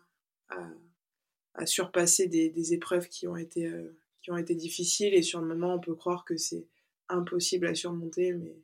à, 1.55 1.67
surpasser 1.67 2.27
des, 2.29 2.51
des, 2.51 2.73
épreuves 2.73 3.09
qui 3.09 3.27
ont, 3.27 3.37
été, 3.37 3.67
euh, 3.67 3.97
qui 4.23 4.31
ont 4.31 4.37
été 4.37 4.55
difficiles 4.55 5.15
et 5.15 5.23
sur 5.23 5.41
le 5.41 5.47
moment, 5.47 5.75
on 5.75 5.81
peut 5.81 5.95
croire 5.95 6.25
que 6.25 6.37
c'est 6.37 6.67
impossible 7.09 7.67
à 7.67 7.75
surmonter, 7.75 8.33
mais 8.33 8.57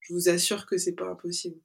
je 0.00 0.12
vous 0.12 0.28
assure 0.28 0.66
que 0.66 0.76
c'est 0.76 0.94
pas 0.94 1.08
impossible. 1.08 1.58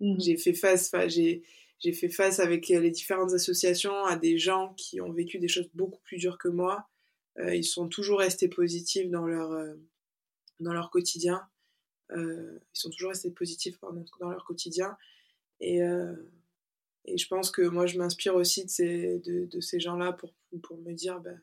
Mmh. 0.00 0.20
J'ai 0.20 0.36
fait 0.36 0.54
face, 0.54 0.90
j'ai 1.06 1.42
j'ai 1.80 1.92
fait 1.92 2.08
face 2.08 2.40
avec 2.40 2.70
euh, 2.70 2.80
les 2.80 2.90
différentes 2.90 3.32
associations 3.32 4.04
à 4.04 4.16
des 4.16 4.38
gens 4.38 4.74
qui 4.74 5.00
ont 5.00 5.12
vécu 5.12 5.38
des 5.38 5.48
choses 5.48 5.68
beaucoup 5.74 6.00
plus 6.04 6.16
dures 6.16 6.38
que 6.38 6.48
moi. 6.48 6.88
Euh, 7.38 7.54
ils 7.54 7.64
sont 7.64 7.88
toujours 7.88 8.20
restés 8.20 8.48
positifs 8.48 9.10
dans 9.10 9.26
leur, 9.26 9.52
euh, 9.52 9.74
dans 10.60 10.72
leur 10.72 10.90
quotidien. 10.90 11.46
ils 12.10 12.60
sont 12.72 12.90
toujours 12.90 13.10
restés 13.10 13.30
positifs 13.30 13.78
dans 14.20 14.30
leur 14.30 14.44
quotidien. 14.44 14.96
Et, 15.60 15.80
et 17.06 17.18
je 17.18 17.26
pense 17.28 17.50
que 17.50 17.62
moi, 17.62 17.86
je 17.86 17.98
m'inspire 17.98 18.34
aussi 18.36 18.64
de 18.64 18.70
ces, 18.70 19.18
de, 19.20 19.46
de 19.46 19.60
ces 19.60 19.80
gens-là 19.80 20.12
pour, 20.12 20.32
pour 20.62 20.78
me 20.78 20.92
dire 20.92 21.20
ben, 21.20 21.40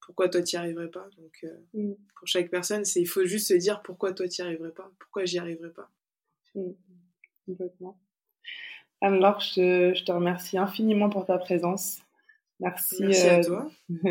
pourquoi 0.00 0.28
toi, 0.28 0.42
tu 0.42 0.56
n'y 0.56 0.60
arriverais 0.60 0.90
pas? 0.90 1.08
Donc, 1.18 1.44
mm. 1.74 1.92
pour 2.16 2.26
chaque 2.26 2.50
personne, 2.50 2.82
il 2.96 3.06
faut 3.06 3.24
juste 3.26 3.48
se 3.48 3.54
dire 3.54 3.82
pourquoi 3.82 4.12
toi, 4.14 4.26
tu 4.28 4.40
n'y 4.40 4.48
arriverais 4.48 4.72
pas, 4.72 4.90
pourquoi 4.98 5.24
j'y 5.26 5.38
arriverais 5.38 5.72
pas? 5.72 5.90
Mm. 6.54 6.72
Complètement. 7.46 8.00
Alors, 9.00 9.40
je, 9.40 9.92
je, 9.94 10.04
te 10.04 10.12
remercie 10.12 10.58
infiniment 10.58 11.08
pour 11.08 11.26
ta 11.26 11.38
présence. 11.38 11.98
Merci, 12.60 12.96
Merci 13.00 13.28
à 13.28 13.38
euh, 13.38 13.42
toi. 13.44 13.70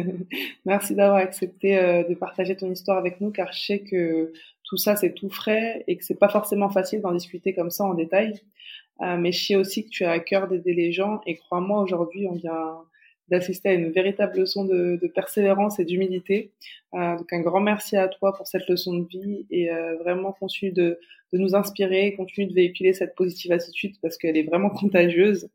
Merci 0.66 0.96
d'avoir 0.96 1.18
accepté 1.18 1.78
euh, 1.78 2.04
de 2.04 2.16
partager 2.16 2.56
ton 2.56 2.72
histoire 2.72 2.98
avec 2.98 3.20
nous, 3.20 3.32
car 3.32 3.52
je 3.52 3.60
sais 3.60 3.80
que 3.80 4.32
tout 4.64 4.78
ça 4.78 4.96
c'est 4.96 5.14
tout 5.14 5.30
frais 5.30 5.84
et 5.88 5.98
que 5.98 6.06
c'est 6.06 6.18
pas 6.18 6.30
forcément 6.30 6.70
facile 6.70 7.02
d'en 7.02 7.14
discuter 7.14 7.54
comme 7.54 7.72
ça 7.72 7.84
en 7.84 7.94
détail. 7.94 8.40
Euh, 9.02 9.18
mais 9.18 9.32
je 9.32 9.46
sais 9.46 9.56
aussi 9.56 9.84
que 9.84 9.90
tu 9.90 10.06
as 10.06 10.12
à 10.12 10.20
cœur 10.20 10.48
d'aider 10.48 10.74
les 10.74 10.92
gens 10.92 11.22
et 11.26 11.36
crois-moi, 11.36 11.82
aujourd'hui, 11.82 12.28
on 12.28 12.34
vient 12.34 12.78
d'assister 13.30 13.70
à 13.70 13.74
une 13.74 13.92
véritable 13.92 14.40
leçon 14.40 14.66
de, 14.66 14.98
de 15.02 15.08
persévérance 15.08 15.80
et 15.80 15.86
d'humilité. 15.86 16.52
Euh, 16.94 17.18
donc 17.18 17.32
un 17.32 17.42
grand 17.42 17.60
merci 17.60 17.98
à 17.98 18.08
toi 18.08 18.34
pour 18.34 18.48
cette 18.48 18.68
leçon 18.68 18.98
de 18.98 19.08
vie 19.08 19.46
et 19.52 19.72
euh, 19.72 19.98
vraiment 19.98 20.32
continue 20.32 20.72
de, 20.72 21.00
de, 21.34 21.38
nous 21.38 21.56
inspirer, 21.56 22.16
continue 22.16 22.48
de 22.48 22.54
véhiculer 22.54 22.94
cette 22.94 23.16
positive 23.16 23.52
attitude 23.52 23.96
parce 24.02 24.18
qu'elle 24.18 24.38
est 24.38 24.44
vraiment 24.44 24.70
contagieuse. 24.82 25.50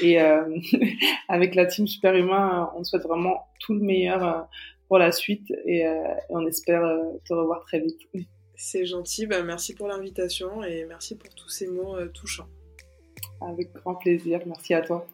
Et 0.00 0.20
euh, 0.20 0.44
avec 1.28 1.54
la 1.54 1.66
team 1.66 1.86
Superhumain, 1.86 2.70
on 2.76 2.84
souhaite 2.84 3.02
vraiment 3.02 3.46
tout 3.60 3.74
le 3.74 3.80
meilleur 3.80 4.24
euh, 4.24 4.40
pour 4.88 4.98
la 4.98 5.12
suite 5.12 5.50
et, 5.64 5.80
et 5.80 5.88
on 6.28 6.46
espère 6.46 6.82
te 7.26 7.32
revoir 7.32 7.64
très 7.64 7.80
vite. 7.80 7.98
C'est 8.54 8.84
gentil, 8.84 9.26
bah 9.26 9.42
merci 9.42 9.74
pour 9.74 9.88
l'invitation 9.88 10.62
et 10.62 10.84
merci 10.84 11.16
pour 11.16 11.34
tous 11.34 11.48
ces 11.48 11.66
mots 11.66 11.96
touchants. 12.08 12.48
Avec 13.40 13.72
grand 13.72 13.94
plaisir, 13.94 14.40
merci 14.46 14.74
à 14.74 14.82
toi. 14.82 15.06